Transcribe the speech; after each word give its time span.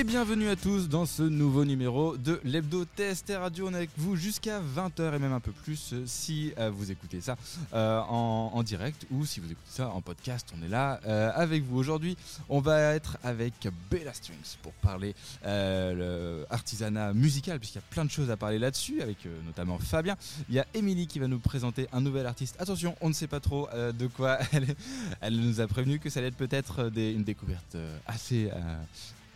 Et 0.00 0.04
bienvenue 0.04 0.48
à 0.48 0.56
tous 0.56 0.88
dans 0.88 1.04
ce 1.04 1.22
nouveau 1.22 1.66
numéro 1.66 2.16
de 2.16 2.40
l'Hebdo 2.42 2.86
TST 2.86 3.34
Radio. 3.36 3.68
On 3.68 3.74
est 3.74 3.76
avec 3.76 3.90
vous 3.98 4.16
jusqu'à 4.16 4.58
20h 4.58 5.14
et 5.14 5.18
même 5.18 5.34
un 5.34 5.40
peu 5.40 5.52
plus 5.52 5.92
euh, 5.92 6.04
si 6.06 6.54
euh, 6.56 6.70
vous 6.70 6.90
écoutez 6.90 7.20
ça 7.20 7.36
euh, 7.74 8.00
en, 8.08 8.62
direct 8.62 9.06
ou 9.10 9.26
si 9.26 9.40
vous 9.40 9.52
écoutez 9.52 9.68
ça 9.68 9.90
en 9.90 10.00
podcast. 10.00 10.54
On 10.58 10.64
est 10.64 10.70
là 10.70 10.92
avec 11.34 11.64
vous. 11.64 11.76
Aujourd'hui, 11.76 12.16
on 12.48 12.60
va 12.60 12.94
être 12.94 13.18
avec 13.22 13.52
Bella 13.90 14.14
Strings 14.14 14.56
pour 14.62 14.72
parler 14.72 15.14
euh, 15.44 16.46
artisanat 16.48 17.12
musical, 17.12 17.58
puisqu'il 17.58 17.80
y 17.80 17.82
a 17.82 17.90
plein 17.90 18.06
de 18.06 18.10
choses 18.10 18.30
à 18.30 18.38
parler 18.38 18.58
là-dessus, 18.58 19.02
avec 19.02 19.18
notamment 19.44 19.78
Fabien. 19.78 20.16
Il 20.48 20.54
y 20.54 20.60
a 20.60 20.66
Émilie 20.72 21.08
qui 21.08 21.18
va 21.18 21.28
nous 21.28 21.40
présenter 21.40 21.88
un 21.92 22.00
nouvel 22.00 22.24
artiste. 22.24 22.56
Attention, 22.58 22.96
on 23.02 23.10
ne 23.10 23.14
sait 23.14 23.26
pas 23.26 23.40
trop 23.40 23.68
de 23.74 24.06
quoi 24.06 24.38
elle, 24.52 24.74
elle 25.20 25.36
nous 25.38 25.60
a 25.60 25.66
prévenu 25.66 25.98
que 25.98 26.08
ça 26.08 26.20
allait 26.20 26.28
être 26.28 26.36
peut-être 26.36 26.90
une 26.96 27.24
découverte 27.24 27.76
assez 28.06 28.50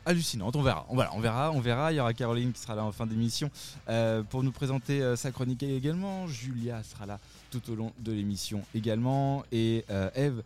hallucinante. 0.07 0.57
On 0.57 0.63
verra, 0.63 0.87
on, 0.89 0.99
on 0.99 1.21
verra, 1.21 1.51
on 1.53 1.61
verra. 1.61 1.93
Il 1.93 1.97
y 1.97 2.01
aura 2.01 2.15
Caroline 2.15 2.53
qui 2.53 2.61
sera 2.61 2.75
là 2.75 2.85
en 2.85 2.93
fin 2.93 3.07
d'émission 3.07 3.51
euh, 3.89 4.23
pour 4.23 4.43
nous 4.43 4.53
présenter 4.53 5.03
euh, 5.03 5.17
sa 5.17 5.31
chronique 5.31 5.63
également. 5.63 6.27
Julia 6.27 6.83
sera 6.83 7.07
là 7.07 7.19
tout 7.51 7.71
au 7.71 7.75
long 7.75 7.93
de 8.01 8.13
l'émission 8.13 8.63
également. 8.75 9.45
Et 9.53 9.85
euh, 9.91 10.11
Eve, 10.15 10.43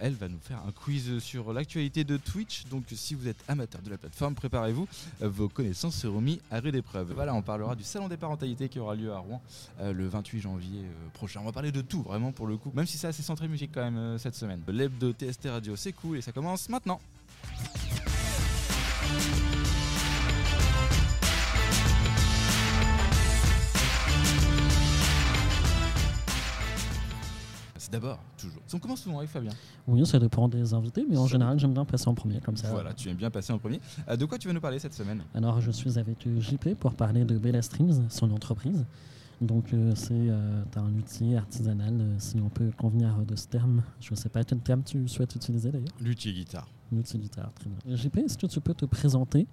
elle 0.00 0.14
va 0.14 0.28
nous 0.28 0.40
faire 0.40 0.58
un 0.66 0.72
quiz 0.72 1.18
sur 1.18 1.52
l'actualité 1.52 2.04
de 2.04 2.16
Twitch. 2.16 2.64
Donc 2.66 2.84
si 2.94 3.14
vous 3.14 3.28
êtes 3.28 3.42
amateur 3.48 3.80
de 3.82 3.90
la 3.90 3.98
plateforme, 3.98 4.34
préparez-vous. 4.34 4.88
Vos 5.20 5.48
connaissances 5.48 5.96
seront 5.96 6.20
mises 6.20 6.40
à 6.50 6.60
rude 6.60 6.74
épreuve. 6.74 7.12
Voilà, 7.14 7.34
on 7.34 7.42
parlera 7.42 7.74
du 7.74 7.84
salon 7.84 8.08
des 8.08 8.16
parentalités 8.16 8.68
qui 8.68 8.78
aura 8.78 8.94
lieu 8.94 9.12
à 9.12 9.18
Rouen 9.18 9.40
le 9.80 10.08
28 10.08 10.40
janvier 10.40 10.82
prochain. 11.14 11.40
On 11.40 11.44
va 11.44 11.52
parler 11.52 11.72
de 11.72 11.80
tout, 11.80 12.02
vraiment 12.02 12.32
pour 12.32 12.46
le 12.46 12.56
coup. 12.56 12.72
Même 12.74 12.86
si 12.86 12.98
c'est 12.98 13.06
assez 13.06 13.22
centré 13.22 13.48
musique 13.48 13.70
quand 13.72 13.88
même 13.88 14.18
cette 14.18 14.34
semaine. 14.34 14.62
L'hebdo 14.68 15.12
TST 15.12 15.46
Radio, 15.46 15.76
c'est 15.76 15.92
cool 15.92 16.18
et 16.18 16.22
ça 16.22 16.32
commence 16.32 16.68
maintenant. 16.68 17.00
C'est 27.76 27.90
d'abord, 27.90 28.18
toujours. 28.38 28.62
On 28.72 28.78
commence 28.78 29.02
souvent 29.02 29.18
avec 29.18 29.30
Fabien. 29.30 29.50
Oui, 29.86 30.06
ça 30.06 30.18
dépend 30.18 30.48
des 30.48 30.72
invités, 30.72 31.04
mais 31.08 31.16
en 31.18 31.26
général, 31.26 31.58
j'aime 31.58 31.74
bien 31.74 31.84
passer 31.84 32.08
en 32.08 32.14
premier, 32.14 32.40
comme 32.40 32.56
ça. 32.56 32.68
Voilà, 32.70 32.94
tu 32.94 33.08
aimes 33.08 33.16
bien 33.16 33.30
passer 33.30 33.52
en 33.52 33.58
premier. 33.58 33.80
Euh, 34.08 34.16
de 34.16 34.24
quoi 34.24 34.38
tu 34.38 34.48
vas 34.48 34.54
nous 34.54 34.60
parler 34.60 34.78
cette 34.78 34.94
semaine? 34.94 35.22
Alors, 35.34 35.60
je 35.60 35.70
suis 35.70 35.98
avec 35.98 36.26
JP 36.38 36.74
pour 36.78 36.94
parler 36.94 37.24
de 37.24 37.36
Bella 37.36 37.60
Streams, 37.60 38.06
son 38.08 38.30
entreprise. 38.30 38.84
Donc, 39.42 39.72
euh, 39.74 39.92
c'est 39.96 40.12
euh, 40.14 40.62
un 40.76 40.88
luthier 40.90 41.36
artisanal, 41.36 41.94
euh, 42.00 42.14
si 42.18 42.36
on 42.40 42.48
peut 42.48 42.70
convenir 42.78 43.16
de 43.26 43.34
ce 43.34 43.48
terme. 43.48 43.82
Je 44.00 44.12
ne 44.12 44.16
sais 44.16 44.28
pas 44.28 44.44
quel 44.44 44.60
terme 44.60 44.84
tu 44.84 45.08
souhaites 45.08 45.34
utiliser 45.34 45.72
d'ailleurs? 45.72 45.88
Luthier 46.00 46.32
guitare. 46.32 46.68
JP, 47.86 48.18
est-ce 48.18 48.38
que 48.38 48.46
tu 48.46 48.60
peux 48.60 48.74
te 48.74 48.84
présenter 48.84 49.46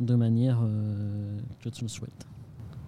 de 0.00 0.14
manière 0.14 0.60
euh, 0.62 1.38
que 1.62 1.68
tu 1.68 1.82
le 1.82 1.88
souhaites? 1.88 2.26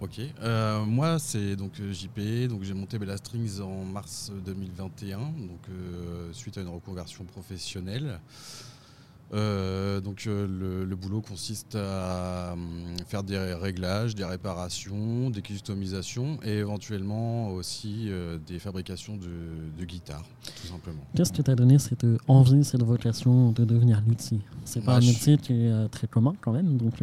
Ok. 0.01 0.21
Euh, 0.41 0.85
moi, 0.85 1.19
c'est 1.19 1.57
donc 1.57 1.79
euh, 1.79 1.91
JP. 1.91 2.47
Donc 2.49 2.63
j'ai 2.63 2.73
monté 2.73 2.97
Bella 2.97 3.17
Strings 3.17 3.59
en 3.59 3.83
mars 3.83 4.31
2021, 4.45 5.17
donc 5.19 5.59
euh, 5.69 6.31
suite 6.31 6.57
à 6.57 6.61
une 6.61 6.69
reconversion 6.69 7.25
professionnelle. 7.25 8.19
Euh, 9.31 10.01
donc 10.01 10.23
euh, 10.25 10.47
le, 10.47 10.85
le 10.85 10.95
boulot 10.95 11.21
consiste 11.21 11.75
à 11.75 12.53
hum, 12.53 12.95
faire 13.07 13.21
des 13.23 13.37
réglages, 13.37 14.15
des 14.15 14.25
réparations, 14.25 15.29
des 15.29 15.41
customisations 15.43 16.39
et 16.43 16.53
éventuellement 16.57 17.49
aussi 17.51 18.05
euh, 18.07 18.39
des 18.47 18.57
fabrications 18.57 19.17
de, 19.17 19.27
de 19.77 19.85
guitares, 19.85 20.25
tout 20.61 20.67
simplement. 20.67 21.01
Qu'est-ce 21.15 21.31
qui 21.31 21.43
t'a 21.43 21.55
donné 21.55 21.77
cette 21.77 22.05
envie, 22.27 22.63
cette 22.63 22.81
vocation 22.83 23.51
de 23.51 23.65
devenir 23.65 24.01
luthier? 24.07 24.39
C'est 24.65 24.79
pas 24.83 24.93
Bah, 24.93 24.97
un 24.97 25.01
je- 25.01 25.07
métier 25.09 25.37
qui 25.37 25.53
est 25.53 25.87
très 25.89 26.07
commun 26.07 26.33
quand 26.41 26.51
même, 26.51 26.77
donc 26.77 26.95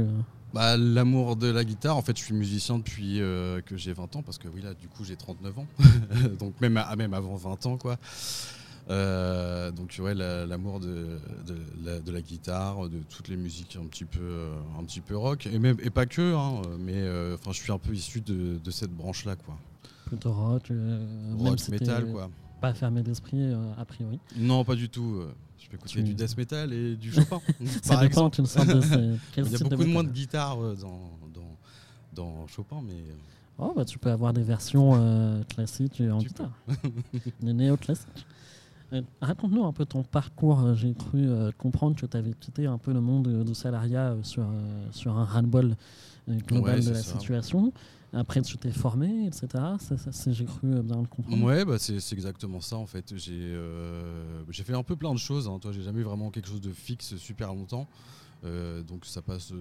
Bah, 0.52 0.76
L'amour 0.76 1.36
de 1.36 1.46
la 1.48 1.64
guitare, 1.64 1.96
en 1.96 2.02
fait, 2.02 2.18
je 2.18 2.24
suis 2.24 2.34
musicien 2.34 2.78
depuis 2.78 3.18
que 3.66 3.76
j'ai 3.76 3.92
20 3.92 4.16
ans, 4.16 4.22
parce 4.22 4.38
que 4.38 4.48
oui, 4.48 4.62
là, 4.62 4.74
du 4.74 4.88
coup, 4.88 5.04
j'ai 5.04 5.14
39 5.16 5.58
ans. 5.60 5.66
donc, 6.40 6.60
même, 6.60 6.76
à- 6.76 6.96
même 6.96 7.14
avant 7.14 7.36
20 7.36 7.66
ans, 7.66 7.76
quoi. 7.76 7.98
Euh, 8.88 9.70
donc, 9.72 9.96
ouais, 10.00 10.14
la- 10.14 10.46
l'amour 10.46 10.78
de, 10.80 11.18
de, 11.46 11.56
la, 11.84 11.98
de 11.98 12.12
la 12.12 12.20
guitare, 12.22 12.88
de 12.88 12.98
toutes 13.08 13.28
les 13.28 13.36
musiques 13.36 13.76
un 13.82 13.86
petit 13.86 14.04
peu, 14.04 14.20
euh, 14.22 14.54
un 14.78 14.84
petit 14.84 15.00
peu 15.00 15.16
rock, 15.16 15.46
et, 15.46 15.58
même, 15.58 15.76
et 15.82 15.90
pas 15.90 16.06
que, 16.06 16.34
hein, 16.34 16.62
mais 16.78 16.94
euh, 16.94 17.34
enfin, 17.34 17.50
je 17.52 17.60
suis 17.60 17.72
un 17.72 17.78
peu 17.78 17.92
issu 17.92 18.20
de, 18.20 18.58
de 18.62 18.70
cette 18.70 18.92
branche-là, 18.92 19.34
quoi. 19.36 19.58
plutôt 20.04 20.32
rock. 20.32 20.70
euh, 20.70 21.04
Rock, 21.36 21.68
metal, 21.68 22.06
quoi. 22.12 22.30
Pas 22.60 22.74
fermé 22.74 23.02
d'esprit, 23.02 23.52
a 23.76 23.84
priori. 23.84 24.18
Non, 24.36 24.64
pas 24.64 24.76
du 24.76 24.88
tout. 24.88 25.20
Je 25.58 25.68
peux 25.68 25.76
écouter 25.76 25.94
Tu- 25.94 26.02
du 26.04 26.14
death 26.14 26.36
metal 26.36 26.72
et 26.72 26.94
du 26.96 27.10
Chopin, 27.12 27.40
Ça 27.82 27.96
dépend, 27.96 28.30
tu 28.30 28.40
le 28.40 28.46
sens 28.46 28.66
de 28.66 28.74
Il 29.36 29.50
y 29.50 29.54
a 29.56 29.58
beaucoup 29.58 29.82
de 29.82 29.84
moins 29.90 30.04
de 30.04 30.10
guitare 30.10 30.56
dans, 30.56 31.10
dans, 31.34 31.56
dans 32.14 32.46
Chopin, 32.46 32.80
mais... 32.86 33.02
Oh, 33.58 33.72
bah, 33.74 33.84
tu 33.84 33.98
peux 33.98 34.10
avoir 34.10 34.32
des 34.32 34.42
versions 34.42 34.92
euh, 34.94 35.42
classiques 35.44 36.00
en 36.08 36.18
Tu 36.18 36.28
guitare. 36.28 36.52
des 37.40 37.52
néo-classiques. 37.52 38.26
Euh, 38.92 39.02
Raconte-nous 39.20 39.64
un 39.64 39.72
peu 39.72 39.84
ton 39.84 40.02
parcours. 40.02 40.60
Euh, 40.60 40.74
J'ai 40.74 40.94
cru 40.94 41.26
euh, 41.28 41.50
comprendre 41.58 41.96
que 41.96 42.06
tu 42.06 42.16
avais 42.16 42.32
quitté 42.32 42.66
un 42.66 42.78
peu 42.78 42.92
le 42.92 43.00
monde 43.00 43.44
du 43.44 43.54
salariat 43.54 44.16
sur, 44.22 44.42
euh, 44.44 44.86
sur 44.92 45.16
un 45.16 45.24
ras-le-bol 45.24 45.74
global 46.28 46.78
Ouais, 46.78 46.84
de 46.84 46.90
la 46.90 47.02
ça. 47.02 47.18
situation. 47.18 47.72
Après, 48.12 48.40
tu 48.40 48.56
t'es 48.56 48.70
formé, 48.70 49.26
etc. 49.26 49.48
Ça, 49.80 49.96
ça, 49.98 50.12
c'est- 50.12 50.32
J'ai 50.32 50.44
cru 50.44 50.68
bien 50.82 51.00
le 51.00 51.06
comprendre. 51.08 51.42
Ouais, 51.44 51.64
bah 51.64 51.76
c'est 51.78 51.96
exactement 52.12 52.60
ça 52.60 52.76
en 52.76 52.86
fait. 52.86 53.12
J'ai 53.16 53.32
euh, 53.34 54.44
fait 54.52 54.72
un 54.74 54.82
peu 54.84 54.96
plein 54.96 55.12
de 55.12 55.18
choses. 55.18 55.48
Hein. 55.48 55.58
Toi, 55.60 55.72
j'ai 55.72 55.82
jamais 55.82 56.00
eu 56.00 56.04
vraiment 56.04 56.30
quelque 56.30 56.48
chose 56.48 56.60
de 56.60 56.70
fixe 56.72 57.16
super 57.16 57.48
longtemps. 57.52 57.88
Euh, 58.44 58.82
donc 58.82 59.06
ça 59.06 59.22
passe 59.22 59.50
de, 59.50 59.58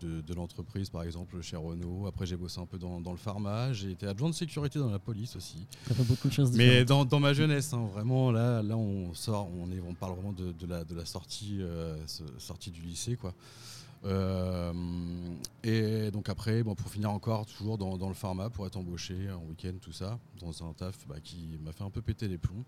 de, 0.00 0.20
de 0.20 0.34
l'entreprise 0.34 0.90
par 0.90 1.02
exemple 1.02 1.40
chez 1.40 1.56
Renault. 1.56 2.06
Après 2.06 2.26
j'ai 2.26 2.36
bossé 2.36 2.60
un 2.60 2.66
peu 2.66 2.78
dans, 2.78 3.00
dans 3.00 3.10
le 3.10 3.16
pharma. 3.16 3.72
J'ai 3.72 3.92
été 3.92 4.06
adjoint 4.06 4.28
de 4.28 4.34
sécurité 4.34 4.78
dans 4.78 4.90
la 4.90 4.98
police 4.98 5.34
aussi. 5.36 5.66
Ça 5.88 5.94
fait 5.94 6.04
beaucoup 6.04 6.28
de 6.28 6.32
choses 6.32 6.52
Mais 6.52 6.84
dans, 6.84 7.04
dans 7.04 7.20
ma 7.20 7.32
jeunesse, 7.32 7.72
hein, 7.72 7.88
vraiment 7.92 8.30
là, 8.30 8.62
là 8.62 8.76
on 8.76 9.14
sort, 9.14 9.48
on, 9.58 9.70
est, 9.72 9.80
on 9.80 9.94
parle 9.94 10.14
vraiment 10.14 10.32
de, 10.32 10.52
de 10.52 10.94
la, 10.94 11.04
sortie, 11.06 11.58
euh, 11.60 11.96
sortie 12.38 12.70
du 12.70 12.82
lycée 12.82 13.16
quoi. 13.16 13.34
Euh, 14.04 14.72
et 15.62 16.10
donc 16.10 16.28
après, 16.28 16.62
bon, 16.62 16.74
pour 16.74 16.90
finir 16.90 17.10
encore, 17.10 17.46
toujours 17.46 17.78
dans, 17.78 17.96
dans 17.96 18.08
le 18.08 18.14
pharma, 18.14 18.50
pour 18.50 18.66
être 18.66 18.76
embauché 18.76 19.30
en 19.30 19.42
week-end, 19.48 19.72
tout 19.80 19.92
ça, 19.92 20.18
dans 20.40 20.62
un 20.62 20.74
taf 20.74 21.06
bah, 21.08 21.16
qui 21.22 21.58
m'a 21.64 21.72
fait 21.72 21.84
un 21.84 21.90
peu 21.90 22.02
péter 22.02 22.28
les 22.28 22.36
plombs. 22.36 22.64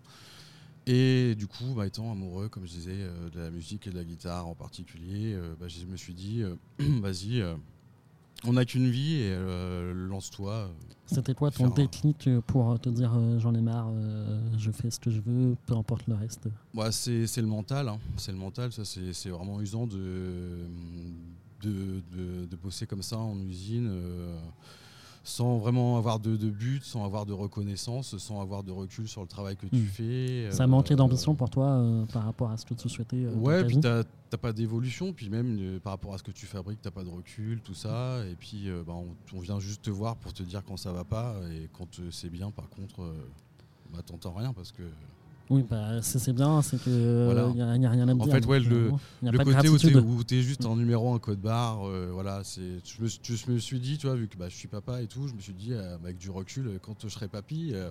Et 0.89 1.35
du 1.35 1.47
coup, 1.47 1.73
bah, 1.75 1.85
étant 1.85 2.09
amoureux, 2.11 2.47
comme 2.47 2.65
je 2.65 2.71
disais, 2.71 2.95
euh, 2.95 3.29
de 3.29 3.39
la 3.41 3.51
musique 3.51 3.87
et 3.87 3.89
de 3.89 3.95
la 3.95 4.05
guitare 4.05 4.47
en 4.47 4.55
particulier, 4.55 5.33
euh, 5.33 5.53
bah, 5.59 5.67
je 5.67 5.85
me 5.85 5.97
suis 5.97 6.13
dit, 6.13 6.41
euh, 6.43 6.55
vas-y, 7.01 7.43
on 8.45 8.53
n'a 8.53 8.63
qu'une 8.65 8.87
vie 8.89 9.15
et 9.15 9.35
lance-toi. 10.07 10.69
C'était 11.07 11.33
quoi 11.33 11.51
ton 11.51 11.69
déclic 11.69 12.29
pour 12.47 12.79
te 12.79 12.87
dire 12.89 13.11
j'en 13.39 13.53
ai 13.55 13.61
marre, 13.61 13.89
je 14.57 14.69
fais 14.71 14.91
ce 14.91 14.99
que 14.99 15.09
je 15.09 15.19
veux, 15.21 15.55
peu 15.65 15.75
importe 15.75 16.05
le 16.07 16.13
reste? 16.15 16.47
Ouais, 16.73 16.91
c'est 16.91 17.37
le 17.37 17.47
mental, 17.47 17.87
hein. 17.89 17.97
c'est 18.15 18.31
le 18.31 18.37
mental, 18.37 18.71
ça 18.71 18.85
c'est 18.85 19.11
c'est 19.13 19.29
vraiment 19.29 19.59
usant 19.59 19.87
de, 19.87 20.67
de, 21.63 22.01
de- 22.15 22.45
de 22.45 22.55
bosser 22.57 22.85
comme 22.85 23.01
ça 23.01 23.17
en 23.17 23.39
usine 23.39 23.89
sans 25.27 25.57
vraiment 25.57 25.97
avoir 25.97 26.19
de, 26.21 26.37
de 26.37 26.49
but, 26.49 26.81
sans 26.85 27.03
avoir 27.03 27.25
de 27.25 27.33
reconnaissance, 27.33 28.17
sans 28.17 28.39
avoir 28.41 28.63
de 28.63 28.71
recul 28.71 29.09
sur 29.09 29.21
le 29.21 29.27
travail 29.27 29.57
que 29.57 29.65
tu 29.65 29.75
Hmm. 29.75 29.85
fais. 29.87 30.47
Ça 30.51 30.63
euh, 30.63 30.67
manquait 30.67 30.95
d'ambition 30.95 31.35
pour 31.35 31.49
toi 31.49 31.65
euh, 31.67 32.05
par 32.05 32.23
rapport 32.23 32.49
à 32.49 32.55
ce 32.55 32.65
que 32.65 32.73
tu 32.73 32.87
souhaitais 32.87 33.25
euh, 33.25 33.33
Ouais, 33.35 33.65
puis 33.65 33.79
t'as 33.79 34.03
t'as 34.29 34.37
pas 34.37 34.53
d'évolution, 34.53 35.11
puis 35.13 35.29
même 35.29 35.57
euh, 35.59 35.79
par 35.81 35.91
rapport 35.93 36.13
à 36.13 36.17
ce 36.17 36.23
que 36.23 36.31
tu 36.31 36.45
fabriques, 36.45 36.79
t'as 36.81 36.91
pas 36.91 37.03
de 37.03 37.09
recul, 37.09 37.59
tout 37.61 37.73
ça. 37.73 38.25
Et 38.31 38.35
puis 38.35 38.69
euh, 38.69 38.83
bah, 38.87 38.93
on, 38.95 39.15
on 39.35 39.39
vient 39.41 39.59
juste 39.59 39.81
te 39.83 39.89
voir 39.89 40.15
pour 40.15 40.31
te 40.33 40.43
dire 40.43 40.63
quand 40.65 40.77
ça 40.77 40.93
va 40.93 41.03
pas, 41.03 41.35
et 41.51 41.69
quand 41.77 41.99
euh, 41.99 42.09
c'est 42.09 42.29
bien, 42.29 42.49
par 42.51 42.69
contre, 42.69 43.01
euh, 43.03 43.13
bah, 43.91 43.99
t'entends 44.05 44.33
rien 44.33 44.53
parce 44.53 44.71
que 44.71 44.83
Oui, 45.49 45.63
bah, 45.69 46.01
c'est 46.01 46.33
bien, 46.33 46.61
c'est 46.61 46.81
que 46.83 46.89
il 46.89 47.25
Voilà. 47.25 47.49
n'y 47.53 47.61
a, 47.61 47.77
y 47.77 47.85
a 47.85 47.89
rien 47.89 48.07
à 48.07 48.13
te 48.13 48.19
En 48.19 48.23
dire. 48.25 48.33
fait, 48.33 48.45
ouais, 48.45 48.59
le- 48.59 48.87
euh, 48.87 48.91
le 49.21 49.37
côté 49.37 49.69
où 49.69 49.75
où 50.17 50.23
t'es 50.23 50.41
juste 50.41 50.65
un 50.65 50.75
numéro, 50.75 51.13
un 51.13 51.19
code 51.19 51.39
barre, 51.39 51.87
euh, 51.87 52.09
voilà, 52.11 52.41
c'est, 52.43 52.81
je, 52.83 53.01
me, 53.01 53.07
je 53.07 53.51
me 53.51 53.57
suis 53.57 53.79
dit, 53.79 53.97
tu 53.97 54.07
vois, 54.07 54.15
vu 54.17 54.27
que 54.27 54.37
bah, 54.37 54.49
je 54.49 54.55
suis 54.55 54.67
papa 54.67 55.01
et 55.01 55.07
tout, 55.07 55.27
je 55.27 55.33
me 55.33 55.39
suis 55.39 55.53
dit, 55.53 55.73
euh, 55.73 55.95
avec 55.95 56.17
du 56.17 56.29
recul, 56.29 56.67
euh, 56.67 56.79
quand 56.81 56.95
je 57.01 57.07
serai 57.07 57.27
papy, 57.29 57.71
euh, 57.73 57.89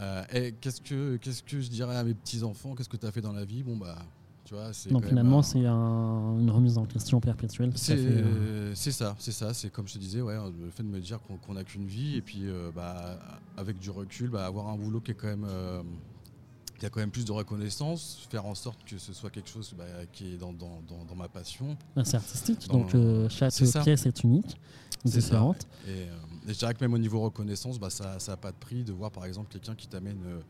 euh, 0.00 0.50
qu'est-ce, 0.62 0.80
que, 0.80 1.16
qu'est-ce 1.18 1.42
que 1.42 1.60
je 1.60 1.68
dirais 1.68 1.96
à 1.96 2.04
mes 2.04 2.14
petits-enfants 2.14 2.74
Qu'est-ce 2.74 2.88
que 2.88 2.96
tu 2.96 3.06
as 3.06 3.12
fait 3.12 3.20
dans 3.20 3.32
la 3.34 3.44
vie? 3.44 3.62
Bon, 3.62 3.76
bah, 3.76 3.98
tu 4.46 4.54
vois, 4.54 4.72
c'est. 4.72 4.88
Quand 4.90 5.04
finalement, 5.04 5.40
un- 5.40 5.42
c'est 5.42 5.66
un- 5.66 6.38
une 6.40 6.50
remise 6.50 6.78
en 6.78 6.86
question 6.86 7.20
perpétuelle. 7.20 7.70
c'est, 7.74 7.98
euh, 7.98 8.74
ça, 8.74 9.14
c'est 9.18 9.32
ça, 9.32 9.52
c'est 9.52 9.70
comme 9.70 9.86
je 9.86 9.92
te 9.94 9.98
disais, 9.98 10.22
ouais, 10.22 10.36
le 10.58 10.70
fait 10.70 10.82
de 10.82 10.88
me 10.88 11.00
dire 11.00 11.18
qu'on, 11.46 11.52
n'a 11.52 11.64
qu'une 11.64 11.86
vie, 11.86 12.16
et 12.16 12.22
puis 12.22 12.44
euh, 12.46 12.70
bah, 12.74 13.18
avec 13.58 13.78
du 13.78 13.90
recul, 13.90 14.30
bah, 14.30 14.46
avoir 14.46 14.68
un 14.68 14.76
boulot 14.76 15.00
qui 15.02 15.10
est 15.10 15.14
quand 15.14 15.28
même. 15.28 15.46
Euh, 16.82 16.84
qui 16.84 16.86
a 16.86 16.90
quand 16.90 17.00
même 17.00 17.10
plus 17.10 17.24
de 17.24 17.32
reconnaissance, 17.32 18.26
faire 18.30 18.44
en 18.46 18.54
sorte 18.54 18.82
que 18.84 18.98
ce 18.98 19.12
soit 19.12 19.30
quelque 19.30 19.48
chose 19.48 19.72
bah, 19.78 19.84
qui 20.12 20.34
est 20.34 20.36
dans, 20.36 20.52
dans, 20.52 20.82
dans, 20.88 21.04
dans 21.04 21.14
ma 21.14 21.28
passion, 21.28 21.76
bah, 21.94 22.02
c'est 22.04 22.16
artistique, 22.16 22.66
dans- 22.68 22.78
donc 22.78 22.94
euh, 22.94 23.28
chaque 23.28 23.52
pièce 23.84 24.06
est 24.06 24.24
unique, 24.24 24.56
C'est 25.04 25.12
ça, 25.12 25.18
différente. 25.20 25.66
Et, 25.86 25.90
euh, 25.90 26.14
et 26.48 26.52
je 26.54 26.58
dirais 26.58 26.74
que 26.74 26.80
même 26.84 26.94
au 26.94 26.98
niveau 26.98 27.20
reconnaissance, 27.20 27.78
bah, 27.78 27.90
ça 27.90 28.16
n'a 28.26 28.36
pas 28.36 28.50
de 28.52 28.56
prix 28.56 28.82
de 28.84 28.92
voir 28.92 29.10
par 29.10 29.24
exemple 29.26 29.48
quelqu'un 29.52 29.74
qui 29.74 29.86
t'amène 29.86 30.18
euh, 30.26 30.40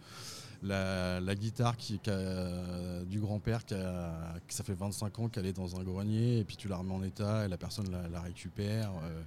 la, 0.62 1.20
la 1.20 1.34
guitare 1.34 1.76
qui, 1.76 1.98
qui 1.98 2.08
a- 2.10 3.04
du 3.04 3.20
grand-père 3.20 3.64
qui, 3.66 3.74
a- 3.74 4.34
qui 4.48 4.54
ça 4.56 4.62
fait 4.64 4.74
25 4.74 5.18
ans 5.18 5.28
qu'elle 5.28 5.46
est 5.46 5.52
dans 5.52 5.76
un 5.78 5.82
grenier 5.84 6.38
et 6.38 6.44
puis 6.44 6.56
tu 6.56 6.68
la 6.68 6.76
remets 6.76 6.94
en 6.94 7.02
état 7.02 7.44
et 7.44 7.48
la 7.48 7.56
personne 7.58 7.90
la, 7.90 8.08
la 8.08 8.20
récupère. 8.20 8.90
euh, 9.04 9.22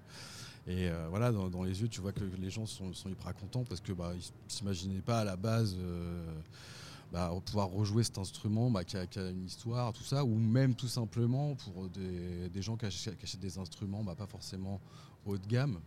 et 0.68 0.90
euh, 0.90 1.06
voilà, 1.12 1.32
dans, 1.32 1.48
dans 1.50 1.62
les 1.62 1.80
yeux, 1.82 1.88
tu 1.88 2.02
vois 2.02 2.12
que 2.12 2.24
les 2.42 2.50
gens 2.50 2.66
sont, 2.66 2.92
sont 2.94 3.08
hyper 3.10 3.36
contents 3.36 3.64
parce 3.70 3.82
que 3.82 3.92
bah, 3.94 4.14
ils 4.16 4.24
s'imaginaient 4.52 5.02
pas 5.02 5.20
à 5.20 5.24
la 5.24 5.36
base 5.36 5.76
euh, 5.78 6.26
bah, 7.16 7.32
pouvoir 7.46 7.70
rejouer 7.70 8.04
cet 8.04 8.18
instrument 8.18 8.70
bah, 8.70 8.84
qui, 8.84 8.98
a, 8.98 9.06
une 9.30 9.46
histoire, 9.46 9.94
tout 9.94 10.04
ça, 10.04 10.26
ou 10.26 10.36
même 10.36 10.76
tout 10.76 10.90
simplement 10.90 11.56
pour 11.56 11.88
des, 11.88 12.62
gens 12.62 12.76
qui 12.76 12.86
achètent, 12.88 13.18
qui 13.18 13.24
achètent 13.24 13.40
des 13.40 13.58
instruments 13.58 14.04
bah, 14.04 14.16
pas 14.16 14.28
forcément 14.28 14.82
haut 15.26 15.38
de 15.38 15.48
gamme, 15.48 15.80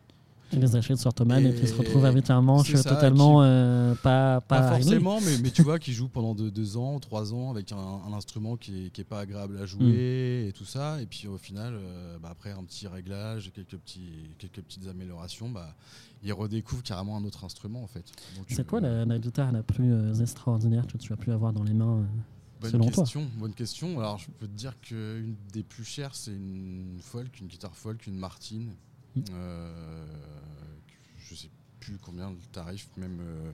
Les 0.52 0.76
achètent 0.76 0.98
sur 0.98 1.12
Thomas 1.12 1.40
et, 1.40 1.46
Et 1.46 1.54
qui 1.54 1.66
se 1.66 1.74
retrouvent 1.74 2.04
avec 2.06 2.30
un 2.30 2.40
manche 2.40 2.74
ça, 2.74 2.88
totalement 2.94 3.42
euh, 3.42 3.94
pas, 3.96 4.40
pas, 4.40 4.60
Pas 4.60 4.78
forcément, 4.78 5.20
mais, 5.20 5.38
mais 5.42 5.50
tu 5.50 5.62
vois, 5.62 5.78
qui 5.78 5.92
joue 5.92 6.08
pendant 6.08 6.34
deux, 6.34 6.50
deux 6.50 6.76
ans, 6.76 6.98
trois 7.00 7.34
ans 7.34 7.50
avec 7.50 7.70
un, 7.72 7.76
un 7.76 8.12
instrument 8.12 8.56
qui 8.56 8.86
est, 8.86 8.90
qui 8.90 9.02
est 9.02 9.04
pas 9.04 9.20
agréable 9.20 9.58
à 9.58 9.66
jouer 9.66 10.44
Mm. 10.44 10.48
et 10.48 10.52
tout 10.56 10.64
ça. 10.64 11.00
Et 11.02 11.06
puis 11.06 11.28
au 11.28 11.36
final, 11.38 11.74
euh, 11.74 12.18
bah, 12.18 12.30
après 12.32 12.50
un 12.50 12.64
petit 12.64 12.86
réglage, 12.88 13.50
quelques, 13.54 13.76
petits, 13.76 14.30
quelques 14.38 14.62
petites 14.62 14.88
améliorations, 14.88 15.48
bah, 15.50 15.74
il 16.22 16.32
redécouvre 16.32 16.82
carrément 16.82 17.16
un 17.16 17.24
autre 17.24 17.44
instrument 17.44 17.82
en 17.82 17.86
fait. 17.86 18.04
C'est 18.48 18.60
euh, 18.60 18.64
quoi 18.64 18.80
la, 18.80 19.04
la 19.04 19.18
guitare 19.18 19.52
la 19.52 19.62
plus 19.62 20.20
extraordinaire 20.20 20.86
que 20.86 20.96
tu 20.96 21.12
as 21.12 21.16
pu 21.16 21.30
avoir 21.30 21.52
dans 21.52 21.62
les 21.64 21.74
mains 21.74 22.04
Bonne 22.60 22.70
selon 22.72 22.86
toi? 22.90 23.04
question, 23.04 23.26
bonne 23.38 23.54
question. 23.54 24.00
Alors 24.00 24.18
je 24.18 24.26
peux 24.38 24.48
te 24.48 24.52
dire 24.56 24.74
qu'une 24.80 25.36
des 25.52 25.62
plus 25.62 25.84
chères, 25.84 26.14
c'est 26.14 26.32
une 26.32 26.98
folk, 27.00 27.38
une 27.40 27.46
guitare 27.46 27.76
folk, 27.76 28.06
une 28.08 28.16
Martine. 28.16 28.72
Euh, 29.32 30.04
je 31.18 31.34
sais 31.34 31.48
plus 31.80 31.98
combien 31.98 32.30
le 32.30 32.36
tarif, 32.52 32.88
même. 32.96 33.18
euh, 33.20 33.52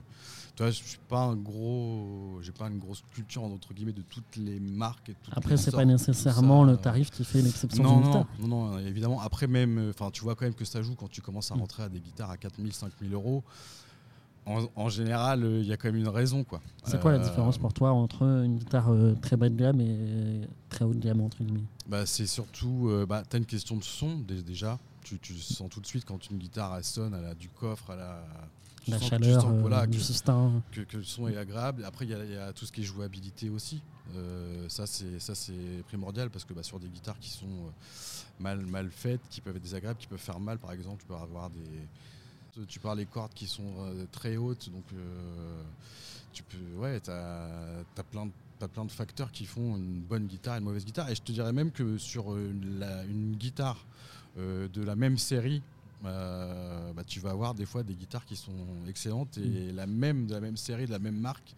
tu 0.55 0.63
vois, 0.63 0.71
je 0.71 0.81
suis 0.83 0.97
pas 1.07 1.19
un 1.21 1.35
gros, 1.35 2.39
j'ai 2.41 2.51
pas 2.51 2.67
une 2.67 2.79
grosse 2.79 3.01
culture 3.13 3.43
entre 3.43 3.73
guillemets 3.73 3.93
de 3.93 4.01
toutes 4.01 4.35
les 4.35 4.59
marques 4.59 5.09
et 5.09 5.15
toutes 5.23 5.37
Après, 5.37 5.57
c'est 5.57 5.71
pas 5.71 5.85
nécessairement 5.85 6.65
ça. 6.65 6.71
le 6.71 6.77
tarif 6.77 7.11
qui 7.11 7.23
fait 7.23 7.41
l'exception 7.41 7.83
Non, 7.83 8.01
d'une 8.01 8.09
non, 8.09 8.25
non, 8.39 8.47
non, 8.71 8.79
évidemment. 8.79 9.21
Après, 9.21 9.47
même, 9.47 9.89
enfin, 9.89 10.09
tu 10.11 10.21
vois 10.23 10.35
quand 10.35 10.45
même 10.45 10.55
que 10.55 10.65
ça 10.65 10.81
joue 10.81 10.95
quand 10.95 11.09
tu 11.09 11.21
commences 11.21 11.51
à 11.51 11.55
rentrer 11.55 11.83
à 11.83 11.89
des 11.89 11.99
guitares 11.99 12.31
à 12.31 12.37
4000, 12.37 12.73
5000 12.73 13.13
euros. 13.13 13.43
En, 14.47 14.67
en 14.75 14.89
général, 14.89 15.43
euh, 15.43 15.59
il 15.61 15.65
y 15.65 15.73
a 15.73 15.77
quand 15.77 15.87
même 15.87 15.95
une 15.95 16.07
raison, 16.07 16.43
quoi. 16.43 16.61
C'est 16.85 16.99
quoi 17.01 17.11
la 17.11 17.17
Euh, 17.17 17.23
différence 17.23 17.57
pour 17.57 17.73
toi 17.73 17.91
entre 17.93 18.21
une 18.23 18.57
guitare 18.57 18.91
euh, 18.93 19.15
très 19.19 19.37
bas 19.37 19.49
de 19.49 19.55
gamme 19.55 19.81
et 19.81 20.41
très 20.69 20.85
haut 20.85 20.93
de 20.93 20.99
gamme 20.99 21.21
entre 21.21 21.43
guillemets? 21.43 21.63
Bah, 21.87 22.05
c'est 22.05 22.27
surtout, 22.27 22.89
euh, 22.89 23.05
bah, 23.07 23.23
tu 23.27 23.35
as 23.35 23.39
une 23.39 23.45
question 23.47 23.75
de 23.77 23.83
son 23.83 24.19
dé- 24.19 24.43
déjà. 24.43 24.77
Tu, 25.05 25.19
tu 25.19 25.35
sens 25.39 25.69
tout 25.69 25.79
de 25.81 25.85
suite 25.85 26.03
quand 26.05 26.29
une 26.31 26.37
guitare 26.39 26.75
elle 26.75 26.83
sonne, 26.83 27.13
elle 27.13 27.25
a 27.25 27.35
du 27.35 27.47
coffre, 27.49 27.91
elle 27.93 27.99
a 28.01 28.23
La 28.87 28.97
que- 28.97 29.05
chaleur, 29.05 29.41
sens 29.41 29.51
que, 29.51 29.55
euh, 29.57 29.61
voilà, 29.61 29.85
du 29.87 29.97
que, 29.99 30.03
sustain. 30.03 30.63
que- 30.71 30.81
que 30.81 30.97
le 30.97 31.03
son 31.03 31.27
est 31.27 31.37
agréable. 31.37 31.85
Après, 31.85 32.05
il 32.05 32.11
y, 32.11 32.13
a- 32.15 32.23
il 32.25 32.31
y 32.31 32.37
a 32.37 32.51
tout 32.53 32.65
ce 32.65 32.71
qui 32.71 32.81
est 32.81 32.83
jouabilité 32.85 33.49
aussi. 33.49 33.81
Euh, 34.15 34.67
ça, 34.67 34.85
c'est 34.87 35.83
primordial 35.87 36.29
parce 36.31 36.43
que 36.43 36.53
bah, 36.53 36.63
sur 36.63 36.79
des 36.79 36.87
guitares 36.89 37.19
qui 37.19 37.29
sont 37.29 37.45
euh, 37.45 37.69
mal, 38.39 38.59
mal 38.65 38.89
faites, 38.89 39.21
qui 39.29 39.41
peuvent 39.41 39.55
être 39.55 39.61
désagréables, 39.63 39.99
qui 39.99 40.07
peuvent 40.07 40.17
faire 40.19 40.39
mal, 40.39 40.57
par 40.57 40.71
exemple, 40.71 41.01
tu 41.01 41.07
peux 41.07 41.15
avoir 41.15 41.49
des. 41.51 42.65
Tu 42.67 42.79
parles 42.79 42.97
des 42.99 43.05
cordes 43.05 43.33
qui 43.33 43.47
sont 43.47 43.73
euh, 43.79 44.05
très 44.11 44.37
hautes, 44.37 44.69
donc 44.71 44.85
euh, 44.93 45.61
tu 46.33 46.41
peux. 46.43 46.77
Ouais, 46.79 46.99
tu 47.01 47.11
as, 47.11 47.83
plein 48.11 48.25
de 48.25 48.31
T'as 48.57 48.69
plein 48.69 48.85
de 48.85 48.91
facteurs 48.91 49.33
qui 49.33 49.45
font 49.45 49.75
une 49.75 49.99
bonne 49.99 50.27
guitare 50.27 50.55
et 50.55 50.59
une 50.59 50.63
mauvaise 50.63 50.85
guitare. 50.85 51.09
Et 51.09 51.15
je 51.15 51.21
te 51.21 51.33
dirais 51.33 51.51
même 51.51 51.71
que 51.71 51.97
sur 51.97 52.33
la- 52.79 53.03
une 53.03 53.35
guitare 53.35 53.85
de 54.35 54.83
la 54.83 54.95
même 54.95 55.17
série, 55.17 55.61
euh, 56.05 56.93
bah, 56.93 57.03
tu 57.05 57.19
vas 57.19 57.31
avoir 57.31 57.53
des 57.53 57.65
fois 57.65 57.83
des 57.83 57.93
guitares 57.93 58.25
qui 58.25 58.35
sont 58.35 58.51
excellentes 58.87 59.37
et 59.37 59.71
la 59.71 59.87
même 59.87 60.27
de 60.27 60.33
la 60.33 60.41
même 60.41 60.57
série, 60.57 60.85
de 60.85 60.91
la 60.91 60.99
même 60.99 61.17
marque, 61.17 61.55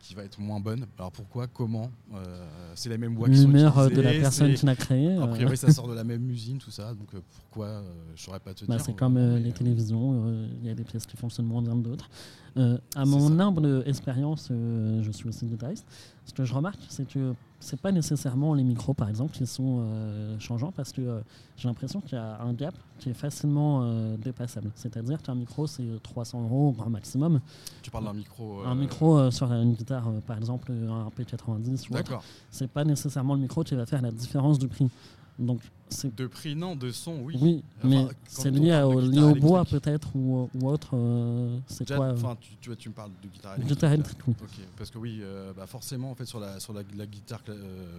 qui 0.00 0.14
va 0.14 0.24
être 0.24 0.40
moins 0.40 0.60
bonne. 0.60 0.86
Alors 0.98 1.12
pourquoi 1.12 1.46
Comment 1.46 1.90
Euh, 2.14 2.46
C'est 2.74 2.96
bois 2.98 3.28
qui 3.28 3.36
sont 3.36 3.46
L'humeur 3.48 3.78
euh, 3.78 3.88
de 3.88 4.00
la 4.00 4.12
personne 4.12 4.54
qui 4.54 4.66
l'a 4.66 4.74
créé. 4.76 5.08
A 5.16 5.22
euh, 5.22 5.26
priori, 5.28 5.56
ça 5.56 5.70
sort 5.72 5.88
de 5.88 5.94
la 5.94 6.04
même 6.04 6.28
usine, 6.30 6.58
tout 6.58 6.70
ça. 6.70 6.94
Donc 6.94 7.14
euh, 7.14 7.20
pourquoi 7.34 7.66
euh, 7.66 7.82
Je 8.16 8.22
saurais 8.22 8.40
pas 8.40 8.54
te 8.54 8.64
bah, 8.64 8.76
dire. 8.76 8.84
c'est 8.84 8.96
comme 8.96 9.16
euh, 9.18 9.38
les 9.38 9.50
euh, 9.50 9.52
télévisions, 9.52 10.24
euh, 10.26 10.48
il 10.62 10.68
y 10.68 10.70
a 10.70 10.74
des 10.74 10.84
pièces 10.84 11.06
qui 11.06 11.16
fonctionnent 11.16 11.46
moins 11.46 11.62
bien 11.62 11.76
que 11.76 11.84
d'autres. 11.84 12.08
Euh, 12.56 12.78
à 12.96 13.04
mon 13.04 13.28
ça. 13.36 13.44
humble 13.44 13.82
expérience, 13.86 14.48
euh, 14.50 15.02
je 15.02 15.10
suis 15.10 15.28
aussi 15.28 15.46
guitariste. 15.46 15.86
Ce 16.26 16.32
que 16.32 16.44
je 16.44 16.54
remarque, 16.54 16.80
c'est 16.88 17.08
que 17.08 17.34
c'est 17.60 17.78
pas 17.78 17.92
nécessairement 17.92 18.54
les 18.54 18.64
micros, 18.64 18.94
par 18.94 19.08
exemple, 19.08 19.32
qui 19.32 19.46
sont 19.46 19.80
euh, 19.80 20.38
changeants, 20.38 20.72
parce 20.72 20.92
que 20.92 21.02
euh, 21.02 21.20
j'ai 21.56 21.68
l'impression 21.68 22.00
qu'il 22.00 22.14
y 22.14 22.20
a 22.20 22.40
un 22.40 22.54
gap 22.54 22.74
qui 22.98 23.10
est 23.10 23.14
facilement 23.14 23.82
euh, 23.82 24.16
dépassable. 24.16 24.70
C'est-à-dire 24.74 25.20
qu'un 25.22 25.34
micro, 25.34 25.66
c'est 25.66 25.84
300 26.02 26.42
euros 26.44 26.68
au 26.68 26.72
grand 26.72 26.88
maximum. 26.88 27.40
Tu 27.82 27.90
parles 27.90 28.04
d'un 28.04 28.14
micro. 28.14 28.62
Un 28.64 28.72
euh, 28.72 28.74
micro 28.74 29.18
euh, 29.18 29.30
sur 29.30 29.52
une 29.52 29.74
guitare, 29.74 30.08
euh, 30.08 30.20
par 30.26 30.38
exemple, 30.38 30.72
un 30.72 31.08
P90 31.08 31.90
ou 31.90 31.96
autre, 31.96 32.20
c'est 32.50 32.70
pas 32.70 32.84
nécessairement 32.84 33.34
le 33.34 33.40
micro 33.40 33.62
qui 33.62 33.74
va 33.74 33.84
faire 33.84 34.00
la 34.00 34.10
différence 34.10 34.58
du 34.58 34.68
prix. 34.68 34.88
Donc, 35.40 35.60
De 36.04 36.26
prix, 36.26 36.54
non. 36.54 36.76
De 36.76 36.90
son, 36.92 37.16
oui. 37.22 37.36
oui, 37.40 37.64
Enfin, 37.78 37.88
mais 37.88 38.06
c'est 38.28 38.50
lié, 38.50 38.80
au, 38.82 39.00
lié 39.00 39.08
guitare 39.08 39.30
au 39.30 39.34
bois 39.36 39.64
peut-être 39.64 40.14
ou, 40.14 40.48
ou 40.54 40.68
autre. 40.68 40.90
euh, 40.94 41.58
c'est 41.66 41.88
quoi 41.88 42.06
euh, 42.08 42.12
Enfin, 42.14 42.36
tu, 42.40 42.50
tu, 42.60 42.76
tu 42.76 42.88
me 42.90 42.94
parles 42.94 43.10
de 43.22 43.28
guitare 43.28 43.54
électrique. 43.54 43.74
guitare 43.76 43.92
électrique, 43.94 44.18
oui. 44.28 44.34
Parce 44.76 44.90
que 44.90 44.98
oui, 44.98 45.20
euh, 45.22 45.52
bah 45.56 45.66
forcément, 45.66 46.10
en 46.10 46.14
fait, 46.14 46.26
sur 46.26 46.38
la, 46.40 46.60
sur 46.60 46.72
la, 46.74 46.82
la 46.96 47.06
guitare 47.06 47.40
euh, 47.48 47.98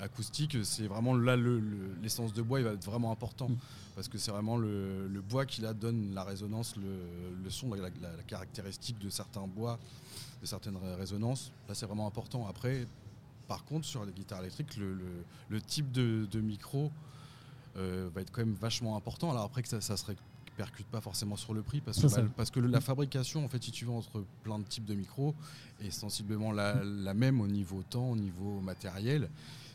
acoustique, 0.00 0.56
c'est 0.64 0.86
vraiment 0.88 1.14
là 1.14 1.36
le- 1.36 1.60
le- 1.60 1.94
l'essence 2.02 2.32
de 2.34 2.42
bois, 2.42 2.58
il 2.60 2.64
va 2.64 2.72
être 2.72 2.84
vraiment 2.84 3.12
important. 3.12 3.48
Mm. 3.48 3.56
Parce 3.94 4.08
que 4.08 4.18
c'est 4.18 4.30
vraiment 4.30 4.56
le, 4.56 5.06
le 5.06 5.20
bois 5.20 5.46
qui 5.46 5.60
là 5.60 5.74
donne 5.74 6.12
la 6.14 6.24
résonance, 6.24 6.74
le, 6.76 6.82
le 7.44 7.50
son, 7.50 7.72
la, 7.74 7.90
caractéristique 8.26 8.98
de 8.98 9.08
certains 9.10 9.46
bois, 9.46 9.78
de 10.40 10.46
certaines 10.46 10.76
ré- 10.76 10.94
résonances. 10.96 11.52
Là, 11.68 11.74
c'est 11.74 11.86
vraiment 11.86 12.06
important. 12.06 12.46
Après, 12.48 12.86
par 13.48 13.64
contre, 13.64 13.86
sur 13.86 14.04
les 14.04 14.12
guitares 14.12 14.40
électriques, 14.40 14.76
le, 14.76 14.94
le- 14.94 15.24
le 15.48 15.60
type 15.60 15.90
de, 15.92 16.26
de 16.30 16.40
micro 16.40 16.90
euh, 17.76 18.08
va 18.14 18.20
être 18.20 18.30
quand 18.30 18.44
même 18.44 18.54
vachement 18.54 18.96
important. 18.96 19.30
Alors 19.30 19.44
après 19.44 19.62
que 19.62 19.68
ça, 19.68 19.80
ça 19.80 19.96
se 19.96 20.04
répercute 20.04 20.86
pas 20.88 21.00
forcément 21.00 21.36
sur 21.36 21.54
le 21.54 21.62
prix 21.62 21.80
parce 21.80 21.96
que, 21.96 22.02
bah, 22.22 22.32
parce 22.36 22.50
que 22.50 22.60
le- 22.60 22.68
la 22.68 22.80
fabrication, 22.80 23.44
en 23.44 23.48
fait, 23.48 23.62
si 23.62 23.70
tu 23.70 23.84
veux, 23.86 23.92
entre 23.92 24.24
plein 24.42 24.58
de 24.58 24.64
types 24.64 24.84
de 24.84 24.94
micros 24.94 25.34
est 25.80 25.90
sensiblement 25.90 26.52
la, 26.52 26.82
la 26.84 27.14
même 27.14 27.40
au 27.40 27.46
niveau 27.46 27.82
temps, 27.82 28.10
au 28.10 28.16
niveau 28.16 28.60
matériel. 28.60 29.28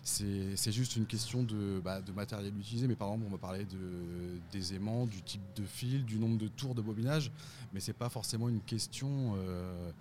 C'est 0.04 0.56
c'est 0.56 0.72
juste 0.72 0.96
une 0.96 1.06
question 1.06 1.44
de, 1.44 1.82
bah, 1.84 2.02
de 2.02 2.14
matériel 2.14 2.54
utilisé. 2.58 2.88
Mais 2.88 2.96
par 2.96 3.10
exemple, 3.10 3.26
on 3.28 3.32
va 3.32 3.38
parler 3.40 3.66
de, 3.66 4.40
des 4.54 4.74
aimants, 4.74 5.06
du 5.06 5.22
type 5.22 5.42
de 5.58 5.64
fil, 5.66 6.06
du 6.06 6.18
nombre 6.18 6.38
de 6.38 6.48
tours 6.48 6.76
de 6.76 6.82
bobinage. 6.82 7.30
Mais 7.74 7.82
c'est 7.82 7.92
pas 7.94 8.08
forcément 8.10 8.48
une 8.48 8.62
question. 8.62 9.34
euh, 9.38 9.92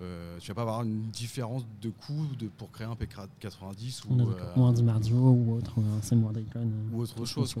euh, 0.00 0.38
tu 0.38 0.48
vas 0.48 0.54
pas 0.54 0.62
avoir 0.62 0.82
une 0.82 1.02
différence 1.08 1.64
de 1.82 1.90
coût 1.90 2.26
de, 2.38 2.46
pour 2.48 2.70
créer 2.70 2.86
un 2.86 2.94
P90 2.94 4.02
On 4.10 4.18
est 4.18 4.22
ou, 4.22 4.30
euh, 4.30 4.54
Ou 4.56 4.62
un 4.64 4.72
DiMarzio 4.72 5.16
ou 5.16 5.54
autre, 5.56 5.72
ou 5.76 5.80
un 5.80 6.00
Seymour 6.02 6.30
Dayton. 6.32 6.60
euh, 6.60 6.94
ou 6.96 7.00
autre 7.02 7.24
chose. 7.24 7.54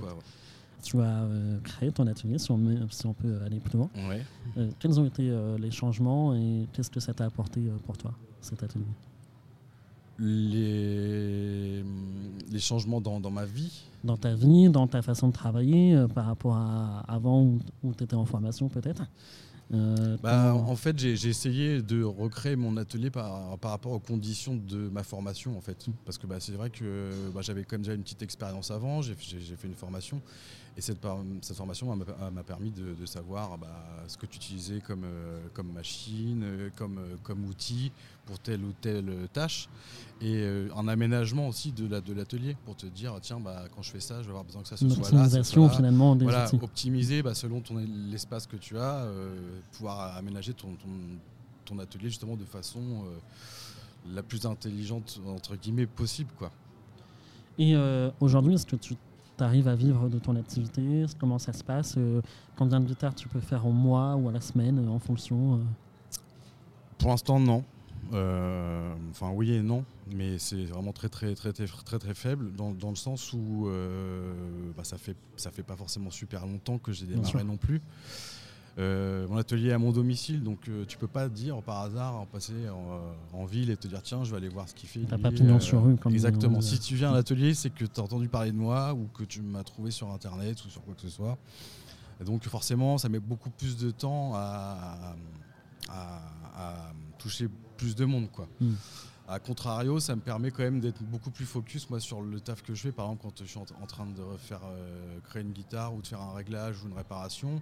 Tu 0.80 1.00
as 1.00 1.22
euh, 1.24 1.58
créé 1.64 1.90
ton 1.90 2.06
atelier, 2.06 2.38
si 2.38 2.52
on, 2.52 2.56
met- 2.58 2.78
si 2.90 3.04
on 3.06 3.12
peut 3.12 3.40
aller 3.44 3.58
plus 3.58 3.76
loin. 3.78 3.90
Ouais. 4.08 4.24
Euh, 4.56 4.70
quels 4.78 5.00
ont 5.00 5.04
été 5.06 5.28
euh, 5.28 5.58
les 5.58 5.72
changements 5.72 6.34
et 6.36 6.68
qu'est-ce 6.72 6.90
que 6.90 7.00
ça 7.00 7.12
t'a 7.12 7.24
apporté 7.24 7.60
euh, 7.66 7.76
pour 7.84 7.96
toi, 7.98 8.12
cet 8.40 8.62
atelier? 8.62 8.84
Les, 10.20 11.82
les 12.50 12.58
changements 12.60 13.00
dans, 13.00 13.20
dans 13.20 13.30
ma 13.30 13.44
vie? 13.44 13.72
Dans 14.04 14.16
ta 14.16 14.34
vie, 14.34 14.68
dans 14.68 14.86
ta 14.86 15.02
façon 15.02 15.28
de 15.28 15.32
travailler, 15.32 15.94
euh, 15.94 16.06
par 16.08 16.26
rapport 16.26 16.56
à 16.56 17.00
avant 17.08 17.42
où, 17.42 17.58
où 17.82 17.92
tu 17.94 18.04
étais 18.04 18.14
en 18.14 18.24
formation 18.24 18.68
peut-être? 18.68 19.02
Euh, 19.74 20.16
Bah, 20.22 20.54
en 20.54 20.76
fait, 20.76 20.98
j'ai 20.98 21.28
essayé 21.28 21.82
de 21.82 22.02
recréer 22.02 22.56
mon 22.56 22.76
atelier 22.76 23.10
par, 23.10 23.58
par 23.58 23.70
rapport 23.72 23.92
aux 23.92 23.98
conditions 23.98 24.56
de 24.56 24.88
ma 24.88 25.02
formation, 25.02 25.56
en 25.56 25.60
fait. 25.60 25.86
Parce 26.04 26.18
que 26.18 26.26
bah, 26.26 26.36
c'est 26.40 26.52
vrai 26.52 26.70
que 26.70 27.10
bah, 27.34 27.40
j'avais 27.42 27.64
quand 27.64 27.72
même 27.74 27.82
déjà 27.82 27.94
une 27.94 28.02
petite 28.02 28.22
expérience 28.22 28.70
avant, 28.70 29.02
j'ai 29.02 29.14
fait 29.14 29.66
une 29.66 29.74
formation. 29.74 30.20
Et 30.78 30.80
cette, 30.80 31.00
formation 31.56 31.94
m'a- 31.96 32.42
permis 32.44 32.70
de, 32.70 32.94
de 32.94 33.04
savoir 33.04 33.58
bah, 33.58 33.66
ce 34.06 34.16
que 34.16 34.26
tu 34.26 34.36
utilisais 34.36 34.80
comme, 34.80 35.02
euh, 35.04 35.40
comme 35.52 35.72
machine, 35.72 36.42
euh, 36.44 36.70
comme, 36.76 36.98
euh, 36.98 37.16
comme 37.24 37.44
outil 37.46 37.90
pour 38.26 38.38
telle 38.38 38.62
ou 38.62 38.72
telle 38.80 39.12
tâche. 39.32 39.68
Et 40.20 40.46
un 40.76 40.86
aménagement 40.86 41.48
aussi 41.48 41.72
de 41.72 41.88
la- 41.88 42.00
de 42.00 42.12
l'atelier 42.14 42.56
pour 42.64 42.76
te 42.76 42.86
dire, 42.86 43.12
tiens, 43.20 43.40
bah, 43.40 43.64
quand 43.74 43.82
je 43.82 43.90
fais 43.90 43.98
ça, 43.98 44.18
je 44.18 44.26
vais 44.26 44.28
avoir 44.30 44.44
besoin 44.44 44.62
que 44.62 44.68
ça 44.68 44.76
se 44.76 44.84
une 44.84 44.90
soit 44.90 45.10
là. 45.10 45.28
ça 45.28 45.42
soit 45.42 45.68
finalement 45.70 46.14
des 46.14 46.24
Voilà, 46.26 46.46
outils. 46.46 46.60
optimiser 46.62 47.22
bah, 47.24 47.34
selon 47.34 47.60
l'espace 48.08 48.46
que 48.46 48.56
tu 48.56 48.78
as, 48.78 48.98
euh, 49.02 49.58
pouvoir 49.72 50.16
aménager 50.16 50.54
ton, 50.54 50.68
ton, 50.76 50.88
ton 51.64 51.78
atelier 51.80 52.08
justement 52.08 52.36
de 52.36 52.44
façon 52.44 52.78
euh, 53.04 53.18
la 54.14 54.22
plus 54.22 54.46
intelligente 54.46 55.20
entre 55.26 55.56
guillemets 55.56 55.86
possible 55.86 56.30
quoi. 56.38 56.52
Et 57.58 57.74
euh, 57.74 58.10
aujourd'hui, 58.20 58.54
est-ce 58.54 58.64
que 58.66 58.76
tu 58.76 58.94
arrives 59.44 59.68
à 59.68 59.74
vivre 59.74 60.08
de 60.08 60.18
ton 60.18 60.36
activité? 60.36 61.04
Comment 61.18 61.38
ça 61.38 61.52
se 61.52 61.64
passe? 61.64 61.94
Euh, 61.96 62.20
Combien 62.56 62.80
de 62.80 62.86
guitares 62.86 63.14
tu 63.14 63.28
peux 63.28 63.40
faire 63.40 63.66
au 63.66 63.72
mois 63.72 64.16
ou 64.16 64.28
à 64.28 64.32
la 64.32 64.40
semaine 64.40 64.78
euh, 64.78 64.90
en 64.90 64.98
fonction 64.98 65.54
euh? 65.54 65.58
Pour 66.98 67.10
l'instant 67.10 67.38
non. 67.38 67.64
Euh, 68.14 68.94
enfin 69.10 69.30
oui 69.34 69.52
et 69.52 69.60
non, 69.60 69.84
mais 70.14 70.38
c'est 70.38 70.64
vraiment 70.64 70.92
très 70.92 71.10
très 71.10 71.34
très 71.34 71.52
très 71.52 71.66
très 71.66 71.98
très 71.98 72.14
faible 72.14 72.54
dans, 72.56 72.72
dans 72.72 72.88
le 72.88 72.96
sens 72.96 73.34
où 73.34 73.68
euh, 73.68 74.32
bah, 74.74 74.82
ça 74.82 74.96
fait 74.96 75.14
ça 75.36 75.50
fait 75.50 75.62
pas 75.62 75.76
forcément 75.76 76.10
super 76.10 76.46
longtemps 76.46 76.78
que 76.78 76.90
j'ai 76.90 77.04
démarré 77.04 77.44
non 77.44 77.58
plus. 77.58 77.82
Euh, 78.78 79.26
mon 79.28 79.36
atelier 79.38 79.70
est 79.70 79.72
à 79.72 79.78
mon 79.78 79.90
domicile, 79.90 80.42
donc 80.42 80.68
euh, 80.68 80.84
tu 80.86 80.98
peux 80.98 81.08
pas 81.08 81.28
dire 81.28 81.60
par 81.62 81.80
hasard 81.82 82.14
en 82.14 82.26
passer 82.26 82.68
en, 82.68 83.36
en 83.36 83.44
ville 83.44 83.70
et 83.70 83.76
te 83.76 83.88
dire 83.88 84.02
tiens, 84.02 84.22
je 84.22 84.30
vais 84.30 84.36
aller 84.36 84.48
voir 84.48 84.68
ce 84.68 84.74
qu'il 84.74 84.88
fait. 84.88 85.00
T'as 85.00 85.18
pas 85.18 85.32
pignon 85.32 85.56
euh, 85.56 85.60
sur 85.60 85.82
rue, 85.82 85.96
comme 85.96 86.12
Exactement. 86.12 86.60
Si 86.60 86.78
tu 86.78 86.94
viens 86.94 87.10
à 87.10 87.14
l'atelier, 87.14 87.54
c'est 87.54 87.70
que 87.70 87.84
tu 87.84 88.00
as 88.00 88.04
entendu 88.04 88.28
parler 88.28 88.52
de 88.52 88.56
moi 88.56 88.94
ou 88.94 89.08
que 89.08 89.24
tu 89.24 89.42
m'as 89.42 89.64
trouvé 89.64 89.90
sur 89.90 90.10
internet 90.12 90.64
ou 90.64 90.70
sur 90.70 90.82
quoi 90.82 90.94
que 90.94 91.02
ce 91.02 91.08
soit. 91.08 91.36
Et 92.20 92.24
donc 92.24 92.44
forcément, 92.44 92.98
ça 92.98 93.08
met 93.08 93.20
beaucoup 93.20 93.50
plus 93.50 93.76
de 93.76 93.90
temps 93.90 94.32
à, 94.34 95.16
à- 95.88 96.20
à 96.58 96.92
toucher 97.18 97.48
plus 97.76 97.94
de 97.94 98.04
monde. 98.04 98.30
Quoi. 98.30 98.48
Mm. 98.60 98.72
A 99.28 99.38
contrario, 99.38 100.00
ça 100.00 100.16
me 100.16 100.20
permet 100.20 100.50
quand 100.50 100.62
même 100.62 100.80
d'être 100.80 101.02
beaucoup 101.02 101.30
plus 101.30 101.44
focus 101.44 101.88
moi 101.90 102.00
sur 102.00 102.22
le 102.22 102.40
taf 102.40 102.62
que 102.62 102.74
je 102.74 102.82
fais. 102.82 102.92
Par 102.92 103.06
exemple, 103.06 103.22
quand 103.24 103.42
je 103.42 103.44
suis 103.44 103.58
en, 103.58 103.86
train 103.86 104.06
de 104.06 104.22
refaire, 104.22 104.60
euh, 104.64 105.18
créer 105.28 105.42
une 105.42 105.52
guitare 105.52 105.94
ou 105.94 106.00
de 106.02 106.06
faire 106.06 106.20
un 106.20 106.32
réglage 106.32 106.82
ou 106.82 106.88
une 106.88 106.96
réparation, 106.96 107.60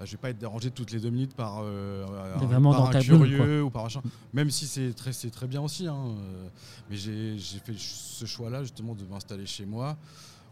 bah, 0.00 0.06
je 0.06 0.12
vais 0.12 0.16
pas 0.16 0.30
être 0.30 0.38
dérangé 0.38 0.70
toutes 0.70 0.92
les 0.92 0.98
deux 0.98 1.10
minutes 1.10 1.34
par, 1.34 1.58
euh, 1.62 2.06
un, 2.34 2.46
vraiment 2.46 2.70
par 2.72 2.80
dans 2.84 2.86
un 2.88 2.92
ta 2.92 3.00
bulle, 3.00 3.18
curieux 3.18 3.62
ou 3.62 3.68
par 3.68 3.82
machin. 3.84 4.00
Même 4.32 4.50
si 4.50 4.66
c'est 4.66 4.94
très, 4.94 5.12
c'est 5.12 5.28
très 5.30 5.46
bien 5.46 5.60
aussi. 5.60 5.86
hein, 5.86 5.94
euh, 6.08 6.48
mais 6.88 6.96
j'ai 6.96 7.36
j'ai 7.38 7.58
fait 7.58 7.74
ce 7.76 8.24
choix-là 8.24 8.62
justement 8.62 8.94
de 8.94 9.04
m'installer 9.04 9.44
chez 9.44 9.66
moi. 9.66 9.98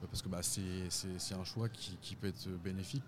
euh, 0.03 0.07
Parce 0.11 0.21
que 0.21 0.29
bah, 0.29 0.41
c'est 0.43 0.61
c'est- 0.91 1.09
c'est 1.19 1.35
un 1.35 1.45
choix 1.45 1.71
qui, 1.71 1.97
qui 2.03 2.15
peut 2.15 2.27
être 2.29 2.47
bénéfique. 2.63 3.03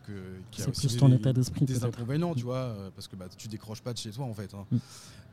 qui 0.50 0.62
a 0.62 0.64
C'est 0.64 0.70
aussi 0.70 0.86
plus 0.88 0.96
ton 0.96 1.10
des- 1.10 1.16
état 1.16 1.32
d'esprit, 1.34 1.66
Des 1.66 1.74
peut-être. 1.74 1.84
inconvénients, 1.98 2.34
tu 2.34 2.44
vois, 2.44 2.56
euh, 2.56 2.90
parce 2.94 3.06
que 3.06 3.16
bah, 3.16 3.26
tu 3.36 3.46
décroches 3.46 3.82
pas 3.82 3.92
de 3.92 3.98
chez 3.98 4.10
toi 4.10 4.24
en 4.24 4.32
fait. 4.34 4.52
Hein. 4.54 4.64
Mm. 4.72 4.78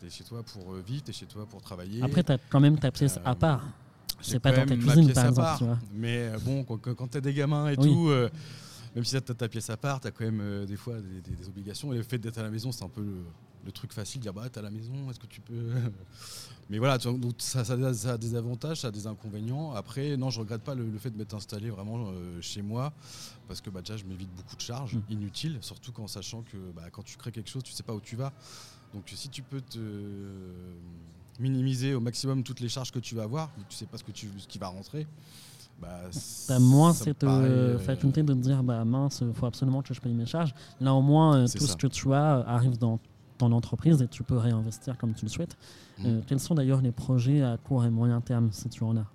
Tu 0.02 0.06
es 0.08 0.10
chez 0.10 0.24
toi 0.26 0.44
pour 0.44 0.74
vivre, 0.74 1.04
tu 1.06 1.12
es 1.12 1.14
chez 1.14 1.26
toi 1.26 1.46
pour 1.46 1.62
travailler. 1.62 2.04
Après, 2.04 2.22
t'as 2.22 2.38
quand 2.50 2.60
même 2.60 2.78
ta 2.78 2.92
pièce 2.92 3.18
à 3.24 3.34
part. 3.34 3.64
C'est 4.20 4.40
pas 4.40 4.52
dans 4.52 4.66
ta 4.66 4.76
cuisine, 4.76 5.14
par 5.14 5.26
exemple, 5.28 5.36
part. 5.42 5.58
tu 5.60 5.64
vois. 5.64 5.80
Mais 5.94 6.32
bon, 6.44 6.64
quand, 6.66 6.78
quand, 6.96 7.08
tu 7.08 7.18
as 7.18 7.22
des 7.22 7.34
gamins 7.34 7.70
et 7.70 7.76
Oui. 7.78 7.86
tout, 7.88 8.10
euh, 8.10 8.30
même 8.98 9.06
si 9.06 9.12
tu 9.12 9.18
as 9.32 9.36
ta 9.36 9.48
pièce 9.48 9.70
à 9.70 9.78
part, 9.78 10.00
tu 10.02 10.08
as 10.08 10.12
quand 10.12 10.26
même 10.26 10.42
euh, 10.42 10.66
des 10.66 10.76
fois 10.76 11.00
des, 11.00 11.22
des- 11.22 11.36
des 11.36 11.48
obligations. 11.48 11.94
Et 11.94 11.98
le 11.98 12.04
fait 12.04 12.18
d'être 12.18 12.40
à 12.40 12.42
la 12.44 12.50
maison, 12.50 12.72
c'est 12.72 12.84
un 12.84 12.90
peu 12.90 13.02
le, 13.04 13.24
le 13.64 13.72
truc 13.72 13.94
facile, 13.94 14.20
dire 14.22 14.34
bah, 14.34 14.50
tu 14.50 14.58
à 14.58 14.62
la 14.64 14.72
maison, 14.72 15.12
est-ce 15.12 15.20
que 15.20 15.28
tu 15.28 15.40
peux. 15.40 15.70
Mais 16.72 16.80
voilà, 16.80 16.98
donc 16.98 17.36
ça, 17.38 17.64
ça 17.64 17.74
a- 17.74 17.94
ça 17.94 18.14
a 18.14 18.18
des 18.18 18.34
avantages, 18.34 18.82
ça 18.82 18.88
a 18.88 18.92
des 18.92 19.06
inconvénients. 19.06 19.72
Après, 19.74 20.18
non, 20.18 20.32
je 20.32 20.40
regrette 20.40 20.64
pas 20.64 20.74
le, 20.74 20.90
le 20.90 20.98
fait 20.98 21.12
de 21.12 21.18
m'être 21.18 21.36
installé 21.36 21.70
vraiment 21.70 22.08
euh, 22.10 22.42
chez 22.42 22.64
moi, 22.64 22.92
parce 23.48 23.62
que 23.62 23.70
bah, 23.70 23.82
déjà, 23.82 23.98
je 23.98 24.06
m'évite 24.06 24.34
beaucoup 24.36 24.56
de 24.56 24.62
charges 24.62 24.96
Mm. 24.96 25.02
inutiles, 25.10 25.58
surtout 25.62 25.92
qu'en 25.92 26.08
sachant 26.08 26.42
que 26.42 26.58
bah, 26.76 26.90
quand 26.92 27.04
tu 27.04 27.18
crées 27.18 27.32
quelque 27.32 27.50
chose, 27.52 27.62
tu 27.64 27.74
sais 27.74 27.84
pas 27.84 27.94
où 27.94 28.02
tu 28.02 28.16
vas. 28.16 28.34
Donc 28.96 29.12
si 29.16 29.30
tu 29.30 29.44
peux 29.44 29.62
te 29.62 29.78
minimiser 31.40 31.94
au 31.94 32.00
maximum 32.00 32.42
toutes 32.44 32.62
les 32.62 32.70
charges 32.70 32.92
que 32.92 33.00
tu 33.00 33.14
vas 33.16 33.24
avoir, 33.24 33.52
tu 33.70 33.76
sais 33.78 33.86
pas 33.86 33.98
ce, 33.98 34.04
que 34.04 34.12
tu, 34.12 34.28
ce 34.40 34.48
qui 34.48 34.58
va 34.58 34.68
rentrer. 34.70 35.06
Bah, 35.80 36.02
me 36.10 36.94
cette 36.94 37.20
paraît, 37.20 37.46
euh, 37.48 37.76
euh, 37.76 37.80
faculté 37.80 38.24
de 38.24 38.34
dire 38.34 38.64
bah 38.64 38.84
mince, 38.84 39.24
faut 39.34 39.46
absolument 39.46 39.82
que 39.84 39.94
je 39.94 40.02
paye 40.02 40.14
mes 40.14 40.26
charges. 40.26 40.54
Là 40.82 40.94
au 40.94 41.02
moins, 41.02 41.38
euh, 41.38 41.48
C'est 41.48 41.60
tout 41.60 41.66
ça. 41.68 41.74
ce 41.74 41.78
que 41.78 41.88
tu 41.88 42.14
as 42.14 42.38
euh, 42.40 42.44
arrive 42.48 42.78
dans 42.80 43.00
ton 43.38 43.52
entreprise 43.52 44.02
et 44.02 44.08
tu 44.08 44.24
peux 44.24 44.38
réinvestir 44.38 44.98
comme 44.98 45.14
tu 45.14 45.26
le 45.26 45.30
souhaites. 45.30 45.56
Mm. 46.00 46.06
Euh, 46.06 46.22
quels 46.26 46.40
sont 46.40 46.56
d'ailleurs 46.56 46.82
les 46.82 46.92
projets 46.92 47.44
à 47.44 47.58
court 47.58 47.86
et 47.86 47.92
moyen 47.92 48.20
terme 48.22 48.50
si 48.52 48.70
tu 48.70 48.84
en 48.84 48.98
as? 48.98 49.06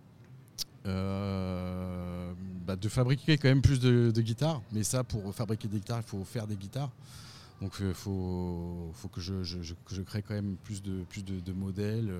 Bah, 2.66 2.76
de 2.76 2.88
fabriquer 2.88 3.38
quand 3.38 3.48
même 3.48 3.62
plus 3.62 3.80
de, 3.80 4.12
de 4.14 4.20
guitares. 4.22 4.62
Mais 4.72 4.84
ça, 4.84 5.02
pour 5.04 5.34
fabriquer 5.34 5.66
des 5.68 5.78
guitares, 5.78 6.00
il 6.00 6.08
faut 6.08 6.24
faire 6.24 6.46
des 6.46 6.56
guitares. 6.56 6.90
Donc 7.60 7.72
il 7.80 7.94
faut, 7.94 8.90
faut 8.94 9.08
que, 9.08 9.20
je, 9.20 9.42
je- 9.44 9.62
je- 9.62 9.74
que 9.74 9.94
je 9.94 10.02
crée 10.02 10.22
quand 10.22 10.34
même 10.34 10.56
plus 10.64 10.82
de, 10.82 11.02
plus 11.08 11.24
de, 11.24 11.38
de 11.40 11.52
modèles 11.52 12.12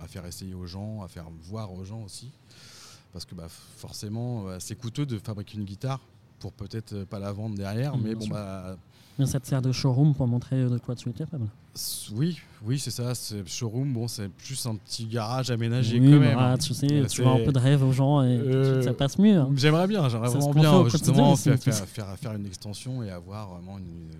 à, 0.00 0.04
à 0.04 0.06
faire 0.08 0.24
essayer 0.26 0.54
aux 0.54 0.66
gens, 0.66 1.02
à 1.02 1.08
faire 1.08 1.26
voir 1.42 1.72
aux 1.72 1.84
gens 1.84 2.02
aussi. 2.02 2.30
Parce 3.16 3.24
que 3.24 3.34
bah, 3.34 3.46
forcément, 3.78 4.44
euh, 4.46 4.56
c'est 4.60 4.74
coûteux 4.74 5.06
de 5.06 5.16
fabriquer 5.18 5.56
une 5.56 5.64
guitare 5.64 6.00
pour 6.38 6.52
peut-être 6.52 6.92
euh, 6.92 7.04
pas 7.06 7.18
la 7.18 7.32
vendre 7.32 7.56
derrière. 7.56 7.96
Mm, 7.96 8.00
mais 8.04 8.14
bon, 8.14 8.20
sûr. 8.20 8.34
bah, 8.34 8.76
Mais 9.18 9.24
ça 9.24 9.40
te 9.40 9.46
sert 9.46 9.62
de 9.62 9.72
showroom 9.72 10.14
pour 10.14 10.26
montrer 10.26 10.56
euh, 10.56 10.68
de 10.68 10.76
quoi 10.76 10.94
tu 10.94 11.08
es 11.08 11.12
capable. 11.14 11.46
oui, 12.14 12.38
oui 12.62 12.78
c'est 12.78 12.90
ça. 12.90 13.14
C'est 13.14 13.48
showroom, 13.48 13.90
bon, 13.94 14.06
c'est 14.06 14.28
plus 14.28 14.66
un 14.66 14.74
petit 14.76 15.06
garage 15.06 15.50
aménagé 15.50 15.98
Oui, 15.98 16.10
quand 16.10 16.18
bah, 16.18 16.26
même. 16.26 16.38
hein. 16.38 16.58
tu 16.58 16.74
sais, 16.74 16.92
Euh, 16.92 17.06
tu 17.06 17.22
vends 17.22 17.40
un 17.40 17.44
peu 17.46 17.52
de 17.52 17.58
rêve 17.58 17.82
aux 17.82 17.92
gens 17.92 18.22
et 18.22 18.36
Euh, 18.36 18.82
ça 18.82 18.92
passe 18.92 19.18
mieux. 19.18 19.38
hein. 19.38 19.48
J'aimerais 19.56 19.86
bien, 19.86 20.06
j'aimerais 20.10 20.28
vraiment 20.28 20.52
bien 20.52 20.88
justement 20.90 21.34
faire, 21.36 22.18
faire 22.18 22.32
une 22.34 22.44
extension 22.44 23.02
et 23.02 23.08
avoir 23.10 23.48
vraiment 23.48 23.78
une- 23.78 24.10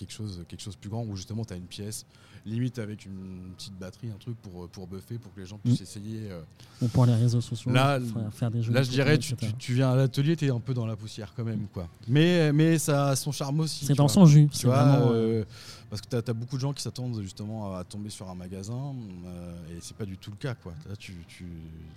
quelque, 0.00 0.12
chose, 0.12 0.44
quelque 0.48 0.60
chose 0.62 0.74
de 0.74 0.80
plus 0.80 0.90
grand 0.90 1.04
où 1.04 1.14
justement 1.16 1.44
tu 1.44 1.52
as 1.52 1.56
une 1.56 1.66
pièce, 1.66 2.04
limite 2.46 2.78
avec 2.78 3.04
une 3.04 3.52
petite 3.56 3.78
batterie, 3.78 4.08
un 4.10 4.18
truc 4.18 4.36
pour, 4.40 4.68
pour 4.68 4.86
buffer, 4.86 5.18
pour 5.18 5.32
que 5.34 5.40
les 5.40 5.46
gens 5.46 5.58
puissent 5.58 5.80
Mm. 5.80 5.82
essayer. 5.82 6.20
euh. 6.30 6.40
Ou 6.82 6.88
pour 6.88 7.04
les 7.06 7.14
réseaux 7.14 7.40
sociaux, 7.42 7.70
Là, 7.70 8.00
faire, 8.00 8.32
faire 8.34 8.50
des 8.50 8.62
jeux. 8.62 8.72
Là 8.72 8.82
je 8.82 8.90
dirais, 8.90 9.18
tu, 9.18 9.36
tu, 9.36 9.52
tu 9.58 9.74
viens 9.74 9.90
à 9.92 9.96
l'atelier, 9.96 10.36
tu 10.36 10.46
es 10.46 10.50
un 10.50 10.58
peu 10.60 10.72
dans 10.74 10.86
la 10.86 10.96
poussière 10.96 11.32
quand 11.36 11.44
même. 11.44 11.66
quoi. 11.72 11.88
Mais, 12.08 12.52
mais 12.52 12.78
ça 12.78 13.08
a 13.10 13.16
son 13.16 13.30
charme 13.32 13.60
aussi. 13.60 13.84
C'est 13.84 13.94
dans 13.94 14.04
vois. 14.06 14.12
son 14.14 14.26
jus. 14.26 14.48
Tu 14.52 14.66
vois, 14.66 14.82
vraiment, 14.84 15.10
euh, 15.12 15.42
euh, 15.42 15.44
parce 15.90 16.00
que 16.00 16.08
tu 16.08 16.16
as, 16.16 16.32
beaucoup 16.32 16.54
de 16.56 16.60
gens 16.60 16.72
qui 16.72 16.82
s'attendent 16.82 17.20
justement 17.20 17.74
à 17.74 17.82
tomber 17.84 18.08
sur 18.10 18.30
un 18.30 18.34
magasin 18.36 18.94
euh, 19.26 19.54
et 19.76 19.78
c'est 19.80 19.96
pas 19.96 20.04
du 20.06 20.16
tout 20.16 20.30
le 20.30 20.36
cas. 20.36 20.54
Quoi. 20.54 20.72
Là, 20.88 20.94
tu, 20.96 21.12
tu, 21.28 21.44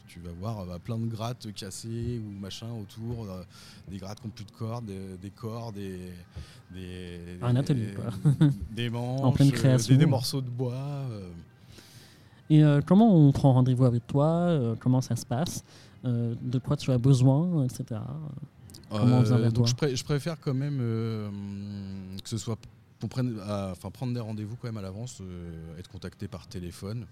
tu 0.08 0.20
vas 0.20 0.32
voir 0.32 0.60
euh, 0.62 0.66
bah, 0.66 0.80
plein 0.84 0.98
de 0.98 1.06
grattes 1.06 1.54
cassées 1.54 2.20
ou 2.26 2.40
machin 2.40 2.68
autour, 2.82 3.26
euh, 3.30 3.44
des 3.88 3.98
grattes 3.98 4.20
qui 4.20 4.28
n'ont 4.28 4.34
plus 4.34 4.46
de 4.46 4.52
cordes, 4.52 4.86
des, 4.86 5.18
des 5.22 5.30
cordes, 5.30 5.76
des, 5.76 6.12
des, 6.74 7.20
Un 7.42 7.54
des- 7.54 7.60
atelier, 7.60 7.94
quoi. 7.94 8.06
des 8.72 8.90
manches, 8.90 9.36
pleine 9.36 9.50
euh, 9.50 9.52
création. 9.52 9.94
des, 9.94 10.00
des 10.00 10.06
morceaux 10.10 10.42
de 10.42 10.50
bois. 10.50 10.74
euh. 10.74 11.30
Et 12.50 12.62
comment 12.86 13.16
on 13.16 13.32
prend 13.32 13.54
rendez-vous 13.54 13.86
avec 13.86 14.06
toi 14.06 14.76
Comment 14.80 15.02
ça 15.02 15.16
se 15.16 15.26
passe 15.26 15.64
De 16.04 16.60
quoi 16.60 16.76
tu 16.78 16.92
as 16.92 16.98
besoin, 16.98 17.64
etc. 17.66 18.02
Comment 18.90 19.20
on 19.20 19.22
vient 19.24 19.38
vers 19.38 19.54
donc 19.54 19.54
toi? 19.54 19.66
je, 19.66 19.74
pré- 19.76 19.96
je 19.96 20.04
préfère 20.04 20.40
quand 20.40 20.54
même 20.54 20.78
que 22.22 22.30
ce 22.30 22.38
soit 22.38 22.58
prenne, 23.08 23.40
à- 23.42 23.70
enfin 23.72 23.92
prendre 23.92 24.14
des 24.14 24.20
rendez-vous 24.20 24.56
quand 24.56 24.68
même 24.68 24.78
à 24.78 24.82
l'avance, 24.82 25.20
euh, 25.22 25.78
être 25.78 25.90
contacté 25.90 26.28
par 26.28 26.48
téléphone. 26.48 27.06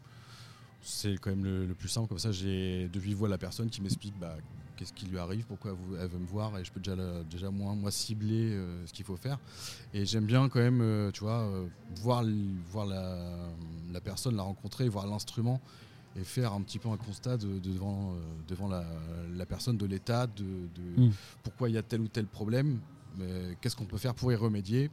C'est 0.84 1.16
quand 1.20 1.30
même 1.30 1.44
le, 1.44 1.66
le 1.66 1.76
plus 1.76 1.90
simple. 1.90 2.08
Comme 2.08 2.18
ça, 2.20 2.32
j'ai 2.32 2.90
de 2.90 3.00
vive 3.00 3.18
voix 3.18 3.30
la 3.30 3.38
personne 3.38 3.70
qui 3.70 3.82
m'explique 3.82 4.18
bah, 4.20 4.36
qu'est-ce 4.76 4.94
qui 4.94 5.06
lui 5.06 5.20
arrive, 5.20 5.46
pourquoi 5.46 5.76
elle 6.02 6.08
veut 6.08 6.18
me 6.18 6.26
voir, 6.26 6.58
et 6.58 6.66
je 6.66 6.72
peux 6.72 6.80
déjà, 6.80 6.96
déjà 7.30 7.52
moins 7.52 7.76
moi 7.76 7.92
cibler 7.92 8.54
euh, 8.54 8.84
ce 8.88 8.94
qu'il 8.94 9.06
faut 9.06 9.16
faire. 9.16 9.38
Et 9.94 10.06
j'aime 10.08 10.26
bien 10.26 10.50
quand 10.50 10.60
même, 10.60 10.82
euh, 10.82 11.12
tu 11.12 11.20
vois, 11.20 11.42
euh, 11.42 11.68
voir, 11.98 12.24
voir 12.72 12.88
la, 12.88 13.30
la 13.92 14.02
personne, 14.02 14.36
la 14.36 14.42
rencontrer, 14.42 14.90
voir 14.90 15.06
l'instrument 15.06 15.62
et 16.16 16.24
faire 16.24 16.52
un 16.54 16.62
petit 16.64 16.80
peu 16.80 16.90
un 16.90 16.98
constat 16.98 17.38
de- 17.38 17.60
de- 17.60 17.72
devant, 17.72 18.14
euh, 18.14 18.16
devant 18.48 18.68
la, 18.68 18.84
la 19.36 19.46
personne, 19.46 19.78
de 19.78 19.86
l'état, 19.86 20.26
de, 20.26 20.44
de 20.44 21.02
Mm. 21.04 21.12
pourquoi 21.44 21.70
il 21.70 21.76
y 21.76 21.78
a 21.78 21.84
tel 21.84 22.02
ou 22.02 22.08
tel 22.08 22.26
problème, 22.26 22.80
qu'est-ce 23.62 23.76
qu'on 23.76 23.86
peut 23.86 23.98
faire 24.00 24.16
pour 24.16 24.32
y 24.32 24.36
remédier. 24.36 24.90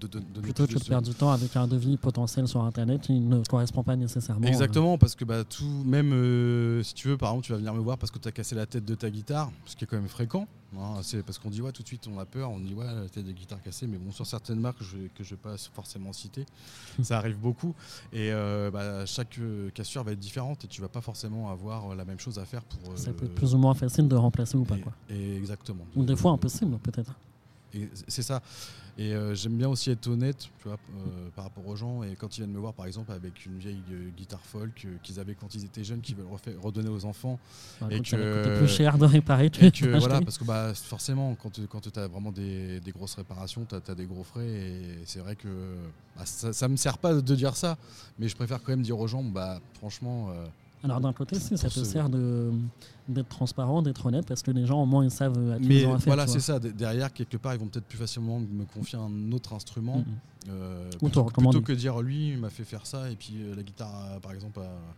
De, 0.00 0.06
de- 0.06 0.18
donner 0.18 0.40
Plutôt 0.40 0.66
que 0.66 0.72
de 0.72 0.78
perdre 0.84 1.06
du 1.06 1.14
temps 1.14 1.30
avec 1.30 1.54
un 1.56 1.66
devis 1.66 1.98
potentiel 1.98 2.48
sur 2.48 2.62
Internet 2.62 3.02
qui 3.02 3.20
ne 3.20 3.42
correspond 3.44 3.82
pas 3.82 3.96
nécessairement. 3.96 4.46
euh, 4.46 4.48
Exactement, 4.48 4.96
parce 4.96 5.14
que 5.14 5.26
bah, 5.26 5.44
tout, 5.44 5.66
même 5.84 6.12
euh, 6.14 6.82
si 6.82 6.94
tu 6.94 7.08
veux, 7.08 7.18
par 7.18 7.30
exemple, 7.30 7.44
tu 7.46 7.52
vas 7.52 7.58
venir 7.58 7.74
me 7.74 7.80
voir 7.80 7.98
parce 7.98 8.10
que 8.10 8.18
tu 8.18 8.26
as 8.26 8.32
cassé 8.32 8.54
la 8.54 8.64
tête 8.64 8.86
de 8.86 8.94
ta 8.94 9.10
guitare, 9.10 9.52
ce 9.66 9.76
qui 9.76 9.84
est 9.84 9.86
quand 9.86 9.98
même 9.98 10.08
fréquent. 10.08 10.46
hein, 10.78 11.00
c'est 11.02 11.22
parce 11.22 11.38
qu'on 11.38 11.50
dit, 11.50 11.60
ouais, 11.60 11.72
tout 11.72 11.82
de 11.82 11.86
suite, 11.86 12.08
on 12.10 12.18
a 12.18 12.24
peur, 12.24 12.50
on 12.50 12.58
dit, 12.60 12.72
ouais, 12.72 12.86
la 12.86 13.10
tête 13.10 13.26
de 13.26 13.32
guitare 13.32 13.60
cassée, 13.62 13.86
mais 13.86 13.98
bon, 13.98 14.10
sur 14.10 14.26
certaines 14.26 14.58
marques 14.60 14.82
je, 14.82 14.96
que 15.14 15.22
je 15.22 15.34
ne 15.34 15.36
vais 15.36 15.42
pas 15.42 15.56
forcément 15.74 16.14
citer, 16.14 16.46
ça 17.02 17.18
arrive 17.18 17.36
beaucoup. 17.38 17.74
Et 18.14 18.32
euh, 18.32 18.70
bah, 18.70 19.04
chaque 19.04 19.38
cassure 19.74 20.02
va 20.02 20.12
être 20.12 20.18
différente 20.18 20.64
et 20.64 20.68
tu 20.68 20.80
vas 20.80 20.88
pas 20.88 21.02
forcément 21.02 21.50
avoir 21.50 21.94
la 21.94 22.06
même 22.06 22.18
chose 22.18 22.38
à 22.38 22.46
faire 22.46 22.62
pour. 22.62 22.96
Ça 22.96 23.12
peut 23.12 23.26
être 23.26 23.34
plus 23.34 23.54
ou 23.54 23.58
moins 23.58 23.74
facile 23.74 24.08
de 24.08 24.16
remplacer 24.16 24.56
ou 24.56 24.64
pas. 24.64 24.78
et- 24.78 24.80
Quoi. 24.80 24.92
et 25.10 25.36
exactement. 25.36 25.84
Ou 25.94 26.04
des 26.04 26.16
fois 26.16 26.30
impossible, 26.32 26.78
peut-être. 26.78 27.12
C'est 28.08 28.22
ça. 28.22 28.42
Et 28.98 29.14
euh, 29.14 29.34
j'aime 29.34 29.56
bien 29.56 29.68
aussi 29.68 29.90
être 29.90 30.08
honnête 30.08 30.36
tu 30.60 30.68
vois, 30.68 30.76
euh, 30.94 31.28
par 31.34 31.44
rapport 31.44 31.66
aux 31.66 31.76
gens. 31.76 32.02
Et 32.02 32.16
quand 32.16 32.36
ils 32.36 32.40
viennent 32.42 32.52
me 32.52 32.58
voir, 32.58 32.74
par 32.74 32.86
exemple, 32.86 33.12
avec 33.12 33.46
une 33.46 33.56
vieille 33.58 33.82
euh, 33.92 34.10
guitare 34.16 34.40
folk 34.44 34.86
qu'ils 35.02 35.18
avaient 35.20 35.34
quand 35.34 35.54
ils 35.54 35.64
étaient 35.64 35.84
jeunes, 35.84 36.00
qu'ils 36.00 36.16
veulent 36.16 36.26
refaire- 36.30 36.60
redonner 36.60 36.90
aux 36.90 37.04
enfants. 37.04 37.38
Bah, 37.80 37.86
Et 37.90 38.00
que- 38.00 38.58
plus 38.58 38.68
cher 38.68 38.98
de 38.98 39.06
réparer 39.06 39.48
que 39.48 39.64
Et 39.64 39.70
que 39.70 39.86
voilà, 39.98 40.20
parce 40.20 40.36
que 40.36 40.44
bah, 40.44 40.74
forcément, 40.74 41.34
quand, 41.36 41.60
quand 41.68 41.80
tu 41.80 41.98
as 41.98 42.08
vraiment 42.08 42.32
des, 42.32 42.80
des 42.80 42.90
grosses 42.92 43.14
réparations, 43.14 43.64
tu 43.64 43.74
as, 43.74 43.94
des 43.94 44.06
gros 44.06 44.24
frais. 44.24 44.46
Et 44.48 44.98
c'est 45.06 45.20
vrai 45.20 45.36
que 45.36 45.48
bah, 46.16 46.26
ça 46.26 46.66
ne 46.66 46.72
me 46.72 46.76
sert 46.76 46.98
pas 46.98 47.14
de 47.14 47.34
dire 47.34 47.56
ça. 47.56 47.78
Mais 48.18 48.28
je 48.28 48.36
préfère 48.36 48.60
quand 48.62 48.72
même 48.72 48.82
dire 48.82 48.98
aux 48.98 49.06
gens, 49.06 49.22
bah, 49.22 49.60
franchement. 49.74 50.30
Euh, 50.82 50.86
Alors 50.86 51.00
d'un 51.00 51.12
côté, 51.12 51.38
si, 51.38 51.56
ça 51.58 51.68
te 51.68 51.82
sert 51.84 52.08
d'être 53.08 53.28
transparent, 53.28 53.82
d'être 53.82 54.06
honnête, 54.06 54.26
parce 54.26 54.42
que 54.42 54.50
les 54.50 54.66
gens 54.66 54.82
au 54.82 54.86
moins 54.86 55.04
ils 55.04 55.10
savent 55.10 55.52
à 55.52 55.58
qui 55.58 55.66
mais 55.68 55.80
ils 55.82 55.86
ont 55.86 55.94
affaire. 55.94 56.06
voilà, 56.06 56.26
c'est 56.26 56.40
ça. 56.40 56.58
Derrière, 56.58 57.12
quelque 57.12 57.36
part, 57.36 57.54
ils 57.54 57.60
vont 57.60 57.66
peut-être 57.66 57.86
plus 57.86 57.98
facilement 57.98 58.38
me 58.40 58.64
confier 58.64 58.98
un 58.98 59.32
autre 59.32 59.52
instrument. 59.52 59.98
Mhm. 59.98 60.04
Euh, 60.48 60.90
Ou 61.02 61.08
te 61.10 61.20
plutôt, 61.20 61.60
que 61.60 61.72
dire 61.72 62.00
lui 62.00 62.30
il 62.30 62.38
m'a 62.38 62.48
fait 62.48 62.64
faire 62.64 62.86
ça 62.86 63.10
et 63.10 63.14
puis 63.16 63.34
euh, 63.42 63.54
la 63.54 63.62
guitare 63.62 63.92
euh, 64.14 64.20
par 64.20 64.32
exemple 64.32 64.58
a- 64.60 64.94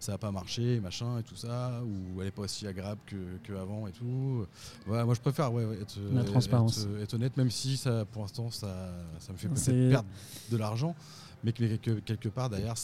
ça 0.00 0.10
n'a 0.10 0.18
pas 0.18 0.32
marché 0.32 0.80
machin 0.80 1.20
et 1.20 1.22
tout 1.22 1.36
ça 1.36 1.80
ou 1.84 2.20
elle 2.20 2.26
est 2.26 2.30
pas 2.32 2.42
aussi 2.42 2.66
agréable 2.66 3.00
que, 3.06 3.14
que 3.44 3.52
avant 3.52 3.86
et 3.86 3.92
tout 3.92 4.44
voilà 4.84 5.04
moi 5.04 5.14
je 5.14 5.20
préfère 5.20 5.52
ouais, 5.52 5.62
être, 5.80 5.94
La 6.12 6.22
être- 6.22 6.32
transparence. 6.32 6.78
être, 6.96 7.00
être 7.00 7.14
honnête 7.14 7.36
même 7.36 7.52
si 7.52 7.76
ça 7.76 8.04
pour 8.06 8.22
l'instant 8.22 8.50
ça, 8.50 8.74
ça 9.20 9.32
me 9.32 9.38
fait 9.38 9.88
perdre 9.88 10.08
de 10.50 10.56
l'argent 10.56 10.96
mais 11.44 11.52
que, 11.52 11.76
que- 11.76 12.00
quelque 12.00 12.28
part 12.28 12.50
derrière 12.50 12.74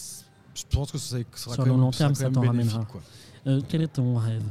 je 0.58 0.64
pense 0.76 0.90
que 0.92 0.98
ça 0.98 1.16
sera 1.34 1.54
Sur 1.54 1.56
quand 1.56 1.64
le 1.64 1.72
même, 1.72 1.80
long 1.80 1.90
terme, 1.90 2.14
ça 2.14 2.30
t'en 2.30 2.40
ramènera. 2.42 2.86
Euh, 3.46 3.60
quel 3.68 3.82
est 3.82 3.88
ton 3.88 4.16
rêve? 4.16 4.42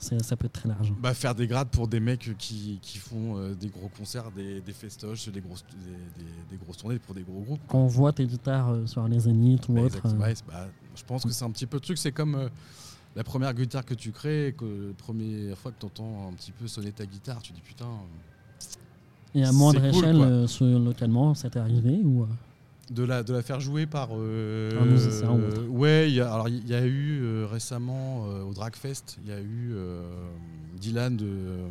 Ça 0.00 0.36
peut 0.36 0.46
être 0.46 0.52
très 0.52 0.68
large. 0.68 0.92
Bah, 1.00 1.12
faire 1.12 1.34
des 1.34 1.48
grades 1.48 1.70
pour 1.70 1.88
des 1.88 1.98
mecs 1.98 2.36
qui, 2.38 2.78
qui 2.80 2.98
font 2.98 3.36
euh, 3.36 3.54
des 3.54 3.66
gros 3.68 3.88
concerts, 3.88 4.30
des, 4.30 4.60
des 4.60 4.72
festoches, 4.72 5.28
des 5.28 5.40
grosses, 5.40 5.64
des, 5.72 6.22
des- 6.22 6.30
des 6.50 6.56
grosses 6.56 6.76
tournées 6.76 7.00
pour 7.00 7.16
des 7.16 7.22
gros 7.22 7.40
groupes. 7.40 7.60
Quand 7.66 7.80
on 7.80 7.88
voit 7.88 8.12
tes 8.12 8.24
guitares 8.24 8.68
euh, 8.70 8.86
sur 8.86 9.06
les 9.08 9.18
zéniths 9.18 9.68
ou 9.68 9.72
Bah, 9.72 9.80
Ouais, 9.82 10.34
c'est- 10.34 10.46
bah, 10.46 10.68
je 10.94 11.02
pense 11.02 11.24
que 11.24 11.30
c'est 11.30 11.44
un 11.44 11.50
petit 11.50 11.66
peu 11.66 11.78
le 11.78 11.80
truc. 11.80 11.98
C'est 11.98 12.12
comme 12.12 12.36
euh, 12.36 12.48
la 13.16 13.24
première 13.24 13.52
guitare 13.52 13.84
que 13.84 13.94
tu 13.94 14.12
crées, 14.12 14.54
que 14.56 14.88
la 14.88 14.94
première 14.94 15.58
fois 15.58 15.72
que 15.72 15.80
tu 15.80 15.86
entends 15.86 16.28
un 16.28 16.32
petit 16.34 16.52
peu 16.52 16.68
sonner 16.68 16.92
ta 16.92 17.04
guitare, 17.04 17.42
tu 17.42 17.52
dis 17.52 17.60
putain. 17.60 17.90
et 19.34 19.42
à 19.44 19.50
moindre 19.50 19.80
cool, 19.90 20.04
échelle, 20.04 20.84
localement, 20.84 21.34
ça 21.34 21.50
t'est 21.50 21.58
arrivé 21.58 22.00
ou, 22.04 22.24
De 22.90 23.04
la, 23.04 23.22
de 23.22 23.34
la 23.34 23.42
faire 23.42 23.60
jouer 23.60 23.84
par. 23.86 24.08
euh, 24.12 24.80
Un 24.80 24.86
musicien 24.86 25.30
autre. 25.30 25.62
ouais, 25.68 26.08
il 26.10 26.14
y 26.14 26.20
a, 26.22 26.32
alors 26.32 26.48
il 26.48 26.66
y 26.66 26.74
a 26.74 26.84
eu 26.86 27.20
euh, 27.22 27.46
récemment 27.46 28.26
euh, 28.28 28.42
au 28.44 28.54
Dragfest, 28.54 29.18
il 29.22 29.28
y 29.28 29.32
a 29.32 29.40
eu 29.40 29.72
euh, 29.74 30.02
Dylan 30.80 31.14
de, 31.16 31.26
euh, 31.26 31.68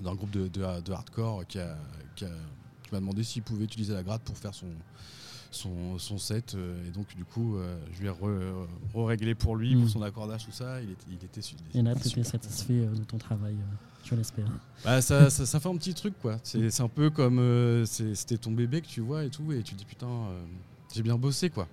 d'un 0.00 0.14
groupe 0.14 0.30
de, 0.32 0.48
de- 0.48 0.80
de 0.80 0.92
hardcore 0.92 1.46
qui, 1.46 1.60
a- 1.60 1.76
qui 2.16 2.24
a- 2.24 2.28
qui 2.82 2.90
m'a 2.92 2.98
demandé 3.00 3.22
s'il 3.22 3.42
pouvait 3.42 3.64
utiliser 3.64 3.92
la 3.94 4.02
gratte 4.02 4.22
pour 4.22 4.36
faire 4.36 4.54
son, 4.54 4.66
son, 5.52 5.96
son 5.98 6.18
set. 6.18 6.54
euh, 6.56 6.74
et 6.88 6.90
donc, 6.90 7.14
du 7.16 7.24
coup, 7.24 7.56
euh, 7.56 7.76
je 7.94 8.00
lui 8.00 8.08
ai 8.08 8.10
re- 8.10 8.66
re-réglé 8.94 9.34
pour 9.36 9.54
lui, 9.56 9.76
Mm. 9.76 9.80
pour 9.82 9.90
son 9.90 10.02
accordage, 10.02 10.44
tout 10.44 10.52
ça. 10.52 10.80
Il 10.82 10.90
était, 10.90 11.04
il 11.08 11.14
était 11.14 11.40
il 11.74 11.80
était 11.80 11.90
étais 12.00 12.08
super 12.08 12.26
satisfait 12.26 12.80
euh, 12.80 12.94
de 12.94 13.04
ton 13.04 13.18
travail, 13.18 13.54
l'espère. 14.16 14.46
bah, 14.84 15.00
ça, 15.00 15.30
ça, 15.30 15.46
ça 15.46 15.60
fait 15.60 15.68
un 15.68 15.76
petit 15.76 15.94
truc 15.94 16.14
quoi. 16.20 16.36
C'est 16.42 16.80
un 16.80 16.88
peu 16.88 17.10
comme 17.10 17.38
euh, 17.38 17.84
c'était 17.86 18.36
ton 18.38 18.52
bébé 18.52 18.80
que 18.80 18.86
tu 18.86 19.00
vois 19.00 19.24
et 19.24 19.30
tout 19.30 19.52
et 19.52 19.62
tu 19.62 19.74
te 19.74 19.78
dis 19.78 19.84
putain 19.84 20.06
euh, 20.08 20.44
j'ai 20.94 21.02
bien 21.02 21.16
bossé 21.16 21.50
quoi. 21.50 21.68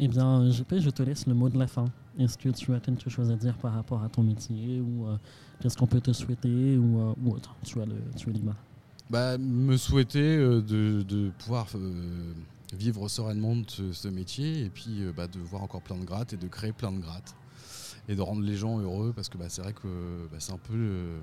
Eh 0.00 0.08
bien, 0.08 0.50
JP, 0.50 0.74
je 0.80 0.90
te 0.90 1.02
laisse 1.04 1.26
le 1.28 1.34
mot 1.34 1.48
de 1.48 1.56
la 1.56 1.68
fin. 1.68 1.84
Est-ce 2.18 2.36
que 2.36 2.48
tu 2.48 2.74
as 2.74 2.80
quelque 2.80 3.08
chose 3.08 3.30
à 3.30 3.36
dire 3.36 3.56
par 3.58 3.74
rapport 3.74 4.02
à 4.02 4.08
ton 4.08 4.22
métier 4.24 4.80
ou 4.80 5.06
euh, 5.06 5.16
qu'est-ce 5.60 5.76
qu'on 5.76 5.86
peut 5.86 6.00
te 6.00 6.12
souhaiter 6.12 6.76
ou, 6.76 7.14
ou 7.24 7.30
autre? 7.32 7.54
Tu 7.64 7.80
as 7.80 7.86
le, 7.86 7.94
tu 8.16 8.30
libre. 8.30 8.54
Bah, 9.08 9.38
me 9.38 9.76
souhaiter 9.76 10.36
de, 10.36 11.02
de 11.02 11.30
pouvoir 11.38 11.68
vivre 12.72 13.06
sereinement 13.08 13.54
de 13.54 13.70
ce, 13.70 13.92
ce 13.92 14.08
métier 14.08 14.64
et 14.64 14.70
puis 14.70 15.04
bah, 15.16 15.28
de 15.28 15.38
voir 15.38 15.62
encore 15.62 15.82
plein 15.82 15.96
de 15.96 16.04
grattes 16.04 16.32
et 16.32 16.36
de 16.36 16.48
créer 16.48 16.72
plein 16.72 16.90
de 16.90 16.98
grattes 16.98 17.36
et 18.08 18.16
de 18.16 18.20
rendre 18.20 18.42
les 18.42 18.56
gens 18.56 18.80
heureux 18.80 19.12
parce 19.14 19.28
que 19.28 19.38
bah, 19.38 19.46
c'est 19.48 19.62
vrai 19.62 19.72
que 19.74 20.26
bah, 20.30 20.38
c'est 20.40 20.52
un 20.52 20.58
peu 20.58 21.18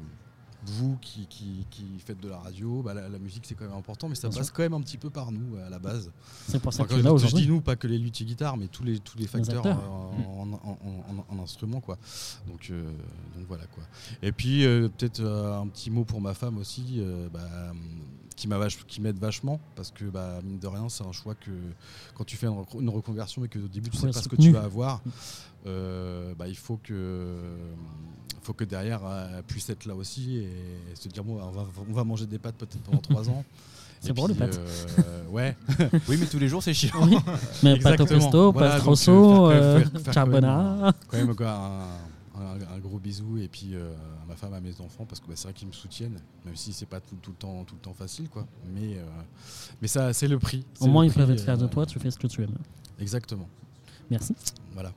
vous 0.65 0.97
qui, 1.01 1.25
qui, 1.27 1.65
qui 1.71 1.83
faites 2.05 2.19
de 2.19 2.29
la 2.29 2.37
radio, 2.37 2.81
bah, 2.83 2.93
la, 2.93 3.09
la 3.09 3.19
musique 3.19 3.45
c'est 3.45 3.55
quand 3.55 3.65
même 3.65 3.77
important 3.77 4.07
mais 4.09 4.15
ça 4.15 4.29
Bien 4.29 4.37
passe 4.37 4.47
sûr. 4.47 4.55
quand 4.55 4.63
même 4.63 4.73
un 4.73 4.81
petit 4.81 4.97
peu 4.97 5.09
par 5.09 5.31
nous 5.31 5.55
à 5.65 5.69
la 5.69 5.79
base. 5.79 6.11
C'est 6.47 6.61
pour 6.61 6.71
ça 6.73 6.83
Enfin, 6.83 6.95
que 6.97 7.01
là 7.01 7.11
je, 7.17 7.27
je 7.27 7.35
dis 7.35 7.47
nous, 7.47 7.61
pas 7.61 7.75
que 7.75 7.87
les 7.87 7.97
luthiers 7.97 8.25
guitares, 8.25 8.57
mais 8.57 8.67
tous 8.67 8.83
les, 8.83 8.99
tous 8.99 9.17
les 9.17 9.27
facteurs 9.27 9.65
acteurs. 9.65 9.79
euh, 9.79 10.39
en, 10.39 10.51
en- 10.53 10.77
en- 10.85 11.33
en- 11.33 11.39
en 11.39 11.43
instruments. 11.43 11.81
Quoi. 11.81 11.97
Donc, 12.47 12.67
euh, 12.69 12.83
donc 13.35 13.45
voilà. 13.47 13.65
Quoi. 13.67 13.83
Et 14.21 14.31
puis 14.31 14.65
euh, 14.65 14.87
peut-être 14.89 15.19
euh, 15.19 15.59
un 15.61 15.67
petit 15.67 15.89
mot 15.89 16.03
pour 16.05 16.21
ma 16.21 16.33
femme 16.33 16.57
aussi, 16.57 17.01
bah, 17.33 17.39
qui 18.41 18.47
m'a 18.47 18.57
vach- 18.57 18.83
qui 18.87 19.01
m'aide 19.01 19.19
vachement, 19.19 19.59
parce 19.75 19.91
que 19.91 20.05
bah, 20.05 20.39
mine 20.43 20.57
de 20.57 20.65
rien, 20.67 20.89
c'est 20.89 21.03
un 21.05 21.11
choix 21.11 21.35
que 21.35 21.51
quand 22.15 22.23
tu 22.23 22.35
fais 22.37 22.47
une, 22.47 22.57
rec- 22.57 22.73
une 22.79 22.89
reconversion 22.89 23.45
et 23.45 23.47
que 23.47 23.59
au 23.59 23.67
début 23.67 23.91
tu 23.91 23.97
sais 23.97 24.07
pas 24.07 24.13
ce 24.19 24.27
que 24.27 24.35
tu 24.35 24.51
vas 24.51 24.63
avoir, 24.63 24.99
euh, 25.67 26.33
bah, 26.39 26.47
il 26.47 26.57
faut 26.57 26.79
que, 26.81 27.35
faut 28.41 28.53
que 28.53 28.63
derrière 28.63 29.01
elle 29.37 29.43
puisse 29.43 29.69
être 29.69 29.85
là 29.85 29.93
aussi 29.93 30.37
et, 30.37 30.49
se 30.95 31.07
dire 31.07 31.23
bon, 31.23 31.39
on 31.39 31.51
va, 31.51 31.65
on 31.87 31.93
va 31.93 32.03
manger 32.03 32.25
des 32.25 32.39
pâtes 32.39 32.55
peut-être 32.55 32.81
pendant 32.81 32.97
trois 33.01 33.29
ans. 33.29 33.43
C'est 34.03 34.13
bon, 34.13 34.25
les 34.25 34.33
pâtes. 34.33 34.59
euh, 34.97 35.23
Ouais. 35.29 35.55
Oui, 36.09 36.17
mais 36.19 36.25
tous 36.25 36.39
les 36.39 36.47
jours, 36.47 36.63
c'est 36.63 36.73
chiant. 36.73 36.95
Oui, 37.03 37.15
mais 37.61 37.77
pas 37.77 37.93
au 37.93 38.05
pesto, 38.07 38.51
Voilà, 38.51 38.69
pas 38.69 38.75
donc, 38.83 38.97
strosso, 38.97 39.51
euh, 39.51 39.83
euh, 39.95 40.11
carbonara. 40.11 40.91
quand 41.07 41.17
même 41.17 41.35
quoi, 41.35 41.51
un, 41.51 41.85
un- 42.41 42.75
un 42.75 42.79
gros 42.79 42.99
bisou 42.99 43.37
et 43.37 43.47
puis 43.47 43.71
euh, 43.75 43.93
à 44.23 44.25
ma 44.27 44.35
femme, 44.35 44.53
à 44.53 44.59
mes 44.59 44.79
enfants 44.81 45.05
parce 45.05 45.19
que 45.19 45.27
bah, 45.27 45.33
c'est 45.35 45.43
vrai 45.45 45.53
qu'ils 45.53 45.67
me 45.67 45.73
soutiennent, 45.73 46.19
même 46.45 46.55
si 46.55 46.73
c'est 46.73 46.85
pas 46.85 46.99
tout, 46.99 47.15
tout 47.21 47.31
le 47.31 47.37
temps 47.37 47.63
tout 47.63 47.75
le 47.75 47.81
temps 47.81 47.93
facile 47.93 48.29
quoi. 48.29 48.45
Mais 48.73 48.97
euh, 48.97 49.05
mais 49.81 49.87
ça 49.87 50.13
c'est 50.13 50.27
le 50.27 50.39
prix. 50.39 50.65
Au 50.79 50.87
moins, 50.87 51.05
ils 51.05 51.11
peuvent 51.13 51.31
être 51.31 51.43
fiers 51.43 51.57
de 51.57 51.63
euh, 51.65 51.67
toi, 51.67 51.85
tu 51.85 51.99
fais 51.99 52.11
ce 52.11 52.19
que 52.19 52.27
tu 52.27 52.43
aimes. 52.43 52.57
Exactement. 52.99 53.47
Merci. 54.09 54.33
Voilà. 54.73 54.91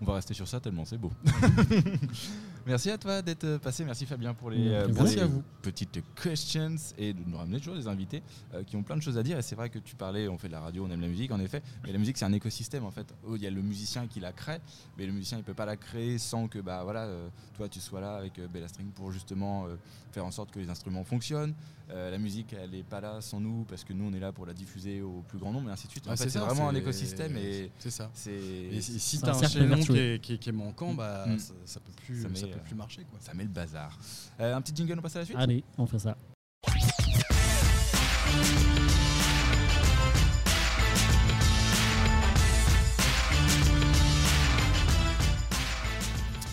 On 0.00 0.04
va 0.06 0.14
rester 0.14 0.34
sur 0.34 0.48
ça 0.48 0.58
tellement 0.60 0.84
c'est 0.84 0.98
beau. 0.98 1.12
merci 2.66 2.90
à 2.90 2.98
toi 2.98 3.22
d'être 3.22 3.58
passé. 3.58 3.84
Merci 3.84 4.06
Fabien 4.06 4.34
pour 4.34 4.50
les, 4.50 4.68
euh, 4.68 4.86
Merci 4.88 5.14
pour 5.14 5.22
à 5.22 5.26
les 5.26 5.30
vous. 5.32 5.42
petites 5.62 5.98
questions 6.20 6.76
et 6.98 7.12
de 7.12 7.20
nous 7.26 7.36
ramener 7.36 7.58
toujours 7.58 7.74
des 7.76 7.86
invités 7.88 8.22
euh, 8.54 8.62
qui 8.64 8.76
ont 8.76 8.82
plein 8.82 8.96
de 8.96 9.02
choses 9.02 9.18
à 9.18 9.22
dire. 9.22 9.38
Et 9.38 9.42
c'est 9.42 9.54
vrai 9.56 9.70
que 9.70 9.78
tu 9.78 9.96
parlais, 9.96 10.28
on 10.28 10.38
fait 10.38 10.48
de 10.48 10.52
la 10.52 10.60
radio, 10.60 10.84
on 10.86 10.90
aime 10.90 11.00
la 11.00 11.08
musique 11.08 11.30
en 11.30 11.40
effet. 11.40 11.62
Mais 11.84 11.92
la 11.92 11.98
musique 11.98 12.16
c'est 12.18 12.24
un 12.24 12.32
écosystème 12.32 12.84
en 12.84 12.90
fait. 12.90 13.06
Oh, 13.26 13.36
Il 13.36 13.42
y 13.42 13.46
a 13.46 13.50
le 13.50 13.62
musicien 13.62 14.06
qui 14.06 14.20
la 14.20 14.32
crée, 14.32 14.58
mais 14.98 15.06
le 15.06 15.12
musicien 15.12 15.38
il 15.38 15.44
peut 15.44 15.54
pas 15.54 15.66
la 15.66 15.76
créer 15.76 16.18
sans 16.18 16.48
que 16.48 16.58
bah 16.58 16.82
voilà, 16.84 17.04
euh, 17.04 17.28
toi 17.56 17.68
tu 17.68 17.80
sois 17.80 18.00
là 18.00 18.16
avec 18.16 18.38
euh, 18.38 18.48
Bella 18.48 18.68
String 18.68 18.88
pour 18.90 19.12
justement 19.12 19.66
euh, 19.66 19.76
faire 20.12 20.24
en 20.24 20.30
sorte 20.30 20.50
que 20.50 20.58
les 20.58 20.68
instruments 20.70 21.04
fonctionnent. 21.04 21.54
Euh, 21.90 22.10
la 22.10 22.16
musique 22.16 22.54
elle 22.58 22.74
est 22.74 22.82
pas 22.82 23.02
là 23.02 23.20
sans 23.20 23.40
nous 23.40 23.64
parce 23.68 23.84
que 23.84 23.92
nous 23.92 24.06
on 24.06 24.12
est 24.14 24.20
là 24.20 24.32
pour 24.32 24.46
la 24.46 24.54
diffuser 24.54 25.02
au 25.02 25.22
plus 25.28 25.38
grand 25.38 25.52
nombre 25.52 25.68
et 25.68 25.72
ainsi 25.72 25.86
de 25.86 25.92
suite. 25.92 26.04
Ah, 26.08 26.16
c'est 26.16 26.34
vraiment 26.38 26.68
un 26.70 26.74
écosystème 26.74 27.36
et 27.36 27.70
c'est 27.78 27.90
ça. 27.90 28.10
Et 28.26 28.80
si, 28.80 28.98
c'est 28.98 29.20
t'as 29.26 29.36
un 29.36 29.46
chaînon 29.48 29.76
qui 29.80 29.98
est, 29.98 30.18
qui 30.22 30.32
est- 30.34 30.38
qui 30.38 30.48
est 30.48 30.52
manquant, 30.52 30.94
bah 30.94 31.24
Mm. 31.26 31.38
ça, 31.38 31.52
ça 31.66 31.80
peut 31.80 31.92
plus 32.06 32.22
Ça 32.22 32.28
ça, 32.34 32.46
met, 32.46 32.53
peut 32.54 32.60
euh, 32.60 32.64
plus 32.66 32.74
marcher 32.74 33.02
quoi. 33.04 33.18
ça 33.20 33.34
met 33.34 33.44
le 33.44 33.48
bazar. 33.50 33.98
Euh, 34.40 34.54
un 34.56 34.60
petit 34.60 34.74
jingle, 34.74 34.98
on 34.98 35.02
passe 35.02 35.16
à 35.16 35.20
la 35.20 35.24
suite? 35.24 35.36
Allez, 35.38 35.64
on 35.78 35.86
fait 35.86 35.98
ça. 35.98 36.16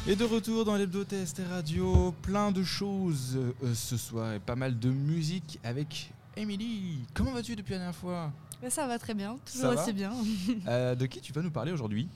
Et 0.08 0.16
de 0.16 0.24
retour 0.26 0.66
dans 0.66 0.76
l'hebdo 0.76 1.04
test 1.04 1.42
radio, 1.50 2.14
plein 2.24 2.52
de 2.52 2.64
choses 2.64 3.38
euh, 3.38 3.74
ce 3.76 3.98
soir 3.98 4.34
et 4.34 4.40
pas 4.40 4.56
mal 4.56 4.78
de 4.80 4.90
musique 4.90 5.60
avec 5.64 6.12
Emily. 6.36 6.98
Comment 7.14 7.32
vas-tu 7.32 7.56
depuis 7.56 7.74
la 7.74 7.78
dernière 7.78 7.96
fois? 7.96 8.32
Mais 8.64 8.70
ça 8.72 8.88
va 8.88 8.98
très 8.98 9.14
bien, 9.14 9.38
Ça 9.46 9.54
toujours 9.62 9.74
va? 9.76 9.82
aussi 9.84 9.94
bien. 9.94 10.12
Euh, 10.68 10.96
De 10.96 11.06
qui 11.06 11.22
tu 11.22 11.32
vas 11.34 11.42
nous 11.42 11.52
parler 11.52 11.72
aujourd'hui? 11.72 12.08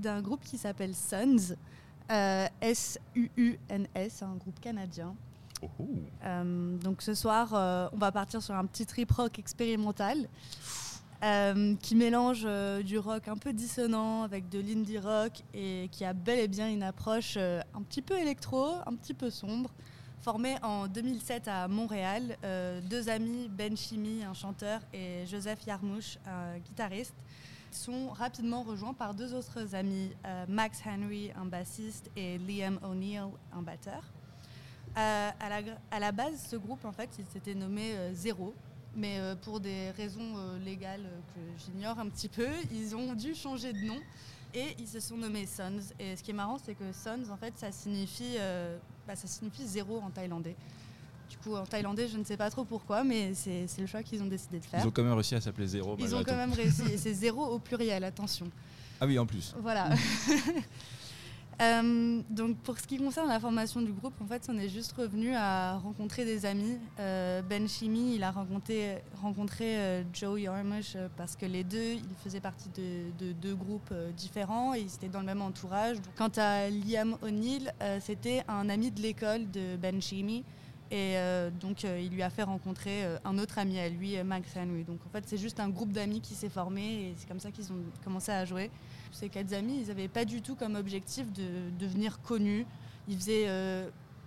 D'un 0.00 0.22
groupe 0.22 0.42
qui 0.42 0.56
s'appelle 0.56 0.94
Sons, 0.94 1.50
euh, 1.52 1.54
S-U-U-N-S, 2.60 4.22
un 4.22 4.36
groupe 4.36 4.60
canadien. 4.60 5.14
Euh, 6.24 6.76
donc 6.78 7.02
ce 7.02 7.14
soir, 7.14 7.52
euh, 7.52 7.88
on 7.92 7.98
va 7.98 8.12
partir 8.12 8.42
sur 8.42 8.54
un 8.54 8.64
petit 8.64 8.86
trip 8.86 9.10
rock 9.10 9.38
expérimental 9.38 10.28
euh, 11.24 11.74
qui 11.82 11.96
mélange 11.96 12.42
euh, 12.44 12.82
du 12.82 12.98
rock 12.98 13.26
un 13.26 13.36
peu 13.36 13.52
dissonant 13.52 14.22
avec 14.22 14.48
de 14.48 14.60
l'indie 14.60 14.98
rock 14.98 15.32
et 15.52 15.88
qui 15.90 16.04
a 16.04 16.12
bel 16.12 16.38
et 16.38 16.48
bien 16.48 16.68
une 16.68 16.84
approche 16.84 17.34
euh, 17.36 17.60
un 17.74 17.82
petit 17.82 18.02
peu 18.02 18.16
électro, 18.18 18.66
un 18.86 18.94
petit 18.94 19.14
peu 19.14 19.30
sombre. 19.30 19.70
Formé 20.20 20.56
en 20.62 20.88
2007 20.88 21.48
à 21.48 21.68
Montréal, 21.68 22.36
euh, 22.44 22.80
deux 22.82 23.08
amis, 23.08 23.48
Ben 23.48 23.76
Chimi, 23.76 24.24
un 24.24 24.34
chanteur, 24.34 24.80
et 24.92 25.24
Joseph 25.26 25.64
Yarmouche, 25.64 26.18
un 26.26 26.58
guitariste, 26.58 27.14
sont 27.70 28.08
rapidement 28.08 28.62
rejoints 28.62 28.94
par 28.94 29.14
deux 29.14 29.34
autres 29.34 29.74
amis, 29.74 30.10
euh, 30.26 30.44
Max 30.48 30.80
Henry, 30.86 31.30
un 31.36 31.44
bassiste, 31.44 32.10
et 32.16 32.38
Liam 32.38 32.78
O'Neill, 32.82 33.24
un 33.52 33.62
batteur. 33.62 34.02
Euh, 34.96 35.30
à, 35.38 35.48
la, 35.48 35.60
à 35.90 36.00
la 36.00 36.12
base, 36.12 36.46
ce 36.50 36.56
groupe, 36.56 36.84
en 36.84 36.92
fait, 36.92 37.10
il 37.18 37.26
s'était 37.26 37.54
nommé 37.54 37.92
euh, 37.92 38.12
Zéro, 38.14 38.54
mais 38.96 39.18
euh, 39.18 39.34
pour 39.36 39.60
des 39.60 39.90
raisons 39.90 40.36
euh, 40.36 40.58
légales 40.58 41.08
que 41.34 41.40
j'ignore 41.62 41.98
un 41.98 42.08
petit 42.08 42.28
peu, 42.28 42.48
ils 42.72 42.96
ont 42.96 43.14
dû 43.14 43.34
changer 43.34 43.72
de 43.72 43.86
nom 43.86 43.98
et 44.54 44.74
ils 44.78 44.88
se 44.88 44.98
sont 44.98 45.16
nommés 45.16 45.46
Sons. 45.46 45.92
Et 45.98 46.16
ce 46.16 46.22
qui 46.22 46.30
est 46.30 46.34
marrant, 46.34 46.58
c'est 46.58 46.74
que 46.74 46.92
Sons, 46.92 47.30
en 47.30 47.36
fait, 47.36 47.56
ça 47.56 47.70
signifie, 47.70 48.38
bah, 49.06 49.14
ça 49.14 49.28
signifie 49.28 49.66
zéro 49.66 50.00
en 50.00 50.10
thaïlandais. 50.10 50.56
Du 51.28 51.36
coup, 51.36 51.54
en 51.54 51.66
thaïlandais, 51.66 52.08
je 52.08 52.16
ne 52.16 52.24
sais 52.24 52.36
pas 52.36 52.50
trop 52.50 52.64
pourquoi, 52.64 53.04
mais 53.04 53.34
c'est 53.34 53.66
le 53.78 53.86
choix 53.86 54.02
qu'ils 54.02 54.22
ont 54.22 54.26
décidé 54.26 54.58
de 54.58 54.64
faire. 54.64 54.80
Ils 54.80 54.86
ont 54.86 54.90
quand 54.90 55.02
même 55.02 55.12
réussi 55.12 55.34
à 55.34 55.40
s'appeler 55.40 55.66
Zéro. 55.66 55.96
Ils 55.98 56.14
ont 56.14 56.24
quand 56.24 56.36
même 56.36 56.52
réussi, 56.52 56.82
et 56.92 56.96
c'est 56.96 57.12
zéro 57.12 57.44
au 57.44 57.58
pluriel, 57.58 58.04
attention. 58.04 58.50
Ah 59.00 59.06
oui, 59.06 59.18
en 59.18 59.26
plus. 59.26 59.54
Voilà. 59.60 59.90
Euh, 61.60 62.20
donc 62.30 62.56
pour 62.58 62.78
ce 62.78 62.86
qui 62.86 62.98
concerne 62.98 63.28
la 63.28 63.40
formation 63.40 63.82
du 63.82 63.90
groupe, 63.90 64.14
en 64.22 64.26
fait, 64.26 64.46
on 64.48 64.56
est 64.58 64.68
juste 64.68 64.92
revenu 64.92 65.34
à 65.34 65.78
rencontrer 65.78 66.24
des 66.24 66.46
amis. 66.46 66.78
Euh, 67.00 67.42
ben 67.42 67.66
Chimi, 67.68 68.14
il 68.14 68.22
a 68.22 68.30
rencontré, 68.30 69.02
rencontré 69.20 69.76
euh, 69.76 70.02
Joe 70.12 70.40
Yarmush 70.40 70.94
euh, 70.94 71.08
parce 71.16 71.34
que 71.34 71.46
les 71.46 71.64
deux, 71.64 71.94
ils 71.94 72.16
faisaient 72.22 72.40
partie 72.40 72.68
de, 72.76 73.10
de 73.24 73.32
deux 73.32 73.56
groupes 73.56 73.92
différents 74.16 74.74
et 74.74 74.80
ils 74.80 74.94
étaient 74.94 75.08
dans 75.08 75.20
le 75.20 75.26
même 75.26 75.42
entourage. 75.42 75.96
Quant 76.16 76.30
à 76.36 76.70
Liam 76.70 77.16
O'Neill, 77.22 77.72
c'était 78.00 78.44
un 78.46 78.68
ami 78.68 78.90
de 78.92 79.02
l'école 79.02 79.50
de 79.50 79.76
Ben 79.76 80.00
Chimi. 80.00 80.44
Et 80.90 81.18
euh, 81.18 81.50
donc, 81.50 81.84
euh, 81.84 82.00
il 82.00 82.12
lui 82.12 82.22
a 82.22 82.30
fait 82.30 82.42
rencontrer 82.42 83.04
euh, 83.04 83.18
un 83.24 83.36
autre 83.38 83.58
ami 83.58 83.78
à 83.78 83.90
lui, 83.90 84.22
Max 84.22 84.48
Henry. 84.56 84.84
Donc, 84.84 85.00
en 85.06 85.10
fait, 85.10 85.24
c'est 85.26 85.36
juste 85.36 85.60
un 85.60 85.68
groupe 85.68 85.92
d'amis 85.92 86.22
qui 86.22 86.34
s'est 86.34 86.48
formé 86.48 86.80
et 86.82 87.14
c'est 87.16 87.28
comme 87.28 87.40
ça 87.40 87.50
qu'ils 87.50 87.70
ont 87.72 87.82
commencé 88.02 88.32
à 88.32 88.46
jouer. 88.46 88.70
Ces 89.12 89.28
quatre 89.28 89.52
amis, 89.52 89.80
ils 89.82 89.88
n'avaient 89.88 90.08
pas 90.08 90.24
du 90.24 90.40
tout 90.40 90.54
comme 90.54 90.76
objectif 90.76 91.30
de 91.32 91.70
devenir 91.78 92.22
connus. 92.22 92.66
Ils 93.06 93.16
faisaient 93.16 93.48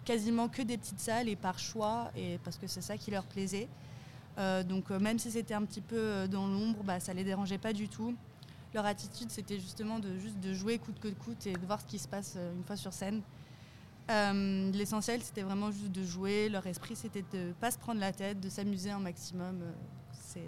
quasiment 0.06 0.50
que 0.50 0.64
des 0.64 0.78
petites 0.78 1.00
salles 1.00 1.30
et 1.30 1.36
par 1.36 1.60
choix, 1.60 2.12
et 2.16 2.40
parce 2.44 2.58
que 2.58 2.66
c'est 2.66 2.82
ça 2.82 2.98
qui 2.98 3.12
leur 3.12 3.26
plaisait. 3.26 3.68
Donc, 4.68 4.90
même 4.90 5.20
si 5.20 5.30
c'était 5.30 5.54
un 5.54 5.64
petit 5.64 5.82
peu 5.82 6.28
dans 6.28 6.48
l'ombre, 6.48 6.84
bah, 6.84 7.00
ça 7.00 7.14
les 7.14 7.24
dérangeait 7.24 7.60
pas 7.60 7.74
du 7.74 7.88
tout. 7.88 8.16
Leur 8.74 8.88
attitude, 8.88 9.30
c'était 9.30 9.60
justement 9.60 10.00
de 10.00 10.18
juste 10.18 10.40
de 10.40 10.52
jouer 10.52 10.80
coûte 10.80 11.00
que 11.00 11.10
coûte 11.10 11.46
et 11.46 11.54
de 11.54 11.66
voir 11.66 11.80
ce 11.80 11.86
qui 11.86 12.00
se 12.00 12.08
passe 12.08 12.38
une 12.56 12.64
fois 12.64 12.76
sur 12.76 12.92
scène. 12.92 13.22
Euh, 14.12 14.72
L'essentiel, 14.72 15.22
c'était 15.24 15.42
vraiment 15.44 15.72
juste 15.72 15.92
de 15.92 16.04
jouer. 16.04 16.50
Leur 16.50 16.66
esprit, 16.68 16.96
c'était 16.96 17.24
de 17.34 17.38
ne 17.48 17.54
pas 17.54 17.72
se 17.72 17.78
prendre 17.78 18.00
la 18.00 18.12
tête, 18.12 18.40
de 18.40 18.50
s'amuser 18.50 18.92
un 18.92 19.00
maximum. 19.00 19.62
Euh, 19.62 19.72
c'est 20.12 20.44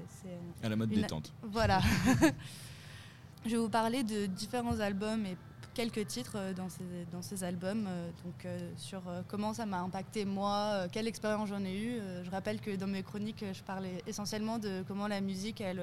à 0.65 0.69
la 0.69 0.75
mode 0.75 0.91
une- 0.91 1.01
détente. 1.01 1.33
Voilà. 1.41 1.81
Je 3.45 3.49
vais 3.51 3.57
vous 3.57 3.69
parler 3.69 4.03
de 4.03 4.25
différents 4.27 4.79
albums 4.79 5.25
et 5.25 5.35
quelques 5.73 6.07
titres 6.07 6.35
euh, 6.37 6.53
dans 6.53 6.69
ces, 6.69 6.83
dans 7.11 7.21
ces 7.21 7.43
albums, 7.43 7.83
donc 8.23 8.45
euh, 8.45 8.71
sur 8.77 9.01
euh, 9.09 9.21
comment 9.27 9.53
ça 9.53 9.65
m'a 9.65 9.79
impacté 9.81 10.23
moi, 10.23 10.87
quelle 10.91 11.07
expérience 11.07 11.49
j'en 11.49 11.63
ai 11.65 11.75
eue. 11.77 11.99
Je 12.23 12.29
rappelle 12.31 12.61
que 12.61 12.75
dans 12.77 12.87
mes 12.87 13.03
chroniques, 13.03 13.43
je 13.51 13.61
parlais 13.63 14.01
essentiellement 14.07 14.59
de 14.59 14.83
comment 14.87 15.07
la 15.07 15.19
musique, 15.19 15.59
elle, 15.59 15.81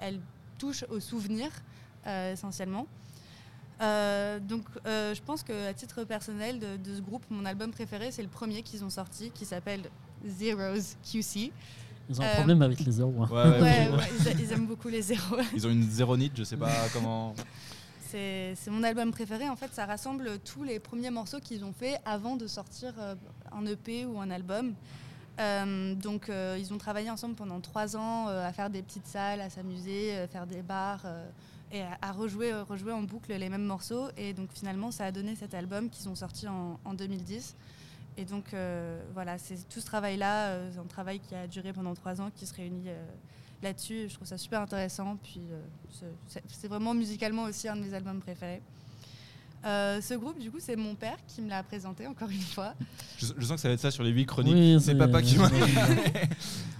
elle 0.00 0.20
touche 0.58 0.84
aux 0.90 1.00
souvenirs, 1.00 1.52
essentiellement. 2.06 2.86
Euh, 3.82 4.38
donc 4.40 4.64
euh, 4.86 5.14
je 5.14 5.20
pense 5.22 5.42
qu'à 5.42 5.74
titre 5.74 6.04
personnel 6.04 6.58
de, 6.58 6.76
de 6.78 6.96
ce 6.96 7.00
groupe, 7.02 7.24
mon 7.30 7.44
album 7.44 7.70
préféré, 7.70 8.10
c'est 8.10 8.22
le 8.22 8.28
premier 8.28 8.62
qu'ils 8.62 8.84
ont 8.84 8.90
sorti, 8.90 9.30
qui 9.32 9.44
s'appelle 9.44 9.82
Zeros 10.26 10.94
QC. 11.04 11.52
Ils 12.08 12.20
ont 12.20 12.24
un 12.24 12.26
Euh, 12.26 12.34
problème 12.36 12.62
avec 12.62 12.80
les 12.80 12.92
zéros. 12.92 13.14
hein. 13.22 13.28
Ouais, 13.30 13.36
ouais, 13.42 13.50
Ouais, 13.50 13.88
ouais. 13.90 13.96
ouais, 13.96 14.32
ils, 14.34 14.40
ils 14.40 14.52
aiment 14.52 14.66
beaucoup 14.66 14.88
les 14.88 15.02
zéros. 15.02 15.36
Ils 15.54 15.66
ont 15.66 15.70
une 15.70 15.82
zéronite, 15.82 16.32
je 16.36 16.44
sais 16.44 16.56
pas 16.56 16.70
comment. 16.92 17.34
C'est 18.08 18.56
mon 18.70 18.82
album 18.82 19.10
préféré. 19.10 19.48
En 19.48 19.56
fait, 19.56 19.74
ça 19.74 19.84
rassemble 19.84 20.38
tous 20.38 20.62
les 20.62 20.78
premiers 20.78 21.10
morceaux 21.10 21.40
qu'ils 21.40 21.64
ont 21.64 21.72
fait 21.72 21.98
avant 22.06 22.36
de 22.36 22.46
sortir 22.46 22.94
un 23.52 23.66
EP 23.66 24.06
ou 24.06 24.18
un 24.20 24.30
album. 24.30 24.72
Euh, 25.38 25.94
donc, 25.94 26.30
euh, 26.30 26.56
ils 26.58 26.72
ont 26.72 26.78
travaillé 26.78 27.10
ensemble 27.10 27.34
pendant 27.34 27.60
trois 27.60 27.94
ans 27.94 28.28
euh, 28.28 28.48
à 28.48 28.52
faire 28.54 28.70
des 28.70 28.80
petites 28.80 29.06
salles, 29.06 29.42
à 29.42 29.50
s'amuser, 29.50 30.12
euh, 30.16 30.26
faire 30.28 30.46
des 30.46 30.62
bars 30.62 31.02
euh, 31.04 31.28
et 31.72 31.82
à, 31.82 32.10
euh, 32.10 32.64
rejouer 32.64 32.92
en 32.92 33.02
boucle 33.02 33.32
les 33.32 33.48
mêmes 33.48 33.64
morceaux. 33.64 34.08
Et 34.16 34.32
donc, 34.32 34.50
finalement, 34.52 34.90
ça 34.90 35.04
a 35.06 35.12
donné 35.12 35.34
cet 35.36 35.54
album 35.54 35.90
qu'ils 35.90 36.08
ont 36.08 36.14
sorti 36.14 36.46
en, 36.48 36.78
en 36.84 36.94
2010. 36.94 37.56
Et 38.18 38.24
donc, 38.24 38.54
euh, 38.54 39.02
voilà, 39.12 39.36
c'est 39.38 39.56
tout 39.68 39.80
ce 39.80 39.86
travail-là, 39.86 40.48
euh, 40.48 40.70
c'est 40.72 40.78
un 40.78 40.84
travail 40.84 41.20
qui 41.20 41.34
a 41.34 41.46
duré 41.46 41.72
pendant 41.72 41.94
trois 41.94 42.20
ans, 42.20 42.30
qui 42.34 42.46
se 42.46 42.54
réunit 42.54 42.88
euh, 42.88 43.04
là-dessus. 43.62 44.08
Je 44.08 44.14
trouve 44.14 44.26
ça 44.26 44.38
super 44.38 44.62
intéressant. 44.62 45.16
Puis, 45.22 45.42
euh, 45.50 46.10
c'est 46.48 46.68
vraiment 46.68 46.94
musicalement 46.94 47.42
aussi 47.42 47.68
un 47.68 47.76
de 47.76 47.82
mes 47.82 47.92
albums 47.92 48.20
préférés. 48.20 48.62
Euh, 49.66 50.00
ce 50.00 50.14
groupe, 50.14 50.38
du 50.38 50.50
coup, 50.50 50.58
c'est 50.60 50.76
mon 50.76 50.94
père 50.94 51.16
qui 51.26 51.42
me 51.42 51.50
l'a 51.50 51.62
présenté, 51.62 52.06
encore 52.06 52.30
une 52.30 52.40
fois. 52.40 52.74
Je, 53.18 53.26
je 53.36 53.44
sens 53.44 53.56
que 53.56 53.60
ça 53.60 53.68
va 53.68 53.74
être 53.74 53.80
ça 53.80 53.90
sur 53.90 54.04
les 54.04 54.10
8 54.10 54.26
chroniques. 54.26 54.54
Oui, 54.54 54.78
c'est 54.80 54.94
papa 54.94 55.20
qui 55.22 55.36
m'a. 55.38 55.50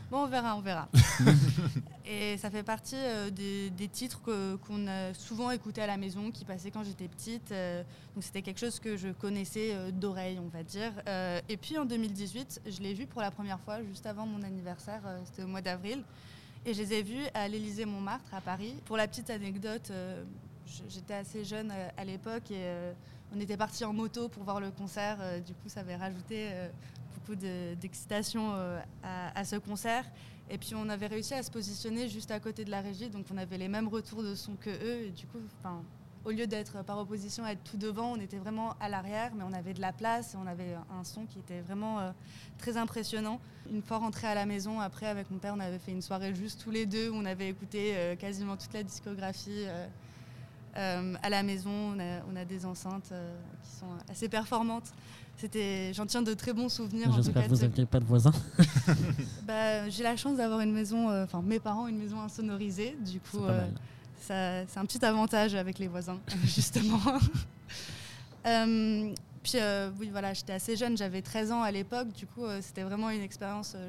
Bon, 0.08 0.18
on 0.22 0.26
verra, 0.28 0.56
on 0.56 0.60
verra. 0.60 0.88
et 2.06 2.36
ça 2.38 2.48
fait 2.48 2.62
partie 2.62 2.94
euh, 2.96 3.28
des, 3.28 3.70
des 3.70 3.88
titres 3.88 4.20
qu'on 4.20 4.86
a 4.86 5.12
souvent 5.14 5.50
écoutés 5.50 5.82
à 5.82 5.88
la 5.88 5.96
maison, 5.96 6.30
qui 6.30 6.44
passaient 6.44 6.70
quand 6.70 6.84
j'étais 6.84 7.08
petite. 7.08 7.50
euh, 7.50 7.82
donc 8.14 8.22
c'était 8.22 8.42
quelque 8.42 8.60
chose 8.60 8.78
que 8.78 8.96
je 8.96 9.08
connaissais 9.08 9.70
euh, 9.74 9.90
d'oreille, 9.90 10.38
on 10.38 10.48
va 10.56 10.62
dire. 10.62 10.92
Euh, 11.08 11.40
et 11.48 11.56
puis 11.56 11.76
en 11.76 11.84
2018, 11.84 12.60
je 12.66 12.80
l'ai 12.82 12.94
vu 12.94 13.06
pour 13.06 13.20
la 13.20 13.32
première 13.32 13.58
fois, 13.58 13.82
juste 13.82 14.06
avant 14.06 14.26
mon 14.26 14.42
anniversaire, 14.44 15.02
euh, 15.06 15.18
c'était 15.24 15.42
au 15.42 15.48
mois 15.48 15.60
d'avril. 15.60 16.04
Et 16.64 16.72
je 16.72 16.82
les 16.82 16.92
ai 16.94 17.02
vus 17.02 17.24
à 17.34 17.48
l'Élysée-Montmartre, 17.48 18.32
à 18.32 18.40
Paris. 18.40 18.74
Pour 18.84 18.96
la 18.96 19.08
petite 19.08 19.28
anecdote, 19.30 19.88
euh, 19.90 20.22
j'étais 20.88 21.14
assez 21.14 21.44
jeune 21.44 21.70
euh, 21.70 21.88
à 21.96 22.04
l'époque 22.04 22.50
et 22.50 22.58
euh, 22.58 22.92
on 23.34 23.40
était 23.40 23.56
partis 23.56 23.84
en 23.84 23.92
moto 23.92 24.28
pour 24.28 24.44
voir 24.44 24.60
le 24.60 24.70
concert. 24.70 25.18
euh, 25.20 25.40
du 25.40 25.52
coup, 25.54 25.68
ça 25.68 25.80
avait 25.80 25.96
rajouté 25.96 26.50
beaucoup 27.14 27.34
de- 27.34 27.74
d'excitation 27.74 28.52
à, 29.02 29.44
ce 29.44 29.56
concert. 29.56 30.04
Et 30.48 30.58
puis 30.58 30.74
on 30.76 30.88
avait 30.88 31.08
réussi 31.08 31.34
à 31.34 31.42
se 31.42 31.50
positionner 31.50 32.08
juste 32.08 32.30
à 32.30 32.38
côté 32.38 32.64
de 32.64 32.70
la 32.70 32.80
régie, 32.80 33.10
donc 33.10 33.26
on 33.34 33.36
avait 33.36 33.58
les 33.58 33.66
mêmes 33.66 33.88
retours 33.88 34.22
de 34.22 34.36
son 34.36 34.54
que 34.54 34.70
eux. 34.70 35.06
Et 35.06 35.10
du 35.10 35.26
coup, 35.26 35.38
au 36.24 36.30
lieu 36.30 36.46
d'être 36.46 36.84
par 36.84 36.98
opposition 36.98 37.44
à 37.44 37.50
être 37.50 37.64
tout 37.64 37.76
devant, 37.76 38.12
on 38.12 38.20
était 38.20 38.38
vraiment 38.38 38.74
à 38.78 38.88
l'arrière, 38.88 39.32
mais 39.34 39.42
on 39.42 39.52
avait 39.52 39.74
de 39.74 39.80
la 39.80 39.92
place 39.92 40.34
et 40.34 40.36
on 40.36 40.46
avait 40.46 40.76
un 40.96 41.02
son 41.02 41.26
qui 41.26 41.40
était 41.40 41.62
vraiment 41.62 42.14
très 42.58 42.76
impressionnant. 42.76 43.40
Une 43.72 43.82
fois 43.82 43.98
rentré 43.98 44.28
à 44.28 44.36
la 44.36 44.46
maison, 44.46 44.78
après 44.78 45.06
avec 45.06 45.28
mon 45.32 45.38
père, 45.38 45.54
on 45.56 45.60
avait 45.60 45.80
fait 45.80 45.92
une 45.92 46.02
soirée 46.02 46.32
juste 46.32 46.60
tous 46.62 46.70
les 46.70 46.86
deux 46.86 47.10
où 47.10 47.16
on 47.16 47.24
avait 47.24 47.48
écouté 47.48 48.16
quasiment 48.20 48.56
toute 48.56 48.72
la 48.72 48.84
discographie. 48.84 49.66
À 50.76 51.30
la 51.30 51.42
maison, 51.42 51.70
on 51.70 51.98
a, 51.98 52.20
on 52.30 52.36
a 52.36 52.44
des 52.44 52.66
enceintes 52.66 53.10
euh, 53.12 53.36
qui 53.62 53.70
sont 53.78 53.86
assez 54.10 54.28
performantes. 54.28 54.92
C'était, 55.36 55.92
j'en 55.92 56.06
tiens 56.06 56.22
de 56.22 56.32
très 56.32 56.52
bons 56.52 56.68
souvenirs. 56.68 57.12
J'espère 57.12 57.44
que 57.44 57.48
vous 57.48 57.60
n'aviez 57.60 57.86
pas 57.86 58.00
de 58.00 58.04
voisins? 58.04 58.32
bah, 59.46 59.88
j'ai 59.88 60.02
la 60.02 60.16
chance 60.16 60.38
d'avoir 60.38 60.60
une 60.60 60.72
maison, 60.72 61.10
euh, 61.10 61.24
enfin 61.24 61.42
mes 61.42 61.60
parents 61.60 61.88
une 61.88 61.98
maison 61.98 62.20
insonorisée, 62.20 62.96
du 63.04 63.20
coup 63.20 63.44
euh, 63.44 63.66
c'est 64.18 64.78
un 64.78 64.86
petit 64.86 65.04
avantage 65.04 65.54
avec 65.54 65.78
les 65.78 65.88
voisins 65.88 66.18
justement. 66.44 67.00
Puis 69.46 69.60
euh, 69.62 69.90
oui 70.00 70.08
voilà, 70.10 70.34
j'étais 70.34 70.54
assez 70.54 70.74
jeune, 70.74 70.96
j'avais 70.96 71.22
13 71.22 71.52
ans 71.52 71.62
à 71.62 71.70
l'époque, 71.70 72.08
du 72.08 72.26
coup 72.26 72.44
euh, 72.44 72.58
c'était 72.60 72.82
vraiment 72.82 73.10
une 73.10 73.22
expérience. 73.22 73.74
euh, 73.76 73.88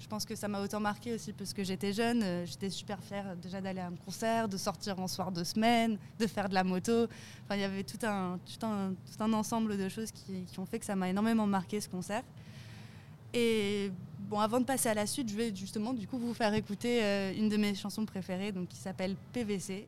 je 0.00 0.08
pense 0.08 0.24
que 0.24 0.34
ça 0.34 0.48
m'a 0.48 0.60
autant 0.60 0.80
marqué 0.80 1.14
aussi 1.14 1.32
parce 1.32 1.52
que 1.52 1.62
j'étais 1.62 1.92
jeune, 1.92 2.44
j'étais 2.44 2.70
super 2.70 3.00
fière 3.00 3.36
déjà 3.36 3.60
d'aller 3.60 3.78
à 3.78 3.86
un 3.86 3.94
concert, 4.04 4.48
de 4.48 4.56
sortir 4.56 4.98
en 4.98 5.06
soir 5.06 5.30
de 5.30 5.44
semaine, 5.44 5.96
de 6.18 6.26
faire 6.26 6.48
de 6.48 6.54
la 6.54 6.64
moto. 6.64 7.04
Enfin 7.44 7.54
il 7.54 7.60
y 7.60 7.62
avait 7.62 7.84
tout 7.84 8.04
un, 8.04 8.40
tout 8.44 8.66
un, 8.66 8.94
tout 8.94 9.22
un 9.22 9.32
ensemble 9.32 9.78
de 9.78 9.88
choses 9.88 10.10
qui, 10.10 10.42
qui 10.44 10.58
ont 10.58 10.66
fait 10.66 10.80
que 10.80 10.84
ça 10.84 10.96
m'a 10.96 11.08
énormément 11.08 11.46
marqué 11.46 11.80
ce 11.80 11.88
concert. 11.88 12.24
Et 13.32 13.92
bon, 14.28 14.40
avant 14.40 14.58
de 14.58 14.64
passer 14.64 14.88
à 14.88 14.94
la 14.94 15.06
suite, 15.06 15.30
je 15.30 15.36
vais 15.36 15.54
justement 15.54 15.92
du 15.92 16.08
coup 16.08 16.18
vous 16.18 16.34
faire 16.34 16.52
écouter 16.52 17.32
une 17.38 17.48
de 17.48 17.56
mes 17.56 17.76
chansons 17.76 18.04
préférées, 18.04 18.50
donc 18.50 18.66
qui 18.66 18.76
s'appelle 18.78 19.14
PVC. 19.32 19.86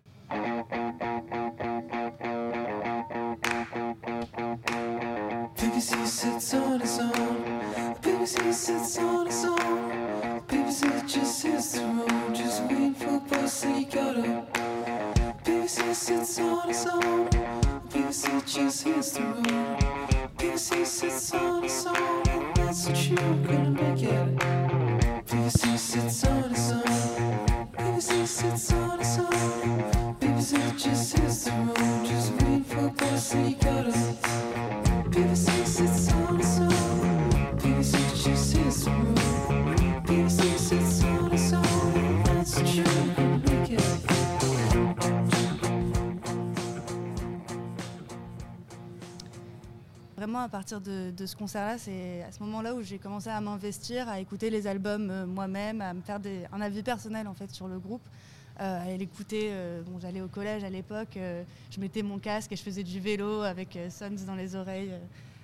BBC 5.78 6.06
sits 6.08 6.54
on 6.54 6.80
its 6.82 6.98
own. 6.98 7.94
BBC 8.02 8.52
sits 8.52 8.98
on 8.98 9.26
its 9.28 9.44
own. 9.44 10.40
BBC 10.48 11.06
just 11.06 11.42
hits 11.44 11.72
the 11.74 11.84
road, 11.84 12.34
just 12.34 12.62
waiting 12.64 12.94
for 12.94 13.20
bus 13.20 13.62
and 13.64 13.76
he 13.76 13.84
got 13.84 14.16
up. 14.18 14.52
BBC 15.44 15.94
sits 15.94 16.40
on 16.40 16.68
its 16.68 16.84
own. 16.84 17.28
BBC 17.90 18.44
just 18.44 18.82
hits 18.82 19.10
the 19.12 19.22
road. 19.22 19.46
BBC 20.36 20.84
sits 20.84 21.32
on 21.32 21.62
its 21.64 21.86
own, 21.86 22.22
and 22.28 22.56
that's 22.56 22.88
what 22.88 23.08
you're 23.08 23.34
gonna 23.46 23.70
make 23.70 24.02
it. 24.02 24.36
BBC 25.28 25.78
sits 25.78 26.24
on 26.24 26.50
its 26.50 26.72
own. 26.72 26.82
BBC 27.76 28.26
sits 28.26 28.72
on 28.72 28.77
à 50.48 50.50
partir 50.50 50.80
de, 50.80 51.26
ce 51.26 51.36
concert-là, 51.36 51.76
c'est 51.76 52.22
à 52.22 52.32
ce 52.32 52.42
moment-là 52.42 52.74
où 52.74 52.80
j'ai 52.80 52.96
commencé 52.96 53.28
à 53.28 53.38
m'investir, 53.38 54.08
à 54.08 54.18
écouter 54.18 54.48
les 54.48 54.66
albums 54.66 55.10
euh, 55.10 55.26
moi-même, 55.26 55.82
à 55.82 55.92
me 55.92 56.00
faire 56.00 56.18
un 56.50 56.60
avis 56.62 56.82
personnel 56.82 57.28
en 57.28 57.34
fait 57.34 57.50
sur 57.50 57.68
le 57.68 57.78
groupe, 57.78 58.00
euh, 58.58 58.94
à 58.94 58.96
l'écouter. 58.96 59.50
euh, 59.50 59.82
bon, 59.82 60.00
j'allais 60.00 60.22
au 60.22 60.26
collège 60.26 60.64
à 60.64 60.70
l'époque, 60.70 61.18
euh, 61.18 61.42
je 61.70 61.78
mettais 61.80 62.02
mon 62.02 62.18
casque 62.18 62.50
et 62.50 62.56
je 62.56 62.62
faisais 62.62 62.82
du 62.82 62.98
vélo 62.98 63.42
avec 63.42 63.78
Sons 63.90 64.24
dans 64.26 64.34
les 64.36 64.56
oreilles. 64.56 64.90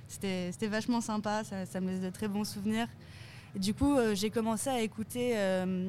C'était 0.09 0.69
vachement 0.69 1.03
sympa, 1.03 1.43
ça, 1.45 1.81
me 1.83 1.91
laisse 1.91 2.01
de 2.01 2.09
très 2.09 2.29
bons 2.29 2.45
souvenirs. 2.45 2.89
Du 3.55 3.75
coup, 3.75 3.97
j'ai 4.15 4.31
commencé 4.31 4.71
à 4.71 4.81
écouter 4.81 5.37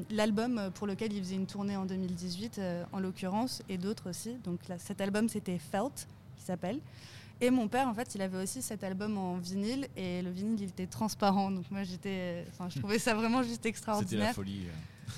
l'album 0.09 0.71
pour 0.75 0.87
lequel 0.87 1.13
il 1.13 1.23
faisait 1.23 1.35
une 1.35 1.47
tournée 1.47 1.77
en 1.77 1.85
2018, 1.85 2.57
euh, 2.57 2.83
en 2.91 2.99
l'occurrence, 2.99 3.63
et 3.69 3.77
d'autres 3.77 4.09
aussi. 4.09 4.35
Donc 4.43 4.59
cet 4.77 4.99
album, 4.99 5.29
c'était 5.29 5.57
Felt, 5.57 6.05
qui 6.37 6.43
s'appelle. 6.43 6.79
Et 7.41 7.49
mon 7.49 7.67
père, 7.67 7.87
en 7.87 7.93
fait, 7.93 8.15
il 8.15 8.21
avait 8.21 8.41
aussi 8.41 8.61
cet 8.61 8.83
album 8.83 9.17
en 9.17 9.37
vinyle, 9.37 9.87
et 9.97 10.21
le 10.21 10.29
vinyle, 10.31 10.61
il 10.61 10.69
était 10.69 10.87
transparent. 10.87 11.51
Donc 11.51 11.69
moi, 11.69 11.83
j'étais, 11.83 12.45
enfin, 12.51 12.69
je 12.69 12.79
trouvais 12.79 12.99
ça 12.99 13.13
vraiment 13.13 13.43
juste 13.43 13.55
C'était 13.55 13.69
extraordinaire. 13.69 14.27
la 14.27 14.33
folie. 14.33 14.67
euh. 14.67 14.71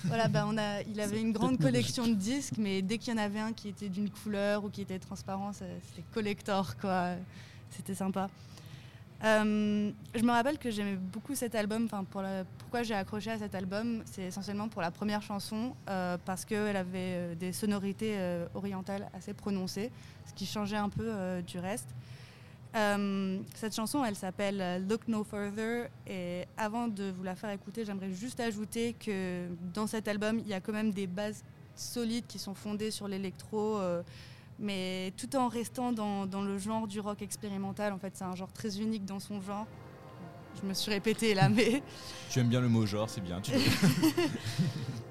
Voilà, 0.06 0.28
bah, 0.28 0.46
on 0.48 0.58
a, 0.58 0.82
il 0.82 1.00
avait 1.00 1.22
une 1.22 1.32
grande 1.32 1.60
collection 1.60 2.08
de 2.08 2.14
disques, 2.14 2.56
mais 2.58 2.82
dès 2.82 2.98
qu'il 2.98 3.14
y 3.14 3.16
en 3.16 3.22
avait 3.22 3.40
un 3.40 3.54
qui 3.54 3.70
était 3.70 3.88
d'une 3.90 4.10
couleur 4.10 4.66
ou 4.66 4.70
qui 4.70 4.82
était 4.82 5.00
transparent, 5.00 5.54
c'était 5.54 6.04
collector, 6.14 6.76
quoi. 6.78 7.14
C'était 7.70 7.96
sympa. 7.96 8.30
Euh, 9.24 9.92
je 10.14 10.24
me 10.24 10.32
rappelle 10.32 10.60
que 10.60 10.70
j'aimais 10.70 10.96
beaucoup 10.96 11.34
cet 11.34 11.56
album. 11.56 11.86
Enfin, 11.86 12.06
pourquoi 12.60 12.84
j'ai 12.84 12.94
accroché 12.94 13.32
à 13.32 13.40
cet 13.40 13.56
album, 13.56 14.04
c'est 14.06 14.24
essentiellement 14.24 14.68
pour 14.68 14.82
la 14.82 14.92
première 14.92 15.22
chanson, 15.22 15.76
euh, 15.90 16.18
parce 16.24 16.46
qu'elle 16.46 16.76
avait 16.76 17.16
euh, 17.16 17.36
des 17.36 17.52
sonorités 17.52 18.18
orientales 18.54 19.10
assez 19.14 19.34
prononcées, 19.34 19.92
ce 20.26 20.34
qui 20.34 20.46
changeait 20.46 20.78
un 20.78 20.90
peu 20.90 21.42
du 21.46 21.60
reste. 21.60 21.90
Cette 23.56 23.76
chanson, 23.76 24.06
elle 24.06 24.16
s'appelle 24.16 24.86
Look 24.88 25.08
No 25.08 25.24
Further. 25.24 25.90
Et 26.06 26.46
avant 26.58 26.88
de 26.88 27.10
vous 27.10 27.24
la 27.24 27.36
faire 27.36 27.50
écouter, 27.50 27.86
j'aimerais 27.86 28.12
juste 28.12 28.40
ajouter 28.40 28.94
que 28.94 29.48
dans 29.74 29.88
cet 29.88 30.08
album, 30.08 30.40
il 30.40 30.48
y 30.48 30.54
a 30.54 30.60
quand 30.60 30.74
même 30.74 30.92
des 30.92 31.08
bases 31.08 31.44
solides 31.76 32.26
qui 32.28 32.38
sont 32.38 32.54
fondées 32.54 32.92
sur 32.92 33.08
l'électro. 33.08 33.80
Mais 34.60 35.14
tout 35.18 35.36
en 35.36 35.48
restant 35.48 35.92
dans, 35.92 36.26
dans 36.26 36.42
le 36.42 36.58
genre 36.58 36.88
du 36.88 37.00
rock 37.00 37.22
expérimental. 37.22 37.94
En 37.94 38.00
fait, 38.00 38.16
c'est 38.16 38.24
un 38.24 38.36
genre 38.36 38.52
très 38.52 38.80
unique 38.80 39.06
dans 39.06 39.20
son 39.20 39.42
genre. 39.42 39.68
Je 40.62 40.68
me 40.68 40.74
suis 40.74 40.92
répétée 40.92 41.34
là, 41.34 41.50
mais 41.56 41.84
Tu 42.30 42.40
aimes 42.40 42.50
bien 42.50 42.62
le 42.62 42.70
mot 42.70 42.86
genre, 42.86 43.10
c'est 43.10 43.22
bien. 43.22 43.40
Tu 43.42 43.52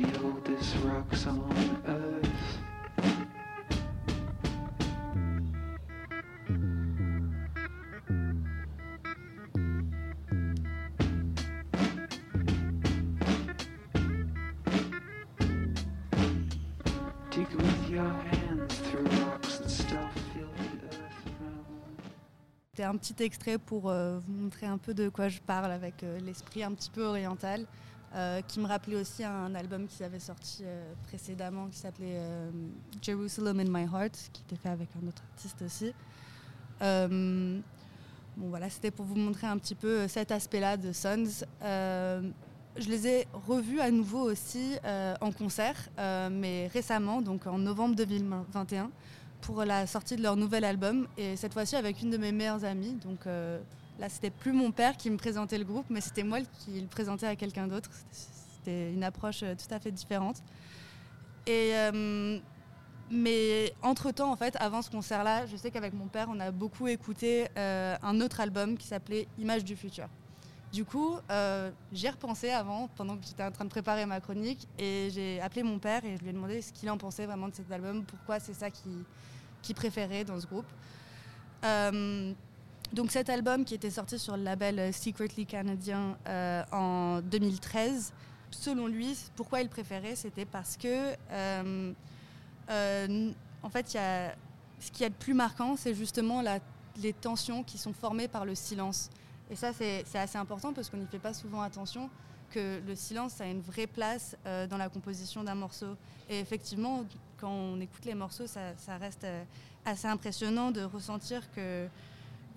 The. 0.00 0.30
C'était 22.80 22.88
un 22.88 22.96
petit 22.96 23.22
extrait 23.22 23.58
pour 23.58 23.90
euh, 23.90 24.18
vous 24.20 24.32
montrer 24.32 24.66
un 24.66 24.78
peu 24.78 24.94
de 24.94 25.10
quoi 25.10 25.28
je 25.28 25.38
parle 25.40 25.70
avec 25.70 26.02
euh, 26.02 26.18
l'esprit 26.20 26.62
un 26.62 26.72
petit 26.72 26.88
peu 26.88 27.04
oriental, 27.04 27.66
euh, 28.12 28.40
qui 28.42 28.58
me 28.58 28.66
rappelait 28.66 28.96
aussi 28.96 29.22
un 29.22 29.54
album 29.54 29.86
qu'ils 29.86 30.04
avaient 30.04 30.18
sorti 30.18 30.64
euh, 30.64 30.94
précédemment 31.06 31.68
qui 31.68 31.78
s'appelait 31.78 32.16
euh, 32.18 32.50
Jerusalem 33.00 33.60
in 33.60 33.66
My 33.68 33.84
Heart, 33.84 34.30
qui 34.32 34.42
était 34.42 34.56
fait 34.56 34.68
avec 34.68 34.88
un 35.00 35.06
autre 35.06 35.22
artiste 35.32 35.62
aussi. 35.62 35.94
Bon 38.36 38.48
voilà, 38.48 38.68
c'était 38.68 38.90
pour 38.90 39.04
vous 39.04 39.16
montrer 39.16 39.46
un 39.46 39.58
petit 39.58 39.76
peu 39.76 40.08
cet 40.08 40.32
aspect-là 40.32 40.76
de 40.76 40.92
Sons. 40.92 41.44
Je 41.62 42.88
les 42.88 43.06
ai 43.06 43.28
revus 43.46 43.80
à 43.80 43.90
nouveau 43.90 44.22
aussi 44.22 44.76
en 45.20 45.30
concert, 45.30 45.76
mais 46.30 46.68
récemment, 46.72 47.22
donc 47.22 47.46
en 47.46 47.58
novembre 47.58 47.94
2021 47.96 48.90
pour 49.42 49.64
la 49.64 49.86
sortie 49.86 50.16
de 50.16 50.22
leur 50.22 50.36
nouvel 50.36 50.64
album 50.64 51.06
et 51.16 51.36
cette 51.36 51.52
fois-ci 51.52 51.76
avec 51.76 52.02
une 52.02 52.10
de 52.10 52.16
mes 52.16 52.32
meilleures 52.32 52.64
amies. 52.64 52.94
Donc 53.04 53.20
là, 54.00 54.08
c'était 54.08 54.30
plus 54.30 54.52
mon 54.52 54.72
père 54.72 54.96
qui 54.96 55.10
me 55.10 55.16
présentait 55.16 55.58
le 55.58 55.64
groupe, 55.64 55.86
mais 55.90 56.00
c'était 56.00 56.24
moi 56.24 56.38
qui 56.40 56.80
le 56.80 56.88
présentais 56.88 57.26
à 57.26 57.36
quelqu'un 57.36 57.68
d'autre. 57.68 57.90
C'était- 58.10 58.92
une 58.92 59.04
approche 59.04 59.42
euh, 59.42 59.54
tout 59.54 59.72
à 59.74 59.78
fait 59.78 59.90
différente. 59.90 60.42
Et 61.46 61.70
euh, 61.74 62.38
mais 63.10 63.72
entre-temps, 63.82 64.30
en 64.30 64.36
fait, 64.36 64.54
avant 64.60 64.82
ce 64.82 64.90
concert-là, 64.90 65.46
je 65.46 65.56
sais 65.56 65.70
qu'avec 65.70 65.94
mon 65.94 66.06
père, 66.06 66.28
on 66.30 66.38
a 66.40 66.50
beaucoup 66.50 66.86
écouté 66.86 67.48
euh, 67.56 67.96
un 68.02 68.20
autre 68.20 68.38
album 68.40 68.76
qui 68.76 68.86
s'appelait 68.86 69.26
Images 69.38 69.64
du 69.64 69.76
futur. 69.76 70.08
Du 70.72 70.84
coup, 70.84 71.16
euh, 71.30 71.70
j'y 71.92 72.06
ai 72.06 72.10
repensé 72.10 72.50
avant, 72.50 72.88
pendant 72.96 73.16
que 73.16 73.24
j'étais 73.26 73.42
en 73.42 73.50
train 73.50 73.64
de 73.64 73.70
préparer 73.70 74.06
ma 74.06 74.20
chronique, 74.20 74.68
et 74.78 75.08
j'ai 75.12 75.40
appelé 75.40 75.62
mon 75.64 75.78
père 75.80 76.04
et 76.04 76.16
je 76.16 76.22
lui 76.22 76.28
ai 76.28 76.32
demandé 76.32 76.62
ce 76.62 76.72
qu'il 76.72 76.88
en 76.90 76.96
pensait 76.98 77.26
vraiment 77.26 77.48
de 77.48 77.54
cet 77.54 77.72
album, 77.72 78.04
pourquoi 78.04 78.38
c'est 78.38 78.54
ça 78.54 78.70
qu'il 78.70 79.02
qui 79.62 79.74
préférait 79.74 80.24
dans 80.24 80.38
ce 80.40 80.46
groupe. 80.46 80.66
Donc 82.92 83.12
cet 83.12 83.30
album 83.30 83.64
qui 83.64 83.74
était 83.74 83.90
sorti 83.90 84.18
sur 84.18 84.36
le 84.36 84.42
label 84.42 84.78
euh, 84.78 84.92
Secretly 84.92 85.46
Canadien 85.46 86.16
euh, 86.26 86.64
en 86.72 87.20
2013, 87.20 88.12
selon 88.50 88.88
lui, 88.88 89.16
pourquoi 89.36 89.60
il 89.60 89.68
préférait, 89.68 90.16
c'était 90.16 90.44
parce 90.44 90.76
que, 90.76 91.14
euh, 91.30 91.92
en 93.62 93.68
fait, 93.70 93.94
y 93.94 93.98
a, 93.98 94.34
ce 94.80 94.90
qui 94.90 95.04
est 95.04 95.08
le 95.08 95.14
plus 95.14 95.34
marquant, 95.34 95.76
c'est 95.76 95.94
justement 95.94 96.42
la- 96.42 96.58
les 97.00 97.12
tensions 97.12 97.62
qui 97.62 97.78
sont 97.78 97.92
formées 97.92 98.26
par 98.26 98.44
le 98.44 98.56
silence. 98.56 99.08
Et 99.50 99.56
ça, 99.56 99.72
c'est 99.72 100.04
assez 100.14 100.38
important 100.38 100.72
parce 100.72 100.90
qu'on 100.90 100.96
n'y 100.96 101.06
fait 101.06 101.18
pas 101.18 101.34
souvent 101.34 101.60
attention 101.62 102.10
que 102.50 102.80
le 102.84 102.94
silence 102.96 103.40
a 103.40 103.46
une 103.46 103.60
vraie 103.60 103.86
place 103.86 104.36
dans 104.44 104.76
la 104.76 104.88
composition 104.88 105.42
d'un 105.44 105.54
morceau. 105.54 105.96
Et 106.28 106.40
effectivement, 106.40 107.04
quand 107.40 107.50
on 107.50 107.80
écoute 107.80 108.04
les 108.04 108.14
morceaux, 108.14 108.46
ça, 108.46 108.76
ça 108.76 108.96
reste 108.96 109.26
assez 109.84 110.06
impressionnant 110.08 110.70
de 110.72 110.82
ressentir 110.82 111.50
que, 111.52 111.86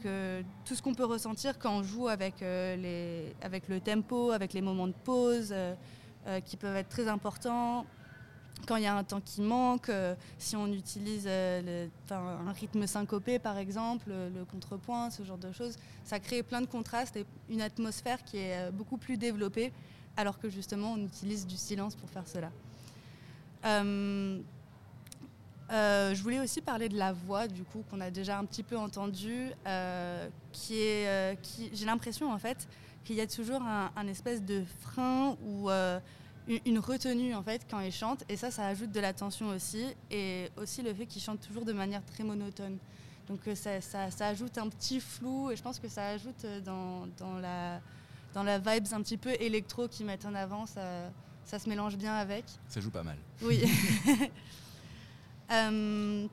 que 0.04 0.44
tout 0.66 0.76
ce 0.76 0.82
qu'on 0.82 0.94
peut 0.94 1.06
ressentir 1.06 1.58
quand 1.58 1.78
on 1.78 1.84
joue 1.84 2.08
avec, 2.08 2.42
euh, 2.42 2.76
les, 2.76 3.36
avec 3.42 3.70
le 3.70 3.80
tempo, 3.80 4.32
avec 4.32 4.54
les 4.54 4.62
moments 4.62 4.88
de 4.88 4.94
pause, 4.94 5.50
euh, 5.52 5.74
euh, 6.28 6.39
qui 6.42 6.58
peuvent 6.58 6.76
être 6.76 6.89
très 6.89 7.08
importants, 7.08 7.86
quand 8.68 8.76
il 8.76 8.84
y 8.84 8.88
a 8.88 8.96
un 8.96 9.04
temps 9.04 9.20
qui 9.20 9.42
manque, 9.42 9.92
si 10.38 10.56
on 10.56 10.68
utilise 10.68 11.28
un 11.28 12.52
rythme 12.54 12.88
syncopé 12.88 13.38
par 13.38 13.58
exemple, 13.58 14.10
le, 14.10 14.46
contrepoint, 14.46 15.10
ce 15.10 15.24
genre 15.24 15.38
de 15.38 15.52
choses, 15.52 15.76
ça 16.06 16.20
crée 16.20 16.44
plein 16.44 16.62
de 16.62 16.68
contrastes 16.68 17.18
et 17.18 17.26
une 17.50 17.62
atmosphère 17.62 18.24
qui 18.24 18.38
est 18.38 18.72
beaucoup 18.72 18.96
plus 18.96 19.18
développée, 19.18 19.74
alors 20.16 20.39
que 20.39 20.50
justement 20.50 20.94
on 20.94 21.04
utilise 21.04 21.46
du 21.46 21.58
silence 21.58 21.96
pour 21.96 22.10
faire 22.10 22.26
cela. 22.26 22.52
Euh, 25.73 26.13
je 26.13 26.21
voulais 26.23 26.39
aussi 26.39 26.62
parler 26.62 26.88
de 26.88 26.97
la 26.97 27.12
voix, 27.13 27.47
du 27.47 27.63
coup, 27.63 27.83
qu'on 27.89 27.99
a 28.01 28.12
déjà 28.12 28.38
un 28.38 28.45
petit 28.45 28.63
peu 28.63 28.77
entendu, 28.77 29.49
euh, 29.67 30.29
qui 30.51 30.75
est, 30.81 31.07
euh, 31.07 31.36
qui, 31.41 31.69
j'ai 31.73 31.86
l'impression 31.86 32.31
en 32.31 32.38
fait 32.39 32.67
qu'il 33.03 33.15
y 33.15 33.21
a 33.21 33.27
toujours 33.27 33.62
un, 33.62 33.91
un 33.95 34.07
espèce 34.07 34.41
de 34.43 34.63
frein 34.81 35.36
ou 35.45 35.69
une, 36.65 36.79
retenue 36.79 37.33
en 37.36 37.43
fait 37.43 37.65
quand 37.69 37.79
ils 37.79 37.91
chantent, 37.91 38.23
et 38.29 38.38
ça, 38.38 38.51
ça 38.51 38.67
ajoute 38.67 38.91
de 38.91 38.99
la 38.99 39.13
tension 39.13 39.49
aussi, 39.49 39.83
et 40.12 40.49
aussi 40.57 40.81
le 40.81 40.93
fait 40.93 41.05
qu'ils 41.05 41.21
chantent 41.21 41.41
toujours 41.41 41.65
de 41.65 41.73
manière 41.73 42.03
très 42.05 42.23
monotone. 42.23 42.77
Donc 43.27 43.39
ça, 43.55 43.81
ça- 43.81 44.12
ça 44.12 44.27
ajoute 44.27 44.57
un 44.57 44.67
petit 44.69 44.99
flou, 45.01 45.51
et 45.51 45.55
je 45.55 45.63
pense 45.63 45.79
que 45.79 45.88
ça 45.88 46.09
ajoute 46.09 46.45
dans, 46.65 47.07
dans 47.17 47.39
la 47.39 47.81
dans 48.33 48.43
la 48.43 48.57
vibes 48.57 48.88
un 48.93 49.01
petit 49.01 49.17
peu 49.17 49.29
électro 49.39 49.88
qu'ils 49.88 50.05
mettent 50.07 50.25
en 50.25 50.33
avant, 50.33 50.65
ça, 50.65 51.12
ça 51.45 51.59
se 51.59 51.69
mélange 51.69 51.97
bien 51.97 52.13
avec. 52.15 52.45
Ça 52.67 52.81
joue 52.81 52.89
pas 52.89 53.03
mal. 53.03 53.17
Oui. 53.43 53.62
Euh, 55.51 56.27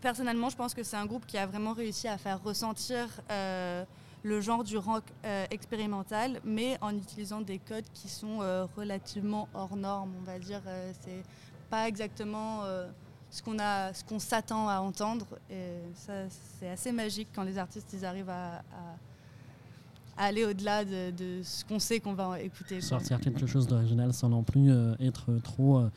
personnellement, 0.00 0.50
je 0.50 0.56
pense 0.56 0.74
que 0.74 0.82
c'est 0.82 0.96
un 0.96 1.06
groupe 1.06 1.26
qui 1.26 1.38
a 1.38 1.46
vraiment 1.46 1.72
réussi 1.72 2.08
à 2.08 2.18
faire 2.18 2.42
ressentir 2.42 3.08
euh, 3.30 3.84
le 4.22 4.40
genre 4.40 4.64
du 4.64 4.76
rock 4.76 5.04
euh, 5.24 5.46
expérimental, 5.50 6.40
mais 6.44 6.78
en 6.80 6.94
utilisant 6.96 7.40
des 7.40 7.58
codes 7.58 7.86
qui 7.92 8.08
sont 8.08 8.38
relativement 8.76 9.48
hors 9.54 9.76
normes, 9.76 10.12
on 10.20 10.24
va 10.24 10.38
dire. 10.38 10.62
C'est 11.00 11.22
pas 11.68 11.88
exactement 11.88 12.62
ce 13.30 13.42
qu'on 13.42 13.58
a, 13.58 13.92
ce 13.92 14.04
qu'on 14.04 14.18
s'attend 14.18 14.68
à 14.68 14.80
entendre. 14.80 15.26
Et 15.50 15.78
ça, 15.94 16.12
c'est 16.58 16.68
assez 16.68 16.92
magique 16.92 17.28
quand 17.34 17.44
les 17.44 17.58
artistes 17.58 17.92
ils 17.92 18.04
arrivent 18.04 18.30
à, 18.30 18.62
aller 20.16 20.44
au-delà 20.44 20.84
de, 20.84 21.40
ce 21.42 21.64
qu'on 21.64 21.78
sait 21.78 21.98
qu'on 21.98 22.12
va 22.12 22.40
écouter. 22.40 22.82
sortir 22.82 23.20
quelque 23.20 23.46
chose 23.46 23.66
d'original 23.66 24.12
sans 24.12 24.28
non 24.28 24.42
plus 24.42 24.70
être 25.00 25.32
trop 25.42 25.88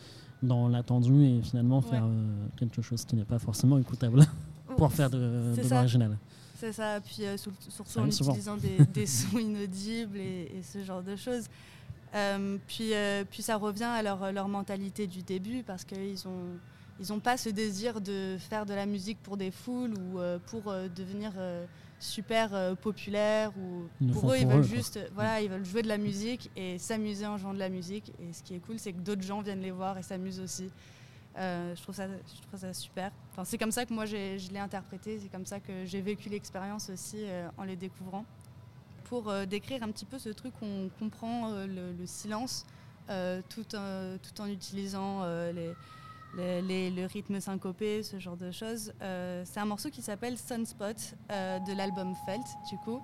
dans 0.43 0.67
l'attendu 0.67 1.23
et 1.25 1.41
finalement 1.41 1.79
Ouais. 1.79 1.89
faire 1.89 2.03
euh, 2.05 2.47
quelque 2.57 2.81
chose 2.81 3.03
qui 3.05 3.15
n'est 3.15 3.25
pas 3.25 3.39
forcément 3.39 3.77
écoutable 3.79 4.23
pour 4.77 4.91
faire 4.91 5.09
de, 5.09 5.53
l'original. 5.69 6.17
C'est 6.59 6.73
ça, 6.73 6.99
puis 7.01 7.25
euh, 7.25 7.35
sur- 7.37 7.51
surtout 7.69 7.99
en 7.99 8.07
utilisant 8.07 8.57
des, 8.57 8.85
des 8.93 9.05
sons 9.05 9.39
inaudibles 9.39 10.17
et, 10.17 10.51
et 10.57 10.63
ce 10.63 10.83
genre 10.83 11.01
de 11.01 11.15
choses. 11.15 11.45
Euh, 12.15 12.57
puis, 12.67 12.93
euh, 12.93 13.23
puis 13.29 13.41
ça 13.41 13.55
revient 13.57 13.83
à 13.85 14.03
leur, 14.03 14.31
leur 14.31 14.47
mentalité 14.47 15.07
du 15.07 15.23
début 15.23 15.63
parce 15.63 15.83
qu'ils 15.83 16.27
ont 16.27 16.57
ils 16.99 17.11
n'ont 17.11 17.19
pas 17.19 17.37
ce 17.37 17.49
désir 17.49 17.99
de 18.01 18.37
faire 18.37 18.67
de 18.67 18.73
la 18.75 18.85
musique 18.85 19.17
pour 19.23 19.35
des 19.35 19.49
foules 19.49 19.95
ou 19.95 20.19
pour 20.45 20.71
devenir 20.95 21.31
super 22.03 22.53
euh, 22.53 22.75
populaire 22.75 23.51
ou 23.57 23.87
Ils 24.01 24.11
pour 24.11 24.31
eux 24.31 24.37
ils 24.37 24.43
pour 24.43 24.51
veulent 24.51 24.59
eux, 24.63 24.67
quoi. 24.67 24.75
juste 24.77 24.99
voilà 25.15 25.41
ils 25.41 25.49
veulent 25.49 25.65
jouer 25.65 25.81
de 25.81 25.87
la 25.87 25.97
musique 25.97 26.51
et 26.55 26.77
s'amuser 26.77 27.25
en 27.25 27.37
jouant 27.37 27.53
de 27.53 27.59
la 27.59 27.69
musique. 27.69 28.11
Et 28.19 28.33
ce 28.33 28.43
qui 28.43 28.53
est 28.55 28.59
cool 28.59 28.77
c'est 28.77 28.93
que 28.93 28.99
d'autres 28.99 29.21
gens 29.23 29.41
viennent 29.41 29.61
les 29.61 29.71
voir 29.71 29.97
et 29.97 30.03
s'amusent 30.03 30.39
aussi. 30.41 30.69
Euh, 31.37 31.73
je 31.75 31.81
trouve 31.81 31.95
ça 31.95 32.07
je 32.07 32.41
trouve 32.47 32.59
ça 32.59 32.73
super. 32.73 33.11
Enfin 33.31 33.43
c'est 33.45 33.57
comme 33.57 33.71
ça 33.71 33.85
que 33.85 33.93
moi 33.93 34.05
je 34.05 34.15
l'ai 34.51 34.59
interprété. 34.59 35.17
C'est 35.19 35.29
comme 35.31 35.45
ça 35.45 35.59
que 35.59 35.85
j'ai 35.85 36.01
vécu 36.01 36.29
l'expérience 36.29 36.89
aussi 36.89 37.17
euh, 37.23 37.47
en 37.57 37.63
les 37.63 37.75
découvrant. 37.75 38.25
Pour 39.05 39.29
euh, 39.29 39.45
décrire 39.45 39.81
un 39.83 39.89
petit 39.91 40.05
peu 40.05 40.19
ce 40.19 40.29
truc 40.29 40.53
on 40.61 40.89
comprend 40.99 41.51
le, 41.65 41.91
le 41.97 42.05
silence 42.05 42.65
tout, 43.49 43.75
en- 43.75 44.17
tout 44.21 44.41
en 44.41 44.47
utilisant 44.47 45.25
les, 45.51 45.73
le 46.35 47.05
rythme 47.05 47.39
syncopé, 47.39 48.03
ce 48.03 48.19
genre 48.19 48.37
de 48.37 48.51
choses. 48.51 48.93
Euh, 49.01 49.43
c'est 49.45 49.59
un 49.59 49.65
morceau 49.65 49.89
qui 49.89 50.01
s'appelle 50.01 50.37
Sunspot 50.37 51.15
euh, 51.31 51.59
de 51.59 51.73
l'album 51.73 52.13
Felt, 52.25 52.45
du 52.69 52.77
coup. 52.77 53.01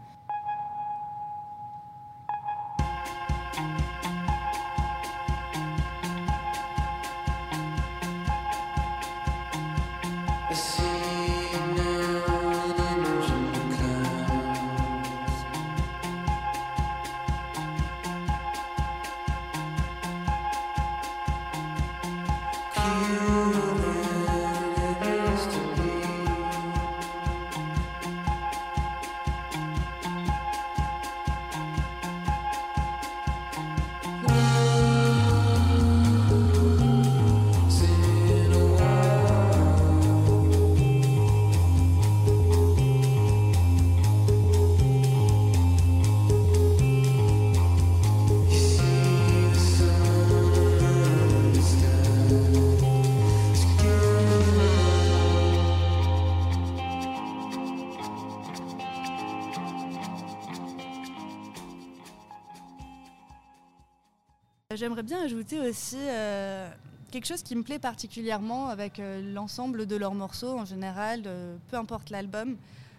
J'aimerais 64.79 65.03
bien 65.03 65.21
ajouter 65.21 65.59
aussi 65.59 65.97
euh, 65.99 66.71
quelque 67.11 67.25
chose 67.25 67.43
qui 67.43 67.53
me 67.53 67.63
plaît 67.63 67.79
particulièrement 67.79 68.69
avec 68.69 68.97
euh, 68.99 69.33
l'ensemble 69.33 69.85
de 69.85 69.97
leurs 69.97 70.13
morceaux 70.13 70.57
en 70.57 70.63
général, 70.63 71.23
peu 71.67 71.75
importe 71.75 72.09
l'album, 72.11 72.55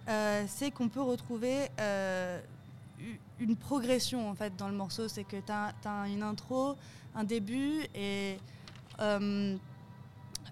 euh, 0.07 0.45
c'est 0.47 0.71
qu'on 0.73 0.91
peut 0.91 1.01
retrouver 1.01 1.69
une 3.39 3.57
progression 3.57 4.29
en 4.29 4.35
fait 4.35 4.55
dans 4.59 4.69
le 4.69 4.75
morceau. 4.75 5.09
C'est 5.09 5.25
que 5.25 5.39
tu 5.39 5.53
as, 5.53 5.73
une 6.07 6.23
intro, 6.23 6.77
un 7.15 7.25
début 7.25 7.87
et 7.95 8.37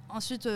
ensuite, 0.08 0.48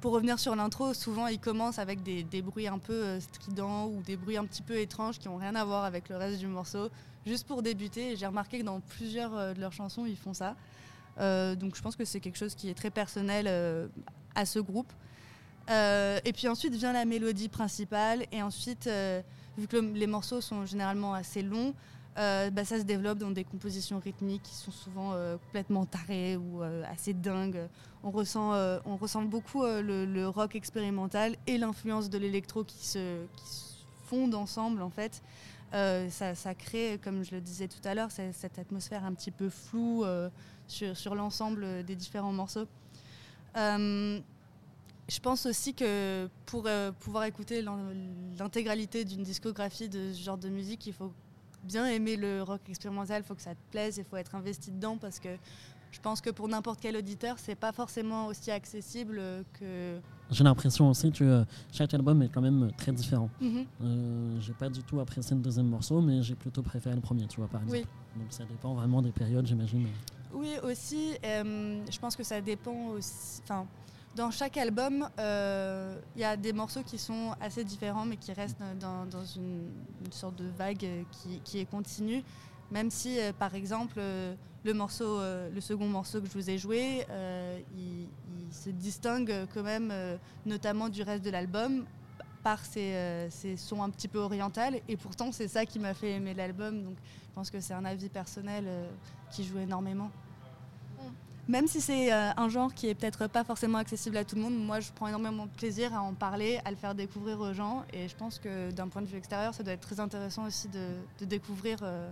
pour 0.00 0.12
revenir 0.12 0.38
sur 0.38 0.56
l'intro, 0.56 0.94
souvent 0.94 1.26
ils 1.26 1.38
commencent 1.38 1.78
avec 1.78 2.02
des, 2.02 2.22
des 2.22 2.42
bruits 2.42 2.66
un 2.68 2.78
peu 2.78 2.92
euh, 2.92 3.20
stridents 3.20 3.86
ou 3.88 4.02
des 4.02 4.16
bruits 4.16 4.36
un 4.36 4.44
petit 4.46 4.62
peu 4.62 4.78
étranges 4.78 5.18
qui 5.18 5.28
n'ont 5.28 5.36
rien 5.36 5.54
à 5.54 5.64
voir 5.64 5.84
avec 5.84 6.08
le 6.08 6.16
reste 6.16 6.38
du 6.38 6.46
morceau 6.46 6.88
juste 7.26 7.46
pour 7.46 7.62
débuter. 7.62 8.16
J'ai 8.16 8.26
remarqué 8.26 8.58
que 8.60 8.64
dans 8.64 8.80
plusieurs 8.80 9.36
euh, 9.36 9.52
de 9.54 9.60
leurs 9.60 9.72
chansons, 9.72 10.06
ils 10.06 10.16
font 10.16 10.34
ça. 10.34 10.56
Euh, 11.18 11.54
donc 11.54 11.76
je 11.76 11.82
pense 11.82 11.96
que 11.96 12.04
c'est 12.04 12.20
quelque 12.20 12.38
chose 12.38 12.54
qui 12.54 12.70
est 12.70 12.74
très 12.74 12.90
personnel 12.90 13.46
à 14.34 14.46
ce 14.46 14.58
groupe. 14.58 14.92
Et 15.68 16.32
puis 16.34 16.48
ensuite 16.48 16.74
vient 16.74 16.92
la 16.92 17.04
mélodie 17.04 17.48
principale. 17.48 18.24
Et 18.32 18.42
ensuite, 18.42 18.88
vu 19.58 19.68
que 19.68 19.76
le- 19.76 19.92
les 19.92 20.06
morceaux 20.08 20.40
sont 20.40 20.66
généralement 20.66 21.14
assez 21.14 21.42
longs, 21.42 21.74
euh, 22.18 22.50
bah, 22.50 22.64
ça 22.64 22.78
se 22.78 22.84
développe 22.84 23.18
dans 23.18 23.30
des 23.30 23.44
compositions 23.44 24.00
rythmiques 24.00 24.42
qui 24.42 24.54
sont 24.54 24.72
souvent 24.72 25.12
euh, 25.12 25.36
complètement 25.38 25.86
tarées 25.86 26.36
ou 26.36 26.62
euh, 26.62 26.82
assez 26.90 27.14
dingues. 27.14 27.68
On 28.02 28.10
ressent, 28.10 28.52
on 28.86 28.96
ressent 28.96 29.22
beaucoup 29.22 29.62
le, 29.62 30.26
rock 30.26 30.56
expérimental 30.56 31.36
et 31.46 31.58
l'influence 31.58 32.08
de 32.08 32.16
l'électro 32.16 32.64
qui 32.64 32.86
se, 32.86 33.24
fondent 34.06 34.34
ensemble 34.34 34.80
en 34.80 34.88
fait. 34.88 35.22
Ça, 35.72 36.34
ça 36.34 36.54
crée, 36.54 36.98
comme 37.04 37.22
je 37.22 37.34
le 37.34 37.42
disais 37.42 37.68
tout 37.68 37.86
à 37.86 37.94
l'heure, 37.94 38.10
cette 38.10 38.58
atmosphère 38.58 39.04
un 39.04 39.12
petit 39.12 39.30
peu 39.30 39.50
floue 39.50 40.06
sur, 40.66 40.96
sur 40.96 41.14
l'ensemble 41.14 41.84
des 41.84 41.94
différents 41.94 42.32
morceaux. 42.32 42.66
Je 43.54 44.22
pense 45.22 45.44
aussi 45.44 45.74
que 45.74 46.26
pour 46.46 46.66
pouvoir 47.00 47.24
écouter 47.24 47.60
l'in- 47.60 47.92
l'intégralité 48.38 49.04
d'une 49.04 49.24
discographie 49.24 49.90
de 49.90 50.10
ce 50.14 50.22
genre 50.22 50.38
de 50.38 50.48
musique, 50.48 50.86
il 50.86 50.94
faut 50.94 51.12
bien 51.64 51.86
aimer 51.86 52.16
le 52.16 52.42
rock 52.42 52.60
expérimental, 52.68 53.22
il 53.22 53.26
faut 53.26 53.34
que 53.34 53.42
ça 53.42 53.54
te 53.54 53.70
plaise, 53.70 53.98
il 53.98 54.04
faut 54.04 54.16
être 54.16 54.34
investi 54.34 54.70
dedans 54.70 54.96
parce 54.96 55.18
que 55.18 55.28
je 55.92 56.00
pense 56.00 56.20
que 56.20 56.30
pour 56.30 56.48
n'importe 56.48 56.80
quel 56.80 56.96
auditeur, 56.96 57.36
c'est 57.38 57.54
pas 57.54 57.72
forcément 57.72 58.26
aussi 58.26 58.50
accessible 58.50 59.20
que. 59.58 59.98
J'ai 60.30 60.44
l'impression 60.44 60.88
aussi 60.88 61.10
que 61.10 61.44
chaque 61.72 61.92
album 61.92 62.22
est 62.22 62.28
quand 62.28 62.40
même 62.40 62.70
très 62.76 62.92
différent. 62.92 63.28
Mhm. 63.40 63.66
Euh, 63.82 64.40
j'ai 64.40 64.52
pas 64.52 64.68
du 64.68 64.82
tout 64.84 65.00
apprécié 65.00 65.34
le 65.34 65.42
deuxième 65.42 65.66
morceau, 65.66 66.00
mais 66.00 66.22
j'ai 66.22 66.36
plutôt 66.36 66.62
préféré 66.62 66.94
le 66.94 67.00
premier, 67.00 67.26
tu 67.26 67.38
vois, 67.38 67.48
par 67.48 67.62
exemple. 67.62 67.84
Oui. 67.84 68.20
Donc 68.20 68.32
ça 68.32 68.44
dépend 68.44 68.74
vraiment 68.74 69.02
des 69.02 69.10
périodes, 69.10 69.46
j'imagine. 69.46 69.88
Oui, 70.32 70.54
aussi, 70.62 71.16
euh, 71.24 71.84
je 71.90 71.98
pense 71.98 72.14
que 72.14 72.22
ça 72.22 72.40
dépend 72.40 72.90
aussi. 72.90 73.40
Enfin, 73.42 73.66
dans 74.16 74.30
chaque 74.30 74.56
album, 74.56 75.08
euh, 75.18 75.98
il 76.16 76.22
y 76.22 76.24
a 76.24 76.36
des 76.36 76.52
morceaux 76.52 76.82
qui 76.82 76.98
sont 76.98 77.34
assez 77.40 77.64
différents, 77.64 78.04
mais 78.04 78.16
qui 78.16 78.32
restent 78.32 78.62
dans, 78.80 79.24
une, 79.36 79.70
sorte 80.10 80.36
de 80.36 80.48
vague 80.48 80.86
qui, 81.44 81.58
est 81.58 81.70
continue. 81.70 82.22
Même 82.70 82.90
si, 82.90 83.20
euh, 83.20 83.32
par 83.32 83.54
exemple, 83.54 83.94
euh, 83.98 84.34
le, 84.64 85.60
second 85.60 85.86
morceau 85.86 86.20
que 86.20 86.26
je 86.26 86.32
vous 86.32 86.50
ai 86.50 86.58
joué, 86.58 87.06
il, 87.76 88.08
se 88.52 88.70
distingue 88.70 89.46
quand 89.54 89.62
même, 89.62 89.92
notamment 90.44 90.88
du 90.88 91.02
reste 91.02 91.24
de 91.24 91.30
l'album, 91.30 91.84
par 92.42 92.64
ses, 92.64 93.28
ses 93.30 93.56
sons 93.56 93.82
un 93.82 93.90
petit 93.90 94.08
peu 94.08 94.18
orientales. 94.18 94.80
Et 94.88 94.96
pourtant, 94.96 95.30
c'est 95.30 95.46
ça 95.46 95.64
qui 95.64 95.78
m'a 95.78 95.94
fait 95.94 96.12
aimer 96.12 96.34
l'album. 96.34 96.82
Donc, 96.82 96.96
je 97.28 97.34
pense 97.34 97.48
que 97.48 97.60
c'est 97.60 97.74
un 97.74 97.84
avis 97.84 98.08
personnel 98.08 98.64
qui 99.30 99.44
joue 99.44 99.58
énormément. 99.58 100.10
Même 101.50 101.66
si 101.66 101.80
c'est 101.80 102.12
euh, 102.12 102.30
un 102.36 102.48
genre 102.48 102.72
qui 102.72 102.86
est 102.88 102.94
peut-être 102.94 103.26
pas 103.26 103.42
forcément 103.42 103.78
accessible 103.78 104.16
à 104.16 104.24
tout 104.24 104.36
le 104.36 104.42
monde, 104.42 104.54
moi 104.56 104.78
je 104.78 104.90
prends 104.94 105.08
énormément 105.08 105.46
de 105.46 105.50
plaisir 105.50 105.92
à 105.94 106.00
en 106.00 106.14
parler, 106.14 106.60
à 106.64 106.70
le 106.70 106.76
faire 106.76 106.94
découvrir 106.94 107.40
aux 107.40 107.52
gens. 107.52 107.84
Et 107.92 108.06
je 108.08 108.14
pense 108.14 108.38
que 108.38 108.70
d'un 108.70 108.86
point 108.86 109.02
de 109.02 109.08
vue 109.08 109.18
extérieur, 109.18 109.52
ça 109.52 109.64
doit 109.64 109.72
être 109.72 109.80
très 109.80 109.98
intéressant 109.98 110.44
aussi 110.46 110.68
de, 110.68 110.86
de 111.18 111.24
découvrir 111.24 111.78
euh, 111.82 112.08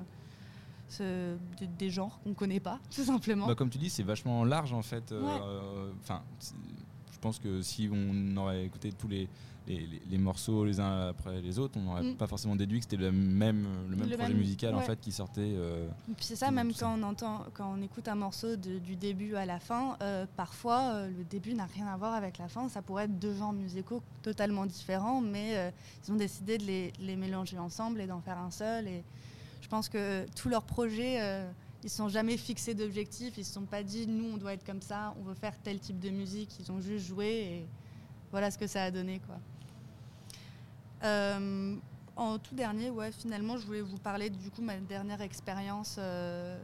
ce- 0.89 1.37
des, 1.61 1.67
des 1.69 1.89
genres 1.91 2.19
qu'on 2.25 2.35
connaît 2.35 2.59
pas, 2.59 2.81
tout 2.95 3.05
simplement. 3.05 3.47
Bah, 3.47 3.55
comme 3.55 3.71
tu 3.71 3.79
dis, 3.79 3.91
c'est 3.91 4.03
vachement 4.03 4.45
large 4.45 4.73
en 4.73 4.83
fait. 4.83 5.13
euh, 5.13 5.23
Ouais. 5.23 5.93
Enfin, 6.03 6.23
c'est- 6.41 6.55
je 7.19 7.23
pense 7.23 7.41
que 7.41 7.63
si 7.63 7.91
on 7.93 8.37
aurait 8.37 8.65
écouté 8.65 8.93
tous 8.93 9.09
les, 9.09 9.29
les, 9.67 9.79
les- 9.81 10.03
les 10.09 10.19
morceaux 10.19 10.65
les 10.65 10.79
uns 10.79 11.09
après 11.09 11.41
les 11.41 11.59
autres, 11.59 11.77
on 11.77 11.83
n'aurait 11.83 12.03
Mm. 12.13 12.15
pas 12.15 12.29
forcément 12.29 12.55
déduit 12.55 12.79
que 12.79 12.85
c'était 12.85 12.97
le 12.97 13.11
même, 13.11 13.67
le 13.91 13.97
même 13.97 14.09
Le 14.09 14.17
projet 14.17 14.29
même, 14.33 14.39
musical 14.39 14.75
en 14.77 14.81
fait 14.81 15.01
qui 15.01 15.11
sortait. 15.11 15.41
euh, 15.57 15.89
c'est 16.21 16.37
ça, 16.37 16.47
tout- 16.47 16.55
même 16.55 16.69
tout 16.69 16.79
ça. 16.79 16.87
quand 16.87 16.97
on 16.97 17.03
entend, 17.03 17.45
quand 17.55 17.75
on 17.77 17.83
écoute 17.83 18.07
un 18.07 18.15
morceau 18.15 18.55
de- 18.55 18.79
du 18.79 18.95
début 18.95 19.35
à 19.35 19.47
la 19.47 19.59
fin, 19.59 19.97
euh, 20.01 20.27
parfois 20.37 20.93
euh, 20.93 21.09
le 21.09 21.25
début 21.25 21.55
n'a 21.55 21.67
rien 21.67 21.89
à 21.89 21.97
voir 21.97 22.15
avec 22.15 22.39
la 22.39 22.47
fin. 22.47 22.69
Ça 22.69 22.83
pourrait 22.83 23.07
être 23.07 23.19
deux 23.19 23.35
genres 23.35 23.53
musicaux 23.53 24.01
totalement 24.23 24.65
différents, 24.65 25.21
mais 25.21 25.57
euh, 25.57 25.71
ils 26.07 26.13
ont 26.13 26.17
décidé 26.17 26.57
de 26.57 26.65
les, 26.65 26.93
les 27.01 27.17
mélanger 27.17 27.59
ensemble 27.59 28.01
et 28.01 28.07
d'en 28.07 28.21
faire 28.21 28.39
un 28.39 28.53
seul. 28.53 28.87
Et 28.87 29.03
je 29.61 29.67
pense 29.67 29.89
que 29.89 30.25
tous 30.37 30.49
leurs 30.49 30.63
projets, 30.65 31.21
ils 31.83 31.87
ne 31.87 31.91
sont 31.91 32.09
jamais 32.09 32.37
fixés 32.37 32.75
d'objectifs. 32.75 33.35
Ils 33.37 33.41
ne 33.41 33.45
se 33.45 33.53
sont 33.53 33.67
pas 33.67 33.83
dit, 33.83 34.07
nous, 34.07 34.35
on 34.35 34.37
doit 34.37 34.53
être 34.53 34.65
comme 34.65 34.83
ça, 34.83 35.15
on 35.21 35.23
veut 35.23 35.35
faire 35.35 35.55
tel 35.63 35.79
type 35.79 36.01
de 36.01 36.11
musique. 36.11 36.51
Ils 36.59 36.73
ont 36.73 36.81
juste 36.81 37.07
joué 37.07 37.27
et 37.27 37.67
voilà 38.31 38.51
ce 38.51 38.59
que 38.59 38.67
ça 38.67 38.83
a 38.85 38.91
donné. 38.91 39.21
Quoi. 39.27 39.37
Euh, 41.05 41.77
en 42.17 42.39
tout 42.39 42.55
dernier, 42.55 42.91
ouais, 42.91 43.13
finalement, 43.13 43.57
je 43.57 43.67
voulais 43.67 43.81
vous 43.81 43.99
parler 43.99 44.29
du 44.29 44.51
coup 44.51 44.61
ma 44.61 44.77
dernière 44.77 45.21
expérience 45.21 45.97
euh, 45.99 46.59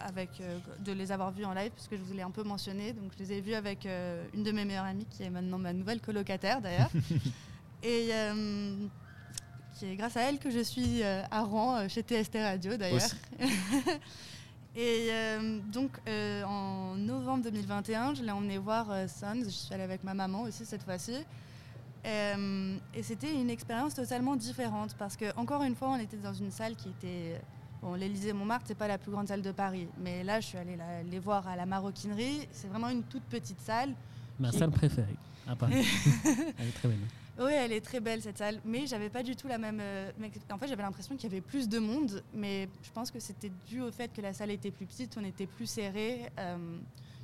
avec 0.00 0.30
euh, 0.40 0.58
de 0.80 0.92
les 0.92 1.12
avoir 1.12 1.30
vus 1.30 1.44
en 1.44 1.52
live, 1.52 1.70
puisque 1.72 1.96
je 1.96 2.02
vous 2.02 2.14
l'ai 2.14 2.22
un 2.22 2.30
peu 2.30 2.42
mentionné. 2.42 2.94
Donc, 2.94 3.12
je 3.18 3.22
les 3.22 3.34
ai 3.34 3.40
vus 3.42 3.54
avec 3.54 3.86
une 4.32 4.42
de 4.42 4.52
mes 4.52 4.64
meilleures 4.64 4.86
amies, 4.86 5.06
qui 5.10 5.24
est 5.24 5.30
maintenant 5.30 5.58
ma 5.58 5.74
nouvelle 5.74 6.00
colocataire 6.00 6.62
d'ailleurs, 6.62 6.90
et 7.82 8.10
qui 9.74 9.86
est 9.86 9.96
grâce 9.96 10.16
à 10.16 10.22
elle 10.22 10.38
que 10.38 10.50
je 10.50 10.60
suis 10.60 11.02
à 11.02 11.42
Rouen 11.42 11.86
chez 11.88 12.00
TST 12.00 12.36
Radio 12.36 12.78
d'ailleurs. 12.78 13.10
Et 14.80 15.08
euh, 15.10 15.58
donc, 15.72 15.90
euh, 16.08 16.44
en 16.44 16.94
novembre 16.94 17.42
2021, 17.44 18.14
je 18.14 18.22
l'ai 18.22 18.30
emmené 18.30 18.58
voir 18.58 18.86
euh, 18.92 19.08
Sons. 19.08 19.42
Je 19.44 19.48
suis 19.50 19.74
allée 19.74 19.82
avec 19.82 20.04
ma 20.04 20.14
maman 20.14 20.42
aussi 20.42 20.64
cette 20.64 20.84
fois-ci. 20.84 21.14
Euh, 22.06 22.76
et 22.94 23.02
c'était 23.02 23.34
une 23.34 23.50
expérience 23.50 23.94
totalement 23.94 24.36
différente 24.36 24.94
parce 24.96 25.16
que 25.16 25.36
encore 25.36 25.64
une 25.64 25.74
fois, 25.74 25.88
on 25.90 25.96
était 25.98 26.16
dans 26.16 26.32
une 26.32 26.52
salle 26.52 26.76
qui 26.76 26.90
était 26.90 27.40
bon, 27.82 27.94
l'Élysée 27.94 28.32
Montmartre, 28.32 28.66
c'est 28.68 28.76
pas 28.78 28.86
la 28.86 28.98
plus 28.98 29.10
grande 29.10 29.26
salle 29.26 29.42
de 29.42 29.50
Paris, 29.50 29.88
mais 30.00 30.22
là, 30.22 30.38
je 30.40 30.46
suis 30.46 30.58
allée 30.58 30.76
la- 30.76 31.02
les 31.02 31.18
voir 31.18 31.48
à 31.48 31.56
la 31.56 31.66
Maroquinerie. 31.66 32.46
C'est 32.52 32.68
vraiment 32.68 32.88
une 32.88 33.02
toute 33.02 33.24
petite 33.24 33.60
salle. 33.60 33.90
Ma 34.38 34.50
Qui- 34.50 34.58
salle 34.58 34.70
préférée, 34.70 35.16
à 35.48 35.56
Paris. 35.56 35.74
Elle 36.56 36.68
est 36.68 36.72
très 36.72 36.88
belle. 36.88 36.98
Oui, 37.40 37.52
elle 37.52 37.72
est 37.72 37.80
très 37.80 38.00
belle 38.00 38.20
cette 38.20 38.38
salle, 38.38 38.60
mais 38.64 38.86
j'avais 38.88 39.10
pas 39.10 39.22
du 39.22 39.36
tout 39.36 39.46
la 39.46 39.58
même. 39.58 39.78
euh, 39.80 40.10
En 40.50 40.58
fait, 40.58 40.66
j'avais 40.66 40.82
l'impression 40.82 41.14
qu'il 41.16 41.30
y 41.30 41.32
avait 41.32 41.40
plus 41.40 41.68
de 41.68 41.78
monde, 41.78 42.22
mais 42.34 42.68
je 42.82 42.90
pense 42.90 43.12
que 43.12 43.20
c'était 43.20 43.52
dû 43.68 43.80
au 43.80 43.92
fait 43.92 44.12
que 44.12 44.20
la 44.20 44.34
salle 44.34 44.50
était 44.50 44.72
plus 44.72 44.86
petite, 44.86 45.16
on 45.16 45.24
était 45.24 45.46
plus 45.46 45.66
serré. 45.66 46.30
euh, 46.38 46.56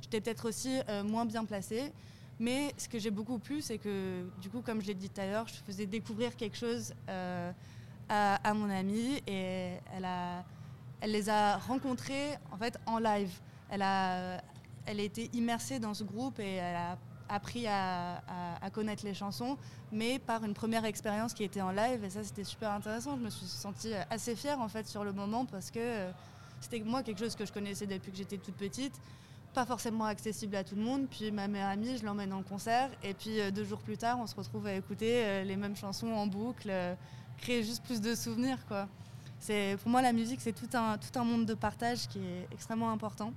J'étais 0.01 0.21
peut-être 0.21 0.47
aussi 0.47 0.79
euh, 0.87 1.03
moins 1.03 1.25
bien 1.25 1.43
placée. 1.43 1.91
Mais 2.39 2.73
ce 2.77 2.87
que 2.87 2.97
j'ai 2.99 3.11
beaucoup 3.11 3.39
plu, 3.39 3.61
c'est 3.61 3.77
que, 3.77 4.25
du 4.41 4.49
coup, 4.49 4.61
comme 4.61 4.81
je 4.81 4.87
l'ai 4.87 4.93
dit 4.93 5.09
tout 5.09 5.19
à 5.19 5.25
l'heure, 5.25 5.47
je 5.47 5.55
faisais 5.65 5.85
découvrir 5.85 6.35
quelque 6.37 6.57
chose 6.57 6.93
à, 7.07 8.35
à 8.35 8.53
mon 8.53 8.69
amie 8.69 9.21
et 9.27 9.73
elle, 9.95 10.05
a, 10.05 10.43
elle 11.01 11.11
les 11.11 11.29
a 11.29 11.57
rencontrés 11.57 12.35
en 12.51 12.57
fait 12.57 12.77
en 12.85 12.99
live. 12.99 13.31
Elle 13.69 13.81
a, 13.81 14.41
elle 14.85 14.99
a 14.99 15.03
été 15.03 15.29
immersée 15.33 15.79
dans 15.79 15.93
ce 15.93 16.03
groupe 16.03 16.39
et 16.39 16.55
elle 16.55 16.75
a 16.75 16.97
appris 17.29 17.67
à, 17.67 18.21
connaître 18.73 19.05
les 19.05 19.13
chansons, 19.13 19.57
mais 19.91 20.19
par 20.19 20.43
une 20.43 20.53
première 20.53 20.85
expérience 20.85 21.33
qui 21.33 21.43
était 21.43 21.61
en 21.61 21.71
live 21.71 22.03
et 22.03 22.09
ça 22.09 22.23
c'était 22.23 22.43
super 22.43 22.71
intéressant. 22.71 23.15
Je 23.17 23.21
me 23.21 23.29
suis 23.29 23.45
sentie 23.45 23.93
assez 24.09 24.35
fière 24.35 24.59
en 24.59 24.67
fait 24.67 24.87
sur 24.87 25.03
le 25.03 25.13
moment 25.13 25.45
parce 25.45 25.71
que 25.71 25.79
euh, 25.79 26.11
c'était 26.59 26.79
moi 26.79 27.03
quelque 27.03 27.19
chose 27.19 27.35
que 27.35 27.45
je 27.45 27.53
connaissais 27.53 27.87
depuis 27.87 28.11
que 28.11 28.17
j'étais 28.17 28.37
toute 28.37 28.55
petite 28.55 28.99
pas 29.55 29.65
forcément 29.65 30.05
accessible 30.05 30.55
à 30.57 30.63
tout 30.63 30.75
le 30.75 30.83
monde. 30.83 31.07
Puis 31.09 31.31
ma 31.31 31.47
meilleure 31.47 31.69
amie, 31.69 31.97
je 31.97 32.05
l'emmène 32.05 32.33
en 32.33 32.43
concert. 32.43 32.91
Et 33.01 33.15
puis 33.15 33.39
euh, 33.39 33.49
deux 33.49 33.63
jours 33.63 33.79
plus 33.79 33.97
tard, 33.97 34.19
on 34.19 34.27
se 34.27 34.35
retrouve 34.35 34.67
à 34.67 34.73
écouter 34.73 35.23
euh, 35.25 35.43
les 35.43 35.55
mêmes 35.55 35.75
chansons 35.75 36.11
en 36.11 36.27
boucle, 36.27 36.67
euh, 36.69 36.93
créer 37.37 37.63
juste 37.63 37.83
plus 37.83 38.01
de 38.01 38.13
souvenirs. 38.13 38.59
Quoi. 38.67 38.87
Pour 39.81 39.89
moi, 39.91 40.01
la 40.01 40.11
musique, 40.11 40.41
c'est 40.41 40.53
tout 40.53 40.69
un, 40.75 40.97
tout 40.97 41.19
un 41.19 41.23
monde 41.23 41.45
de 41.45 41.53
partage 41.53 42.07
qui 42.07 42.19
est 42.19 42.47
extrêmement 42.51 42.91
important. 42.91 43.31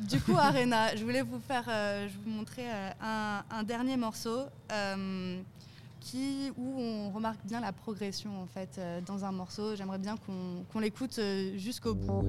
Du 0.00 0.20
coup, 0.20 0.36
Arena, 0.36 0.94
je 0.94 1.02
voulais 1.02 1.22
vous 1.22 1.40
faire, 1.40 1.64
euh, 1.68 2.08
vous 2.24 2.30
montrer 2.30 2.64
euh, 2.66 3.40
un, 3.50 3.62
dernier 3.62 3.96
morceau 3.96 4.46
euh, 4.72 5.40
où 6.56 6.80
on 6.80 7.10
remarque 7.10 7.44
bien 7.44 7.60
la 7.60 7.72
progression 7.72 8.30
en 8.40 8.46
fait 8.46 8.80
dans 9.06 9.24
un 9.24 9.32
morceau. 9.32 9.76
J'aimerais 9.76 9.98
bien 9.98 10.16
qu'on, 10.16 10.80
l'écoute 10.80 11.20
jusqu'au 11.56 11.94
bout. 11.94 12.24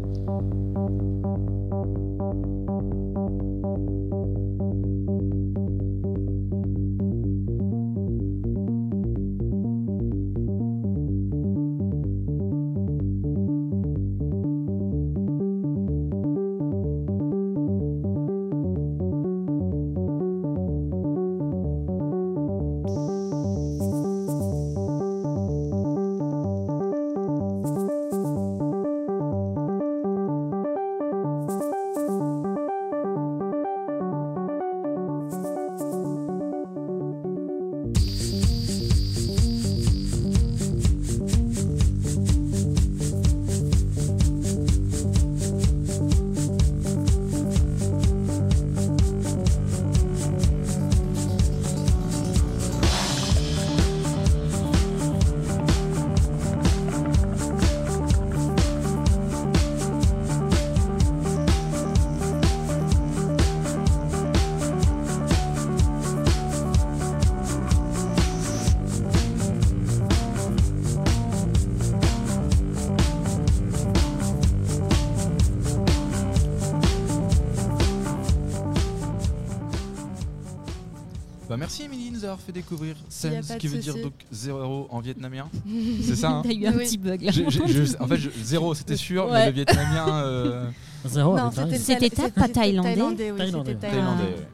Découvrir 82.70 82.96
Sen, 83.10 83.42
ce 83.44 83.54
qui 83.54 83.68
veut 83.68 83.80
dire 83.80 83.96
donc 83.96 84.14
zéro 84.32 84.88
en 84.90 85.00
vietnamien. 85.00 85.48
C'est 86.04 86.16
ça 86.16 86.30
hein 86.30 86.42
T'as 86.44 86.54
eu 86.54 86.66
un 86.68 86.74
Oui. 86.74 86.86
petit 86.86 86.98
bug 86.98 87.22
là. 87.22 87.32
Je- 87.32 87.98
En 88.02 88.08
fait, 88.08 88.18
je- 88.18 88.30
zéro, 88.44 88.74
c'était 88.76 88.96
sûr, 88.98 89.30
mais 89.32 89.48
le 89.48 89.52
vietnamien 89.54 90.24
euh, 90.24 90.70
Zéro 91.06 91.38
c'était 91.78 92.10
pas 92.30 92.48
thaïlandais 92.50 92.90
Thaïlandais, 92.94 93.32
oui, 93.32 93.38
Thaïlandais. 93.38 93.72
c'était 93.74 93.88
thaïlandais. 93.88 94.24
thaïlandais. 94.24 94.48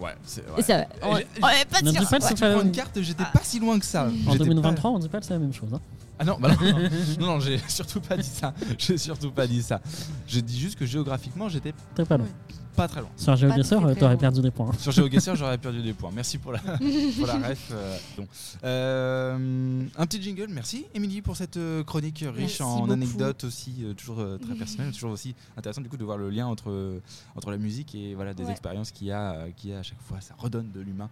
Ouais, 0.00 0.14
c'est. 0.24 0.43
Ça, 0.62 0.86
on, 1.02 1.16
j'ai- 1.16 1.22
est 1.22 1.64
pas 1.70 1.80
Ne 1.82 1.90
sûr. 1.92 2.00
dis 2.00 2.06
pas 2.06 2.18
que 2.18 2.24
Ouais, 2.24 2.28
c'est 2.36 2.40
pas 2.40 2.62
une 2.62 2.72
carte, 2.72 3.00
j'étais 3.02 3.24
pas 3.24 3.40
si 3.42 3.58
loin 3.60 3.78
que 3.78 3.84
ça. 3.86 4.06
En 4.26 4.32
J'étais 4.32 4.44
2023, 4.44 4.90
on 4.90 4.98
dit 4.98 5.08
pas 5.08 5.20
que 5.20 5.26
c'est 5.26 5.34
la 5.34 5.40
même 5.40 5.52
chose. 5.52 5.72
hein. 5.74 5.80
Ah 6.18 6.24
non, 6.24 6.36
bah 6.40 6.50
non, 6.60 6.70
non, 6.70 6.78
non, 7.18 7.26
non, 7.26 7.40
j'ai 7.40 7.58
surtout 7.68 8.00
pas 8.00 8.16
dit 8.16 8.22
ça. 8.28 8.54
J'ai 8.78 8.96
surtout 8.98 9.32
pas 9.32 9.46
dit 9.48 9.62
ça. 9.62 9.80
Je 10.28 10.38
dis 10.40 10.58
juste 10.60 10.78
que 10.78 10.86
géographiquement, 10.86 11.48
j'étais 11.48 11.74
T'es 11.96 12.04
pas 12.04 12.16
loin. 12.16 12.28
pas 12.76 12.86
très 12.86 13.00
loin. 13.00 13.10
Sur 13.16 13.34
GeoGuessr, 13.34 13.80
très, 13.80 13.94
t'aurais 13.96 14.12
loin. 14.12 14.16
perdu 14.16 14.40
des 14.40 14.52
points. 14.52 14.70
Sur 14.78 14.92
GeoGuessr, 14.92 15.34
j'aurais 15.34 15.58
perdu 15.58 15.82
des 15.82 15.92
points. 15.92 16.12
Merci 16.14 16.38
pour 16.38 16.52
la, 16.52 16.58
pour 17.18 17.26
la 17.26 17.34
ref. 17.48 17.68
euh, 17.72 17.96
donc. 18.16 18.28
Euh, 18.64 19.82
un 19.96 20.06
petit 20.06 20.22
jingle, 20.22 20.46
merci 20.50 20.86
Émilie 20.94 21.20
pour 21.22 21.36
cette 21.36 21.56
euh, 21.56 21.82
chronique 21.82 22.18
riche 22.26 22.36
Merci 22.60 22.62
en 22.62 22.80
beaucoup. 22.80 22.92
anecdotes 22.92 23.44
aussi, 23.44 23.74
euh, 23.82 23.94
toujours 23.94 24.20
euh, 24.20 24.38
très 24.38 24.54
personnelles, 24.54 24.92
toujours 24.92 25.10
aussi 25.12 25.34
intéressant 25.56 25.80
du 25.80 25.88
coup 25.88 25.96
de 25.96 26.04
voir 26.04 26.16
le 26.18 26.30
lien 26.30 26.46
entre, 26.46 27.00
entre 27.34 27.50
la 27.50 27.56
musique 27.56 27.94
et 27.94 28.14
voilà, 28.14 28.34
des 28.34 28.44
Ouais. 28.44 28.50
expériences 28.52 28.90
qu'il 28.92 29.08
y, 29.08 29.12
a, 29.12 29.32
euh, 29.32 29.48
qu'il 29.56 29.70
y 29.70 29.74
a 29.74 29.78
à 29.78 29.82
chaque 29.82 30.00
fois. 30.00 30.20
Ça 30.20 30.34
redonne 30.44 30.70
de 30.70 30.80
l'humain. 30.80 31.10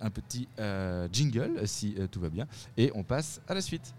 Un 0.00 0.10
petit 0.10 0.48
euh, 0.58 1.08
jingle 1.12 1.66
si 1.66 1.94
euh, 1.98 2.06
tout 2.06 2.20
va 2.20 2.28
bien. 2.28 2.46
Et 2.76 2.90
on 2.94 3.02
passe 3.02 3.40
à 3.48 3.54
la 3.54 3.60
suite. 3.60 3.94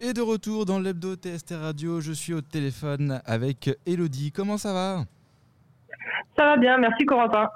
Et 0.00 0.12
de 0.12 0.20
retour 0.20 0.66
dans 0.66 0.78
l'hebdo 0.78 1.16
TST 1.16 1.54
Radio, 1.58 2.00
je 2.00 2.12
suis 2.12 2.32
au 2.32 2.40
téléphone 2.40 3.20
avec 3.24 3.70
Elodie. 3.86 4.30
Comment 4.30 4.56
ça 4.56 4.72
va? 4.72 5.04
Ça 6.36 6.44
va 6.44 6.56
bien, 6.58 6.76
merci 6.76 7.06
Corentin. 7.06 7.48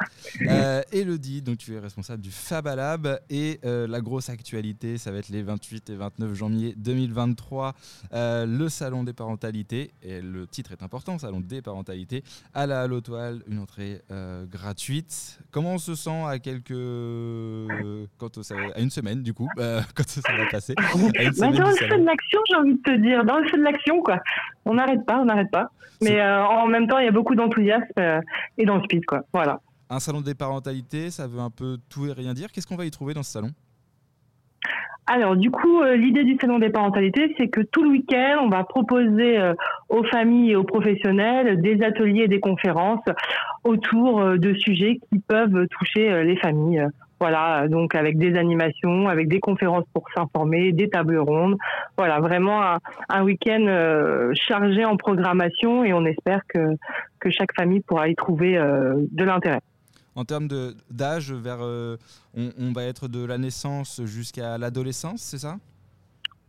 Euh, 0.49 0.81
Elodie, 0.91 1.43
donc 1.43 1.59
tu 1.59 1.75
es 1.75 1.79
responsable 1.79 2.23
du 2.23 2.31
Fabalab 2.31 3.21
et 3.29 3.61
euh, 3.67 3.87
la 3.87 4.01
grosse 4.01 4.31
actualité, 4.31 4.97
ça 4.97 5.11
va 5.11 5.19
être 5.19 5.29
les 5.29 5.43
28 5.43 5.91
et 5.91 5.97
29 5.97 6.35
janvier 6.35 6.75
2023, 6.79 7.75
euh, 8.15 8.47
le 8.47 8.71
salon 8.71 9.05
des 9.05 9.13
parentalités 9.13 9.91
et 10.03 10.23
le 10.23 10.47
titre 10.47 10.73
est 10.73 10.83
important, 10.83 11.19
salon 11.19 11.41
des 11.41 11.61
parentalités 11.61 12.23
à 12.55 12.67
la 12.67 12.81
Halo 12.81 13.03
Toile, 13.03 13.41
une 13.49 13.59
entrée 13.59 14.01
euh, 14.11 14.47
gratuite. 14.47 15.41
Comment 15.51 15.75
on 15.75 15.79
se 15.79 15.95
sent 15.95 16.25
à 16.27 16.39
quelques 16.39 16.71
quand 18.17 18.43
ça 18.43 18.55
à 18.75 18.81
une 18.81 18.91
semaine 18.91 19.23
du 19.23 19.35
coup, 19.35 19.49
quand 19.57 20.09
ça 20.09 20.33
va 20.33 20.47
passer? 20.47 20.75
Bah, 20.75 20.85
dans 20.95 21.69
le 21.69 21.77
feu 21.77 21.99
de 21.99 22.05
l'action, 22.07 22.41
j'ai 22.49 22.57
envie 22.57 22.75
de 22.75 22.83
te 22.83 22.97
dire, 22.97 23.25
dans 23.25 23.39
le 23.41 23.49
feu 23.49 23.59
de 23.59 23.63
l'action, 23.63 24.01
quoi. 24.01 24.21
On 24.65 24.75
n'arrête 24.75 25.05
pas, 25.05 25.19
on 25.19 25.27
n'arrête 25.27 25.51
pas. 25.51 25.71
Mais 26.03 26.23
en 26.23 26.67
même 26.67 26.87
temps, 26.87 26.99
il 26.99 27.05
y 27.05 27.09
a 27.09 27.13
beaucoup 27.13 27.35
d'enthousiasme 27.35 28.23
et 28.57 28.65
dans 28.71 28.79
le 28.79 28.85
speed, 28.85 29.05
quoi. 29.05 29.23
Voilà. 29.33 29.61
Un 29.89 29.99
salon 29.99 30.21
des 30.21 30.35
parentalités, 30.35 31.11
ça 31.11 31.27
veut 31.27 31.41
un 31.41 31.51
peu 31.51 31.79
tout 31.89 32.07
et 32.07 32.13
rien 32.13 32.33
dire. 32.33 32.53
Qu'est-ce 32.53 32.67
qu'on 32.67 32.77
va 32.77 32.87
y 32.87 32.91
trouver 32.91 33.15
dans 33.15 33.23
ce 33.23 33.33
salon? 33.33 33.51
Alors, 35.07 35.35
du 35.35 35.51
coup, 35.51 35.83
euh, 35.83 35.97
l'idée 35.97 36.23
du 36.23 36.37
salon 36.41 36.61
des 36.61 36.71
parentalités, 36.71 37.35
c'est 37.37 37.49
que 37.49 37.63
tout 37.63 37.83
le 37.83 37.91
week-end, 37.91 38.43
on 38.43 38.49
va 38.49 38.63
proposer 38.63 39.39
euh, 39.39 39.55
aux 39.89 40.05
familles 40.05 40.53
et 40.53 40.57
aux 40.57 40.63
professionnels 40.63 41.61
des 41.61 41.83
ateliers 41.83 42.25
et 42.25 42.29
des 42.29 42.39
conférences 42.39 43.03
autour 43.65 44.21
euh, 44.21 44.37
de 44.37 44.55
sujets 44.55 45.01
qui 45.11 45.19
peuvent 45.19 45.67
toucher 45.67 46.23
les 46.23 46.37
familles. 46.37 46.87
Voilà, 47.21 47.69
donc 47.69 47.95
avec 47.95 48.17
des 48.17 48.35
animations, 48.35 49.09
avec 49.09 49.29
des 49.29 49.41
conférences 49.41 49.85
pour 49.93 50.07
s'informer, 50.17 50.73
des 50.73 50.89
tables 50.89 51.19
rondes. 51.19 51.59
Voilà, 51.99 52.19
vraiment 52.19 52.79
un, 53.11 53.23
week-end 53.23 53.67
euh, 53.67 54.33
chargé 54.35 54.87
en 54.87 54.97
programmation 54.97 55.85
et 55.85 55.93
on 55.93 56.07
espère 56.07 56.41
que, 56.49 56.77
que 57.19 57.31
chaque 57.31 57.55
famille 57.55 57.81
pourra 57.81 58.09
y 58.09 58.15
trouver 58.15 58.57
euh, 58.57 58.95
de 59.13 59.25
l'intérêt. 59.25 59.61
En 60.15 60.25
termes 60.25 60.49
d'âge, 60.91 61.33
euh, 61.33 61.97
on 62.35 62.73
va 62.73 62.85
être 62.85 63.07
de 63.07 63.25
la 63.25 63.37
naissance 63.37 64.01
jusqu'à 64.07 64.57
l'adolescence, 64.57 65.21
c'est 65.21 65.39
ça? 65.39 65.57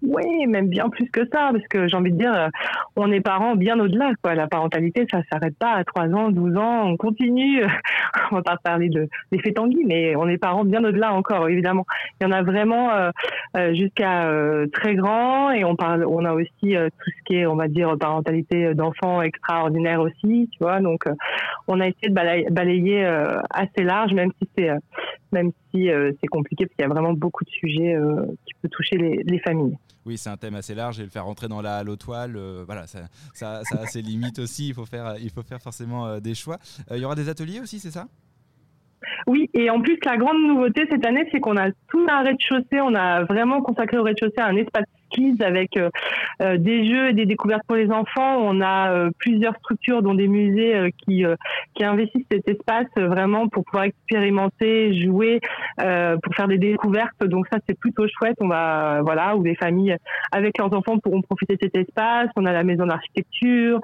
Oui, 0.03 0.47
même 0.47 0.67
bien 0.67 0.89
plus 0.89 1.09
que 1.11 1.21
ça, 1.31 1.51
parce 1.53 1.67
que 1.69 1.87
j'ai 1.87 1.95
envie 1.95 2.11
de 2.11 2.17
dire, 2.17 2.33
euh, 2.33 2.47
on 2.95 3.11
est 3.11 3.21
parents 3.21 3.55
bien 3.55 3.79
au-delà. 3.79 4.11
La 4.23 4.47
parentalité, 4.47 5.05
ça 5.11 5.21
s'arrête 5.31 5.55
pas 5.57 5.73
à 5.73 5.83
3 5.83 6.05
ans, 6.05 6.31
12 6.31 6.57
ans, 6.57 6.87
on 6.87 6.97
continue. 6.97 7.63
on 8.31 8.35
va 8.35 8.41
pas 8.41 8.57
parler 8.57 8.89
de 8.89 9.07
l'effet 9.31 9.53
Tanguy, 9.53 9.83
mais 9.85 10.15
on 10.15 10.27
est 10.27 10.39
parents 10.39 10.65
bien 10.65 10.83
au-delà 10.83 11.13
encore, 11.13 11.47
évidemment. 11.49 11.85
Il 12.19 12.23
y 12.23 12.27
en 12.27 12.31
a 12.31 12.41
vraiment 12.41 12.91
euh, 12.91 13.11
euh, 13.57 13.75
jusqu'à 13.75 14.25
euh, 14.25 14.65
très 14.73 14.95
grand, 14.95 15.51
et 15.51 15.63
on 15.65 15.75
parle, 15.75 16.03
on 16.05 16.25
a 16.25 16.33
aussi 16.33 16.75
euh, 16.75 16.89
tout 16.89 17.11
ce 17.11 17.23
qui 17.25 17.35
est, 17.35 17.45
on 17.45 17.55
va 17.55 17.67
dire, 17.67 17.95
parentalité 17.99 18.73
d'enfants 18.73 19.21
extraordinaire 19.21 20.01
aussi, 20.01 20.49
tu 20.51 20.57
vois. 20.61 20.79
Donc, 20.79 21.05
euh, 21.05 21.13
on 21.67 21.79
a 21.79 21.87
essayé 21.87 22.09
de 22.09 22.13
balayer, 22.13 22.47
balayer, 22.49 23.05
euh, 23.05 23.39
assez 23.51 23.83
large, 23.83 24.13
même 24.13 24.31
si 24.41 24.49
c'est, 24.57 24.71
euh, 24.71 24.79
même 25.31 25.51
si 25.69 25.89
euh, 25.89 26.11
c'est 26.21 26.27
compliqué, 26.27 26.65
parce 26.65 26.75
qu'il 26.75 26.83
y 26.83 26.85
a 26.85 26.93
vraiment 26.93 27.13
beaucoup 27.13 27.43
de 27.43 27.49
sujets 27.49 27.95
euh, 27.95 28.25
qui 28.45 28.53
peuvent 28.61 28.71
toucher 28.71 28.97
les, 28.97 29.23
les 29.23 29.39
familles. 29.39 29.77
Oui, 30.05 30.17
c'est 30.17 30.29
un 30.29 30.37
thème 30.37 30.55
assez 30.55 30.73
large 30.73 30.99
et 30.99 31.03
le 31.03 31.09
faire 31.09 31.25
rentrer 31.25 31.47
dans 31.47 31.61
la 31.61 31.77
halo 31.77 31.95
toile, 31.95 32.35
euh, 32.35 32.63
voilà, 32.65 32.87
ça, 32.87 33.01
ça, 33.33 33.61
ça 33.63 33.81
a 33.81 33.85
ses 33.85 34.01
limites 34.01 34.39
aussi. 34.39 34.69
Il 34.69 34.73
faut 34.73 34.85
faire, 34.85 35.15
il 35.19 35.29
faut 35.29 35.43
faire 35.43 35.61
forcément 35.61 36.19
des 36.19 36.33
choix. 36.33 36.57
Il 36.89 36.97
y 36.97 37.05
aura 37.05 37.15
des 37.15 37.29
ateliers 37.29 37.59
aussi, 37.59 37.79
c'est 37.79 37.91
ça? 37.91 38.07
Oui, 39.27 39.49
et 39.53 39.69
en 39.69 39.81
plus, 39.81 39.97
la 40.05 40.17
grande 40.17 40.41
nouveauté 40.41 40.85
cette 40.89 41.05
année, 41.05 41.27
c'est 41.31 41.39
qu'on 41.39 41.57
a 41.57 41.71
tout 41.87 42.05
un 42.09 42.23
rez-de-chaussée. 42.23 42.81
On 42.81 42.93
a 42.93 43.23
vraiment 43.23 43.61
consacré 43.61 43.97
au 43.97 44.03
rez-de-chaussée 44.03 44.41
un 44.41 44.55
espace 44.55 44.85
kids 45.11 45.43
avec 45.43 45.77
euh, 45.77 45.89
euh, 46.41 46.57
des 46.57 46.89
jeux 46.89 47.09
et 47.09 47.13
des 47.13 47.25
découvertes 47.25 47.63
pour 47.67 47.75
les 47.75 47.91
enfants. 47.91 48.37
On 48.39 48.61
a 48.61 48.91
euh, 48.91 49.09
plusieurs 49.19 49.55
structures, 49.57 50.01
dont 50.01 50.13
des 50.13 50.27
musées 50.27 50.91
qui, 51.03 51.23
qui 51.75 51.83
investissent 51.83 52.25
cet 52.31 52.47
espace 52.47 52.87
vraiment 52.95 53.47
pour 53.47 53.63
pouvoir 53.65 53.85
expérimenter, 53.85 54.99
jouer, 55.01 55.39
pour 55.77 56.35
faire 56.35 56.47
des 56.47 56.57
découvertes. 56.57 57.23
Donc 57.23 57.47
ça, 57.51 57.59
c'est 57.67 57.77
plutôt 57.77 58.05
chouette. 58.07 58.35
On 58.39 58.47
va, 58.47 59.01
voilà, 59.01 59.35
où 59.35 59.43
les 59.43 59.55
familles 59.55 59.95
avec 60.31 60.57
leurs 60.57 60.73
enfants 60.73 60.97
pourront 60.99 61.21
profiter 61.21 61.55
de 61.55 61.59
cet 61.61 61.75
espace. 61.75 62.29
On 62.35 62.45
a 62.45 62.53
la 62.53 62.63
maison 62.63 62.85
d'architecture, 62.85 63.79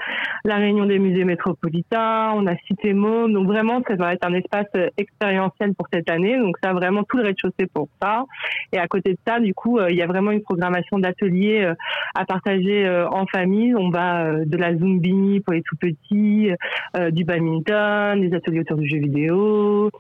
la 0.46 0.56
réunion 0.56 0.86
des 0.86 1.00
musées 1.00 1.26
métropolitains, 1.26 2.32
on 2.36 2.48
a 2.48 2.56
Cité 2.68 2.94
Môme. 2.94 3.34
Donc 3.34 3.48
vraiment, 3.48 3.82
ça 3.88 3.96
va 3.96 4.14
être 4.14 4.26
un 4.26 4.34
espace 4.34 4.68
expérientiel 4.98 5.74
pour 5.76 5.88
cette 5.92 6.10
année. 6.10 6.38
Donc 6.38 6.58
ça, 6.64 6.74
vraiment 6.74 7.04
tout 7.04 7.18
le 7.18 7.24
rez-de-chaussée 7.24 7.68
pour 7.74 7.90
ça. 8.02 8.24
Et 8.72 8.78
à 8.78 8.88
côté 8.88 9.14
de 9.14 9.20
ça, 9.28 9.40
du 9.40 9.54
coup, 9.54 9.80
il 9.82 9.96
y 9.96 10.02
a 10.02 10.08
vraiment 10.08 10.32
une 10.32 10.42
programmation 10.42 11.00
d'ateliers 11.00 11.17
euh, 11.26 11.74
à 12.16 12.26
partager 12.26 12.86
euh, 12.86 13.10
en 13.10 13.26
famille. 13.26 13.76
On 13.76 13.90
va 13.90 14.26
euh, 14.26 14.46
de 14.46 14.58
la 14.58 14.76
Zumbini 14.76 15.40
pour 15.40 15.54
les 15.54 15.62
tout 15.62 15.76
petits, 15.76 16.50
du 17.12 17.24
badminton, 17.24 18.22
des 18.22 18.36
ateliers 18.36 18.62
autour 18.62 18.78
du 18.78 18.88
jeu 18.88 18.98
vidéo, 18.98 19.92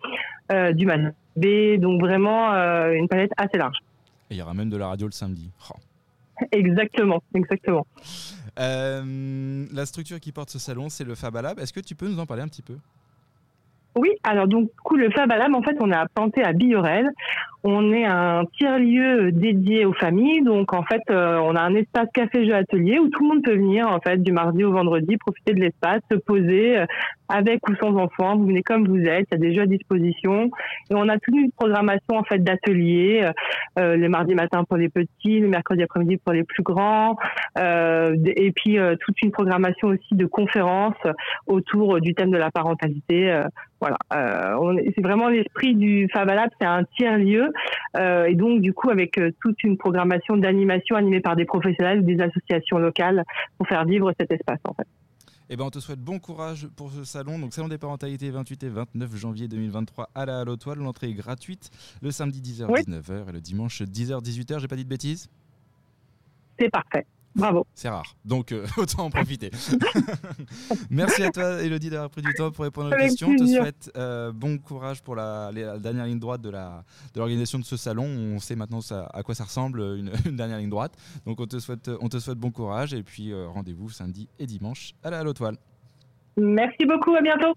du 0.73 0.85
manabé. 0.85 1.77
Donc 1.77 2.01
vraiment 2.01 2.51
une 2.91 3.07
palette 3.07 3.31
assez 3.37 3.57
large. 3.57 3.77
Et 4.29 4.35
il 4.35 4.37
y 4.37 4.41
aura 4.41 4.53
même 4.53 4.69
de 4.69 4.77
la 4.77 4.87
radio 4.87 5.07
le 5.07 5.13
samedi. 5.13 5.49
Oh. 5.69 5.75
Exactement, 6.51 7.21
exactement. 7.33 7.87
Euh, 8.59 9.65
la 9.71 9.85
structure 9.85 10.19
qui 10.19 10.31
porte 10.31 10.49
ce 10.49 10.59
salon, 10.59 10.89
c'est 10.89 11.03
le 11.03 11.15
Fabalab. 11.15 11.59
Est-ce 11.59 11.73
que 11.73 11.79
tu 11.79 11.95
peux 11.95 12.07
nous 12.07 12.19
en 12.19 12.25
parler 12.25 12.43
un 12.43 12.47
petit 12.47 12.61
peu? 12.61 12.77
Oui, 13.95 14.09
alors 14.23 14.47
donc, 14.47 14.65
du 14.65 14.75
coup, 14.83 14.95
le 14.95 15.09
Fab 15.09 15.31
Alam, 15.31 15.55
en 15.55 15.61
fait, 15.63 15.75
on 15.79 15.91
est 15.91 15.95
implanté 15.95 16.43
à 16.43 16.53
Billorel. 16.53 17.09
On 17.69 17.91
est 17.91 18.05
un 18.05 18.45
tiers-lieu 18.57 19.33
dédié 19.33 19.83
aux 19.83 19.91
familles. 19.91 20.41
Donc, 20.41 20.71
en 20.71 20.83
fait, 20.83 21.01
euh, 21.09 21.37
on 21.43 21.53
a 21.53 21.59
un 21.59 21.75
espace 21.75 22.07
café-jeu 22.13 22.55
atelier 22.55 22.97
où 22.97 23.09
tout 23.09 23.21
le 23.23 23.27
monde 23.27 23.43
peut 23.43 23.55
venir, 23.55 23.89
en 23.89 23.99
fait, 23.99 24.23
du 24.23 24.31
mardi 24.31 24.63
au 24.63 24.71
vendredi, 24.71 25.17
profiter 25.17 25.53
de 25.53 25.59
l'espace, 25.59 25.99
se 26.09 26.15
poser 26.15 26.77
euh, 26.77 26.85
avec 27.27 27.67
ou 27.67 27.75
sans 27.75 27.93
enfants. 27.97 28.37
Vous 28.37 28.45
venez 28.45 28.63
comme 28.63 28.87
vous 28.87 29.01
êtes, 29.01 29.27
il 29.29 29.33
y 29.33 29.35
a 29.35 29.37
des 29.37 29.53
jeux 29.53 29.63
à 29.63 29.65
disposition. 29.65 30.49
Et 30.89 30.95
on 30.95 31.09
a 31.09 31.17
toute 31.19 31.35
une 31.35 31.51
programmation, 31.51 32.15
en 32.15 32.23
fait, 32.23 32.41
d'ateliers, 32.41 33.23
euh, 33.25 33.31
euh, 33.79 33.97
les 33.97 34.07
mardis 34.07 34.33
matins 34.33 34.63
pour 34.63 34.77
les 34.77 34.87
petits, 34.87 35.41
le 35.41 35.49
mercredi 35.49 35.83
après-midi 35.83 36.15
pour 36.23 36.31
les 36.31 36.45
plus 36.45 36.63
grands. 36.63 37.17
Euh, 37.59 38.15
et 38.23 38.53
puis, 38.53 38.79
euh, 38.79 38.95
toute 38.97 39.21
une 39.21 39.31
programmation 39.31 39.89
aussi 39.89 40.15
de 40.15 40.25
conférences 40.25 40.95
autour 41.47 41.99
du 41.99 42.15
thème 42.15 42.31
de 42.31 42.37
la 42.37 42.49
parentalité. 42.49 43.41
voilà, 43.81 43.97
c'est 44.95 45.03
vraiment 45.03 45.27
l'esprit 45.27 45.75
du 45.75 46.07
Fab 46.13 46.29
Lab, 46.29 46.49
c'est 46.61 46.65
un 46.65 46.83
tiers 46.95 47.17
lieu 47.17 47.43
euh, 47.47 47.51
et 47.97 48.35
donc 48.35 48.61
du 48.61 48.73
coup 48.73 48.89
avec 48.89 49.17
euh, 49.17 49.31
toute 49.41 49.63
une 49.63 49.77
programmation 49.77 50.37
d'animation 50.37 50.95
animée 50.95 51.19
par 51.19 51.35
des 51.35 51.45
professionnels, 51.45 51.99
ou 51.99 52.03
des 52.03 52.21
associations 52.21 52.77
locales 52.77 53.23
pour 53.57 53.67
faire 53.67 53.85
vivre 53.85 54.11
cet 54.19 54.31
espace 54.31 54.59
en 54.63 54.73
fait. 54.73 54.87
Eh 55.49 55.55
ben, 55.55 55.63
on 55.63 55.69
te 55.69 55.79
souhaite 55.79 56.01
bon 56.01 56.19
courage 56.19 56.67
pour 56.75 56.91
ce 56.91 57.05
salon. 57.05 57.39
Donc, 57.39 57.53
salon 57.53 57.69
des 57.69 57.77
parentalités 57.77 58.29
28 58.29 58.63
et 58.63 58.69
29 58.69 59.15
janvier 59.15 59.47
2023 59.47 60.09
à 60.13 60.25
la 60.25 60.41
Halo 60.41 60.57
Toile. 60.57 60.79
L'entrée 60.79 61.07
est 61.07 61.13
gratuite 61.13 61.71
le 62.01 62.11
samedi 62.11 62.41
10h, 62.41 62.65
Oui. 62.67 62.81
19h 62.81 63.29
et 63.29 63.31
le 63.31 63.39
dimanche 63.39 63.81
10h, 63.81 64.21
18h. 64.21 64.59
J'ai 64.59 64.67
pas 64.67 64.75
dit 64.75 64.83
de 64.83 64.89
bêtises? 64.89 65.29
C'est 66.59 66.69
parfait. 66.69 67.05
Bravo. 67.37 67.67
C'est 67.75 67.89
rare, 67.89 68.15
donc 68.25 68.51
euh, 68.51 68.65
autant 68.77 69.05
en 69.05 69.09
profiter. 69.11 69.51
Merci 70.89 71.21
à 71.23 71.29
toi, 71.29 71.61
Elodie, 71.61 71.91
d'avoir 71.91 72.09
pris 72.09 72.23
du 72.23 72.33
temps 72.33 72.49
pour 72.49 72.63
répondre 72.63 72.91
aux 72.91 72.97
questions. 72.97 73.29
On 73.29 73.35
te 73.35 73.45
souhaite 73.45 73.91
euh, 73.95 74.31
bon 74.31 74.57
courage 74.57 75.03
pour 75.03 75.15
la, 75.15 75.51
dernière 75.79 76.05
ligne 76.05 76.19
droite 76.19 76.41
de 76.41 76.49
l'organisation 77.15 77.59
de, 77.59 77.63
ce 77.63 77.77
salon. 77.77 78.05
On 78.05 78.39
sait 78.39 78.55
maintenant 78.55 78.81
ça- 78.81 79.09
à 79.13 79.21
quoi 79.21 79.35
ça 79.35 79.43
ressemble 79.43 79.81
une, 79.81 80.11
une 80.25 80.35
dernière 80.35 80.57
ligne 80.57 80.69
droite. 80.69 80.93
Donc 81.27 81.39
on 81.39 81.45
te 81.45 81.59
souhaite, 81.59 81.91
on 82.01 82.09
te 82.09 82.17
souhaite 82.17 82.39
bon 82.39 82.49
courage 82.49 82.95
et 82.95 83.03
puis 83.03 83.31
euh, 83.31 83.47
rendez-vous 83.47 83.89
samedi 83.89 84.27
et 84.39 84.47
dimanche 84.47 84.93
à 85.03 85.11
la 85.11 85.19
Halo 85.19 85.33
Toile. 85.33 85.57
Merci 86.37 86.85
beaucoup, 86.85 87.15
à 87.15 87.21
bientôt. 87.21 87.53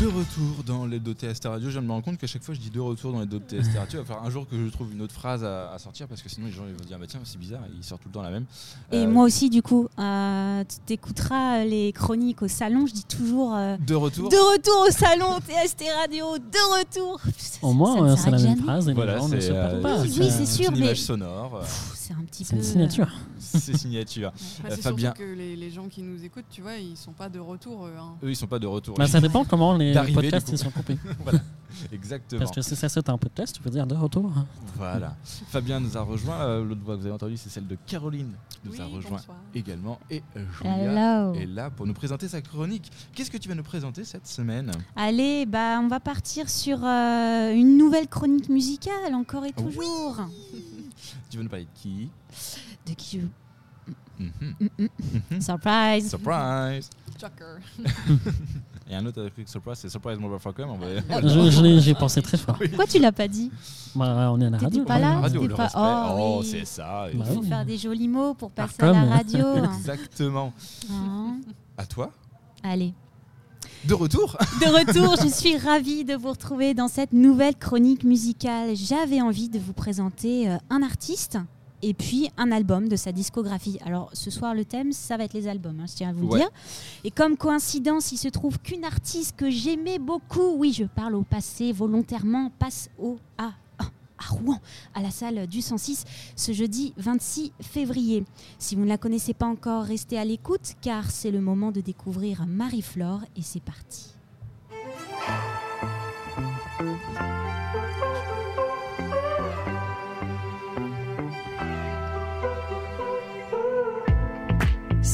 De 0.00 0.06
retour 0.06 0.64
dans 0.66 0.86
les 0.86 0.98
deux 0.98 1.12
TST 1.12 1.44
Radio, 1.46 1.68
je 1.68 1.72
viens 1.72 1.82
de 1.82 1.86
me 1.86 1.92
rendre 1.92 2.04
compte 2.04 2.16
qu'à 2.16 2.26
chaque 2.26 2.42
fois 2.42 2.54
je 2.54 2.60
dis 2.60 2.70
de 2.70 2.80
retour 2.80 3.12
dans 3.12 3.20
les 3.20 3.26
deux 3.26 3.38
TST 3.38 3.76
Radio. 3.76 3.86
Il 3.92 3.96
va 3.98 4.04
falloir 4.06 4.24
un 4.24 4.30
jour 4.30 4.48
que 4.48 4.56
je 4.56 4.70
trouve 4.70 4.90
une 4.94 5.02
autre 5.02 5.12
phrase 5.12 5.44
à, 5.44 5.72
à 5.72 5.78
sortir 5.78 6.08
parce 6.08 6.22
que 6.22 6.30
sinon 6.30 6.46
les 6.46 6.52
gens 6.52 6.62
ils 6.66 6.72
vont 6.72 6.84
dire 6.88 6.98
bah 6.98 7.04
tiens 7.06 7.20
c'est 7.24 7.36
bizarre, 7.38 7.60
il 7.76 7.84
sort 7.84 7.98
tout 7.98 8.08
le 8.08 8.14
temps 8.14 8.22
la 8.22 8.30
même. 8.30 8.46
Et 8.92 8.96
Euh, 8.96 9.06
moi 9.10 9.24
aussi, 9.26 9.50
du 9.50 9.60
coup, 9.60 9.88
euh, 9.98 10.64
tu 10.64 10.76
t'écouteras 10.86 11.64
les 11.64 11.92
chroniques 11.92 12.40
au 12.40 12.48
salon. 12.48 12.86
Je 12.86 12.94
dis 12.94 13.04
toujours 13.04 13.54
euh, 13.54 13.76
De 13.86 13.94
retour. 13.94 14.30
de 14.30 14.36
retour 14.36 14.86
au 14.88 14.90
salon, 14.90 15.38
TST 15.66 15.84
Radio, 16.00 16.38
de 16.38 16.78
retour. 16.78 17.20
Au 17.60 17.74
moins, 17.74 18.02
euh, 18.12 18.16
c'est 18.16 18.30
la 18.30 18.38
même 18.38 18.46
jamais. 18.48 18.62
phrase 18.62 18.88
et 18.88 18.94
Voilà, 18.94 19.18
gens 19.18 19.28
ne 19.28 19.38
se 19.38 19.50
euh, 19.50 19.68
perdent 19.68 19.82
pas. 19.82 20.00
Oui, 20.00 20.10
c'est 20.10 20.38
oui, 20.40 20.46
sûr, 20.46 20.70
une 20.70 20.78
mais- 20.78 20.86
image 20.86 21.00
sonore, 21.02 21.56
euh, 21.56 21.64
C'est 21.94 22.14
un 22.14 22.22
petit 22.24 22.44
C'est 22.44 22.54
peu. 22.54 22.62
une 22.62 22.64
signature. 22.66 23.08
c'est 23.38 23.76
signature. 23.76 24.32
Euh, 24.64 24.68
c'est 24.70 24.80
Fabien. 24.80 25.10
surtout 25.14 25.22
que 25.30 25.36
les, 25.36 25.56
les 25.56 25.70
gens 25.70 25.88
qui 25.88 26.00
nous 26.02 26.24
écoutent, 26.24 26.46
tu 26.50 26.62
vois, 26.62 26.76
ils 26.76 26.96
sont 26.96 27.12
pas 27.12 27.28
de 27.28 27.38
retour. 27.38 27.86
eux, 27.86 27.92
hein. 28.00 28.14
Eux 28.24 28.30
ils 28.30 28.36
sont 28.36 28.46
pas 28.46 28.58
de 28.58 28.66
retour. 28.66 28.94
Bah, 28.96 29.06
ça 29.06 29.20
dépend 29.20 29.44
comment 29.44 29.76
les 29.76 29.89
D'arriver, 29.92 30.22
podcasts 30.22 30.48
ils 30.50 30.58
sont 30.58 30.70
coupés. 30.70 30.98
Exactement. 31.92 32.40
Parce 32.40 32.50
que 32.50 32.62
si 32.62 32.74
ça 32.76 32.88
saute 32.88 33.08
un 33.08 33.16
podcast, 33.16 33.54
tu 33.54 33.62
peux 33.62 33.70
dire 33.70 33.86
de 33.86 33.94
retour. 33.94 34.30
Voilà. 34.76 35.16
Fabien 35.48 35.78
nous 35.80 35.96
a 35.96 36.00
rejoint. 36.02 36.40
euh, 36.40 36.64
L'autre 36.64 36.80
voix 36.84 36.96
que 36.96 37.00
vous 37.00 37.06
avez 37.06 37.14
entendue, 37.14 37.36
c'est 37.36 37.48
celle 37.48 37.66
de 37.68 37.76
Caroline 37.86 38.32
qui 38.48 38.58
nous 38.64 38.72
Oui, 38.72 38.80
a 38.80 38.86
rejoint 38.86 39.10
bonsoir. 39.18 39.36
également. 39.54 39.98
Et 40.10 40.22
euh, 40.36 40.44
Julia 40.58 41.22
Hello. 41.22 41.34
est 41.34 41.46
là 41.46 41.70
pour 41.70 41.86
nous 41.86 41.94
présenter 41.94 42.26
sa 42.28 42.42
chronique. 42.42 42.90
Qu'est-ce 43.14 43.30
que 43.30 43.38
tu 43.38 43.48
vas 43.48 43.54
nous 43.54 43.62
présenter 43.62 44.04
cette 44.04 44.26
semaine? 44.26 44.72
Allez, 44.96 45.46
bah, 45.46 45.78
on 45.80 45.86
va 45.88 46.00
partir 46.00 46.50
sur 46.50 46.84
euh, 46.84 47.52
une 47.54 47.78
nouvelle 47.78 48.08
chronique 48.08 48.48
musicale, 48.48 49.14
encore 49.14 49.44
et 49.46 49.54
Oui. 49.56 49.64
toujours. 49.64 50.16
Tu 51.30 51.36
vas 51.36 51.42
nous 51.44 51.48
parler 51.48 51.64
de 51.64 51.70
qui? 51.80 52.10
De 52.86 52.92
qui 52.94 53.20
je... 53.20 53.26
Mhm. 54.24 54.30
Mm, 54.60 54.66
mm. 54.78 54.88
Mhm. 55.30 55.40
Surprise 55.40 56.10
Surprise 56.10 56.90
Shocker. 57.18 57.58
Et 58.90 58.96
un 58.96 59.06
autre 59.06 59.20
avec 59.20 59.48
surprise, 59.48 59.78
c'est 59.78 59.88
Surprise 59.88 60.18
Motherfucker. 60.18 60.64
On 60.68 60.76
va... 60.76 60.86
Je, 61.22 61.50
je 61.50 61.62
l'ai- 61.62 61.80
J'ai 61.80 61.94
pensé 61.94 62.20
très 62.22 62.36
fort. 62.36 62.58
Pourquoi 62.58 62.86
tu 62.88 62.98
l'as 62.98 63.12
pas 63.12 63.28
dit 63.28 63.50
Bah, 63.94 64.30
on 64.32 64.40
est 64.40 64.46
à 64.46 64.50
la 64.50 64.58
radio. 64.58 64.84
pas 64.84 64.98
là 64.98 65.20
radio, 65.20 65.46
pas- 65.48 65.62
respect. 65.64 65.78
oh, 65.80 66.16
Oh, 66.18 66.38
oui. 66.40 66.48
c'est 66.50 66.64
ça. 66.64 67.06
Bah 67.14 67.24
Il 67.28 67.34
faut 67.34 67.40
oui. 67.40 67.48
faire 67.48 67.64
des 67.64 67.78
jolis 67.78 68.08
mots 68.08 68.34
pour 68.34 68.50
passer 68.50 68.82
à 68.82 68.92
la 68.92 69.04
radio. 69.04 69.46
Exactement. 69.78 70.52
Hein 70.90 71.36
À 71.78 71.86
toi 71.86 72.10
Allez. 72.64 72.92
De 73.86 73.94
retour 73.94 74.36
De 74.60 74.66
retour, 74.66 75.16
je 75.22 75.28
suis 75.32 75.56
ravie 75.56 76.04
de 76.04 76.14
vous 76.14 76.30
retrouver 76.30 76.74
dans 76.74 76.88
cette 76.88 77.12
nouvelle 77.12 77.54
chronique 77.56 78.02
musicale. 78.04 78.74
J'avais 78.76 79.20
envie 79.22 79.48
de 79.48 79.58
vous 79.60 79.72
présenter 79.72 80.50
euh, 80.50 80.56
un 80.68 80.82
artiste 80.82 81.38
et 81.82 81.94
puis 81.94 82.30
un 82.36 82.52
album 82.52 82.88
de 82.88 82.96
sa 82.96 83.12
discographie. 83.12 83.78
Alors 83.84 84.10
ce 84.12 84.30
soir, 84.30 84.54
le 84.54 84.64
thème, 84.64 84.92
ça 84.92 85.16
va 85.16 85.24
être 85.24 85.34
les 85.34 85.48
albums, 85.48 85.78
hein, 85.80 85.86
je 85.88 85.94
tiens 85.94 86.10
à 86.10 86.12
vous 86.12 86.28
le 86.30 86.38
dire. 86.38 86.50
Et 87.04 87.10
comme 87.10 87.36
coïncidence, 87.36 88.12
il 88.12 88.18
se 88.18 88.28
trouve 88.28 88.58
qu'une 88.60 88.84
artiste 88.84 89.36
que 89.36 89.50
j'aimais 89.50 89.98
beaucoup, 89.98 90.54
oui, 90.56 90.72
je 90.72 90.84
parle 90.84 91.14
au 91.14 91.22
passé 91.22 91.72
volontairement, 91.72 92.50
passe 92.58 92.90
au 92.98 93.18
à, 93.38 93.52
à 93.78 94.28
Rouen, 94.28 94.60
à 94.94 95.02
la 95.02 95.10
salle 95.10 95.46
du 95.46 95.62
106, 95.62 96.04
ce 96.36 96.52
jeudi 96.52 96.92
26 96.98 97.52
février. 97.60 98.24
Si 98.58 98.76
vous 98.76 98.82
ne 98.82 98.88
la 98.88 98.98
connaissez 98.98 99.34
pas 99.34 99.46
encore, 99.46 99.84
restez 99.84 100.18
à 100.18 100.24
l'écoute 100.24 100.74
car 100.80 101.10
c'est 101.10 101.30
le 101.30 101.40
moment 101.40 101.72
de 101.72 101.80
découvrir 101.80 102.46
Marie-Flore 102.46 103.22
et 103.36 103.42
c'est 103.42 103.62
parti. 103.62 104.14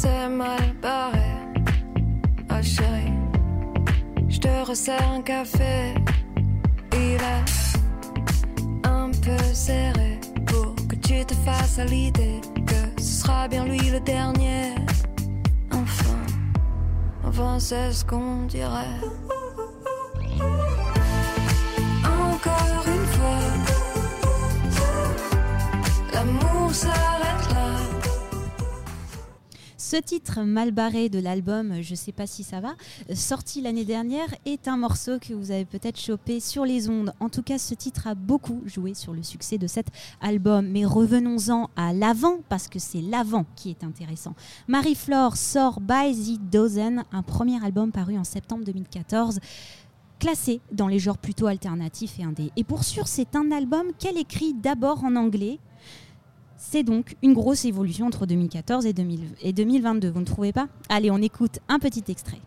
C'est 0.06 0.28
mal 0.28 0.72
barré. 0.80 1.30
Oh 2.48 2.62
chérie, 2.62 3.12
je 4.28 4.38
te 4.38 4.64
resserre 4.64 5.10
un 5.10 5.20
café. 5.20 5.94
Il 6.92 7.20
est 7.32 7.44
un 8.84 9.10
peu 9.10 9.42
serré 9.52 10.20
pour 10.46 10.76
que 10.88 10.94
tu 10.94 11.24
te 11.24 11.34
fasses 11.44 11.80
à 11.80 11.86
l'idée 11.86 12.40
que 12.70 13.02
ce 13.02 13.22
sera 13.22 13.48
bien 13.48 13.64
lui 13.64 13.90
le 13.90 13.98
dernier. 13.98 14.76
Enfin, 15.72 16.18
enfin 17.24 17.58
c'est 17.58 17.90
ce 17.90 18.04
qu'on 18.04 18.44
dirait. 18.44 19.00
Encore 22.04 22.84
une 22.94 23.06
fois, 23.16 23.40
l'amour 26.12 26.70
là. 26.84 27.15
Ce 29.88 29.94
titre 29.94 30.42
mal 30.42 30.72
barré 30.72 31.08
de 31.08 31.20
l'album 31.20 31.80
Je 31.80 31.94
sais 31.94 32.10
pas 32.10 32.26
si 32.26 32.42
ça 32.42 32.58
va, 32.58 32.74
sorti 33.14 33.60
l'année 33.60 33.84
dernière, 33.84 34.26
est 34.44 34.66
un 34.66 34.76
morceau 34.76 35.20
que 35.20 35.32
vous 35.32 35.52
avez 35.52 35.64
peut-être 35.64 36.00
chopé 36.00 36.40
sur 36.40 36.64
les 36.64 36.88
ondes. 36.88 37.14
En 37.20 37.28
tout 37.28 37.44
cas, 37.44 37.56
ce 37.56 37.72
titre 37.72 38.08
a 38.08 38.16
beaucoup 38.16 38.62
joué 38.66 38.94
sur 38.94 39.12
le 39.12 39.22
succès 39.22 39.58
de 39.58 39.68
cet 39.68 39.86
album. 40.20 40.66
Mais 40.66 40.84
revenons-en 40.84 41.70
à 41.76 41.92
l'avant, 41.92 42.38
parce 42.48 42.66
que 42.66 42.80
c'est 42.80 43.00
l'avant 43.00 43.46
qui 43.54 43.70
est 43.70 43.84
intéressant. 43.84 44.34
Marie-Flore 44.66 45.36
sort 45.36 45.80
By 45.80 46.12
the 46.16 46.40
Dozen, 46.50 47.04
un 47.12 47.22
premier 47.22 47.64
album 47.64 47.92
paru 47.92 48.18
en 48.18 48.24
septembre 48.24 48.64
2014 48.64 49.38
classé 50.18 50.60
dans 50.72 50.88
les 50.88 50.98
genres 50.98 51.18
plutôt 51.18 51.46
alternatifs 51.46 52.18
et 52.18 52.24
indés. 52.24 52.50
Et 52.56 52.64
pour 52.64 52.82
sûr, 52.82 53.06
c'est 53.06 53.36
un 53.36 53.52
album 53.52 53.92
qu'elle 54.00 54.18
écrit 54.18 54.52
d'abord 54.52 55.04
en 55.04 55.14
anglais, 55.14 55.60
c'est 56.56 56.82
donc 56.82 57.16
une 57.22 57.34
grosse 57.34 57.64
évolution 57.64 58.06
entre 58.06 58.26
2014 58.26 58.86
et, 58.86 58.92
2000 58.92 59.20
et 59.42 59.52
2022, 59.52 60.10
vous 60.10 60.20
ne 60.20 60.24
trouvez 60.24 60.52
pas? 60.52 60.68
Allez, 60.88 61.10
on 61.10 61.18
écoute 61.18 61.58
un 61.68 61.78
petit 61.78 62.04
extrait. 62.08 62.40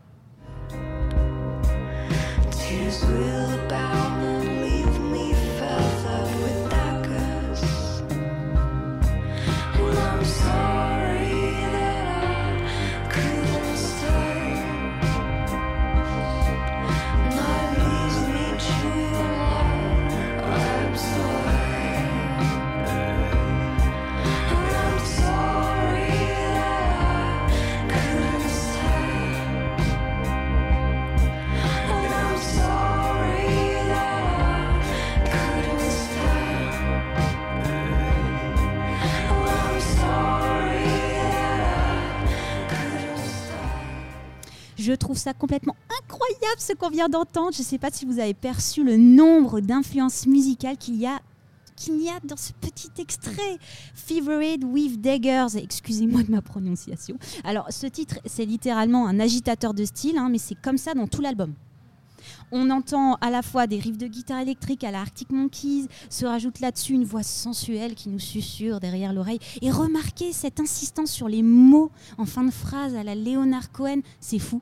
Je 44.90 44.96
trouve 44.96 45.20
ça 45.20 45.36
complètement 45.36 45.76
incroyable 46.02 46.58
ce 46.58 46.74
qu'on 46.74 46.90
vient 46.90 47.10
d'entendre. 47.10 47.54
Je 47.54 47.60
ne 47.60 47.64
sais 47.64 47.78
pas 47.78 47.92
si 47.92 48.06
vous 48.06 48.18
avez 48.18 48.34
perçu 48.34 48.84
le 48.84 48.98
nombre 48.98 49.60
d'influences 49.60 50.26
musicales 50.26 50.78
qu'il 50.78 50.96
y 50.96 51.06
a 51.06 51.20
qu'il 51.76 52.02
y 52.02 52.10
a 52.10 52.20
dans 52.24 52.36
ce 52.36 52.54
petit 52.54 52.90
extrait. 52.98 53.60
Fevered 53.94 54.64
with 54.64 55.00
Daggers, 55.00 55.56
excusez-moi 55.58 56.24
de 56.24 56.32
ma 56.32 56.42
prononciation. 56.42 57.20
Alors 57.44 57.68
ce 57.70 57.86
titre, 57.86 58.16
c'est 58.26 58.46
littéralement 58.46 59.06
un 59.06 59.20
agitateur 59.20 59.76
de 59.76 59.86
style, 59.86 60.18
hein, 60.18 60.30
mais 60.32 60.40
c'est 60.40 60.60
comme 60.60 60.80
ça 60.80 60.96
dans 60.96 61.08
tout 61.08 61.22
l'album. 61.22 61.54
On 62.52 62.72
entend 62.72 63.14
à 63.22 63.30
la 63.30 63.44
fois 63.44 63.68
des 63.68 63.78
riffs 63.78 64.00
de 64.00 64.08
guitare 64.08 64.40
électrique 64.40 64.84
à 64.84 64.90
la 64.90 65.02
Arctic 65.02 65.32
Monkeys, 65.32 65.88
se 66.10 66.26
rajoute 66.26 66.62
là-dessus 66.62 66.94
une 66.94 67.06
voix 67.06 67.22
sensuelle 67.22 67.94
qui 67.94 68.10
nous 68.10 68.18
susurre 68.18 68.80
derrière 68.80 69.14
l'oreille. 69.14 69.40
Et 69.62 69.70
remarquez 69.70 70.34
cette 70.34 70.60
insistance 70.60 71.12
sur 71.12 71.30
les 71.30 71.44
mots 71.44 71.92
en 72.18 72.26
fin 72.26 72.44
de 72.44 72.52
phrase 72.52 72.96
à 72.96 73.04
la 73.04 73.14
Leonard 73.14 73.72
Cohen, 73.72 74.00
c'est 74.20 74.40
fou. 74.40 74.62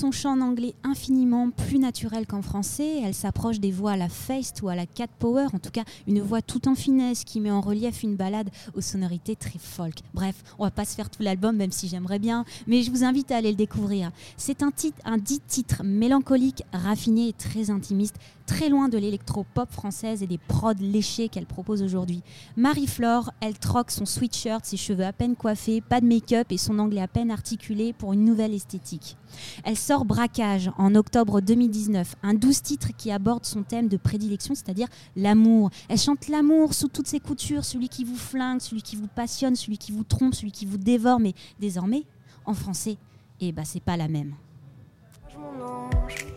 son 0.00 0.12
chant 0.12 0.32
en 0.32 0.40
anglais 0.40 0.74
infiniment 0.82 1.50
plus 1.50 1.78
naturel 1.78 2.26
qu'en 2.26 2.40
français. 2.40 3.02
Elle 3.04 3.12
s'approche 3.12 3.60
des 3.60 3.70
voix 3.70 3.92
à 3.92 3.96
la 3.98 4.08
Feist 4.08 4.62
ou 4.62 4.70
à 4.70 4.74
la 4.74 4.86
Cat 4.86 5.08
Power, 5.18 5.48
en 5.52 5.58
tout 5.58 5.70
cas 5.70 5.84
une 6.06 6.22
voix 6.22 6.40
tout 6.40 6.68
en 6.68 6.74
finesse 6.74 7.22
qui 7.24 7.38
met 7.38 7.50
en 7.50 7.60
relief 7.60 8.02
une 8.02 8.16
balade 8.16 8.48
aux 8.74 8.80
sonorités 8.80 9.36
très 9.36 9.58
folk. 9.58 9.96
Bref, 10.14 10.36
on 10.58 10.64
va 10.64 10.70
pas 10.70 10.86
se 10.86 10.94
faire 10.94 11.10
tout 11.10 11.22
l'album, 11.22 11.54
même 11.54 11.70
si 11.70 11.86
j'aimerais 11.86 12.18
bien, 12.18 12.46
mais 12.66 12.82
je 12.82 12.90
vous 12.90 13.04
invite 13.04 13.30
à 13.30 13.36
aller 13.36 13.50
le 13.50 13.56
découvrir. 13.56 14.10
C'est 14.38 14.62
un, 14.62 14.70
titre, 14.70 14.96
un 15.04 15.18
dit 15.18 15.40
titre 15.46 15.82
mélancolique, 15.84 16.62
raffiné 16.72 17.28
et 17.28 17.32
très 17.34 17.68
intimiste, 17.68 18.16
très 18.50 18.68
loin 18.68 18.88
de 18.88 18.98
l'électro-pop 18.98 19.70
française 19.70 20.24
et 20.24 20.26
des 20.26 20.36
prods 20.36 20.72
léchés 20.80 21.28
qu'elle 21.28 21.46
propose 21.46 21.84
aujourd'hui. 21.84 22.24
Marie-Flore, 22.56 23.30
elle 23.40 23.56
troque 23.56 23.92
son 23.92 24.04
sweatshirt, 24.04 24.66
ses 24.66 24.76
cheveux 24.76 25.04
à 25.04 25.12
peine 25.12 25.36
coiffés, 25.36 25.80
pas 25.80 26.00
de 26.00 26.06
make-up 26.06 26.48
et 26.50 26.58
son 26.58 26.80
anglais 26.80 27.00
à 27.00 27.06
peine 27.06 27.30
articulé 27.30 27.92
pour 27.92 28.12
une 28.12 28.24
nouvelle 28.24 28.52
esthétique. 28.52 29.16
Elle 29.62 29.76
sort 29.76 30.04
Braquage 30.04 30.72
en 30.78 30.96
octobre 30.96 31.40
2019, 31.40 32.16
un 32.24 32.34
douze 32.34 32.60
titre 32.60 32.88
qui 32.98 33.12
aborde 33.12 33.46
son 33.46 33.62
thème 33.62 33.86
de 33.86 33.96
prédilection, 33.96 34.56
c'est-à-dire 34.56 34.88
l'amour. 35.14 35.70
Elle 35.88 35.98
chante 35.98 36.26
l'amour 36.26 36.74
sous 36.74 36.88
toutes 36.88 37.06
ses 37.06 37.20
coutures, 37.20 37.64
celui 37.64 37.88
qui 37.88 38.02
vous 38.02 38.16
flingue, 38.16 38.60
celui 38.60 38.82
qui 38.82 38.96
vous 38.96 39.06
passionne, 39.06 39.54
celui 39.54 39.78
qui 39.78 39.92
vous 39.92 40.02
trompe, 40.02 40.34
celui 40.34 40.50
qui 40.50 40.66
vous 40.66 40.76
dévore, 40.76 41.20
mais 41.20 41.34
désormais, 41.60 42.02
en 42.46 42.54
français, 42.54 42.96
eh 43.40 43.52
ben 43.52 43.64
c'est 43.64 43.78
pas 43.82 43.96
la 43.96 44.08
même. 44.08 44.34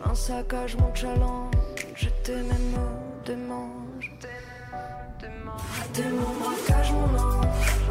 un 0.04 0.14
saccage 0.14 0.76
mon 0.76 0.94
challenge, 0.94 1.73
je 1.94 2.08
t'ai 2.22 2.34
même 2.34 2.78
démange. 3.24 4.10
T'es 5.92 6.08
mon 6.10 6.34
braquage 6.40 6.92
mon 6.92 7.18
ange, 7.18 7.46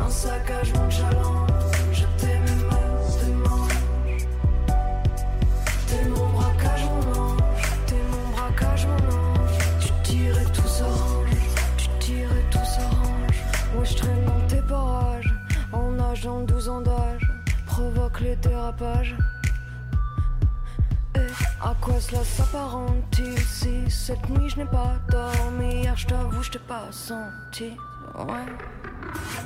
un 0.05 0.09
saccage 0.09 0.73
mon 0.73 0.89
challenge, 0.89 1.49
je 1.93 2.03
t'ai 2.17 2.33
même 2.33 2.69
démange. 3.23 4.27
T'es 5.87 6.05
mon 6.09 6.27
braquage 6.31 6.85
mon 6.85 7.21
ange, 7.21 7.41
t'es 7.87 8.01
mon 8.11 8.31
braquage 8.35 8.87
mon 8.87 9.03
ange, 9.15 9.57
tu 9.79 9.89
tires 10.03 10.41
et 10.41 10.51
tout 10.51 10.67
s'arrange, 10.67 11.29
tu 11.77 11.87
tires 11.99 12.31
et 12.31 12.49
tout 12.51 12.65
s'arrange. 12.65 13.37
Moi 13.73 13.83
je 13.85 13.95
traîne 13.95 14.25
dans 14.25 14.47
tes 14.47 14.61
parages, 14.67 15.33
en 15.71 15.91
nageant 15.91 16.41
12 16.41 16.69
ans 16.69 16.81
d'âge, 16.81 17.31
provoque 17.65 18.19
les 18.19 18.35
dérapages. 18.35 19.15
Et 21.15 21.19
à 21.61 21.75
quoi 21.81 21.99
cela 21.99 22.23
s'apparente-t-il 22.23 23.39
si 23.39 23.89
cette 23.89 24.29
nuit 24.29 24.49
je 24.49 24.57
n'ai 24.57 24.65
pas 24.65 24.93
dormi. 25.09 25.81
Hier 25.81 25.95
je 25.95 26.07
t'avoue 26.07 26.41
je 26.41 26.51
t'ai 26.51 26.59
pas 26.59 26.87
senti. 26.91 27.71
Ouais. 28.15 28.45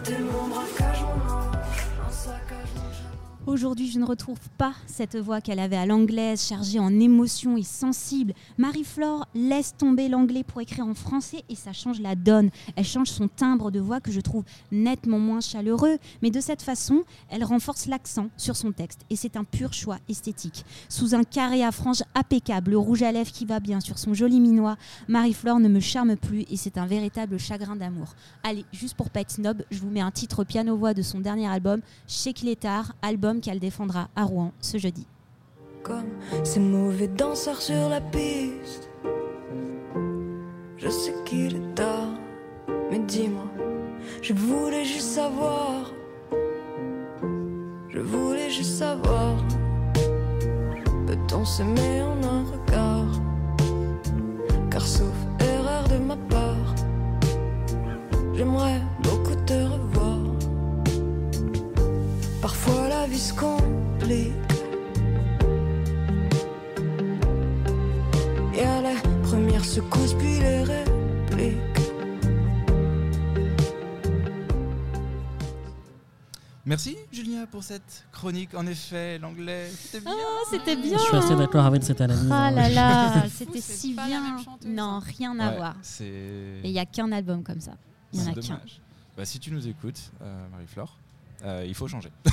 T'es 0.03 0.19
mon 0.19 0.47
braquage 0.47 1.03
ange 1.03 1.57
Un 2.05 2.11
saccage 2.11 3.06
Aujourd'hui, 3.47 3.89
je 3.89 3.97
ne 3.97 4.03
retrouve 4.03 4.41
pas 4.57 4.73
cette 4.87 5.15
voix 5.15 5.39
qu'elle 5.39 5.59
avait 5.59 5.77
à 5.77 5.85
l'anglaise, 5.85 6.45
chargée 6.45 6.79
en 6.79 6.99
émotions 6.99 7.55
et 7.55 7.63
sensible. 7.63 8.33
Marie-Flore 8.57 9.25
laisse 9.33 9.73
tomber 9.77 10.09
l'anglais 10.09 10.43
pour 10.43 10.59
écrire 10.59 10.85
en 10.85 10.93
français 10.93 11.45
et 11.47 11.55
ça 11.55 11.71
change 11.71 12.01
la 12.01 12.15
donne. 12.15 12.49
Elle 12.75 12.83
change 12.83 13.07
son 13.07 13.29
timbre 13.29 13.71
de 13.71 13.79
voix 13.79 14.01
que 14.01 14.11
je 14.11 14.19
trouve 14.19 14.43
nettement 14.73 15.17
moins 15.17 15.39
chaleureux, 15.39 15.97
mais 16.21 16.29
de 16.29 16.41
cette 16.41 16.61
façon, 16.61 17.03
elle 17.29 17.45
renforce 17.45 17.85
l'accent 17.85 18.27
sur 18.35 18.57
son 18.57 18.73
texte 18.73 19.05
et 19.09 19.15
c'est 19.15 19.37
un 19.37 19.45
pur 19.45 19.71
choix 19.71 19.99
esthétique. 20.09 20.65
Sous 20.89 21.15
un 21.15 21.23
carré 21.23 21.63
à 21.63 21.71
franges 21.71 22.03
impeccable, 22.15 22.71
le 22.71 22.77
rouge 22.77 23.01
à 23.01 23.13
lèvres 23.13 23.31
qui 23.31 23.45
va 23.45 23.61
bien 23.61 23.79
sur 23.79 23.97
son 23.97 24.13
joli 24.13 24.41
minois, 24.41 24.75
Marie-Flore 25.07 25.61
ne 25.61 25.69
me 25.69 25.79
charme 25.79 26.17
plus 26.17 26.43
et 26.51 26.57
c'est 26.57 26.77
un 26.77 26.85
véritable 26.85 27.39
chagrin 27.39 27.77
d'amour. 27.77 28.13
Allez, 28.43 28.65
juste 28.73 28.95
pour 28.97 29.09
pas 29.09 29.21
être 29.21 29.31
snob, 29.31 29.63
je 29.71 29.79
vous 29.79 29.89
mets 29.89 30.01
un 30.01 30.11
titre 30.11 30.43
piano-voix 30.43 30.93
de 30.93 31.01
son 31.01 31.21
dernier 31.21 31.47
album, 31.47 31.79
Chez 32.09 32.33
Clétard, 32.33 32.91
album 33.01 33.36
qu'elle 33.41 33.59
défendra 33.59 34.09
à 34.15 34.23
Rouen 34.23 34.51
ce 34.61 34.77
jeudi. 34.77 35.05
Comme 35.83 36.09
ces 36.43 36.59
mauvais 36.59 37.07
danseurs 37.07 37.61
sur 37.61 37.89
la 37.89 38.01
piste. 38.01 38.89
Je 40.77 40.89
sais 40.89 41.13
qu'il 41.25 41.55
est 41.55 41.75
tard 41.75 42.09
Mais 42.91 42.99
dis-moi 42.99 43.45
Je 44.21 44.33
voulais 44.33 44.85
juste 44.85 45.09
savoir. 45.09 45.91
Je 47.89 47.99
voulais 47.99 48.49
juste 48.49 48.75
savoir. 48.77 49.35
Peut-on 51.07 51.45
s'aimer 51.45 52.01
en 52.01 52.23
un 52.23 52.43
regard? 52.43 53.21
Car 54.69 54.85
sauf 54.85 55.15
erreur 55.39 55.87
de 55.87 55.97
ma 55.97 56.15
part 56.15 56.75
J'aimerais 58.35 58.81
vie 63.07 63.19
se 63.19 63.33
complique 63.33 64.33
Et 68.53 68.61
à 68.63 68.81
la 68.81 68.95
première 69.23 69.63
secousse 69.63 70.13
puis 70.13 70.39
les 70.39 70.63
répliques 70.63 71.57
Merci 76.65 76.97
Julien 77.13 77.45
pour 77.45 77.63
cette 77.63 78.05
chronique. 78.11 78.53
En 78.53 78.67
effet, 78.67 79.17
l'anglais, 79.19 79.69
c'était 79.69 80.01
bien. 80.03 80.13
Ah, 80.13 80.41
c'était 80.51 80.75
bien 80.75 80.97
Je 80.97 81.03
suis 81.03 81.15
assez 81.15 81.35
d'accord 81.37 81.63
avec 81.65 81.81
cette 81.81 82.01
analyse. 82.01 82.27
Ah 82.29 82.47
hein. 82.47 82.51
là 82.51 82.67
là, 82.67 83.23
c'était 83.33 83.61
si 83.61 83.93
bien. 83.93 84.35
Non, 84.65 84.83
hein. 84.83 85.03
rien 85.17 85.39
à 85.39 85.51
Ouais, 85.51 85.55
voir. 85.55 85.75
Et 86.01 86.59
il 86.65 86.71
n'y 86.73 86.79
a 86.79 86.85
qu'un 86.85 87.09
album 87.13 87.41
comme 87.41 87.61
ça. 87.61 87.71
Il 88.11 88.19
y 88.19 88.23
en 88.23 88.31
a 88.31 88.33
qu'un. 88.33 88.59
Bah, 89.15 89.23
si 89.23 89.39
tu 89.39 89.51
nous 89.51 89.65
écoutes, 89.65 90.11
euh, 90.21 90.47
Marie-Flore, 90.51 90.97
euh, 91.45 91.65
il 91.67 91.73
faut 91.73 91.87
changer. 91.87 92.09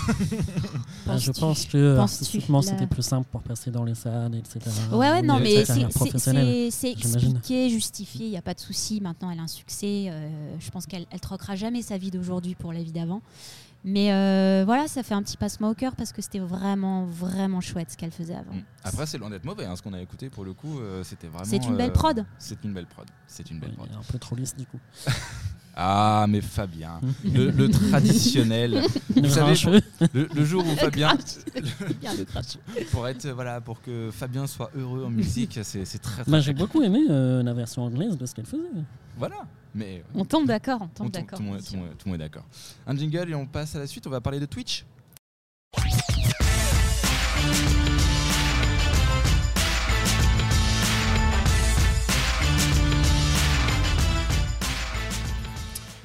Ah, 1.06 1.18
je 1.18 1.30
pense 1.32 1.66
que 1.66 1.96
penses-tu 1.96 1.98
artistiquement, 1.98 2.62
c'était 2.62 2.86
plus 2.86 3.02
simple 3.02 3.28
pour 3.30 3.42
passer 3.42 3.70
dans 3.70 3.84
les 3.84 3.94
salles, 3.94 4.34
etc. 4.36 4.58
Ouais, 4.92 5.10
ouais, 5.10 5.22
non, 5.22 5.38
mais 5.38 5.64
c'est- 5.66 6.92
expliqué, 6.92 7.68
justifié, 7.70 8.26
il 8.26 8.30
n'y 8.30 8.38
a 8.38 8.42
pas 8.42 8.54
de 8.54 8.60
souci. 8.60 9.00
Maintenant, 9.00 9.30
elle 9.30 9.38
a 9.38 9.42
un 9.42 9.46
succès. 9.46 10.06
euh, 10.08 10.28
je 10.58 10.70
pense 10.70 10.86
qu'elle 10.86 11.04
elle 11.10 11.20
troquera 11.20 11.56
jamais 11.56 11.82
sa 11.82 11.98
vie 11.98 12.10
d'aujourd'hui 12.10 12.54
pour 12.54 12.72
la 12.72 12.82
vie 12.82 12.92
d'avant. 12.92 13.20
Mais 13.84 14.12
euh, 14.12 14.62
voilà, 14.64 14.88
ça 14.88 15.02
fait 15.02 15.12
un 15.14 15.22
petit 15.22 15.36
passement 15.36 15.68
au 15.70 15.74
cœur 15.74 15.94
parce 15.94 16.12
que 16.12 16.22
c'était 16.22 16.38
vraiment, 16.38 17.04
vraiment 17.04 17.60
chouette 17.60 17.90
ce 17.90 17.96
qu'elle 17.98 18.10
faisait 18.12 18.34
avant. 18.34 18.54
Mm. 18.54 18.62
Après, 18.82 19.06
c'est 19.06 19.18
loin 19.18 19.28
d'être 19.28 19.44
mauvais. 19.44 19.66
hein, 19.66 19.76
ce 19.76 19.82
qu'on 19.82 19.92
a 19.92 20.00
écouté 20.00 20.30
pour 20.30 20.44
le 20.44 20.54
coup, 20.54 20.80
euh, 20.80 21.04
c'était 21.04 21.26
vraiment. 21.26 21.44
C'est 21.44 21.64
une 21.66 21.76
belle 21.76 21.90
euh, 21.90 21.92
prod. 21.92 22.24
C'est 22.38 22.64
une 22.64 22.72
belle 22.72 22.86
prod. 22.86 23.06
C'est 23.26 23.50
une 23.50 23.60
belle 23.60 23.72
prod. 23.74 23.88
un 23.92 24.02
peu 24.10 24.18
trop 24.18 24.36
lisse 24.36 24.56
du 24.56 24.64
coup. 24.66 24.80
Ah, 25.76 26.26
mais 26.28 26.40
Fabien, 26.40 27.00
le, 27.24 27.50
le 27.50 27.68
traditionnel. 27.68 28.80
Vous 29.16 29.28
savez, 29.28 29.54
le, 30.12 30.28
le 30.32 30.44
jour 30.44 30.64
où 30.64 30.76
Fabien, 30.76 31.18
Bien 32.00 32.12
le 32.14 32.84
pour 32.92 33.08
être 33.08 33.28
voilà, 33.30 33.60
pour 33.60 33.82
que 33.82 34.10
Fabien 34.12 34.46
soit 34.46 34.70
heureux 34.76 35.04
en 35.04 35.10
musique, 35.10 35.58
c'est 35.64 35.84
c'est 35.84 35.98
très 35.98 36.22
très. 36.22 36.30
Moi, 36.30 36.38
j'ai 36.38 36.52
beaucoup 36.52 36.80
aimé 36.82 37.00
euh, 37.10 37.42
la 37.42 37.52
version 37.54 37.82
anglaise 37.82 38.16
de 38.16 38.24
ce 38.24 38.36
qu'elle 38.36 38.46
faisait. 38.46 38.62
Voilà. 39.18 39.34
Mais 39.74 40.04
On 40.14 40.24
tombe 40.24 40.46
d'accord, 40.46 40.82
on 40.82 40.88
tombe 40.88 41.10
d'accord. 41.10 41.38
tout 41.38 41.44
tout 41.44 41.74
le 42.06 42.12
monde 42.12 42.20
est 42.20 42.24
d'accord. 42.24 42.44
Un 42.86 42.96
jingle 42.96 43.30
et 43.30 43.34
on 43.34 43.46
passe 43.46 43.74
à 43.74 43.80
la 43.80 43.86
suite. 43.86 44.06
On 44.06 44.10
va 44.10 44.20
parler 44.20 44.40
de 44.40 44.46
Twitch. 44.46 44.84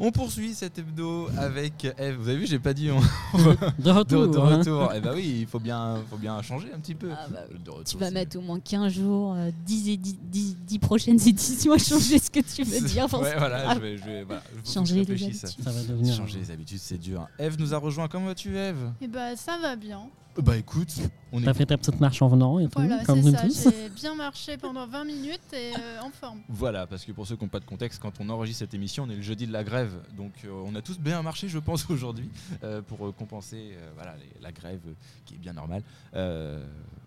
On 0.02 0.12
poursuit 0.12 0.54
cet 0.54 0.80
hebdo 0.80 1.28
avec 1.38 1.86
Eve. 1.98 2.16
Vous 2.20 2.30
avez 2.30 2.38
vu, 2.38 2.48
j'ai 2.48 2.60
pas 2.60 2.74
dit 2.74 2.90
on- 2.92 3.00
De 3.38 3.56
de, 3.84 3.90
retour. 3.92 4.28
de 4.28 4.38
hein. 4.40 4.58
retour. 4.60 4.92
Eh 4.96 5.00
bah 5.02 5.12
oui, 5.14 5.38
il 5.42 5.48
faut 5.48 5.60
bien, 5.60 5.98
faut 6.10 6.18
bien 6.18 6.42
changer 6.42 6.68
un 6.74 6.80
petit 6.80 6.96
peu. 6.96 7.10
Ah 7.12 7.28
bah 7.30 7.40
oui. 7.52 7.58
De 7.64 7.70
retour, 7.70 7.84
Tu 7.86 7.98
vas 7.98 8.10
mettre 8.12 8.38
au 8.38 8.42
moins 8.42 8.60
15 8.60 8.94
jours, 8.94 9.34
euh, 9.36 9.52
10, 9.66 9.90
et 9.90 9.98
10, 9.98 10.18
10 10.24 10.58
10 10.68 10.80
prochaines 10.80 11.20
éditions 11.28 11.74
à 11.74 11.78
changer 11.78 12.18
ce 12.20 12.30
que 12.30 12.40
tu 12.40 12.64
veux 12.64 12.82
dire. 12.88 13.08
Ouais, 13.20 13.32
ça. 13.32 13.38
voilà, 13.40 13.64
Ah, 13.70 13.76
je 13.76 13.80
vais, 13.80 13.98
je 13.98 14.04
vais- 14.04 14.24
voilà, 14.24 14.42
je 14.66 14.72
Changer 14.72 14.96
les 15.04 15.12
habitudes. 15.12 15.36
Ça 15.36 15.72
va 15.72 15.82
devenir. 15.84 16.16
Changer 16.16 16.40
les 16.40 16.52
habitudes, 16.52 16.80
c'est 16.82 16.98
dur. 16.98 17.28
Eve 17.38 17.58
nous 17.60 17.74
a 17.74 17.78
rejoint. 17.78 18.08
Comment 18.08 18.28
vas-tu, 18.28 18.56
Eve 18.58 18.92
Et 19.02 19.08
bah 19.08 19.36
ça 19.36 19.58
va 19.62 19.76
bien. 19.76 20.02
Bah 20.38 20.56
écoute, 20.56 20.94
on 21.34 21.42
T'as 21.42 21.54
fait 21.54 21.66
ta 21.66 21.78
petite 21.78 22.00
marche 22.00 22.22
en 22.22 22.30
venant 22.30 22.60
et 22.60 22.66
tout, 22.70 22.80
Voilà, 22.80 23.04
comme 23.04 23.22
c'est 23.22 23.30
nous 23.32 23.36
ça. 23.38 23.42
tous. 23.42 23.70
J'ai 23.76 23.90
bien 23.96 24.16
marché 24.16 24.56
pendant 24.58 24.88
20 24.88 25.04
minutes 25.04 25.42
et 25.54 25.74
euh, 25.78 26.02
en 26.02 26.12
forme. 26.12 26.40
Voilà, 26.48 26.88
parce 26.88 27.04
que 27.04 27.12
pour 27.12 27.28
ceux 27.28 27.36
qui 27.36 27.44
n'ont 27.44 27.50
pas 27.50 27.60
de 27.60 27.66
contexte, 27.66 28.02
quand 28.02 28.14
on 28.22 28.30
enregistre 28.30 28.60
cette 28.60 28.74
émission, 28.74 29.04
on 29.04 29.10
est 29.10 29.18
le 29.18 29.22
jeudi 29.22 29.48
de 29.48 29.52
la 29.52 29.66
grève. 29.66 29.92
Donc 30.16 30.32
euh, 30.46 30.50
on 30.66 30.76
a 30.76 30.82
tous 30.82 30.98
bien 30.98 31.22
marché, 31.24 31.50
je 31.50 31.60
pense, 31.60 31.86
aujourd'hui, 31.90 32.30
euh, 32.64 32.82
pour 32.82 33.14
compenser 33.18 33.72
euh, 33.74 33.90
voilà, 33.96 34.16
les- 34.16 34.42
la 34.42 34.54
grève 34.54 34.80
euh, 34.88 34.94
qui 35.26 35.34
est 35.34 35.38
bien 35.38 35.52
normale. 35.54 35.84
Euh, 36.16 36.64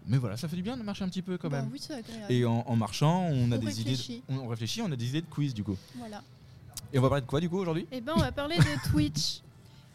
mais 0.06 0.18
voilà, 0.18 0.36
ça 0.36 0.46
fait 0.46 0.56
du 0.56 0.62
bien 0.62 0.76
de 0.76 0.82
marcher 0.82 1.04
un 1.04 1.08
petit 1.08 1.22
peu 1.22 1.38
quand 1.38 1.48
Bah 1.48 1.62
même. 1.62 1.70
oui, 1.72 1.78
c'est 1.80 1.94
agréable. 1.94 2.30
Et 2.30 2.44
en, 2.44 2.64
en 2.66 2.76
marchant, 2.76 3.28
on 3.30 3.50
a 3.50 3.56
On 3.56 3.58
des 3.58 3.66
réfléchit. 3.66 4.12
idées. 4.16 4.22
de- 4.28 4.38
on 4.40 4.48
réfléchit, 4.48 4.82
on 4.82 4.92
a 4.92 4.96
des 4.96 5.08
idées 5.08 5.22
de 5.22 5.26
quiz 5.26 5.54
du 5.54 5.64
coup. 5.64 5.76
Voilà. 5.96 6.22
Et 6.92 6.98
on 6.98 7.02
va 7.02 7.08
parler 7.08 7.22
de 7.22 7.26
quoi 7.28 7.40
du 7.40 7.48
coup 7.48 7.58
aujourd'hui? 7.58 7.86
Et 7.92 8.02
ben 8.02 8.12
on 8.16 8.20
va 8.20 8.32
parler 8.32 8.58
de 8.58 8.90
Twitch. 8.90 9.40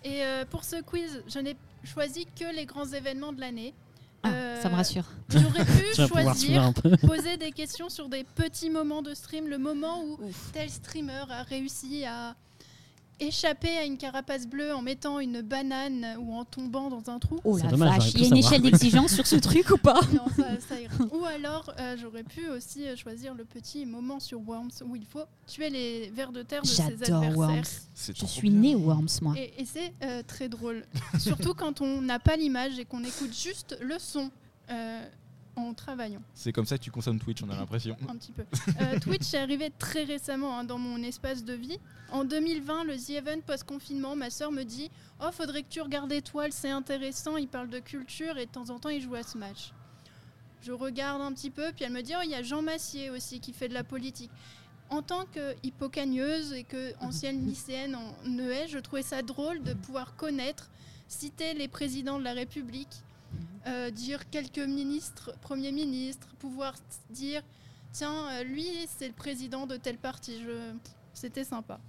Et 0.08 0.24
euh, 0.24 0.46
pour 0.50 0.64
ce 0.64 0.82
quiz, 0.82 1.22
je 1.28 1.40
n'ai 1.40 1.58
choisi 1.84 2.26
que 2.40 2.56
les 2.56 2.66
grands 2.66 2.86
événements 2.86 3.34
de 3.34 3.42
l'année. 3.42 3.74
Ah, 4.24 4.30
Euh, 4.30 4.62
ça 4.62 4.70
me 4.70 4.76
rassure. 4.76 5.04
J'aurais 5.30 5.66
pu 5.66 5.94
choisir 6.08 6.72
poser 7.06 7.36
des 7.38 7.52
questions 7.52 7.90
sur 7.90 8.08
des 8.08 8.24
petits 8.24 8.70
moments 8.70 9.02
de 9.02 9.14
stream, 9.14 9.48
le 9.48 9.58
moment 9.58 10.02
où 10.04 10.18
tel 10.54 10.70
streamer 10.70 11.24
a 11.30 11.44
réussi 11.44 12.06
à 12.06 12.36
échapper 13.20 13.78
à 13.78 13.84
une 13.86 13.98
carapace 13.98 14.48
bleue 14.48 14.74
en 14.74 14.82
mettant 14.82 15.20
une 15.20 15.42
banane 15.42 16.18
ou 16.20 16.34
en 16.34 16.46
tombant 16.46 16.90
dans 16.90 17.10
un 17.10 17.20
trou. 17.20 17.40
Oh 17.44 17.58
la 17.58 17.70
dommage, 17.70 17.98
vache, 17.98 18.14
il 18.14 18.22
y 18.22 18.26
a 18.26 18.28
une 18.28 18.38
échelle 18.38 18.62
d'exigence 18.62 19.14
sur 19.14 19.26
ce 19.26 19.36
truc 19.36 19.70
ou 19.72 19.78
pas 19.78 20.00
Non, 20.14 20.26
ça, 20.36 20.60
ça 20.68 20.80
ira. 20.80 20.94
Ou 21.12 21.26
alors, 21.26 21.74
euh, 21.80 21.96
j'aurais 22.00 22.24
pu 22.24 22.48
aussi 22.50 22.86
euh, 22.86 22.96
choisir 22.96 23.34
le 23.34 23.46
petit 23.46 23.86
moment 23.86 24.20
sur 24.20 24.40
Worms 24.48 24.72
où 24.86 24.96
il 24.96 25.06
faut 25.06 25.24
tuer 25.46 25.70
les 25.70 26.10
vers 26.12 26.32
de 26.32 26.44
terre 26.44 26.62
de 26.62 26.68
ses 26.68 26.84
J'adore 26.84 27.24
adversaires. 27.24 27.38
Worms. 27.38 27.64
Je 28.16 28.26
suis 28.26 28.50
née 28.50 28.76
Worms, 28.76 29.08
moi. 29.22 29.34
Et, 29.38 29.54
et 29.62 29.66
c'est 29.66 29.94
euh, 30.04 30.22
très 30.26 30.50
drôle. 30.50 30.86
Surtout 31.20 31.54
quand 31.54 31.82
on 31.82 32.02
n'a 32.02 32.20
pas 32.20 32.36
l'image 32.36 32.78
et 32.80 32.86
qu'on 32.86 33.04
écoute 33.04 33.34
juste 33.34 33.78
le 33.82 33.96
son 34.00 34.30
euh, 34.70 35.06
en 35.58 35.74
travaillant. 35.74 36.22
C'est 36.34 36.54
comme 36.54 36.66
ça 36.66 36.78
que 36.78 36.84
tu 36.84 36.92
consommes 36.92 37.20
Twitch, 37.20 37.42
on 37.44 37.50
a 37.50 37.56
l'impression. 37.56 37.98
un 38.08 38.16
petit 38.16 38.32
peu. 38.32 38.44
Euh, 38.82 39.00
Twitch 39.02 39.34
est 39.34 39.40
arrivé 39.40 39.72
très 39.78 40.04
récemment 40.04 40.58
hein, 40.58 40.64
dans 40.64 40.78
mon 40.78 41.02
espace 41.04 41.44
de 41.44 41.54
vie. 41.54 41.80
En 42.12 42.24
2020, 42.24 42.86
le 42.86 42.96
The 42.96 43.10
Event 43.12 43.42
post-confinement, 43.46 44.16
ma 44.16 44.30
sœur 44.30 44.52
me 44.52 44.64
dit 44.64 44.90
Oh, 45.20 45.32
faudrait 45.32 45.64
que 45.64 45.70
tu 45.70 45.82
regardes 45.82 46.12
Étoile, 46.12 46.52
c'est 46.54 46.70
intéressant, 46.70 47.38
il 47.38 47.48
parle 47.48 47.70
de 47.70 47.80
culture 47.80 48.38
et 48.38 48.46
de 48.46 48.52
temps 48.52 48.70
en 48.70 48.80
temps 48.80 48.90
il 48.90 49.02
joue 49.02 49.16
à 49.16 49.24
Smash. 49.24 49.74
Je 50.62 50.72
regarde 50.72 51.22
un 51.22 51.34
petit 51.34 51.50
peu, 51.50 51.72
puis 51.76 51.86
elle 51.86 51.92
me 51.92 52.02
dit 52.02 52.14
Oh, 52.16 52.22
il 52.24 52.32
y 52.32 52.36
a 52.36 52.44
Jean 52.44 52.62
Massier 52.62 53.10
aussi 53.10 53.40
qui 53.40 53.54
fait 53.54 53.68
de 53.68 53.74
la 53.74 53.84
politique. 53.84 54.32
En 54.90 55.02
tant 55.02 55.26
que 55.26 55.56
hippocagneuse 55.64 56.54
et 56.54 56.64
que 56.64 56.94
ancienne 57.02 57.46
lycéenne 57.46 57.96
en 57.96 58.14
ES, 58.38 58.68
je 58.70 58.80
trouvais 58.80 59.04
ça 59.04 59.22
drôle 59.22 59.64
de 59.64 59.74
pouvoir 59.74 60.16
connaître, 60.16 60.70
citer 61.08 61.54
les 61.54 61.68
présidents 61.68 62.20
de 62.20 62.24
la 62.24 62.34
République, 62.34 63.04
euh, 63.68 63.90
dire 63.92 64.30
quelques 64.30 64.60
ministres, 64.60 65.34
premiers 65.42 65.72
ministres, 65.72 66.28
pouvoir 66.40 66.74
dire 67.10 67.42
tiens, 67.92 68.28
euh, 68.30 68.44
lui, 68.44 68.68
c'est 68.98 69.08
le 69.08 69.14
président 69.14 69.66
de 69.68 69.78
tel 69.78 69.98
parti. 69.98 70.42
Je... 70.44 70.72
C'était 71.14 71.44
sympa. 71.44 71.80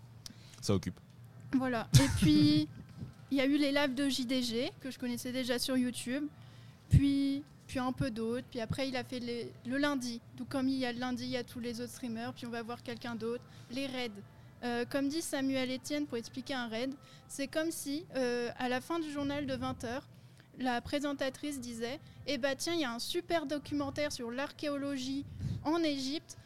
Ça 0.63 0.75
occupe. 0.75 0.99
Voilà. 1.53 1.89
Et 2.01 2.09
puis, 2.21 2.69
il 3.31 3.37
y 3.37 3.41
a 3.41 3.47
eu 3.47 3.57
les 3.59 3.73
lives 3.73 3.95
de 3.95 4.09
JDG, 4.09 4.73
que 4.81 4.91
je 4.91 4.99
connaissais 4.99 5.33
déjà 5.33 5.59
sur 5.59 5.77
YouTube. 5.77 6.25
Puis, 6.89 7.43
puis 7.67 7.79
un 7.79 7.93
peu 7.93 8.11
d'autres. 8.11 8.47
Puis 8.51 8.61
après, 8.61 8.89
il 8.89 8.97
a 8.97 9.05
fait 9.05 9.21
les- 9.21 9.53
le 9.67 9.77
lundi. 9.79 10.21
Donc, 10.37 10.49
comme 10.49 10.69
il 10.69 10.77
y 10.79 10.87
a 10.87 10.93
le 10.93 10.99
lundi, 10.99 11.25
il 11.25 11.31
y 11.31 11.37
a 11.37 11.45
tous 11.45 11.61
les 11.61 11.81
autres 11.81 11.93
streamers. 11.93 12.33
Puis 12.33 12.47
on 12.47 12.51
va 12.51 12.63
voir 12.63 12.83
quelqu'un 12.83 13.15
d'autre. 13.15 13.43
Les 13.71 13.87
raids. 13.87 14.11
Euh, 14.65 14.85
comme 14.87 15.09
dit 15.09 15.23
Samuel 15.23 15.71
Etienne 15.71 16.07
pour 16.07 16.17
expliquer 16.19 16.55
un 16.55 16.67
raid, 16.67 16.93
c'est 17.29 17.47
comme 17.47 17.71
si, 17.71 18.05
euh, 18.17 18.51
à 18.59 18.69
la 18.69 18.81
fin 18.81 18.99
du 18.99 19.11
journal 19.13 19.47
de 19.47 19.55
20h, 19.55 20.01
la 20.59 20.81
présentatrice 20.81 21.61
disait 21.61 22.01
Eh 22.27 22.39
bah 22.39 22.55
tiens, 22.57 22.75
il 22.75 22.81
y 22.81 22.85
a 22.85 22.93
un 22.93 22.99
super 22.99 23.47
documentaire 23.47 24.13
sur 24.13 24.31
l'archéologie 24.31 25.25
en 25.65 25.79
Égypte. 25.83 26.37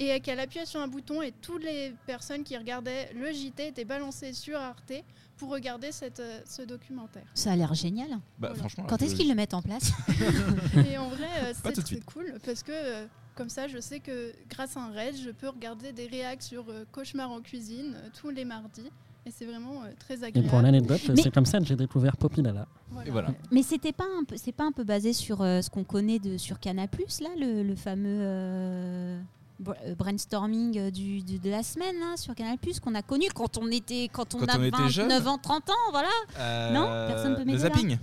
Et 0.00 0.18
qu'elle 0.18 0.40
appuyait 0.40 0.66
sur 0.66 0.80
un 0.80 0.88
bouton 0.88 1.22
et 1.22 1.30
toutes 1.30 1.62
les 1.62 1.94
personnes 2.04 2.42
qui 2.42 2.56
regardaient 2.56 3.12
le 3.14 3.30
JT 3.30 3.68
étaient 3.68 3.84
balancées 3.84 4.32
sur 4.32 4.58
Arte 4.58 4.92
pour 5.36 5.50
regarder 5.50 5.92
cette, 5.92 6.18
euh, 6.18 6.40
ce 6.44 6.62
documentaire. 6.62 7.22
Ça 7.32 7.52
a 7.52 7.56
l'air 7.56 7.72
génial. 7.74 8.08
Bah, 8.10 8.18
Voilà. 8.48 8.54
franchement. 8.56 8.86
Quand 8.88 9.00
est-ce 9.02 9.14
qu'ils 9.14 9.28
le 9.28 9.36
mettent 9.36 9.54
en 9.54 9.62
place 9.62 9.92
Et 10.90 10.98
en 10.98 11.08
vrai, 11.10 11.28
euh, 11.44 11.52
c'est 11.86 12.04
cool 12.06 12.34
parce 12.44 12.64
que 12.64 12.72
euh, 12.72 13.06
comme 13.36 13.48
ça, 13.48 13.68
je 13.68 13.78
sais 13.78 14.00
que 14.00 14.32
grâce 14.50 14.76
à 14.76 14.80
un 14.80 14.90
raid, 14.90 15.14
je 15.16 15.30
peux 15.30 15.48
regarder 15.48 15.92
des 15.92 16.08
réacs 16.08 16.42
sur 16.42 16.66
Cauchemar 16.90 17.30
en 17.30 17.40
cuisine 17.40 17.96
tous 18.20 18.30
les 18.30 18.44
mardis. 18.44 18.90
Et 19.26 19.30
c'est 19.30 19.46
vraiment 19.46 19.82
euh, 19.84 19.90
très 19.98 20.20
Et 20.20 20.24
agréable. 20.24 20.48
pour 20.50 20.60
l'anecdote, 20.60 21.00
c'est 21.16 21.32
comme 21.32 21.46
ça 21.46 21.58
que 21.58 21.64
j'ai 21.64 21.76
découvert 21.76 22.16
Popilala. 22.16 22.66
Et 23.06 23.10
voilà. 23.10 23.28
Mais 23.50 23.62
c'était 23.62 23.92
pas 23.92 24.04
un 24.18 24.24
peu, 24.24 24.36
c'est 24.36 24.52
pas 24.52 24.64
un 24.64 24.72
peu 24.72 24.84
basé 24.84 25.12
sur 25.12 25.40
euh, 25.42 25.62
ce 25.62 25.70
qu'on 25.70 25.84
connaît 25.84 26.18
de 26.18 26.36
sur 26.36 26.60
Canal 26.60 26.88
là, 27.20 27.30
le, 27.38 27.62
le 27.62 27.74
fameux 27.74 28.18
euh, 28.20 29.18
br- 29.62 29.94
brainstorming 29.96 30.90
du, 30.90 31.22
du- 31.22 31.38
de 31.38 31.50
la 31.50 31.62
semaine 31.62 31.96
là, 32.00 32.16
sur 32.16 32.34
Canal 32.34 32.58
qu'on 32.80 32.94
a 32.94 33.02
connu 33.02 33.26
quand 33.34 33.56
on 33.58 33.70
était 33.70 34.08
quand 34.12 34.34
on 34.34 34.40
Quand 34.40 34.54
a 34.54 34.58
on 34.58 34.62
était 34.64 34.88
jeune. 34.90 35.08
29 35.08 35.26
ans, 35.28 35.38
30 35.38 35.70
ans, 35.70 35.72
voilà. 35.90 36.72
Non 36.72 36.86
Personne 37.08 37.32
peut 37.34 37.40
Le 37.40 37.44
m'aider, 37.46 37.58
là 37.62 37.70
zapping. 37.70 37.98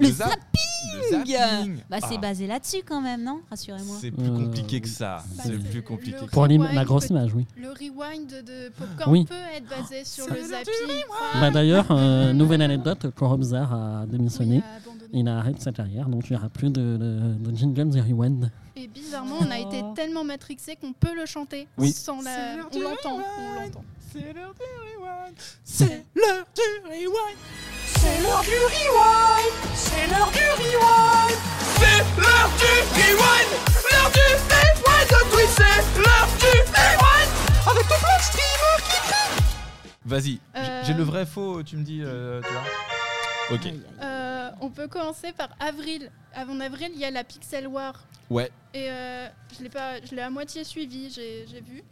Le 0.00 0.10
zap- 0.10 0.30
Le 0.94 1.10
zapping. 1.10 1.78
Bah 1.90 1.98
c'est 2.00 2.14
Ah, 2.16 2.20
basé 2.20 2.46
là-dessus 2.46 2.82
quand 2.86 3.00
même, 3.00 3.22
non? 3.24 3.40
Rassurez-moi. 3.50 3.96
C'est 4.00 4.10
plus 4.12 4.28
Euh, 4.28 4.36
compliqué 4.44 4.80
que 4.80 4.88
ça. 4.88 5.24
Bah, 5.36 5.42
C'est 5.44 5.48
c'est 5.52 5.58
plus 5.58 5.74
le- 5.76 5.82
compliqué. 5.82 6.16
Pour 6.32 6.42
Rewind, 6.44 6.62
l'im- 6.62 6.72
la 6.72 6.84
grosse 6.84 7.08
image, 7.10 7.34
oui. 7.34 7.46
Le 7.56 7.68
rewind 7.70 8.28
de 8.44 8.68
Popcorn 8.70 9.10
Oui. 9.12 9.24
peut 9.24 9.34
être 9.56 9.66
basé 9.68 10.04
sur 10.04 10.26
le 10.28 10.40
zapping. 10.40 11.04
Bah, 11.40 11.50
D'ailleurs, 11.50 11.86
euh, 11.90 12.32
nouvelle 12.32 12.62
anecdote, 12.62 13.08
Coro 13.14 13.36
Bizarre 13.36 13.72
a 13.74 14.06
démissionné. 14.06 14.56
Oui, 14.56 14.62
à 14.62 14.76
abandonner. 14.76 15.10
Il 15.12 15.28
a 15.28 15.38
arrêté 15.38 15.60
sa 15.60 15.72
carrière, 15.72 16.08
donc 16.08 16.28
il 16.28 16.32
n'y 16.32 16.38
aura 16.38 16.48
plus 16.48 16.70
de, 16.70 16.96
de, 16.96 17.34
de 17.50 17.56
jingle 17.56 17.90
The 17.90 18.00
Rewind. 18.02 18.50
Et 18.76 18.86
bizarrement, 18.86 19.36
on 19.40 19.50
a 19.50 19.58
été 19.58 19.82
tellement 19.96 20.22
matrixé 20.22 20.76
qu'on 20.76 20.92
peut 20.92 21.14
le 21.16 21.26
chanter 21.26 21.66
Oui. 21.78 21.90
sans 21.92 22.20
C'est 22.20 22.26
la. 22.26 22.56
l'heure 22.56 22.68
On 22.72 22.76
du 22.76 22.82
l'entend, 22.82 23.14
on 23.16 23.60
l'entend. 23.64 23.84
C'est 24.12 24.32
l'heure 24.32 24.54
du 24.54 24.62
rewind. 24.62 25.34
C'est 25.64 26.04
l'heure 26.14 26.46
du 26.54 26.88
rewind. 26.88 27.38
C'est 27.84 28.22
l'heure 28.22 28.42
du 28.42 28.50
rewind 28.50 29.52
C'est 29.74 30.06
l'heure 30.08 30.30
du 30.30 30.38
rewind 30.38 31.38
C'est 31.76 32.20
l'heure 32.20 32.50
du 32.58 32.72
rewind 32.94 33.50
L'heure 33.90 34.10
du 34.12 34.20
rewind 34.20 35.08
de 35.08 35.30
Twitch 35.30 35.54
C'est 35.56 35.98
l'heure 35.98 36.28
du 36.38 36.52
rewind 36.70 37.30
Avec 37.70 37.82
tout 37.82 37.98
plein 37.98 38.18
de 38.18 38.22
streamers 38.22 38.82
qui 38.84 38.98
crient 39.08 39.42
Vas-y. 40.04 40.40
Euh, 40.56 40.82
J'ai 40.84 40.94
le 40.94 41.02
vrai 41.02 41.26
faux, 41.26 41.62
tu 41.62 41.76
me 41.76 41.82
dis, 41.84 42.02
euh, 42.02 42.40
tu 42.42 42.48
vois 42.52 43.56
Ok. 43.56 43.72
Euh, 44.02 44.50
on 44.60 44.70
peut 44.70 44.88
commencer 44.88 45.32
par 45.32 45.48
avril. 45.60 46.10
Avant 46.34 46.58
avril, 46.60 46.90
il 46.94 47.00
y 47.00 47.04
a 47.04 47.10
la 47.10 47.24
Pixel 47.24 47.66
War. 47.66 47.94
Ouais. 48.30 48.50
Et 48.74 48.90
euh, 48.90 49.26
je 49.56 49.62
l'ai 49.62 49.70
pas, 49.70 50.00
je 50.04 50.14
l'ai 50.14 50.22
à 50.22 50.30
moitié 50.30 50.64
suivi, 50.64 51.10
j'ai 51.10 51.46
j'ai 51.50 51.60
vu. 51.62 51.82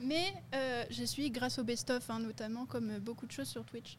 Mais 0.00 0.32
euh, 0.54 0.84
j'ai 0.90 1.06
suivi 1.06 1.30
grâce 1.30 1.58
au 1.58 1.64
best-of, 1.64 2.08
hein, 2.10 2.20
notamment, 2.20 2.64
comme 2.66 2.98
beaucoup 2.98 3.26
de 3.26 3.32
choses 3.32 3.48
sur 3.48 3.64
Twitch. 3.64 3.98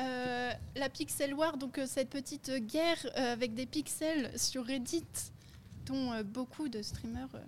Euh, 0.00 0.50
la 0.76 0.88
Pixel 0.88 1.34
War, 1.34 1.56
donc 1.58 1.78
euh, 1.78 1.84
cette 1.86 2.08
petite 2.08 2.50
guerre 2.66 2.96
euh, 3.18 3.32
avec 3.34 3.54
des 3.54 3.66
pixels 3.66 4.30
sur 4.36 4.64
Reddit, 4.64 5.04
dont 5.86 6.12
euh, 6.12 6.22
beaucoup 6.22 6.68
de 6.70 6.80
streamers. 6.80 7.28
euh, 7.34 7.38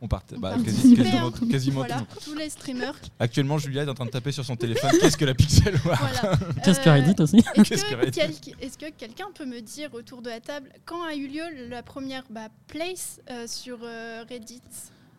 On 0.00 0.06
part. 0.06 0.22
On 0.32 0.38
Bah, 0.38 0.54
super. 0.56 1.04
quasiment 1.04 1.30
quasiment 1.50 1.80
voilà, 1.80 2.02
tout. 2.02 2.20
tous 2.30 2.34
les 2.34 2.48
streamers. 2.48 2.94
Actuellement, 3.18 3.58
Julia 3.58 3.82
est 3.82 3.88
en 3.88 3.94
train 3.94 4.04
de 4.06 4.10
taper 4.10 4.30
sur 4.30 4.44
son 4.44 4.54
téléphone. 4.54 4.92
Qu'est-ce 5.00 5.16
que 5.16 5.24
la 5.24 5.34
Pixel 5.34 5.74
War? 5.84 5.98
Voilà. 5.98 6.36
Qu'est-ce 6.64 6.80
que 6.80 6.88
Reddit 6.90 7.20
aussi? 7.20 7.38
Est-ce 7.38 7.62
Qu'est-ce 7.70 7.84
que 7.84 8.10
quel- 8.10 8.32
est-ce 8.60 8.78
que 8.78 8.90
quelqu'un 8.90 9.26
peut 9.34 9.46
me 9.46 9.60
dire 9.60 9.92
autour 9.94 10.22
de 10.22 10.30
la 10.30 10.40
table 10.40 10.70
quand 10.84 11.02
a 11.02 11.14
eu 11.16 11.26
lieu 11.26 11.68
la 11.68 11.82
première 11.82 12.22
bah, 12.30 12.50
place 12.68 13.20
euh, 13.30 13.48
sur 13.48 13.78
euh, 13.82 14.24
Reddit? 14.28 14.62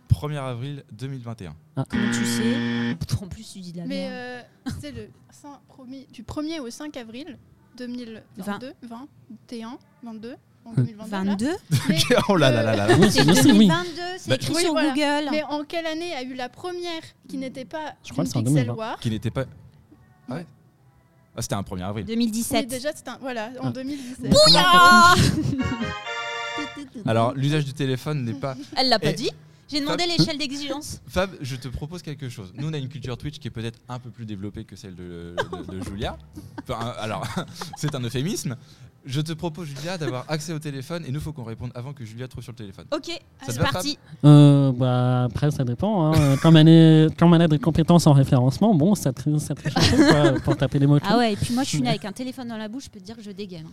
1er 0.07 0.37
avril 0.37 0.83
2021. 0.91 1.55
Comment 1.89 2.11
tu 2.11 2.25
sais 2.25 2.97
En 3.21 3.27
plus 3.27 3.43
tu 3.51 3.59
dis 3.59 3.71
de 3.73 3.77
la 3.79 3.85
Mais 3.85 4.09
merde. 4.09 4.13
euh, 4.13 4.71
c'est 4.81 4.91
le 4.91 5.09
5 5.31 5.59
premier- 5.67 6.07
du 6.11 6.23
1er 6.23 6.59
au 6.59 6.69
5 6.69 6.95
avril 6.97 7.37
2022, 7.77 8.73
21, 8.83 9.77
22, 10.03 10.35
en 10.65 10.73
2022. 10.73 11.11
là. 11.11 11.23
22 11.23 11.51
Mais, 11.89 11.97
oh 12.29 12.35
là 12.35 12.49
là 12.51 12.63
là 12.63 12.75
là. 12.75 12.87
C'est 13.09 13.11
c'est 13.23 13.29
aussi, 13.29 13.51
oui. 13.51 13.67
2022, 13.67 14.01
c'est 14.17 14.29
Bah, 14.29 14.35
écrit 14.35 14.53
oui, 14.55 14.61
sur 14.63 14.71
voilà. 14.71 14.89
Google. 14.89 15.29
mais 15.31 15.43
en 15.43 15.63
quelle 15.63 15.85
année 15.85 16.13
a 16.15 16.23
eu 16.23 16.33
la 16.33 16.49
première 16.49 17.01
qui 17.27 17.37
n'était 17.37 17.65
pas 17.65 17.93
Je 18.03 18.11
crois 18.13 18.23
une 18.23 18.27
que 18.29 18.33
c'est 18.33 18.37
en 18.39 18.43
Pixel 18.43 18.65
2020. 18.65 18.73
War 18.75 18.99
Qui 18.99 19.09
n'était 19.11 19.31
pas. 19.31 19.45
Ah 20.29 20.35
ouais 20.35 20.45
Ah, 21.35 21.41
c'était 21.41 21.55
un 21.55 21.61
1er 21.61 21.83
avril. 21.83 22.05
2017. 22.05 22.61
Oui, 22.61 22.65
déjà, 22.67 22.91
c'était 22.95 23.09
un- 23.11 23.17
voilà, 23.21 23.51
en 23.61 23.67
Ah. 23.67 23.71
2017. 23.71 24.31
Bouillard 24.31 25.15
Alors, 27.05 27.33
l'usage 27.35 27.65
du 27.65 27.73
téléphone 27.73 28.23
n'est 28.25 28.33
pas. 28.33 28.55
Elle 28.75 28.89
l'a 28.89 28.99
pas 28.99 29.11
Et- 29.11 29.13
dit. 29.13 29.29
J'ai 29.69 29.81
demandé 29.81 30.05
l'échelle 30.05 30.37
d'exigence. 30.37 31.01
Fab, 31.07 31.31
je 31.41 31.55
te 31.55 31.67
propose 31.67 32.01
quelque 32.01 32.29
chose. 32.29 32.53
Nous, 32.55 32.67
on 32.67 32.73
a 32.73 32.77
une 32.77 32.89
culture 32.89 33.17
Twitch 33.17 33.39
qui 33.39 33.47
est 33.47 33.51
peut-être 33.51 33.79
un 33.89 33.99
peu 33.99 34.09
plus 34.09 34.25
développée 34.25 34.63
que 34.63 34.75
celle 34.75 34.95
de, 34.95 35.35
de- 35.67 35.77
de 35.77 35.83
Julia. 35.83 36.17
Enfin, 36.63 36.93
alors, 36.99 37.25
c'est 37.77 37.93
un 37.95 38.01
euphémisme. 38.03 38.55
Je 39.05 39.21
te 39.21 39.31
propose, 39.31 39.67
Julia, 39.69 39.97
d'avoir 39.97 40.25
accès 40.27 40.51
au 40.51 40.59
téléphone 40.59 41.03
et 41.07 41.11
nous, 41.11 41.21
faut 41.21 41.31
qu'on 41.31 41.45
réponde 41.45 41.71
avant 41.75 41.93
que 41.93 42.03
Julia 42.03 42.27
trouve 42.27 42.43
sur 42.43 42.51
le 42.51 42.57
téléphone. 42.57 42.85
Ok, 42.93 43.03
te 43.05 43.51
c'est 43.51 43.59
parti. 43.59 43.97
Euh, 44.25 44.73
bah, 44.73 45.23
après, 45.23 45.49
ça 45.49 45.63
dépend. 45.63 46.07
Hein. 46.13 46.33
Est, 46.33 47.17
comme 47.17 47.33
elle 47.33 47.41
a 47.41 47.47
des 47.47 47.59
compétences 47.59 48.05
en 48.05 48.11
référencement, 48.13 48.73
bon, 48.73 48.95
ça 48.95 49.13
triche 49.13 49.37
ça 49.37 49.55
quoi, 49.55 50.33
pour 50.41 50.57
taper 50.57 50.79
les 50.79 50.87
mots. 50.87 50.99
Ah 51.03 51.17
ouais, 51.17 51.33
et 51.33 51.35
puis 51.37 51.53
moi 51.53 51.63
je 51.63 51.69
suis 51.69 51.81
née 51.81 51.89
avec 51.89 52.03
un 52.03 52.11
téléphone 52.11 52.49
dans 52.49 52.57
la 52.57 52.67
bouche, 52.67 52.85
je 52.85 52.89
peux 52.89 52.99
te 52.99 53.05
dire 53.05 53.15
que 53.15 53.23
je 53.23 53.31
dégaine. 53.31 53.67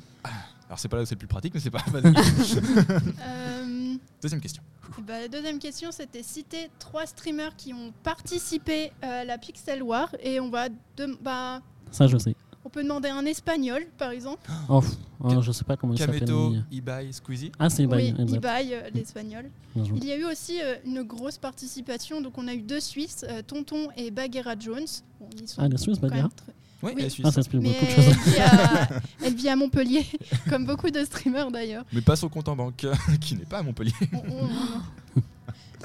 Alors, 0.69 0.79
c'est 0.79 0.89
pas 0.89 0.99
là 0.99 1.03
où 1.03 1.07
c'est 1.07 1.17
le 1.17 1.19
plus 1.19 1.27
pratique, 1.29 1.53
mais 1.53 1.61
c'est 1.61 1.71
pas. 1.71 1.83
Vas-y. 1.91 2.15
Euh, 3.95 4.21
Deuxième 4.23 4.41
question. 4.41 4.63
bah, 5.07 5.21
la 5.21 5.29
deuxième 5.29 5.59
question, 5.59 5.91
c'était 5.93 6.23
citer 6.23 6.71
trois 6.79 7.07
streamers 7.07 7.57
qui 7.57 7.73
ont 7.73 7.93
participé 8.03 8.93
euh, 9.03 9.23
à 9.23 9.25
la 9.25 9.39
Pixel 9.39 9.83
War. 9.83 10.15
Et 10.23 10.41
on 10.41 10.51
va. 10.51 10.69
de- 10.69 11.17
bah, 11.23 11.61
Ça, 11.91 12.07
je 12.07 12.17
sais. 12.19 12.35
on 12.65 12.71
peut 12.71 12.83
demander 12.83 13.09
un 13.09 13.25
espagnol, 13.27 13.87
par 13.99 14.11
exemple. 14.11 14.49
Oh, 14.69 14.83
oh, 15.21 15.41
je 15.43 15.53
sais 15.53 15.65
pas 15.65 15.77
comment 15.77 15.93
il 15.95 15.99
s'appelle. 15.99 16.25
Ibai, 16.71 17.13
Squeezy. 17.13 17.53
Ah, 17.59 17.69
c'est 17.71 17.85
oui, 17.87 18.09
Ibai, 18.09 18.23
exact. 18.23 18.37
Ibai, 18.39 18.69
euh, 18.75 18.91
l'espagnol. 18.95 19.51
Bien 19.75 19.85
joué. 19.85 19.99
Il 20.01 20.05
y 20.09 20.13
a 20.13 20.17
eu 20.17 20.25
aussi 20.25 20.61
euh, 20.63 20.77
une 20.85 21.03
grosse 21.03 21.39
participation. 21.39 22.21
Donc, 22.21 22.39
on 22.39 22.49
a 22.49 22.55
eu 22.55 22.63
deux 22.63 22.81
Suisses, 22.81 23.25
euh, 23.29 23.43
Tonton 23.43 23.89
et 23.97 24.11
Bagheera 24.11 24.55
Jones. 24.59 24.87
Bon, 25.21 25.29
ils 25.41 25.49
sont 25.49 25.61
Ah, 25.63 25.69
les 25.69 25.77
Suisses, 25.77 26.01
même 26.01 26.11
très- 26.11 26.55
Oui, 26.85 26.93
Oui. 26.97 27.03
elle 27.05 27.11
suit 27.11 27.23
Ah, 27.27 27.33
ça. 27.33 27.41
explique 27.41 27.63
beaucoup 27.63 27.85
de 27.85 27.91
elle 27.91 28.05
choses. 28.05 28.17
vit, 28.27 28.39
à, 28.41 28.89
elle 29.25 29.35
vit 29.35 29.49
à 29.49 29.57
Montpellier, 29.57 30.07
comme 30.49 30.67
beaucoup 30.67 30.91
de 30.91 31.05
streamers 31.05 31.51
d'ailleurs. 31.51 31.85
Mais 31.93 32.01
pas 32.03 32.15
son 32.17 32.29
compte 32.29 32.49
en 32.49 32.57
banque, 32.57 32.87
qui 33.21 33.35
n'est 33.37 33.45
pas 33.47 33.59
à 33.59 33.63
Montpellier. 33.63 33.93
On- 34.13 34.45
on- 34.45 35.23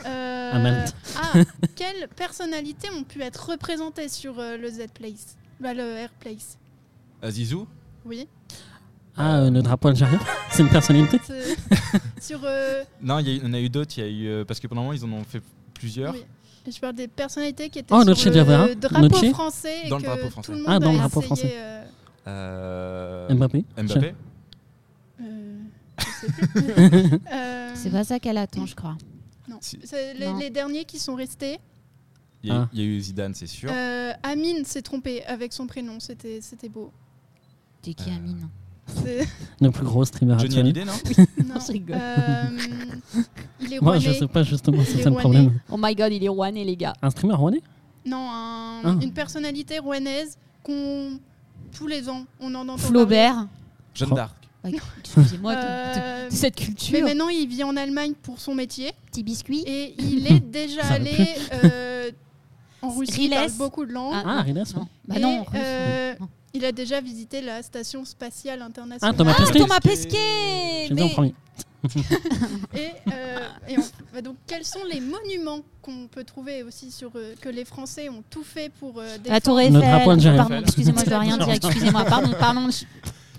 Euh, 0.06 0.52
Amanda. 0.54 0.86
ah, 1.18 1.34
quelles 1.76 2.08
personnalités 2.16 2.88
ont 2.98 3.04
pu 3.04 3.22
être 3.22 3.50
représentées 3.50 4.08
sur 4.08 4.40
euh, 4.40 4.56
le 4.56 4.70
Z-Place 4.70 5.36
bah, 5.60 5.74
Le 5.74 6.06
R-Place 6.06 6.58
Azizou 7.22 7.68
Oui. 8.06 8.26
Ah, 9.18 9.40
euh, 9.40 9.50
le 9.52 9.62
drapeau 9.62 9.90
algérien 9.90 10.18
C'est 10.52 10.64
une 10.64 10.70
personnalité 10.70 11.20
C'est- 11.22 11.58
sur. 12.22 12.40
euh, 12.46 12.84
Non, 13.02 13.20
il 13.20 13.44
y, 13.44 13.46
en 13.46 13.52
a 13.52 13.60
eu 13.60 13.68
d'autres. 13.68 13.92
Il 13.98 14.02
y 14.02 14.08
a 14.08 14.10
eu 14.10 14.28
euh, 14.30 14.46
parce 14.46 14.62
que 14.62 14.68
pendant 14.68 14.82
un 14.82 14.84
moment 14.86 14.94
ils 14.94 15.04
en 15.04 15.12
ont 15.12 15.24
fait 15.26 15.42
plusieurs. 15.74 16.14
oui. 16.14 16.24
Je 16.68 16.80
parle 16.80 16.96
des 16.96 17.08
personnalités 17.08 17.70
qui 17.70 17.80
étaient 17.80 17.94
Oh, 17.94 18.04
sur 18.16 18.32
le 18.32 18.76
drapeau 18.76 19.08
Noche. 19.08 19.30
français 19.32 19.86
et 19.86 19.90
Dans 19.90 19.98
le 19.98 20.04
drapeau 20.04 20.30
français. 20.30 20.46
tout 20.46 20.52
le 20.52 20.58
monde 20.60 20.68
Ah, 20.70 20.80
dans 20.80 20.92
le 20.92 20.98
drapeau 20.98 21.22
français. 21.22 21.52
euh, 21.56 21.86
Euh, 22.28 23.34
Mbappé 23.34 23.66
Mbappé. 23.78 24.14
euh, 25.22 25.60
je 25.98 26.06
sais 26.06 26.28
plus. 26.54 27.20
Euh, 27.34 27.72
C'est 27.76 27.90
pas 27.92 28.04
ça 28.04 28.20
qu'elle 28.20 28.38
attend, 28.38 28.66
je 28.66 28.76
crois. 28.76 28.98
Non. 29.48 29.58
Si. 29.62 29.80
C'est 29.84 30.14
les, 30.14 30.26
Non. 30.28 30.38
les 30.38 30.50
derniers 30.50 30.86
qui 30.86 31.00
sont 31.00 31.16
restés. 31.16 31.58
Il 32.44 32.50
y, 32.50 32.52
a, 32.54 32.62
Ah. 32.62 32.70
il 32.72 32.80
y 32.80 32.84
a 32.84 32.86
eu 32.86 33.00
Zidane, 33.02 33.34
c'est 33.34 33.48
sûr. 33.48 33.70
Euh, 33.74 34.14
Amine 34.24 34.64
s'est 34.64 34.82
trompé 34.82 35.24
avec 35.26 35.52
son 35.54 35.66
prénom. 35.68 36.00
C'était 36.00 36.40
c'était 36.42 36.70
beau. 36.70 36.92
T'es 37.82 37.94
qui, 37.94 38.10
Euh, 38.12 38.16
Amine? 38.16 38.38
C'est- 38.40 38.48
Le 39.62 39.72
plus 39.72 39.86
gros 39.86 40.06
streamer 40.06 40.34
Johnny 40.40 40.46
actuel. 40.46 40.60
Hallyday, 40.66 40.86
non 40.86 40.94
non. 41.56 41.60
Je 41.66 41.72
rigole. 41.72 41.98
Euh, 42.00 42.44
il 43.62 43.74
est 43.74 43.80
Moi, 43.82 43.98
je 44.00 44.06
rouennais. 44.06 44.20
sais 44.20 44.28
pas 44.28 44.44
justement, 44.44 44.84
c'est 44.86 44.94
Il 44.94 45.00
est 45.00 45.04
ça 45.04 45.10
le 45.10 45.16
rouennais. 45.18 45.40
problème. 45.40 45.60
Oh 45.72 45.78
my 45.80 45.96
god, 45.96 46.12
il 46.14 46.24
est 46.24 46.28
rouané, 46.30 46.64
les 46.64 46.76
gars. 46.76 46.94
Un 47.02 47.10
streamer 47.10 47.36
rouennais? 47.36 47.62
Non, 48.06 48.30
un- 48.32 48.82
Ah. 48.84 48.96
une 49.02 49.12
personnalité 49.12 49.80
rouennaise 49.80 50.38
qu'on 50.64 51.20
tous 51.74 51.86
les 51.88 52.08
ans 52.10 52.24
on 52.40 52.54
en 52.56 52.62
entend 52.70 52.78
Flaubert. 52.78 53.48
Jeanne 53.94 54.10
Oh. 54.12 54.16
d'Arc. 54.16 54.36
Excusez-moi 55.04 55.56
de- 55.56 55.62
Euh, 55.64 56.30
de 56.30 56.34
cette 56.34 56.60
mais 56.60 56.66
culture. 56.66 57.04
maintenant 57.04 57.30
il 57.30 57.48
vit 57.48 57.64
en 57.64 57.76
Allemagne 57.78 58.14
pour 58.22 58.40
son 58.40 58.56
métier 58.56 58.92
Petit 59.12 59.24
biscuit. 59.24 59.64
et 59.66 59.96
il 60.00 60.28
est 60.32 60.40
déjà 60.40 60.82
allé 60.88 61.28
euh, 61.64 62.12
en 62.82 62.90
Russie. 62.90 63.14
Il 63.26 63.34
Riles. 63.34 63.36
parle 63.36 63.52
beaucoup 63.58 63.86
de 63.86 63.92
langues. 63.94 64.16
Ah, 64.26 64.42
Riles, 64.42 64.64
non. 64.76 64.88
Bah 65.08 65.20
non, 65.20 65.46
euh, 65.56 66.14
non. 66.20 66.28
Il 66.54 66.66
a 66.66 66.72
déjà 66.72 67.00
visité 67.02 67.42
la 67.42 67.62
station 67.62 68.04
spatiale 68.06 68.62
internationale. 68.62 69.14
Ah, 69.14 69.18
Thomas 69.18 69.34
Ah, 69.38 69.42
Pesquet 69.44 69.60
Thomas 69.60 69.80
Pesquet. 69.80 70.86
J'ai 70.88 70.96
dit 70.96 71.02
en 71.02 71.06
mais- 71.08 71.14
premier. 71.14 71.34
Et, 72.74 72.90
euh, 73.14 73.40
et 73.70 73.78
on- 73.78 73.84
bah 74.14 74.22
donc, 74.22 74.36
quels 74.46 74.66
sont 74.66 74.84
les 74.92 75.00
monuments 75.00 75.62
qu'on 75.82 76.08
peut 76.08 76.26
trouver 76.26 76.64
aussi 76.64 76.92
sur 76.92 77.12
euh, 77.16 77.36
que 77.40 77.48
les 77.48 77.64
Français 77.64 78.10
ont 78.10 78.22
tout 78.30 78.44
fait 78.44 78.70
pour 78.80 79.00
euh, 79.00 79.18
défendre 79.18 79.30
La 79.32 79.40
Tour 79.42 79.60
Eiffel. 79.62 80.36
Pardon, 80.36 80.60
excusez-moi, 80.60 81.02
je 81.06 81.10
dois 81.10 81.20
rien 81.20 81.38
dire. 81.38 81.50
Excusez-moi, 81.52 82.04
pardon, 82.06 82.32
pardon. 82.38 82.68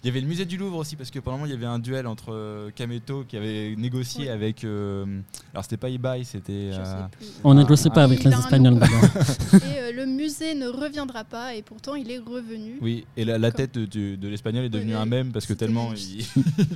Il 0.02 0.06
y 0.06 0.10
avait 0.10 0.20
le 0.22 0.26
musée 0.26 0.46
du 0.46 0.56
Louvre 0.56 0.78
aussi 0.78 0.96
parce 0.96 1.10
que 1.10 1.18
pendant 1.18 1.34
un 1.36 1.40
moment, 1.40 1.46
il 1.46 1.52
y 1.52 1.56
avait 1.56 1.66
un 1.66 1.78
duel 1.78 2.06
entre 2.06 2.32
euh, 2.32 2.70
Kameto 2.74 3.24
qui 3.24 3.36
avait 3.36 3.74
négocié 3.76 4.24
Oui. 4.24 4.28
avec. 4.30 4.64
euh, 4.64 5.04
alors 5.52 5.62
c'était 5.64 5.76
pas 5.76 5.90
eBay, 5.90 6.24
c'était. 6.24 6.70
Euh. 6.72 7.02
On 7.44 7.52
négocie 7.54 7.90
pas 7.90 8.04
avec 8.04 8.24
les 8.24 8.32
Espagnols. 8.32 8.78
Et 9.52 9.78
euh, 9.80 9.92
le 9.92 10.06
musée 10.06 10.54
ne 10.54 10.68
reviendra 10.68 11.24
pas 11.24 11.54
et 11.54 11.62
pourtant 11.62 11.94
il 11.96 12.10
est 12.10 12.18
revenu. 12.18 12.78
Oui, 12.80 13.04
et 13.16 13.24
la, 13.26 13.36
la 13.36 13.50
tête 13.52 13.76
de, 13.76 14.26
l'espagnol 14.26 14.64
est 14.64 14.70
devenue 14.70 14.94
Oui, 14.94 15.00
un 15.00 15.04
mème 15.06 15.32
parce 15.32 15.44
que 15.46 15.52
tellement 15.52 15.92
il, 15.92 16.24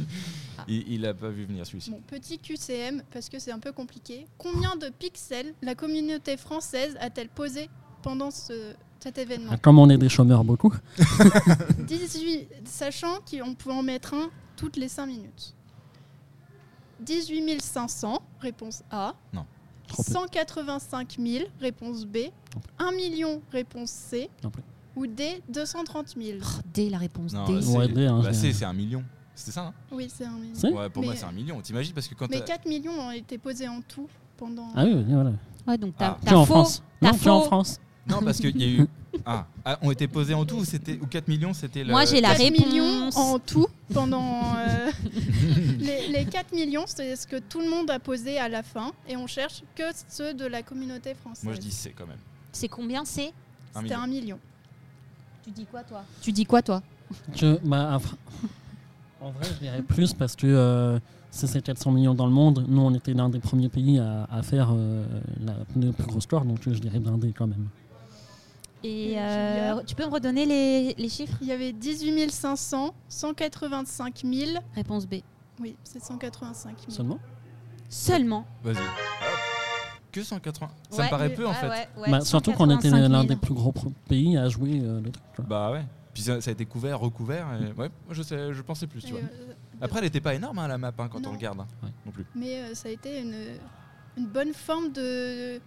il, 0.69 0.93
il 0.93 1.07
a 1.07 1.15
pas 1.15 1.31
vu 1.31 1.45
venir 1.47 1.65
celui-ci. 1.67 1.91
Bon, 1.91 2.01
petit 2.07 2.39
QCM, 2.39 3.03
parce 3.11 3.29
que 3.31 3.39
c'est 3.39 3.53
un 3.53 3.59
peu 3.59 3.73
compliqué. 3.73 4.27
Combien 4.39 4.77
de 4.77 4.89
pixels 4.91 5.55
la 5.63 5.75
communauté 5.75 6.37
française 6.37 6.97
a-t-elle 7.01 7.29
posé 7.29 7.69
pendant 8.03 8.31
ce- 8.31 8.75
cet 9.05 9.19
événement 9.19 9.51
Ah, 9.53 9.59
Comme 9.59 9.79
on 9.79 9.91
est 9.91 9.99
des 9.99 10.09
chômeurs 10.09 10.45
beaucoup. 10.45 10.73
18, 11.87 12.49
sachant 12.65 13.19
qu'on 13.31 13.55
peut 13.55 13.71
en 13.71 13.83
mettre 13.83 14.15
un 14.15 14.31
toutes 14.57 14.77
les 14.79 14.89
5 14.89 15.05
minutes. 15.07 15.55
18 17.01 17.61
500, 17.61 18.19
réponse 18.41 18.83
A. 18.91 19.15
Peu. 19.33 20.03
185 20.03 21.17
000, 21.19 21.45
réponse 21.61 22.07
B. 22.07 22.17
1 22.79 22.93
million, 22.93 23.43
réponse 23.53 23.91
C. 23.91 24.31
Non 24.43 24.49
plus. 24.51 24.63
Ou 24.97 25.07
D, 25.07 25.43
230 25.51 26.15
000. 26.19 26.39
Oh, 26.41 26.47
D, 26.73 26.89
la 26.89 26.97
réponse 26.99 27.35
Non, 27.35 27.45
D. 27.45 27.61
c'est- 27.61 27.77
Ouais, 27.77 27.85
hein, 28.07 28.23
bah, 28.23 28.67
un 28.69 28.73
million. 28.73 29.05
C'était 29.35 29.51
ça, 29.53 29.67
hein? 29.67 29.75
Oui, 29.93 30.09
c'est 30.15 30.25
1 30.25 30.31
million. 30.39 30.79
Ouais, 30.79 30.89
pour 30.89 31.03
moi 31.03 31.13
Mais- 31.13 31.19
c'est 31.19 31.27
un 31.27 31.33
million. 31.33 31.61
T'imagines 31.61 31.93
parce 31.93 32.09
que 32.09 32.15
quand 32.15 32.31
Mais 32.31 32.39
t'as- 32.39 32.45
4 32.57 32.67
millions 32.67 32.93
ont 32.99 33.11
été 33.11 33.37
posés 33.37 33.69
en 33.69 33.83
tout 33.83 34.09
pendant. 34.39 34.69
Ah 34.75 34.85
oui, 34.85 35.05
voilà. 35.07 35.33
Ouais, 35.67 35.77
donc 35.77 35.95
t'as 35.99 36.17
Ah. 36.25 36.31
faux. 36.31 36.45
France. 36.47 36.83
T'as 37.01 37.11
Non, 37.13 37.19
que 37.19 37.29
en 37.29 37.41
faux. 37.41 37.47
France. 37.47 37.81
Non, 38.07 38.21
parce 38.23 38.39
qu'il 38.39 38.57
y 38.61 38.65
a 38.65 38.83
eu. 38.83 38.87
Ah, 39.25 39.47
ah, 39.65 39.79
ont 39.81 39.93
été 39.93 40.09
posés 40.09 40.35
en 40.35 40.45
tout 40.45 40.57
ou, 40.57 40.65
c'était... 40.65 40.99
ou 41.01 41.07
4 41.07 41.29
millions 41.29 41.55
c'était 41.55 41.85
le. 41.85 41.93
Moi, 41.93 42.05
j'ai 42.05 42.21
la 42.21 42.31
4 42.35 42.39
réponse. 42.41 42.67
millions 42.67 43.11
en 43.15 43.39
tout 43.39 43.69
pendant. 43.93 44.43
euh, 44.57 44.91
les, 45.79 46.09
les 46.09 46.25
4 46.25 46.53
millions, 46.53 46.83
c'est 46.87 47.15
ce 47.15 47.25
que 47.25 47.37
tout 47.39 47.61
le 47.61 47.71
monde 47.71 47.89
a 47.93 48.01
posé 48.01 48.39
à 48.39 48.49
la 48.49 48.65
fin. 48.65 48.91
Et 49.09 49.17
on 49.17 49.29
cherche 49.29 49.63
que 49.77 49.85
ceux 50.09 50.35
de 50.35 50.45
la 50.47 50.63
communauté 50.65 51.15
française. 51.15 51.45
Moi 51.45 51.55
je 51.55 51.61
dis 51.61 51.71
c'est 51.71 51.91
quand 51.91 52.09
même. 52.09 52.19
C'est 52.51 52.67
combien 52.67 53.05
c'est 53.05 53.33
Un 53.77 53.83
C'était 53.83 53.95
million. 53.95 54.03
un 54.03 54.07
million. 54.09 54.39
Tu 55.45 55.51
dis 55.53 55.67
quoi, 55.71 55.85
toi? 55.85 56.03
Tu 56.21 56.33
dis 56.33 56.45
quoi, 56.45 56.61
toi? 56.61 56.83
Je, 57.37 57.57
bah, 57.65 58.01
en 59.21 59.31
vrai, 59.31 59.45
je 59.55 59.59
dirais 59.61 59.83
plus 59.83 60.13
parce 60.13 60.35
que 60.35 60.49
euh, 60.49 60.99
si 61.31 61.47
c'est 61.47 61.63
400 61.63 61.93
millions 61.93 62.15
dans 62.15 62.27
le 62.27 62.33
monde, 62.33 62.65
nous, 62.69 62.81
on 62.83 62.93
était 62.95 63.15
l'un 63.15 63.29
des 63.29 63.39
premiers 63.41 63.69
pays 63.69 64.01
à, 64.01 64.27
à 64.31 64.43
faire 64.43 64.71
euh, 64.73 65.05
la, 65.41 65.55
le 65.81 65.93
plus 65.93 66.05
gros 66.07 66.21
score, 66.21 66.45
donc 66.45 66.59
je 66.67 66.71
dirais 66.81 66.99
blindé 66.99 67.33
quand 67.33 67.47
même. 67.47 67.69
Et 68.85 69.19
euh, 69.19 69.71
Julia 69.73 69.83
tu 69.87 69.95
peux 69.95 70.05
me 70.05 70.11
redonner 70.11 70.45
les, 70.47 70.95
les 70.95 71.09
chiffres? 71.09 71.37
Il 71.41 71.47
y 71.49 71.53
avait 71.53 71.73
18 71.73 72.31
500, 72.31 72.95
185 73.09 74.23
000. 74.25 74.51
Réponse 74.75 75.07
B. 75.07 75.15
Oui, 75.61 75.77
c'est 75.85 76.03
185 76.03 76.77
000. 76.79 76.91
Seulement? 76.91 77.19
Seulement. 77.89 78.47
Vas-y. 78.63 78.77
Que 80.13 80.23
180 80.23 80.71
Ça 80.91 80.97
Ouais, 80.99 81.05
me 81.05 81.11
paraît 81.11 81.31
peu 81.35 81.47
en 81.47 81.53
fait. 81.55 81.69
ouais, 81.69 81.89
ouais, 81.99 82.11
Bah, 82.11 82.21
Surtout 82.21 82.53
qu'on 82.53 82.67
était 82.71 82.89
185 82.91 82.97
000. 83.01 83.13
l'un 83.13 83.25
des 83.25 83.37
plus 83.37 83.55
gros 83.55 83.73
pro- 83.73 83.93
pays 84.09 84.37
à 84.37 84.49
jouer 84.49 84.81
euh, 84.83 85.01
le 85.01 85.11
truc. 85.11 85.25
quoi. 85.35 85.45
Bah 85.49 85.73
ouais. 85.73 85.85
Puis 86.13 86.23
ça, 86.23 86.41
ça 86.41 86.51
a 86.51 86.53
été 86.53 86.65
couvert, 86.67 87.01
recouvert. 87.01 87.47
Et... 87.61 87.67
Ouais, 87.73 87.89
moi, 87.89 87.89
je, 88.11 88.23
sais, 88.23 88.53
je 88.53 88.63
pensais 88.63 88.87
plus, 88.87 89.01
tu 89.01 89.09
Et, 89.09 89.13
vois. 89.13 89.21
euh, 89.21 89.53
Après, 89.81 89.99
elle 89.99 90.05
était 90.05 90.21
pas 90.21 90.35
énorme 90.35 90.59
hein, 90.61 90.69
la 90.69 90.79
map 90.79 90.93
hein, 90.99 91.09
quand 91.11 91.21
Non. 91.21 91.31
on 91.31 91.33
regarde. 91.33 91.59
hein, 91.61 91.67
Ouais. 91.83 91.89
Non 92.07 92.13
plus. 92.13 92.25
mais 92.37 92.61
euh, 92.61 92.75
ça 92.75 92.89
a 92.89 92.93
été 92.93 93.19
une, 93.21 93.35
une 94.17 94.27
bonne 94.27 94.53
forme 94.55 94.93
de, 94.93 95.61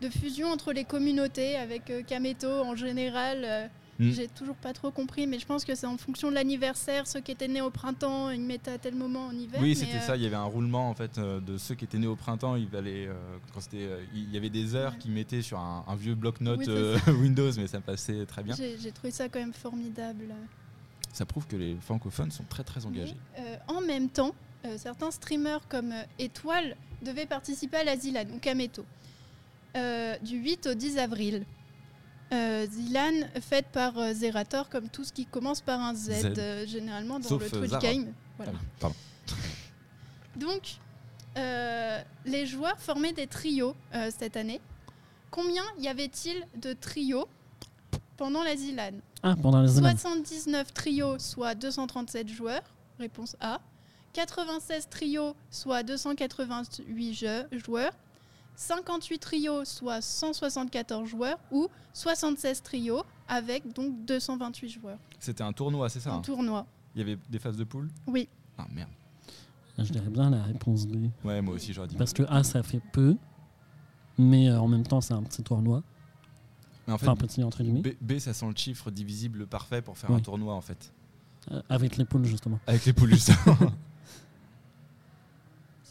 de 0.00 0.08
fusion 0.08 0.48
entre 0.48 0.72
les 0.72 0.84
communautés 0.84 1.56
avec 1.56 1.90
euh, 1.90 2.02
Kameto 2.02 2.48
en 2.48 2.74
général. 2.76 3.42
euh, 3.44 3.66
Mm. 3.98 4.10
J'ai 4.12 4.28
toujours 4.28 4.54
pas 4.54 4.72
trop 4.72 4.90
compris, 4.92 5.26
mais 5.26 5.38
je 5.40 5.46
pense 5.46 5.64
que 5.64 5.74
c'est 5.74 5.86
en 5.86 5.96
fonction 5.96 6.28
de 6.30 6.34
l'anniversaire. 6.34 7.06
Ceux 7.06 7.20
qui 7.20 7.32
étaient 7.32 7.48
nés 7.48 7.60
au 7.60 7.70
printemps, 7.70 8.30
ils 8.30 8.40
mettaient 8.40 8.70
à 8.70 8.78
tel 8.78 8.94
moment 8.94 9.26
en 9.26 9.32
hiver. 9.32 9.60
Oui, 9.60 9.74
c'était 9.74 9.96
euh, 9.96 10.00
ça. 10.00 10.16
Il 10.16 10.22
y 10.22 10.26
avait 10.26 10.36
un 10.36 10.44
roulement 10.44 10.88
en 10.88 10.94
fait 10.94 11.18
euh, 11.18 11.40
de 11.40 11.58
ceux 11.58 11.74
qui 11.74 11.84
étaient 11.84 11.98
nés 11.98 12.06
au 12.06 12.14
printemps. 12.14 12.54
Il 12.54 12.68
euh, 12.72 13.12
quand 13.52 13.60
c'était, 13.60 13.88
il 14.14 14.30
y 14.32 14.36
avait 14.36 14.50
des 14.50 14.74
heures 14.74 14.92
Ouais. 14.92 14.98
qu'ils 14.98 15.10
mettaient 15.10 15.42
sur 15.42 15.58
un, 15.58 15.84
un 15.88 15.96
vieux 15.96 16.14
bloc-notes 16.14 16.68
Oui, 16.68 17.12
Windows, 17.20 17.50
mais 17.56 17.66
ça 17.66 17.80
passait 17.80 18.24
très 18.26 18.42
bien. 18.44 18.54
J'ai 18.56 18.92
trouvé 18.92 19.10
ça 19.10 19.28
quand 19.28 19.40
même 19.40 19.52
formidable. 19.52 20.32
Ça 21.12 21.26
prouve 21.26 21.46
que 21.48 21.56
les 21.56 21.76
francophones 21.80 22.30
sont 22.30 22.44
très 22.48 22.62
très 22.62 22.86
engagés. 22.86 23.16
Mais, 23.36 23.58
en 23.66 23.80
même 23.80 24.08
temps, 24.08 24.32
certains 24.76 25.10
streamers 25.10 25.66
comme 25.68 25.92
Étoile 26.20 26.76
devaient 27.02 27.26
participer 27.26 27.78
à 27.78 27.84
la 27.84 27.96
Zilan, 27.96 28.26
ou 28.32 28.38
Kameto, 28.38 28.84
du 29.74 30.36
8 30.38 30.66
au 30.68 30.74
10 30.74 30.98
avril. 30.98 31.44
Euh, 32.32 32.66
Zilan 32.70 33.26
faite 33.40 33.66
par 33.72 33.96
euh, 33.98 34.12
Zerator, 34.12 34.68
comme 34.68 34.88
tout 34.90 35.02
ce 35.04 35.12
qui 35.14 35.24
commence 35.24 35.62
par 35.62 35.80
un 35.80 35.94
Z, 35.94 36.10
Z. 36.12 36.34
euh, 36.38 36.66
généralement 36.66 37.18
dans 37.18 37.26
Sauf, 37.28 37.40
le 37.40 37.46
euh, 37.56 37.60
Twitch 37.60 37.70
Zara. 37.70 37.82
Game. 37.82 38.12
Voilà. 38.36 38.52
Ah 38.54 38.60
pardon. 38.80 38.96
Donc, 40.36 40.76
euh, 41.36 42.02
les 42.26 42.46
joueurs 42.46 42.78
formaient 42.78 43.12
des 43.12 43.26
trios 43.26 43.74
euh, 43.94 44.10
cette 44.16 44.36
année. 44.36 44.60
Combien 45.30 45.62
y 45.78 45.88
avait-il 45.88 46.46
de 46.56 46.72
trios 46.74 47.28
pendant 48.16 48.42
la 48.42 48.56
Zilan? 48.56 48.92
Ah, 49.22 49.34
pendant 49.40 49.62
élèves. 49.78 49.98
79 49.98 50.72
trios, 50.74 51.18
soit 51.18 51.54
237 51.54 52.28
joueurs. 52.28 52.62
Réponse 52.98 53.36
A. 53.40 53.60
96 54.12 54.88
trios, 54.90 55.34
soit 55.50 55.82
288 55.82 57.14
jeux- 57.14 57.46
joueurs. 57.52 57.92
58 58.58 59.18
trios, 59.20 59.64
soit 59.64 60.00
174 60.02 61.08
joueurs. 61.08 61.38
Ou 61.52 61.68
76 61.92 62.60
trios, 62.62 63.02
avec 63.28 63.72
donc 63.72 64.04
228 64.04 64.68
joueurs. 64.68 64.98
C'était 65.20 65.44
un 65.44 65.52
tournoi, 65.52 65.88
c'est 65.88 66.00
ça 66.00 66.12
Un 66.12 66.16
hein? 66.16 66.20
tournoi. 66.22 66.66
Il 66.94 66.98
y 66.98 67.02
avait 67.02 67.18
des 67.30 67.38
phases 67.38 67.56
de 67.56 67.62
poule? 67.64 67.88
Oui. 68.08 68.28
Ah 68.58 68.66
merde. 68.72 68.90
Je 69.78 69.92
dirais 69.92 70.08
bien 70.10 70.28
la 70.30 70.42
réponse 70.42 70.88
D. 70.88 71.08
Ouais, 71.22 71.40
moi 71.40 71.54
aussi 71.54 71.72
j'aurais 71.72 71.86
dit. 71.86 71.94
Parce 71.94 72.12
que 72.12 72.24
A, 72.28 72.42
ça 72.42 72.64
fait 72.64 72.80
peu, 72.92 73.16
mais 74.18 74.48
euh, 74.50 74.58
en 74.60 74.66
même 74.66 74.84
temps, 74.84 75.00
c'est 75.00 75.14
un 75.14 75.22
petit 75.22 75.44
tournoi. 75.44 75.84
Mais 76.88 76.94
en 76.94 76.98
fait, 76.98 77.06
Enfin, 77.06 77.14
petit 77.16 77.44
entre 77.44 77.62
guillemets. 77.62 77.82
B, 77.82 77.88
B, 78.00 78.18
ça 78.18 78.34
sent 78.34 78.46
le 78.48 78.56
chiffre 78.56 78.90
divisible 78.90 79.46
parfait 79.46 79.82
pour 79.82 79.96
faire 79.96 80.10
Oui. 80.10 80.16
un 80.16 80.20
tournoi 80.20 80.54
en 80.54 80.60
fait. 80.60 80.92
Euh, 81.52 81.62
avec 81.68 81.96
les 81.96 82.04
poules, 82.04 82.24
justement. 82.24 82.58
Avec 82.66 82.84
les 82.86 82.92
poules 82.92 83.10
justement. 83.14 83.56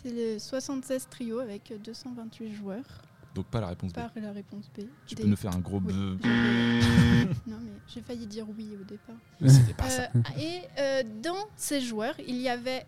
C'est 0.08 0.14
le 0.14 0.40
76 0.40 1.08
trios 1.10 1.40
avec 1.40 1.74
228 1.84 2.54
joueurs. 2.54 2.86
Donc 3.36 3.46
pas 3.48 3.60
la 3.60 3.68
réponse 3.68 3.92
B. 3.92 3.96
Par 3.96 4.12
la 4.16 4.32
réponse 4.32 4.70
B. 4.70 4.84
Tu 5.06 5.16
D. 5.16 5.24
peux 5.24 5.28
nous 5.28 5.36
faire 5.36 5.54
un 5.54 5.60
gros 5.60 5.82
Oui. 5.86 5.94
non, 7.48 7.58
mais 7.62 7.72
j'ai 7.88 8.02
failli 8.02 8.26
dire 8.26 8.46
oui 8.58 8.70
au 8.80 8.84
départ. 8.86 9.16
C'était 9.46 9.74
pas 9.74 9.90
ça. 9.90 10.04
Euh, 10.16 10.40
et 10.40 10.62
euh, 10.80 11.04
dans 11.22 11.46
ces 11.58 11.82
joueurs, 11.82 12.16
il 12.26 12.38
y 12.38 12.48
avait 12.48 12.86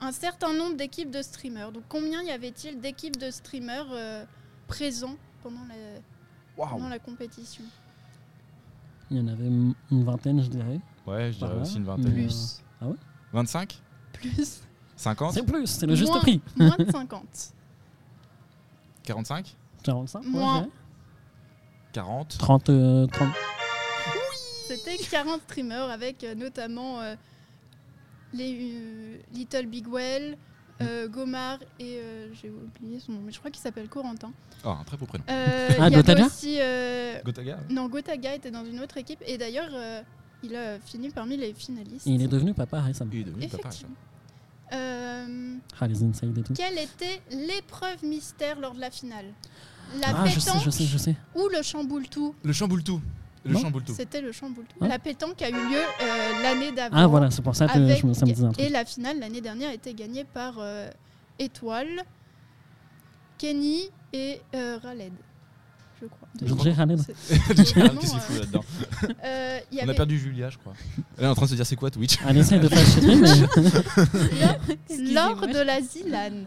un 0.00 0.12
certain 0.12 0.54
nombre 0.54 0.76
d'équipes 0.76 1.10
de 1.10 1.22
streamers. 1.22 1.72
Donc 1.72 1.82
combien 1.88 2.22
y 2.22 2.30
avait-il 2.30 2.80
d'équipes 2.80 3.18
de 3.18 3.30
streamers 3.32 3.88
euh, 3.90 4.24
présents 4.68 5.16
pendant 5.42 5.64
la, 5.66 6.66
pendant 6.68 6.88
la 6.88 7.00
compétition? 7.00 7.64
Il 9.10 9.16
y 9.16 9.20
en 9.20 9.26
avait 9.26 9.48
une 9.48 9.74
vingtaine, 10.04 10.40
je 10.40 10.50
dirais. 10.50 10.80
Ouais, 11.04 11.32
je 11.32 11.38
dirais 11.38 11.60
aussi 11.60 11.78
une 11.78 11.84
vingtaine. 11.84 12.12
Plus. 12.12 12.62
25 13.32 13.82
Plus. 14.12 14.62
50 14.98 15.32
C'est 15.32 15.42
plus, 15.44 15.66
c'est 15.66 15.86
le 15.86 15.94
juste 15.94 16.10
Moins- 16.12 16.20
prix. 16.20 16.40
Moins 16.56 16.76
de 16.78 16.90
50. 16.90 17.22
45 19.04 19.56
45 19.82 20.20
ouais, 20.22 20.28
Moins. 20.28 20.54
je 20.56 20.60
dirais. 20.64 20.70
40 21.92 22.38
30, 22.38 22.68
euh, 22.70 23.06
30. 23.06 23.28
C'était 24.66 24.96
40 24.98 25.40
streamers 25.42 25.88
avec 25.90 26.22
euh, 26.24 26.34
notamment 26.34 27.00
euh, 27.00 27.14
les 28.34 28.58
euh, 28.74 29.16
Little 29.32 29.66
Big 29.66 29.86
Well, 29.88 30.36
euh, 30.82 31.08
Gomar 31.08 31.58
et 31.80 31.96
euh, 31.98 32.28
j'ai 32.34 32.50
oublié 32.50 33.00
son 33.00 33.12
nom, 33.12 33.20
mais 33.24 33.32
je 33.32 33.38
crois 33.38 33.50
qu'il 33.50 33.62
s'appelle 33.62 33.88
Corentin. 33.88 34.30
Oh, 34.64 34.68
un 34.70 34.84
très 34.84 34.96
beau 34.96 35.06
prénom. 35.06 35.24
Euh, 35.30 35.68
Ah, 35.70 35.88
il 35.88 35.92
y 35.92 35.94
avait 35.94 35.96
Gotaga 35.96 36.26
aussi 36.26 36.58
euh, 36.60 37.20
Gotaga 37.24 37.58
non 37.70 37.88
Gotaga 37.88 38.34
était 38.34 38.50
dans 38.50 38.64
une 38.64 38.80
autre 38.80 38.96
équipe 38.98 39.22
et 39.26 39.38
d'ailleurs 39.38 39.70
euh, 39.72 40.02
il 40.42 40.54
a 40.54 40.78
fini 40.80 41.08
parmi 41.10 41.36
les 41.36 41.54
finalistes. 41.54 42.06
Et 42.06 42.10
il 42.10 42.22
est 42.22 42.28
devenu 42.28 42.52
papa 42.54 42.80
récemment. 42.82 43.10
Il 43.14 43.20
est 43.20 43.24
devenu 43.24 43.48
papa. 43.48 43.68
Effectivement. 43.68 43.94
Euh, 44.72 45.56
Ah, 45.80 45.86
les 45.86 46.02
insides 46.02 46.36
et 46.38 46.42
tout. 46.42 46.52
quelle 46.54 46.78
était 46.78 47.20
l'épreuve 47.30 48.02
mystère 48.04 48.58
lors 48.60 48.74
de 48.74 48.80
la 48.80 48.90
finale? 48.90 49.26
La 50.00 50.08
Ah, 50.08 50.26
je 50.26 50.38
sais, 50.38 50.50
pétanque 50.50 50.64
je 50.64 50.70
sais, 50.70 50.84
je 50.84 50.98
sais. 50.98 51.14
ou 51.34 51.48
le 51.48 51.62
chamboule-tout? 51.62 52.34
Le 52.42 52.52
chamboule-tout. 52.52 53.00
Le 53.44 53.52
Non. 53.54 53.60
chamboule-tout. 53.60 53.94
C'était 53.94 54.20
le 54.20 54.32
chamboule-tout. 54.32 54.76
Hein 54.82 54.88
la 54.88 54.98
pétanque 54.98 55.40
a 55.40 55.48
eu 55.48 55.52
lieu 55.52 55.78
euh, 55.78 56.42
l'année 56.42 56.72
d'avant. 56.72 56.96
Ah, 56.98 57.06
voilà, 57.06 57.30
c'est 57.30 57.40
pour 57.40 57.56
ça 57.56 57.66
que 57.68 57.78
avec- 57.78 58.00
je 58.00 58.06
me, 58.06 58.12
ça 58.12 58.26
me 58.26 58.32
disait 58.32 58.44
un 58.46 58.52
Et 58.58 58.68
la 58.68 58.84
finale 58.84 59.18
l'année 59.20 59.40
dernière 59.40 59.70
a 59.70 59.74
été 59.74 59.94
gagnée 59.94 60.24
par 60.24 60.56
euh, 60.58 60.90
Étoile, 61.38 62.02
Kenny 63.38 63.88
et 64.12 64.40
euh, 64.54 64.78
Raled, 64.82 65.12
je 66.00 66.06
crois. 66.06 66.28
DJ 66.70 66.76
Khaled. 66.76 66.98
C'est- 67.00 67.38
Qu'est-ce 67.54 67.72
qu'il 67.74 68.20
fout 68.20 68.38
là-dedans 68.40 68.64
euh, 69.24 69.58
il 69.72 69.76
y 69.76 69.80
On 69.80 69.82
a 69.82 69.84
avait- 69.84 69.94
perdu 69.94 70.18
Julia, 70.18 70.50
je 70.50 70.58
crois. 70.58 70.72
Elle 71.18 71.24
est 71.24 71.28
en 71.28 71.34
train 71.34 71.46
de 71.46 71.50
se 71.50 71.54
dire 71.56 71.66
c'est 71.66 71.76
quoi 71.76 71.90
Twitch? 71.90 72.18
Elle 72.26 72.36
essaie 72.38 72.58
de 72.58 72.68
pas 72.68 72.76
chier, 72.84 73.16
mais 73.16 73.28
Lors 75.12 75.40
de 75.46 75.60
la 75.64 75.80
Zilan, 75.80 76.44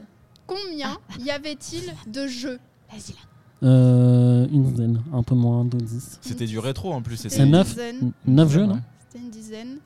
combien 0.48 0.98
y 1.20 1.30
avait-il 1.32 1.94
de 2.12 2.28
jeux? 2.28 2.60
Vas-y, 2.92 3.12
là. 3.14 3.68
euh, 3.70 4.48
une 4.52 4.64
dizaine, 4.72 5.02
un 5.14 5.24
peu 5.24 5.36
moins 5.36 5.64
de 5.66 5.78
10. 5.78 6.20
C'était 6.22 6.46
du 6.46 6.60
rétro 6.60 6.92
en 6.94 7.02
plus. 7.02 7.18
C'était 7.18 7.36
C'est 7.36 7.44
une 7.44 7.52
neuf 7.52 7.70
dizaine. 7.70 8.12
9 8.26 8.52
jeux, 8.52 8.66
non? 8.66 8.80
C'était 9.08 9.24
une 9.24 9.32
dizaine. 9.32 9.78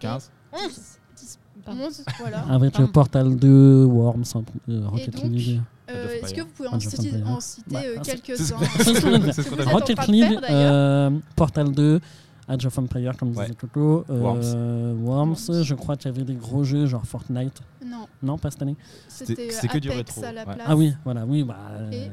15 0.00 0.30
11 0.52 0.80
10, 1.16 1.38
Pardon. 1.64 1.82
11, 1.86 2.04
voilà. 2.18 2.40
Avec 2.48 2.78
le 2.78 2.86
Portal 2.86 3.36
2, 3.36 3.84
Worms, 3.84 4.24
un 4.34 4.42
peu, 4.42 4.72
euh, 4.72 4.88
Rocket 4.88 5.14
donc, 5.14 5.24
League. 5.24 5.60
Euh, 5.94 6.08
Est-ce 6.22 6.34
que 6.34 6.40
vous 6.42 6.48
pouvez 6.48 6.68
en 6.68 6.80
citer, 6.80 7.12
en 7.24 7.38
Bah, 7.68 7.80
euh, 7.84 7.96
ah, 7.98 8.00
quelques-uns 8.02 8.56
Rocket 9.72 10.06
League, 10.08 10.38
euh, 10.48 11.10
Portal 11.36 11.72
2, 11.72 12.00
Age 12.48 12.66
of 12.66 12.78
Empire, 12.78 13.16
comme 13.16 13.36
Ouais. 13.36 13.44
disait 13.44 13.56
Coco, 13.56 14.04
euh, 14.10 14.20
Worms. 14.20 15.04
Worms. 15.04 15.62
je 15.62 15.74
crois 15.74 15.96
qu'il 15.96 16.10
y 16.10 16.14
avait 16.14 16.24
des 16.24 16.34
gros 16.34 16.64
jeux 16.64 16.86
genre 16.86 17.04
Fortnite. 17.04 17.60
Non, 17.84 18.06
Non, 18.22 18.38
pas 18.38 18.50
cette 18.50 18.62
année. 18.62 18.76
c'était 19.08 19.48
que 19.48 19.78
du 19.78 19.90
Apex 19.90 20.14
rétro, 20.16 20.24
à 20.24 20.32
la 20.32 20.40
ouais. 20.46 20.54
place. 20.54 20.66
Ah 20.68 20.76
oui, 20.76 20.92
voilà, 21.04 21.24
oui, 21.26 21.42
bah, 21.44 21.56
Et, 21.92 22.08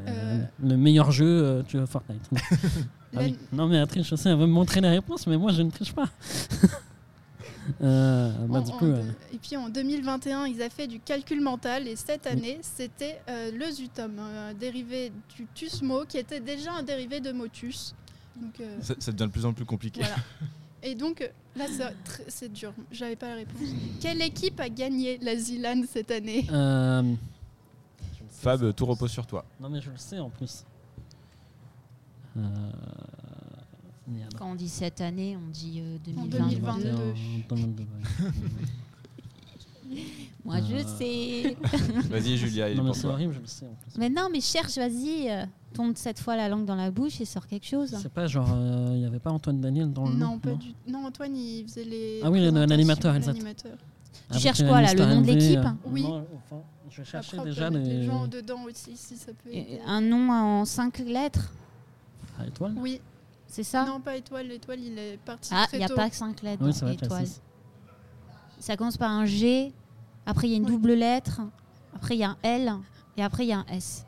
le 0.63 0.77
meilleur 0.77 1.11
jeu, 1.11 1.25
euh, 1.27 1.63
tu 1.67 1.77
veux 1.77 1.85
Fortnite. 1.85 2.29
Ah 3.15 3.21
La- 3.21 3.23
oui. 3.23 3.37
Non, 3.53 3.67
mais 3.67 3.77
elle 3.77 3.87
triche 3.87 4.11
aussi, 4.11 4.27
elle 4.27 4.35
veut 4.35 4.45
me 4.45 4.51
montrer 4.51 4.81
les 4.81 4.89
réponses, 4.89 5.25
mais 5.27 5.37
moi 5.37 5.53
je 5.53 5.61
ne 5.61 5.71
triche 5.71 5.93
pas. 5.93 6.09
Euh, 7.81 8.31
bah, 8.47 8.59
en- 8.59 8.61
du 8.61 8.71
en 8.71 8.77
coup, 8.77 8.85
deux- 8.85 8.93
euh, 8.93 9.11
Et 9.33 9.37
puis 9.37 9.57
en 9.57 9.67
2021, 9.69 10.45
ils 10.45 10.61
ont 10.61 10.69
fait 10.69 10.87
du 10.87 10.99
calcul 10.99 11.41
mental 11.41 11.87
et 11.87 11.95
cette 11.95 12.25
année, 12.25 12.59
c'était 12.61 13.19
euh, 13.29 13.51
le 13.51 13.69
Zutom, 13.71 14.17
un 14.19 14.53
dérivé 14.53 15.11
du 15.35 15.45
Tusmo 15.53 16.05
qui 16.05 16.17
était 16.17 16.39
déjà 16.39 16.73
un 16.73 16.83
dérivé 16.83 17.19
de 17.19 17.31
Motus. 17.31 17.93
Donc, 18.35 18.59
euh, 18.61 18.77
ça, 18.81 18.93
ça 18.99 19.11
devient 19.11 19.25
de 19.27 19.31
plus 19.31 19.45
en 19.45 19.53
plus 19.53 19.65
compliqué. 19.65 19.99
voilà. 20.01 20.15
Et 20.83 20.93
donc 20.95 21.27
là, 21.55 21.65
c'est 22.27 22.53
dur. 22.53 22.71
J'avais 22.91 23.15
pas 23.15 23.29
la 23.29 23.35
réponse. 23.35 23.59
Quelle 23.99 24.21
équipe 24.21 24.59
a 24.59 24.69
gagné 24.69 25.17
la 25.21 25.35
Zilan 25.35 25.81
cette 25.91 26.11
année? 26.11 26.47
Euh, 26.51 27.13
Fab, 28.29 28.73
tout 28.75 28.85
repose 28.85 29.11
sur 29.11 29.25
toi. 29.25 29.43
Non, 29.59 29.69
mais 29.69 29.81
je 29.81 29.89
le 29.89 29.97
sais 29.97 30.19
en 30.19 30.29
plus. 30.29 30.63
Euh, 34.07 34.11
merde. 34.11 34.33
Quand 34.37 34.51
on 34.51 34.55
dit 34.55 34.69
cette 34.69 35.01
année, 35.01 35.37
on 35.37 35.49
dit 35.51 35.81
euh, 35.81 35.97
En 36.17 36.25
2022. 36.25 36.89
2022. 36.89 37.13
2022, 37.49 37.83
ouais. 37.83 37.87
Moi, 40.43 40.57
je 40.61 40.75
Euh. 40.75 40.83
sais. 40.97 41.57
Vas-y, 42.09 42.37
Julia, 42.37 42.69
il 42.69 42.77
non, 42.77 42.83
mais 42.83 42.93
c'est 42.93 43.07
horrible, 43.07 43.33
je 43.33 43.39
le 43.39 43.47
sais 43.47 43.65
en 43.65 43.73
plus. 43.75 43.97
mais 43.97 44.09
non, 44.09 44.29
mais 44.31 44.39
cherche, 44.41 44.77
vas-y. 44.77 45.29
euh, 45.29 45.45
tombe 45.73 45.93
cette 45.95 46.19
fois 46.19 46.35
la 46.37 46.47
langue 46.49 46.65
dans 46.65 46.75
la 46.75 46.89
bouche 46.91 47.19
et 47.21 47.25
sors 47.25 47.45
quelque 47.47 47.65
chose. 47.67 47.95
C'est 48.01 48.11
pas 48.11 48.27
genre, 48.27 48.49
euh, 48.53 48.91
il 48.93 48.99
n'y 48.99 49.05
avait 49.05 49.19
pas 49.19 49.31
Antoine 49.31 49.59
Daniel 49.61 49.91
dans 49.91 50.07
le 50.07 50.15
Non, 50.15 50.33
lot, 50.33 50.39
pas 50.39 50.51
du 50.53 50.73
Non, 50.87 51.05
Antoine, 51.05 51.35
il 51.35 51.63
faisait 51.67 51.83
les. 51.83 52.19
Ah 52.23 52.31
oui, 52.31 52.39
l'animateur, 52.51 53.13
exact. 53.15 53.33
l'animateur. 53.33 53.73
Tu 53.77 54.19
Avec, 54.31 54.41
cherches 54.41 54.61
euh, 54.61 54.67
quoi 54.67 54.81
là 54.81 54.93
Le 54.93 55.05
nom 55.05 55.21
de 55.21 55.27
l'équipe 55.27 55.59
euh, 55.59 55.69
Oui. 55.85 56.03
non, 56.03 56.25
enfin, 56.49 56.61
je 56.89 57.03
cherchais 57.03 57.37
déjà 57.43 57.69
mettre 57.69 57.85
les... 57.85 57.97
les 57.97 58.03
gens 58.05 58.27
dedans 58.27 58.63
aussi, 58.63 58.95
si 58.95 59.15
ça 59.15 59.31
peut. 59.33 59.49
Aider. 59.51 59.79
Un 59.85 60.01
nom 60.01 60.29
en 60.31 60.65
cinq 60.65 60.99
lettres, 60.99 61.53
Ah, 62.39 62.45
étoile 62.47 62.73
Oui, 62.77 62.99
c'est 63.47 63.63
ça 63.63 63.85
non, 63.85 63.99
pas 64.01 64.15
étoile. 64.17 64.47
L'étoile, 64.47 64.79
il 64.79 64.97
est 64.99 65.17
parti 65.17 65.49
Ah, 65.53 65.65
il 65.73 65.79
n'y 65.79 65.85
a 65.85 65.89
pas 65.89 66.09
que 66.09 66.15
cinq 66.15 66.41
lettres. 66.41 66.63
Oui, 66.63 66.73
dans 66.79 66.87
étoile. 66.87 67.25
Ça 68.59 68.75
commence 68.75 68.97
par 68.97 69.11
un 69.11 69.25
G, 69.25 69.73
après 70.25 70.47
il 70.47 70.51
y 70.51 70.53
a 70.53 70.57
une 70.57 70.65
Oui. 70.65 70.71
double 70.71 70.93
lettre, 70.93 71.41
après 71.95 72.15
il 72.15 72.19
y 72.19 72.23
a 72.23 72.31
un 72.31 72.37
L, 72.43 72.73
et 73.15 73.23
après 73.23 73.45
il 73.45 73.49
y 73.49 73.53
a 73.53 73.59
un 73.59 73.65
S. 73.71 74.05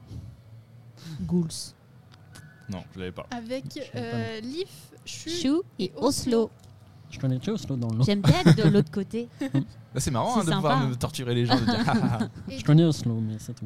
Ghouls. 1.22 1.74
Non, 2.70 2.84
je 2.94 3.00
l'avais 3.00 3.12
pas. 3.12 3.26
Avec 3.32 3.80
euh, 3.96 4.40
Leaf, 4.42 4.92
Chu. 5.06 5.30
Chou 5.30 5.64
et 5.80 5.86
et 5.86 5.92
Oslo. 5.96 6.52
Je 7.10 7.20
connais 7.20 7.40
que 7.40 7.50
Oslo 7.52 7.76
dans 7.76 7.90
le 7.90 7.98
lot. 7.98 8.04
J'aime 8.04 8.22
bien 8.22 8.40
être 8.46 8.56
de 8.56 8.70
l'autre 8.70 8.92
côté. 8.92 9.28
Là, 9.42 10.00
c'est 10.00 10.12
marrant 10.12 10.40
hein, 10.40 10.44
de 10.44 10.52
pouvoir 10.52 10.88
me 10.88 10.96
torturer 10.96 11.34
les 11.34 11.46
gens. 11.46 11.56
De 11.60 11.66
dire, 11.66 12.30
et 12.50 12.60
Je 12.60 12.64
connais 12.66 12.84
Oslo, 12.84 13.16
mais 13.20 13.38
c'est 13.40 13.54
tout. 13.56 13.66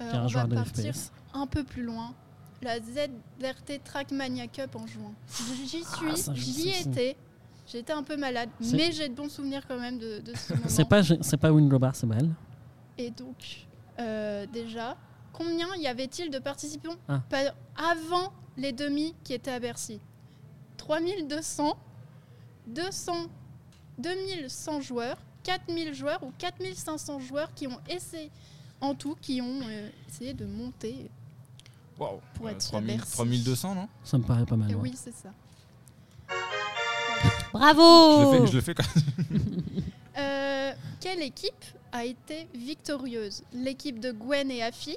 euh, 0.00 0.10
on 0.14 0.16
un 0.18 0.26
va 0.26 0.46
partir 0.48 0.92
FPS. 0.94 1.12
un 1.34 1.46
peu 1.46 1.62
plus 1.62 1.84
loin. 1.84 2.12
La 2.62 2.78
ZRT 2.78 3.82
Trackmania 3.84 4.46
Cup 4.46 4.76
en 4.76 4.86
juin. 4.86 5.12
J'y 5.66 5.68
suis, 5.68 5.84
Ah, 6.28 6.32
je 6.34 6.40
j'y 6.40 6.68
étais. 6.68 7.16
J'étais 7.66 7.92
un 7.92 8.02
peu 8.02 8.16
malade, 8.16 8.50
mais 8.72 8.92
j'ai 8.92 9.08
de 9.08 9.14
bons 9.14 9.28
souvenirs 9.30 9.62
quand 9.66 9.78
même 9.78 9.98
de, 9.98 10.18
de 10.18 10.34
ce 10.36 10.52
moment. 10.52 10.66
C'est 10.68 10.84
pas, 10.88 11.02
c'est 11.02 11.36
pas 11.36 11.50
c'est 11.94 12.06
Bell. 12.06 12.28
Et 12.98 13.10
donc, 13.10 13.66
euh, 13.98 14.46
déjà, 14.52 14.96
combien 15.32 15.74
y 15.76 15.86
avait-il 15.86 16.30
de 16.30 16.38
participants 16.38 16.96
Ah. 17.08 17.22
avant 17.76 18.32
les 18.56 18.72
demi 18.72 19.14
qui 19.24 19.32
étaient 19.32 19.52
à 19.52 19.60
Bercy? 19.60 20.00
3200, 20.76 21.76
200, 22.66 23.12
2100 23.98 24.80
joueurs, 24.80 25.16
4000 25.44 25.94
joueurs 25.94 26.22
ou 26.22 26.32
4500 26.38 27.20
joueurs 27.20 27.54
qui 27.54 27.66
ont 27.68 27.78
essayé, 27.88 28.30
en 28.80 28.94
tout, 28.94 29.16
qui 29.20 29.40
ont 29.40 29.60
euh, 29.62 29.88
essayé 30.08 30.34
de 30.34 30.44
monter. 30.44 31.10
Waouh. 31.98 32.20
Pour 32.34 32.46
Euh, 32.46 32.50
être 32.50 32.58
3000 32.58 32.96
Bercy. 32.96 33.12
3200, 33.12 33.74
non? 33.74 33.88
Ça 34.04 34.18
me 34.18 34.22
paraît 34.24 34.46
pas 34.46 34.56
mal. 34.56 34.70
Et 34.70 34.74
ouais. 34.74 34.80
oui, 34.82 34.92
c'est 34.96 35.14
ça. 35.14 35.30
je 37.22 37.52
Bravo 37.52 38.32
le, 38.32 38.38
fais, 38.40 38.46
je 38.46 38.56
le 38.56 38.60
fais 38.62 38.74
quand 38.74 38.84
Euh, 40.18 40.72
quelle 41.00 41.22
équipe 41.22 41.64
a 41.90 42.04
été 42.04 42.46
victorieuse? 42.54 43.42
L'équipe 43.54 43.98
de 43.98 44.12
Gwen 44.12 44.50
et 44.50 44.62
Afi 44.62 44.96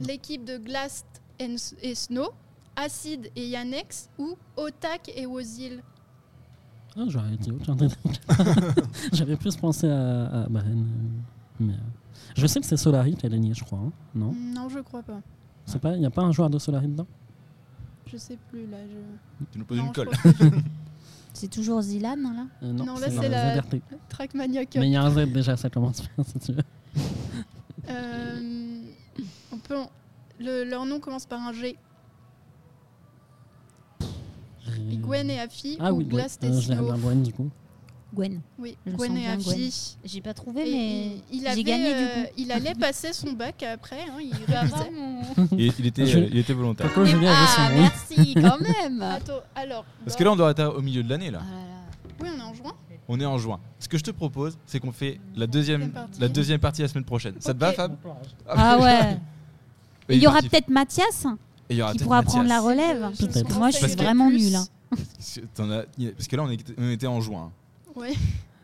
L'équipe 0.00 0.44
de 0.44 0.58
Glast 0.58 1.06
and- 1.40 1.74
et 1.80 1.94
Snow 1.94 2.30
Acid 2.74 3.30
et 3.36 3.48
Yannex 3.48 4.08
Ou 4.18 4.36
Otak 4.56 5.12
et 5.14 5.26
Wozil 5.26 5.82
Ah, 6.96 7.02
j'aurais 7.08 7.36
deux. 7.36 7.56
J'avais 9.12 9.36
plus 9.36 9.54
pensé 9.56 9.88
à, 9.88 10.24
à. 10.44 10.48
Mais, 11.60 11.72
euh, 11.74 11.76
je 12.36 12.46
sais 12.46 12.60
que 12.60 12.66
c'est 12.66 12.76
Solari 12.76 13.14
qui 13.14 13.26
a 13.26 13.28
gagné, 13.28 13.54
je 13.54 13.62
crois. 13.64 13.78
hein. 13.78 13.92
Non? 14.14 14.34
Non, 14.36 14.68
je 14.68 14.80
crois 14.80 15.02
pas. 15.02 15.20
C'est 15.66 15.80
pas, 15.80 15.94
Il 15.94 16.00
n'y 16.00 16.06
a 16.06 16.10
pas 16.10 16.22
un 16.22 16.32
joueur 16.32 16.50
de 16.50 16.58
Solari 16.58 16.88
dedans? 16.88 17.06
Je 18.06 18.16
sais 18.16 18.36
plus 18.50 18.66
là. 18.66 18.76
Je... 18.86 19.44
Tu 19.52 19.58
nous 19.58 19.64
poses 19.64 19.78
Non, 19.78 19.86
une 19.86 19.92
colle. 19.92 20.10
C'est 21.34 21.48
toujours 21.48 21.80
Zilan 21.80 22.16
là? 22.16 22.46
Euh, 22.62 22.72
Non, 22.72 22.84
là, 22.98 23.08
c'est 23.08 23.28
la- 23.28 23.56
je- 23.56 23.80
Trackmania 24.10 24.66
Cup. 24.66 24.80
Mais 24.80 24.88
il 24.88 24.92
y 24.92 24.96
a 24.96 25.02
un 25.02 25.10
Z 25.10 25.32
déjà, 25.32 25.56
ça 25.56 25.70
commence 25.70 26.02
bien 26.16 26.24
si 26.24 26.38
tu 26.38 26.52
veux. 26.52 26.62
Euh, 27.88 28.80
on 29.50 29.56
peut 29.56 29.78
en- 29.78 29.90
le- 30.38 30.64
leur 30.64 30.84
nom 30.84 31.00
commence 31.00 31.24
par 31.24 31.40
un 31.40 31.52
G. 31.54 31.76
Et 34.90 34.96
Gwen 34.98 35.30
et 35.30 35.40
Afi 35.40 35.76
Ah 35.80 35.92
ou 35.92 35.98
oui. 35.98 36.04
Glast 36.04 36.42
et 36.44 36.48
Euh, 36.48 36.96
Gwen 36.98 37.22
du 37.22 37.32
coup. 37.32 37.50
Gwen. 38.14 38.40
Oui, 38.58 38.76
Je 38.86 38.92
Gwen 38.92 39.16
et 39.16 39.26
Afi. 39.28 39.96
J'ai 40.04 40.20
pas 40.20 40.34
trouvé, 40.34 40.68
Et 40.68 40.72
mais 40.72 41.16
il, 41.32 41.46
avait, 41.46 41.62
gagné 41.62 41.94
du 41.94 42.00
euh, 42.00 42.24
coup. 42.24 42.30
Il 42.36 42.52
allait 42.52 42.74
passer 42.74 43.12
son 43.12 43.32
bac 43.32 43.62
après. 43.62 44.02
hein, 44.02 44.18
il 44.20 44.32
révisait. 44.54 45.52
Il, 45.52 45.72
il 45.78 45.86
était, 45.86 46.06
Je- 46.06 46.18
il 46.18 46.36
était 46.38 46.52
volontaire. 46.52 46.88
Coco 46.92 47.06
Julien 47.06 47.32
avait 47.32 47.46
son 47.46 47.60
Ah, 47.62 47.70
merci 47.74 48.34
quand 48.34 48.60
même. 48.60 49.00
Attends, 49.02 49.40
alors. 49.54 49.84
Parce 50.04 50.16
que 50.16 50.24
là, 50.24 50.32
on 50.32 50.36
doit 50.36 50.50
être 50.50 50.76
au 50.76 50.82
milieu 50.82 51.02
de 51.02 51.08
l'année, 51.08 51.30
là. 51.30 51.40
Ah 51.42 51.50
là. 51.54 51.72
Oui, 52.22 52.28
on 52.34 52.38
est 52.38 52.42
en 52.42 52.54
juin. 52.54 52.72
On 53.08 53.20
est 53.20 53.24
en 53.26 53.38
juin. 53.38 53.60
Ce 53.78 53.88
que 53.88 53.98
je 53.98 54.04
te 54.04 54.10
propose, 54.10 54.56
c'est 54.66 54.78
qu'on 54.78 54.92
fait 54.92 55.18
la 55.34 55.46
deuxième, 55.46 55.90
partie. 55.90 56.20
la 56.20 56.28
deuxième 56.28 56.60
partie 56.60 56.82
la 56.82 56.88
semaine 56.88 57.04
prochaine. 57.04 57.34
Ça 57.40 57.52
te 57.54 57.58
va. 57.58 57.72
Fab 57.72 57.96
Ah 58.48 58.78
ouais. 58.78 59.18
Il 60.08 60.18
y 60.22 60.26
aura 60.26 60.40
peut-être 60.40 60.68
Mathias 60.68 61.26
il 61.70 61.76
y 61.76 61.82
aura 61.82 61.92
qui 61.92 62.00
pourra 62.00 62.22
prendre 62.22 62.48
la 62.48 62.60
relève. 62.60 63.10
Moi, 63.58 63.70
je 63.70 63.78
suis 63.78 63.96
vraiment 63.96 64.28
nulle. 64.30 64.56
hein. 64.56 64.66
Parce 64.90 66.28
que 66.28 66.36
là, 66.36 66.44
on 66.76 66.90
était 66.90 67.06
en 67.06 67.20
juin. 67.22 67.50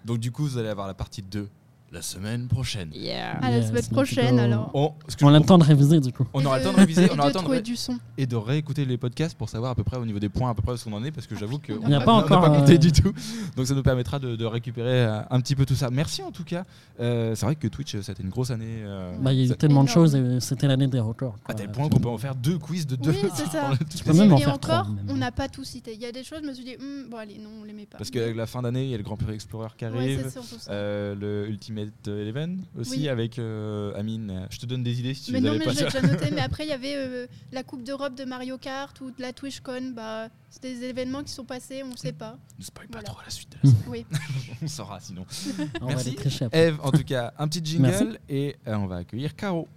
Donc 0.05 0.19
du 0.19 0.33
coup, 0.33 0.45
vous 0.45 0.59
allez 0.59 0.69
avoir 0.69 0.87
la 0.87 0.95
partie 0.95 1.23
2 1.23 1.49
la 1.91 2.03
semaine 2.03 2.49
prochaine. 2.49 2.91
À 2.93 3.51
la 3.51 3.57
Yes, 3.59 3.69
semaine 3.69 3.83
prochaine 3.91 4.39
euh, 4.39 4.45
alors. 4.45 4.71
On, 4.75 4.93
On 5.23 5.33
a 5.35 5.39
le 5.39 5.45
temps 5.45 5.57
de 5.59 5.65
réviser 5.65 6.01
du 6.01 6.13
coup. 6.13 6.27
On 6.35 6.45
aura 6.45 6.59
le 6.59 6.63
de- 6.65 6.69
temps 6.69 6.75
de 6.75 6.81
réviser, 6.81 7.05
et 7.07 7.11
on 7.11 7.15
aura 7.19 7.29
le 7.29 7.33
de 7.35 7.39
temps 7.39 7.49
de 7.49 7.59
du 7.61 7.77
son. 7.77 7.99
et 8.19 8.27
de 8.27 8.37
réécouter 8.37 8.85
les 8.85 8.99
podcasts 8.99 9.37
pour 9.39 9.49
savoir 9.49 9.71
à 9.71 9.75
peu 9.75 9.85
près 9.85 9.97
au 9.97 10.05
niveau 10.05 10.19
des 10.19 10.29
points, 10.29 10.51
à 10.51 10.55
peu 10.55 10.63
près 10.63 10.73
où 10.75 10.77
on 10.91 10.93
en 10.93 11.05
est, 11.05 11.11
parce 11.11 11.27
que 11.27 11.35
j'avoue 11.37 11.59
qu'on 11.59 11.89
n'a 11.89 12.01
pas 12.01 12.13
encore, 12.13 12.41
pas 12.43 12.51
compté 12.51 12.75
euh, 12.75 12.79
du 12.79 12.93
tout. 12.93 13.13
Donc 13.57 13.67
ça 13.67 13.75
nous 13.75 13.83
permettra 13.83 14.19
de, 14.19 14.37
de 14.37 14.45
récupérer 14.45 15.05
euh, 15.07 15.21
un 15.31 15.41
petit 15.41 15.57
peu 15.57 15.65
tout 15.65 15.75
ça. 15.75 15.89
Merci 15.91 16.23
en 16.23 16.31
tout 16.31 16.45
cas. 16.45 16.65
Euh, 17.01 17.35
c'est 17.35 17.47
vrai 17.47 17.55
que 17.57 17.69
Twitch, 17.69 17.95
euh, 17.95 18.03
c'était 18.03 18.23
une 18.23 18.29
grosse 18.29 18.51
année. 18.51 18.67
euh, 18.83 19.17
Bah, 19.21 19.33
il 19.33 19.39
y 19.47 19.51
a 19.51 19.55
eu 19.55 19.57
tellement 19.57 19.85
de 19.85 19.89
choses 19.89 20.15
et 20.15 20.41
c'était 20.41 20.67
l'année 20.67 20.89
des 20.89 21.01
records. 21.01 21.37
à 21.45 21.47
quoi. 21.47 21.55
tel 21.55 21.71
point 21.71 21.89
qu'on 21.89 22.01
peut 22.01 22.09
en 22.09 22.19
faire 22.19 22.35
deux 22.35 22.59
quiz 22.59 22.87
de 22.87 22.97
deux. 22.97 23.11
Oui, 23.13 23.19
c'est 23.35 23.47
ça. 23.51 23.71
Tout 23.79 24.05
peux 24.05 24.13
même 24.13 24.33
en 24.33 24.37
et 24.37 24.41
faire 24.41 24.49
encore, 24.55 24.83
trois, 24.85 24.87
on 25.09 25.15
n'a 25.17 25.33
pas 25.33 25.49
tout 25.49 25.65
cité. 25.65 25.95
Il 25.95 26.01
y 26.03 26.07
a 26.07 26.13
des 26.13 26.23
choses, 26.25 26.41
je 26.43 26.49
me 26.49 26.53
suis 26.53 26.65
dit, 26.65 26.77
Hmm, 26.79 27.09
bon 27.09 27.17
allez, 27.17 27.39
non, 27.39 27.49
on 27.63 27.65
les 27.65 27.73
met 27.73 27.87
pas. 27.87 27.97
Parce 27.99 28.11
qu'avec 28.11 28.37
la 28.37 28.47
fin 28.47 28.61
d'année, 28.63 28.85
il 28.85 28.91
y 28.91 28.95
a 28.95 28.99
le 28.99 29.03
Grand 29.03 29.17
Prix 29.17 29.33
Explorer 29.33 29.69
qui 29.77 29.85
arrive. 29.85 30.21
c'est 30.25 30.31
surtout 30.31 30.57
ça. 30.59 30.71
euh, 30.73 31.15
le 31.15 31.49
Ultimate 31.49 31.78
Eleven 32.07 32.65
aussi 32.79 32.91
Oui. 32.93 33.09
avec 33.09 33.39
euh, 33.39 33.93
Amine. 33.99 34.47
Je 34.51 34.59
te 34.59 34.67
donne 34.67 34.83
des 34.83 35.01
idées 35.01 35.15
si 35.15 35.25
tu 35.27 35.33
mais 35.33 35.41
les 35.41 35.45
non, 35.45 35.51
avais 35.51 35.59
mais 35.61 35.65
pas. 35.67 35.73
j'ai 35.73 35.85
déjà 35.85 36.03
noté. 36.03 36.31
Mais 36.33 36.41
après, 36.41 36.65
il 36.65 36.69
y 36.71 36.73
avait 36.73 36.95
euh, 36.97 37.27
la 37.53 37.63
Coupe 37.63 37.83
d'Europe 37.83 38.15
de 38.15 38.25
Mario 38.25 38.59
Kart 38.59 39.01
ou 39.01 39.11
de 39.11 39.21
la 39.21 39.33
TwitchCon. 39.33 39.93
Bah, 39.95 40.29
c'est 40.51 40.63
des 40.63 40.85
événements 40.85 41.23
qui 41.23 41.33
sont 41.33 41.45
passés, 41.45 41.83
on 41.83 41.91
ne 41.91 41.97
sait 41.97 42.13
pas. 42.13 42.39
Ne 42.59 42.65
spoil 42.65 42.89
pas 42.89 43.03
trop 43.03 43.19
la 43.25 43.31
suite 43.31 43.51
de 43.53 43.57
la 43.63 43.71
semaine. 43.71 43.85
Oui. 43.89 44.07
on 44.63 44.67
saura 44.69 45.01
sinon. 45.01 45.25
On 45.81 45.87
va 45.87 45.95
Merci. 45.95 46.17
Eve, 46.53 46.79
en 46.83 46.91
tout 46.91 47.05
cas, 47.05 47.33
un 47.39 47.49
petit 47.49 47.65
jingle 47.65 47.83
Merci. 47.89 48.07
et 48.29 48.57
euh, 48.67 48.75
on 48.77 48.87
va 48.87 48.97
accueillir 48.97 49.35
Caro. 49.37 49.69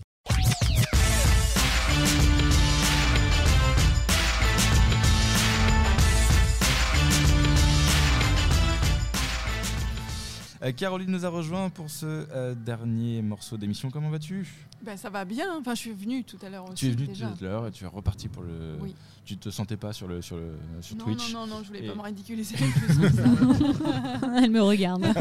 Caroline 10.76 11.10
nous 11.10 11.26
a 11.26 11.30
rejoint 11.30 11.70
pour 11.70 11.90
ce 11.90 12.06
euh, 12.06 12.54
dernier 12.54 13.24
morceau 13.24 13.58
d'émission. 13.58 13.90
Comment 13.90 14.12
vas-tu? 14.12 14.48
Ben, 14.84 14.98
ça 14.98 15.10
va 15.10 15.26
bien. 15.26 15.46
Enfin, 15.60 15.76
je 15.76 15.80
suis 15.80 15.92
venue 15.94 16.24
tout 16.24 16.38
à 16.46 16.50
l'heure 16.50 16.66
aussi. 16.66 16.76
Tu 16.76 16.88
es 16.88 16.92
venu 16.92 17.08
déjà. 17.08 17.28
tout 17.28 17.46
à 17.46 17.48
l'heure 17.48 17.68
et 17.68 17.72
tu 17.72 17.84
es 17.84 17.88
reparti 17.88 18.28
pour 18.28 18.44
le. 18.44 18.78
Oui. 18.82 18.96
Tu 19.24 19.38
te 19.38 19.50
sentais 19.52 19.78
pas 19.78 19.94
sur 19.94 20.08
le 20.08 20.22
sur 20.22 20.36
le 20.38 20.54
sur 20.82 20.96
Non, 20.98 21.06
Twitch. 21.06 21.32
non, 21.32 21.42
non, 21.46 21.56
non, 21.58 21.62
je 21.64 21.68
voulais 21.68 21.86
Et- 21.86 21.88
pas 21.90 21.96
me 21.96 22.02
ridiculiser. 22.02 22.56
Elle 24.44 24.50
me 24.52 24.62
regarde. 24.62 25.06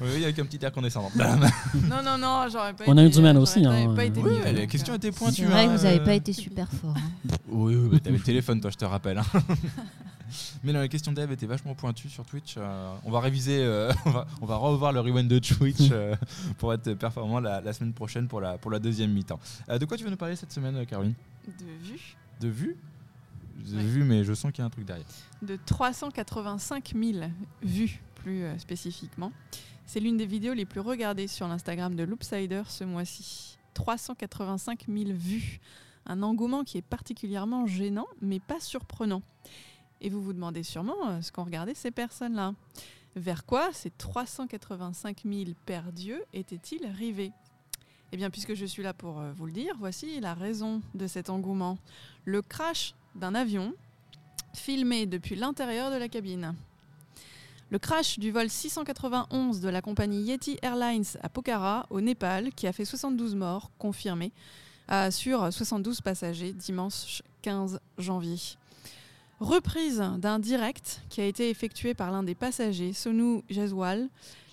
Oui, 0.00 0.24
avec 0.24 0.38
un 0.38 0.44
petit 0.46 0.64
air 0.64 0.72
condescendant. 0.72 1.10
non, 1.16 2.02
non, 2.02 2.18
non, 2.18 2.46
j'aurais 2.50 2.72
pas 2.72 2.84
On 2.86 2.96
a 2.96 3.02
eu 3.02 3.06
été- 3.06 3.16
du 3.16 3.22
mal 3.22 3.36
aussi, 3.36 3.64
hein, 3.64 3.94
pas 3.94 4.02
euh, 4.02 4.06
été 4.06 4.20
oui, 4.20 4.30
mieux, 4.38 4.52
la 4.52 4.66
question 4.66 4.94
euh, 4.94 4.96
était 4.96 5.12
C'est 5.12 5.18
pointue. 5.18 5.44
vrai 5.44 5.64
hein, 5.64 5.66
que 5.72 5.76
vous 5.78 5.84
n'avez 5.84 6.00
euh, 6.00 6.04
pas 6.04 6.14
été 6.14 6.32
super 6.32 6.68
fort. 6.72 6.94
hein. 6.96 7.34
Oui, 7.48 7.74
oui, 7.76 7.88
bah, 7.92 7.98
t'avais 8.02 8.16
le 8.16 8.22
téléphone, 8.22 8.60
toi, 8.60 8.70
je 8.70 8.76
te 8.76 8.84
rappelle. 8.84 9.18
hein. 9.18 9.24
Mais 10.62 10.72
non, 10.74 10.80
la 10.80 10.88
question 10.88 11.10
d'Eve 11.12 11.32
était 11.32 11.46
vachement 11.46 11.74
pointue 11.74 12.10
sur 12.10 12.24
Twitch. 12.26 12.56
euh, 12.58 12.92
on 13.04 13.10
va 13.10 13.20
réviser, 13.20 13.60
euh, 13.62 13.90
on, 14.04 14.10
va, 14.10 14.26
on 14.42 14.46
va 14.46 14.56
revoir 14.56 14.92
le 14.92 15.00
rewind 15.00 15.26
de 15.28 15.38
Twitch 15.38 15.88
euh, 15.90 16.14
pour 16.58 16.72
être 16.74 16.92
performant 16.94 17.40
la, 17.40 17.60
la 17.62 17.72
semaine 17.72 17.94
prochaine 17.94 18.28
pour 18.28 18.40
la, 18.42 18.58
pour 18.58 18.70
la 18.70 18.77
deuxième 18.78 19.12
mi-temps. 19.12 19.40
Euh, 19.68 19.78
de 19.78 19.84
quoi 19.84 19.96
tu 19.96 20.04
veux 20.04 20.10
nous 20.10 20.16
parler 20.16 20.36
cette 20.36 20.52
semaine, 20.52 20.76
euh, 20.76 20.84
Caroline? 20.84 21.14
De 21.46 21.64
vue 21.82 22.16
De 22.40 22.48
vue 22.48 22.76
J'ai 23.66 23.76
Ouais. 23.76 23.82
vu, 23.82 24.04
mais 24.04 24.22
je 24.24 24.32
sens 24.34 24.52
qu'il 24.52 24.60
y 24.60 24.62
a 24.62 24.66
un 24.66 24.70
truc 24.70 24.84
derrière. 24.84 25.06
de 25.42 25.56
385 25.66 26.92
000 26.94 27.26
vues 27.62 28.00
plus 28.16 28.44
euh, 28.44 28.56
spécifiquement. 28.58 29.32
C'est 29.86 30.00
l'une 30.00 30.16
des 30.16 30.26
vidéos 30.26 30.52
les 30.54 30.66
plus 30.66 30.80
regardées 30.80 31.26
sur 31.28 31.48
l'Instagram 31.48 31.96
de 31.96 32.02
Loopsider 32.04 32.62
ce 32.68 32.84
mois-ci. 32.84 33.58
385 33.74 34.84
000 34.88 35.10
vues. 35.12 35.60
Un 36.06 36.22
engouement 36.22 36.64
qui 36.64 36.78
est 36.78 36.82
particulièrement 36.82 37.66
gênant, 37.66 38.06
mais 38.20 38.38
pas 38.40 38.60
surprenant. 38.60 39.22
Et 40.00 40.10
vous 40.10 40.22
vous 40.22 40.32
demandez 40.32 40.62
sûrement 40.62 41.08
euh, 41.08 41.20
ce 41.22 41.32
qu'ont 41.32 41.44
regardé 41.44 41.74
ces 41.74 41.90
personnes-là. 41.90 42.54
Vers 43.16 43.44
quoi 43.44 43.70
ces 43.72 43.90
385 43.90 45.22
000 45.24 45.50
pères 45.66 45.90
dieux 45.92 46.22
étaient-ils 46.32 46.86
rivés? 46.86 47.32
Eh 48.12 48.16
bien, 48.16 48.30
puisque 48.30 48.54
je 48.54 48.64
suis 48.64 48.82
là 48.82 48.94
pour 48.94 49.20
euh, 49.20 49.32
vous 49.36 49.46
le 49.46 49.52
dire, 49.52 49.74
voici 49.78 50.20
la 50.20 50.34
raison 50.34 50.80
de 50.94 51.06
cet 51.06 51.28
engouement. 51.28 51.78
Le 52.24 52.40
crash 52.40 52.94
d'un 53.14 53.34
avion 53.34 53.74
filmé 54.54 55.06
depuis 55.06 55.36
l'intérieur 55.36 55.90
de 55.90 55.96
la 55.96 56.08
cabine. 56.08 56.54
Le 57.70 57.78
crash 57.78 58.18
du 58.18 58.30
vol 58.30 58.48
691 58.48 59.60
de 59.60 59.68
la 59.68 59.82
compagnie 59.82 60.22
Yeti 60.22 60.58
Airlines 60.62 61.04
à 61.22 61.28
Pokhara, 61.28 61.86
au 61.90 62.00
Népal, 62.00 62.50
qui 62.54 62.66
a 62.66 62.72
fait 62.72 62.86
72 62.86 63.34
morts 63.34 63.70
confirmés 63.78 64.32
euh, 64.90 65.10
sur 65.10 65.52
72 65.52 66.00
passagers 66.00 66.54
dimanche 66.54 67.22
15 67.42 67.78
janvier. 67.98 68.38
Reprise 69.38 70.02
d'un 70.16 70.38
direct 70.38 71.02
qui 71.10 71.20
a 71.20 71.26
été 71.26 71.50
effectué 71.50 71.92
par 71.92 72.10
l'un 72.10 72.22
des 72.22 72.34
passagers, 72.34 72.94
Sonu 72.94 73.42
Jeswal. 73.50 74.08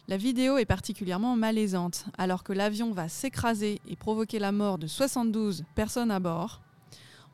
La 0.08 0.18
vidéo 0.18 0.60
est 0.60 0.66
particulièrement 0.66 1.36
malaisante, 1.36 2.06
alors 2.16 2.44
que 2.44 2.54
l'avion 2.54 2.92
va 2.92 3.10
s'écraser 3.10 3.82
et 3.88 3.96
provoquer 3.96 4.38
la 4.38 4.52
mort 4.52 4.78
de 4.78 4.86
72 4.86 5.64
personnes 5.74 6.12
à 6.12 6.20
bord. 6.20 6.62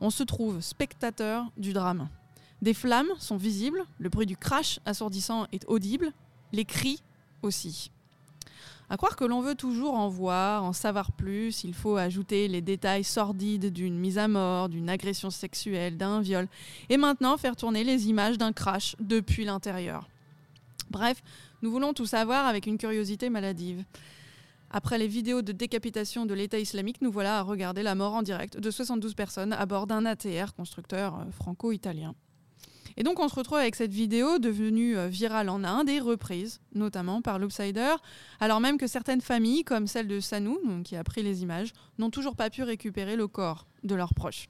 On 0.00 0.08
se 0.08 0.22
trouve 0.22 0.62
spectateur 0.62 1.44
du 1.58 1.74
drame. 1.74 2.08
Des 2.62 2.72
flammes 2.72 3.12
sont 3.18 3.36
visibles, 3.36 3.84
le 3.98 4.08
bruit 4.08 4.24
du 4.24 4.38
crash 4.38 4.80
assourdissant 4.86 5.46
est 5.52 5.66
audible, 5.68 6.12
les 6.52 6.64
cris 6.64 7.02
aussi. 7.42 7.90
À 8.88 8.96
croire 8.96 9.16
que 9.16 9.24
l'on 9.24 9.42
veut 9.42 9.54
toujours 9.54 9.94
en 9.94 10.08
voir, 10.08 10.64
en 10.64 10.72
savoir 10.72 11.12
plus, 11.12 11.64
il 11.64 11.74
faut 11.74 11.98
ajouter 11.98 12.48
les 12.48 12.62
détails 12.62 13.04
sordides 13.04 13.70
d'une 13.70 13.98
mise 13.98 14.16
à 14.16 14.28
mort, 14.28 14.70
d'une 14.70 14.88
agression 14.88 15.28
sexuelle, 15.28 15.98
d'un 15.98 16.22
viol, 16.22 16.48
et 16.88 16.96
maintenant 16.96 17.36
faire 17.36 17.56
tourner 17.56 17.84
les 17.84 18.08
images 18.08 18.38
d'un 18.38 18.52
crash 18.54 18.96
depuis 18.98 19.44
l'intérieur. 19.44 20.08
Bref, 20.90 21.22
nous 21.62 21.70
voulons 21.70 21.94
tout 21.94 22.06
savoir 22.06 22.46
avec 22.46 22.66
une 22.66 22.76
curiosité 22.76 23.30
maladive. 23.30 23.84
Après 24.70 24.98
les 24.98 25.06
vidéos 25.06 25.42
de 25.42 25.52
décapitation 25.52 26.26
de 26.26 26.34
l'État 26.34 26.58
islamique, 26.58 27.02
nous 27.02 27.12
voilà 27.12 27.38
à 27.38 27.42
regarder 27.42 27.82
la 27.82 27.94
mort 27.94 28.14
en 28.14 28.22
direct 28.22 28.58
de 28.58 28.70
72 28.70 29.14
personnes 29.14 29.52
à 29.52 29.66
bord 29.66 29.86
d'un 29.86 30.06
ATR 30.06 30.54
constructeur 30.54 31.20
euh, 31.20 31.30
franco-italien. 31.30 32.14
Et 32.96 33.02
donc 33.02 33.20
on 33.20 33.28
se 33.28 33.34
retrouve 33.34 33.58
avec 33.58 33.76
cette 33.76 33.92
vidéo 33.92 34.38
devenue 34.38 34.96
euh, 34.96 35.08
virale 35.08 35.50
en 35.50 35.62
Inde 35.62 35.90
et 35.90 36.00
reprise, 36.00 36.60
notamment 36.74 37.20
par 37.20 37.38
l'Upsider, 37.38 37.94
alors 38.40 38.60
même 38.60 38.78
que 38.78 38.86
certaines 38.86 39.20
familles, 39.20 39.64
comme 39.64 39.86
celle 39.86 40.08
de 40.08 40.20
Sanou, 40.20 40.58
donc, 40.66 40.84
qui 40.84 40.96
a 40.96 41.04
pris 41.04 41.22
les 41.22 41.42
images, 41.42 41.72
n'ont 41.98 42.10
toujours 42.10 42.34
pas 42.34 42.50
pu 42.50 42.62
récupérer 42.62 43.14
le 43.14 43.28
corps 43.28 43.66
de 43.84 43.94
leurs 43.94 44.14
proches. 44.14 44.48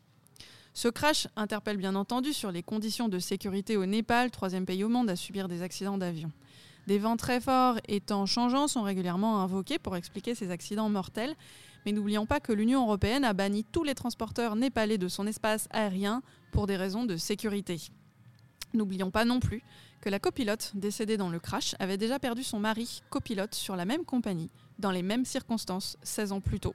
Ce 0.73 0.89
crash 0.89 1.27
interpelle 1.37 1.77
bien 1.77 1.95
entendu 1.95 2.33
sur 2.33 2.51
les 2.51 2.63
conditions 2.63 3.09
de 3.09 3.19
sécurité 3.19 3.77
au 3.77 3.87
Népal, 3.87 4.31
troisième 4.31 4.65
pays 4.65 4.85
au 4.85 4.89
monde 4.89 5.11
à 5.11 5.17
subir 5.17 5.49
des 5.49 5.63
accidents 5.63 5.99
d'avion. 5.99 6.31
Des 6.87 6.99
vents 6.99 7.17
très 7.17 7.41
forts 7.41 7.79
et 7.87 8.01
temps 8.01 8.27
changeants 8.27 8.67
sont 8.67 8.83
régulièrement 8.83 9.41
invoqués 9.41 9.79
pour 9.79 9.97
expliquer 9.97 10.35
ces 10.35 10.51
accidents 10.51 10.89
mortels, 10.89 11.35
mais 11.87 11.93
n'oublions 11.93 12.27
pas 12.27 12.41
que 12.41 12.53
l'Union 12.53 12.83
européenne 12.83 13.25
a 13.25 13.33
banni 13.33 13.65
tous 13.65 13.85
les 13.85 13.95
transporteurs 13.95 14.57
népalais 14.57 14.99
de 14.99 15.09
son 15.09 15.27
espace 15.27 15.69
aérien 15.71 16.23
pour 16.51 16.67
des 16.67 16.77
raisons 16.77 17.05
de 17.05 17.17
sécurité. 17.17 17.81
N'oublions 18.75 19.11
pas 19.11 19.25
non 19.25 19.39
plus 19.39 19.63
que 20.01 20.09
la 20.09 20.19
copilote 20.19 20.73
décédée 20.75 21.17
dans 21.17 21.31
le 21.31 21.39
crash 21.39 21.77
avait 21.79 21.99
déjà 21.99 22.19
perdu 22.19 22.43
son 22.43 22.59
mari 22.59 23.03
copilote 23.11 23.55
sur 23.55 23.77
la 23.77 23.85
même 23.85 24.05
compagnie, 24.05 24.51
dans 24.79 24.91
les 24.91 25.03
mêmes 25.03 25.25
circonstances, 25.25 25.97
16 26.03 26.33
ans 26.33 26.41
plus 26.41 26.59
tôt. 26.59 26.75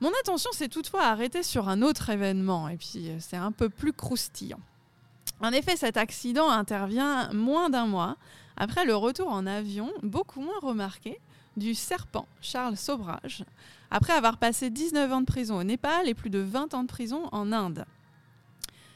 Mon 0.00 0.10
attention 0.20 0.50
s'est 0.52 0.68
toutefois 0.68 1.04
arrêtée 1.04 1.42
sur 1.42 1.68
un 1.68 1.82
autre 1.82 2.10
événement, 2.10 2.68
et 2.68 2.76
puis 2.76 3.10
euh, 3.10 3.16
c'est 3.20 3.36
un 3.36 3.52
peu 3.52 3.68
plus 3.68 3.92
croustillant. 3.92 4.60
En 5.40 5.52
effet, 5.52 5.76
cet 5.76 5.96
accident 5.96 6.50
intervient 6.50 7.32
moins 7.32 7.70
d'un 7.70 7.86
mois 7.86 8.16
après 8.62 8.84
le 8.84 8.94
retour 8.94 9.26
en 9.26 9.44
avion, 9.44 9.90
beaucoup 10.04 10.40
moins 10.40 10.60
remarqué, 10.62 11.18
du 11.56 11.74
serpent 11.74 12.28
Charles 12.40 12.76
Sobrage, 12.76 13.44
après 13.90 14.12
avoir 14.12 14.38
passé 14.38 14.70
19 14.70 15.12
ans 15.12 15.20
de 15.20 15.26
prison 15.26 15.58
au 15.58 15.64
Népal 15.64 16.08
et 16.08 16.14
plus 16.14 16.30
de 16.30 16.38
20 16.38 16.72
ans 16.74 16.84
de 16.84 16.88
prison 16.88 17.28
en 17.32 17.50
Inde. 17.50 17.84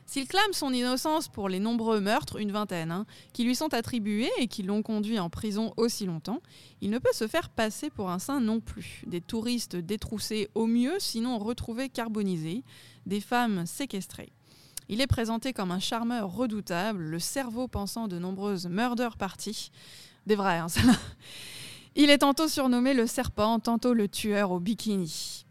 S'il 0.07 0.29
clame 0.29 0.53
son 0.53 0.73
innocence 0.73 1.27
pour 1.27 1.49
les 1.49 1.59
nombreux 1.59 1.99
meurtres, 1.99 2.41
une 2.41 2.53
vingtaine, 2.53 2.93
hein, 2.93 3.07
qui 3.33 3.43
lui 3.43 3.57
sont 3.57 3.75
attribués 3.75 4.31
et 4.39 4.47
qui 4.47 4.63
l'ont 4.63 4.83
conduit 4.83 5.19
en 5.19 5.31
prison 5.31 5.75
aussi 5.77 6.07
longtemps, 6.07 6.43
il 6.81 6.91
ne 6.91 6.99
peut 7.01 7.13
se 7.13 7.27
faire 7.27 7.49
passer 7.49 7.91
pour 7.91 8.09
un 8.09 8.21
saint 8.21 8.41
non 8.41 8.61
plus. 8.61 9.03
Des 9.09 9.21
touristes 9.21 9.75
détroussés 9.75 10.49
au 10.55 10.69
mieux, 10.69 10.95
sinon 11.01 11.39
retrouvés 11.39 11.89
carbonisés, 11.89 12.63
des 13.05 13.21
femmes 13.21 13.67
séquestrées. 13.67 14.31
Il 14.89 15.01
est 15.01 15.07
présenté 15.07 15.53
comme 15.53 15.73
un 15.73 15.81
charmeur 15.81 16.33
redoutable, 16.33 17.03
le 17.03 17.19
cerveau 17.19 17.67
pensant 17.69 18.09
de 18.09 18.19
nombreuses 18.19 18.67
murder 18.67 19.11
parties. 19.19 19.71
Des 20.27 20.37
vrais, 20.37 20.59
hein, 20.59 20.69
ça. 20.69 20.81
Il 21.97 22.11
est 22.11 22.19
tantôt 22.19 22.47
surnommé 22.47 22.93
le 22.93 23.07
serpent, 23.07 23.59
tantôt 23.59 23.95
le 23.95 24.07
tueur 24.07 24.51
au 24.51 24.61
bikini. 24.61 25.46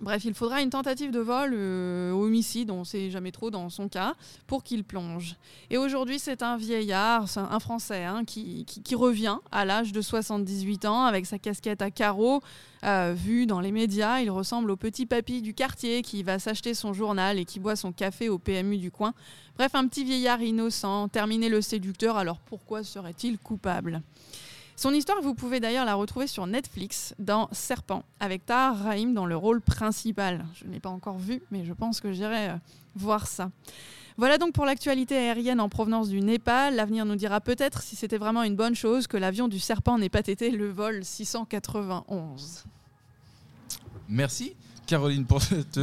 Bref, 0.00 0.24
il 0.24 0.34
faudra 0.34 0.62
une 0.62 0.70
tentative 0.70 1.10
de 1.10 1.18
vol, 1.18 1.50
euh, 1.54 2.12
homicide, 2.12 2.70
on 2.70 2.80
ne 2.80 2.84
sait 2.84 3.10
jamais 3.10 3.32
trop 3.32 3.50
dans 3.50 3.68
son 3.68 3.88
cas, 3.88 4.14
pour 4.46 4.62
qu'il 4.62 4.84
plonge. 4.84 5.34
Et 5.70 5.78
aujourd'hui, 5.78 6.20
c'est 6.20 6.42
un 6.42 6.56
vieillard, 6.56 7.26
un 7.36 7.58
Français, 7.58 8.04
hein, 8.04 8.24
qui 8.24 8.94
revient 8.94 9.38
à 9.50 9.64
l'âge 9.64 9.90
de 9.92 10.00
78 10.00 10.84
ans 10.84 11.04
avec 11.04 11.26
sa 11.26 11.38
casquette 11.38 11.82
à 11.82 11.90
carreaux. 11.90 12.42
Euh, 12.84 13.12
vu 13.16 13.46
dans 13.46 13.60
les 13.60 13.72
médias, 13.72 14.20
il 14.20 14.30
ressemble 14.30 14.70
au 14.70 14.76
petit 14.76 15.04
papy 15.04 15.42
du 15.42 15.52
quartier 15.52 16.02
qui 16.02 16.22
va 16.22 16.38
s'acheter 16.38 16.74
son 16.74 16.92
journal 16.92 17.38
et 17.38 17.44
qui 17.44 17.58
boit 17.58 17.76
son 17.76 17.92
café 17.92 18.28
au 18.28 18.38
PMU 18.38 18.76
du 18.78 18.90
coin. 18.90 19.14
Bref, 19.56 19.74
un 19.74 19.88
petit 19.88 20.04
vieillard 20.04 20.40
innocent, 20.42 21.08
terminé 21.08 21.48
le 21.48 21.60
séducteur, 21.60 22.16
alors 22.16 22.38
pourquoi 22.38 22.84
serait-il 22.84 23.38
coupable? 23.38 24.02
Son 24.78 24.92
histoire, 24.92 25.20
vous 25.20 25.34
pouvez 25.34 25.58
d'ailleurs 25.58 25.84
la 25.84 25.96
retrouver 25.96 26.28
sur 26.28 26.46
Netflix 26.46 27.12
dans 27.18 27.48
Serpent, 27.50 28.04
avec 28.20 28.46
Tahar 28.46 28.78
Rahim 28.78 29.12
dans 29.12 29.26
le 29.26 29.36
rôle 29.36 29.60
principal. 29.60 30.46
Je 30.54 30.66
ne 30.66 30.72
l'ai 30.72 30.78
pas 30.78 30.88
encore 30.88 31.18
vu, 31.18 31.42
mais 31.50 31.64
je 31.64 31.72
pense 31.72 32.00
que 32.00 32.12
j'irai 32.12 32.50
euh, 32.50 32.56
voir 32.94 33.26
ça. 33.26 33.50
Voilà 34.18 34.38
donc 34.38 34.52
pour 34.52 34.64
l'actualité 34.64 35.16
aérienne 35.16 35.60
en 35.60 35.68
provenance 35.68 36.08
du 36.08 36.20
Népal. 36.20 36.76
L'avenir 36.76 37.06
nous 37.06 37.16
dira 37.16 37.40
peut-être 37.40 37.82
si 37.82 37.96
c'était 37.96 38.18
vraiment 38.18 38.44
une 38.44 38.54
bonne 38.54 38.76
chose 38.76 39.08
que 39.08 39.16
l'avion 39.16 39.48
du 39.48 39.58
Serpent 39.58 39.98
n'ait 39.98 40.08
pas 40.08 40.20
été 40.20 40.52
le 40.52 40.68
vol 40.68 41.04
691. 41.04 42.64
Merci 44.08 44.54
Caroline 44.86 45.24
pour 45.26 45.42
cette, 45.42 45.80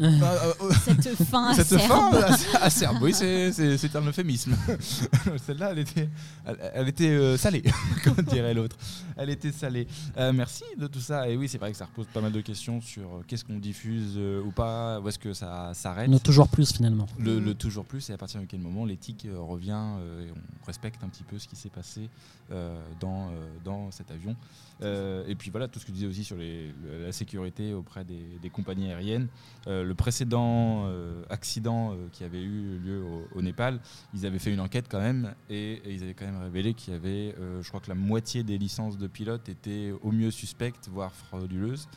euh, 0.00 0.52
Cette 0.84 1.14
fin 1.24 1.54
cette 1.54 1.72
acerbe. 1.72 1.88
fin 2.12 2.22
assez- 2.22 2.56
acerbe. 2.56 2.98
Oui, 3.02 3.12
c'est- 3.14 3.96
un 3.96 4.06
euphémisme. 4.06 4.54
Celle-là, 5.46 5.70
elle 5.72 5.78
était, 5.80 6.08
elle, 6.44 6.58
elle 6.74 6.88
était 6.88 7.08
euh, 7.10 7.36
salée, 7.36 7.62
comme 8.04 8.24
dirait 8.24 8.52
l'autre. 8.54 8.76
Elle 9.16 9.30
était 9.30 9.52
salée. 9.52 9.86
Euh, 10.18 10.32
merci 10.32 10.64
de 10.78 10.86
tout 10.86 11.00
ça. 11.00 11.28
Et 11.28 11.36
oui, 11.36 11.48
c'est 11.48 11.58
vrai 11.58 11.72
que 11.72 11.78
ça 11.78 11.86
repose 11.86 12.06
pas 12.12 12.20
mal 12.20 12.32
de 12.32 12.40
questions 12.40 12.80
sur 12.80 13.02
euh, 13.02 13.24
qu'est-ce 13.26 13.44
qu'on 13.44 13.58
diffuse 13.58 14.14
euh, 14.16 14.42
ou 14.42 14.50
pas, 14.50 15.00
où 15.00 15.08
est-ce 15.08 15.18
que 15.18 15.32
ça 15.32 15.72
s'arrête. 15.74 16.08
Ne 16.08 16.18
toujours 16.18 16.48
plus 16.48 16.72
finalement. 16.72 17.06
Le, 17.18 17.38
le 17.40 17.54
toujours 17.54 17.84
plus 17.84 18.10
et 18.10 18.12
à 18.12 18.18
partir 18.18 18.40
de 18.40 18.46
quel 18.46 18.60
moment 18.60 18.84
l'éthique 18.84 19.26
euh, 19.26 19.38
revient 19.40 19.72
euh, 20.00 20.26
et 20.26 20.30
on 20.32 20.66
respecte 20.66 21.02
un 21.02 21.08
petit 21.08 21.22
peu 21.24 21.38
ce 21.38 21.48
qui 21.48 21.56
s'est 21.56 21.70
passé 21.70 22.08
euh, 22.52 22.78
dans, 23.00 23.28
euh, 23.28 23.30
dans 23.64 23.90
cet 23.90 24.10
avion. 24.10 24.36
Euh, 24.82 25.24
et 25.26 25.34
puis 25.34 25.50
voilà, 25.50 25.68
tout 25.68 25.78
ce 25.78 25.84
que 25.84 25.90
tu 25.90 25.94
disais 25.94 26.06
aussi 26.06 26.22
sur 26.24 26.36
les- 26.36 26.70
la 27.02 27.10
sécurité 27.12 27.72
auprès 27.72 28.04
des, 28.04 28.38
des 28.42 28.50
compagnies 28.50 28.88
aériennes. 28.90 29.28
Euh, 29.66 29.82
le 29.84 29.94
précédent 29.94 30.84
euh, 30.86 31.22
accident 31.30 31.96
qui 32.12 32.24
avait 32.24 32.42
eu 32.42 32.78
lieu 32.78 33.02
au, 33.02 33.26
au 33.38 33.42
Népal, 33.42 33.80
ils 34.14 34.26
avaient 34.26 34.38
fait 34.38 34.52
une 34.52 34.60
enquête 34.60 34.86
quand 34.90 35.00
même 35.00 35.34
et, 35.48 35.74
et 35.84 35.92
ils 35.94 36.02
avaient 36.02 36.14
quand 36.14 36.26
même 36.26 36.42
révélé 36.42 36.74
qu'il 36.74 36.92
y 36.92 36.96
avait, 36.96 37.34
je 37.62 37.68
crois 37.68 37.80
que 37.80 37.88
la 37.88 37.94
moitié 37.94 38.42
des 38.42 38.58
licences 38.58 38.98
de 38.98 39.06
pilotes 39.06 39.48
étaient 39.48 39.92
au 40.02 40.12
mieux 40.12 40.30
suspectes, 40.30 40.88
voire 40.92 41.12
frauduleuses. 41.14 41.88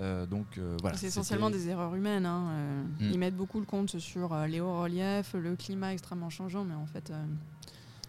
Euh, 0.00 0.26
donc 0.26 0.58
euh, 0.58 0.76
voilà. 0.80 0.96
c'est 0.96 1.06
essentiellement 1.06 1.50
des 1.50 1.68
erreurs 1.68 1.94
humaines. 1.94 2.26
hein, 2.26 2.48
euh, 2.50 2.82
Mm. 2.98 3.10
Ils 3.12 3.18
mettent 3.18 3.36
beaucoup 3.36 3.60
le 3.60 3.66
compte 3.66 3.98
sur 4.00 4.34
les 4.48 4.60
hauts 4.60 4.80
reliefs, 4.82 5.34
le 5.34 5.54
climat 5.54 5.92
extrêmement 5.92 6.30
changeant, 6.30 6.64
mais 6.64 6.74
en 6.74 6.86
fait, 6.86 7.12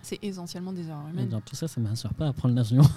c'est 0.05 0.19
essentiellement 0.23 0.71
des 0.71 0.87
erreurs 0.87 1.07
humaines. 1.09 1.27
dans 1.29 1.41
tout 1.41 1.55
ça, 1.55 1.67
ça 1.67 1.81
ne 1.81 1.87
m'assure 1.87 2.13
pas 2.13 2.27
à 2.27 2.33
prendre 2.33 2.55
l'avion. 2.55 2.81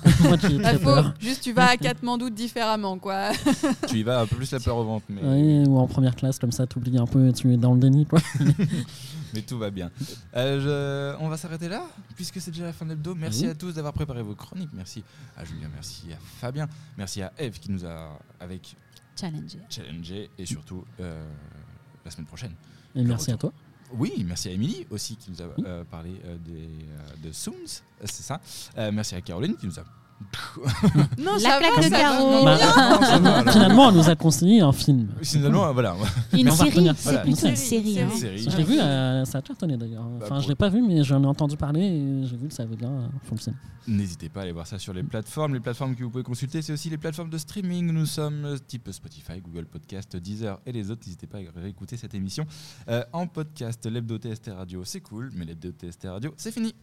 Bah, 0.84 1.14
juste 1.20 1.42
tu 1.42 1.52
vas 1.52 1.70
à 1.70 1.76
Katmandou 1.76 2.30
différemment, 2.30 2.98
quoi. 2.98 3.30
Tu 3.88 3.96
y 3.98 4.02
vas 4.02 4.20
un 4.20 4.26
peu 4.26 4.36
plus 4.36 4.50
la 4.52 4.60
peur 4.60 4.76
au 4.76 4.84
ventre, 4.84 5.06
mais. 5.08 5.20
Oui, 5.22 5.66
ou 5.66 5.78
en 5.78 5.86
première 5.86 6.14
classe, 6.14 6.38
comme 6.38 6.52
ça, 6.52 6.66
t'oublies 6.66 6.98
un 6.98 7.06
peu, 7.06 7.32
tu 7.32 7.52
es 7.52 7.56
dans 7.56 7.72
le 7.74 7.80
déni. 7.80 8.06
Quoi. 8.06 8.20
Mais 9.34 9.42
tout 9.42 9.58
va 9.58 9.70
bien. 9.70 9.90
Euh, 10.36 11.14
je- 11.18 11.22
On 11.22 11.28
va 11.28 11.36
s'arrêter 11.36 11.68
là, 11.68 11.82
puisque 12.16 12.40
c'est 12.40 12.50
déjà 12.50 12.64
la 12.64 12.72
fin 12.72 12.84
de 12.86 12.90
l'hebdo. 12.90 13.14
Merci 13.14 13.44
Oui. 13.44 13.50
à 13.50 13.54
tous 13.54 13.72
d'avoir 13.74 13.92
préparé 13.92 14.22
vos 14.22 14.34
chroniques. 14.34 14.70
Merci 14.72 15.02
à 15.36 15.44
Julien, 15.44 15.68
merci 15.74 16.04
à 16.12 16.16
Fabien, 16.40 16.66
merci 16.96 17.20
à 17.22 17.32
Eve 17.38 17.58
qui 17.58 17.70
nous 17.70 17.84
a 17.84 18.18
avec 18.40 18.74
Challenger. 19.20 19.58
challengé 19.68 20.30
et 20.38 20.46
surtout 20.46 20.82
euh, 21.00 21.26
la 22.04 22.10
semaine 22.10 22.26
prochaine. 22.26 22.52
Et 22.94 23.02
merci 23.04 23.30
à 23.30 23.36
toi. 23.36 23.52
Oui, 23.96 24.24
merci 24.26 24.48
à 24.48 24.52
Émilie 24.52 24.86
aussi 24.90 25.16
qui 25.16 25.30
nous 25.30 25.42
a 25.42 25.46
euh, 25.66 25.84
parlé 25.84 26.20
euh, 26.24 26.36
des, 26.38 26.52
euh, 26.52 27.28
de 27.28 27.32
euh, 27.32 27.80
c'est 28.04 28.22
ça. 28.22 28.40
Merci 28.92 29.14
à 29.14 29.20
Caroline 29.20 29.56
qui 29.56 29.66
nous 29.66 29.78
a. 29.78 29.84
Non, 31.18 31.32
La 31.34 31.38
ça 31.38 31.58
plaque 31.58 31.76
va, 31.76 31.82
de 31.84 31.88
carreau. 31.88 32.44
Bah, 32.44 33.18
Non. 33.44 33.52
Finalement, 33.52 33.86
on 33.88 33.92
nous 33.92 34.08
a 34.08 34.16
conseillé 34.16 34.60
un 34.60 34.72
film. 34.72 35.08
Finalement, 35.22 35.66
euh, 35.66 35.72
voilà. 35.72 35.94
Une 36.32 36.50
série, 36.50 36.72
c'est 36.96 37.02
Voilà, 37.04 37.18
plutôt 37.20 37.42
une 37.44 37.50
une 37.50 37.56
série, 37.56 37.94
série. 37.94 38.00
hein. 38.00 38.08
une 38.12 38.18
série. 38.18 38.38
Je 38.50 38.56
l'ai 38.56 38.64
vu, 38.64 38.78
euh, 38.78 39.24
ça 39.24 39.38
a 39.38 39.42
cartonné 39.42 39.76
d'ailleurs. 39.76 40.04
Bah, 40.04 40.18
Enfin, 40.24 40.34
pour- 40.36 40.40
je 40.40 40.48
l'ai 40.48 40.54
pas 40.54 40.68
vu, 40.68 40.82
mais 40.82 41.02
j'en 41.04 41.22
ai 41.22 41.26
entendu 41.26 41.56
parler 41.56 41.80
et 41.82 42.26
j'ai 42.26 42.36
vu 42.36 42.48
que 42.48 42.54
ça 42.54 42.64
avait 42.64 42.76
bien 42.76 42.90
euh, 42.90 43.06
fonctionné. 43.28 43.56
N'hésitez 43.86 44.28
pas 44.28 44.40
à 44.40 44.42
aller 44.42 44.52
voir 44.52 44.66
ça 44.66 44.78
sur 44.78 44.92
les 44.92 45.02
plateformes. 45.02 45.54
Les 45.54 45.60
plateformes 45.60 45.94
que 45.96 46.04
vous 46.04 46.10
pouvez 46.10 46.22
consulter, 46.24 46.60
c'est 46.60 46.74
aussi 46.74 46.90
les 46.90 46.98
plateformes 46.98 47.30
de 47.30 47.38
streaming. 47.38 47.90
Nous 47.90 48.04
sommes 48.06 48.44
euh, 48.44 48.56
type 48.58 48.90
Spotify, 48.92 49.40
Google 49.40 49.64
Podcast, 49.66 50.14
Deezer 50.16 50.58
et 50.66 50.72
les 50.72 50.90
autres. 50.90 51.02
N'hésitez 51.06 51.26
pas 51.26 51.38
à 51.38 51.60
réécouter 51.60 51.96
cette 51.96 52.14
émission 52.14 52.44
euh, 52.90 53.02
en 53.14 53.26
podcast. 53.26 53.86
L'hebdo 53.86 54.18
TST 54.18 54.50
Radio, 54.54 54.82
c'est 54.84 55.00
cool, 55.00 55.30
mais 55.34 55.46
l'hebdo 55.46 55.70
TST 55.70 56.04
Radio, 56.06 56.34
c'est 56.36 56.52
fini. 56.52 56.74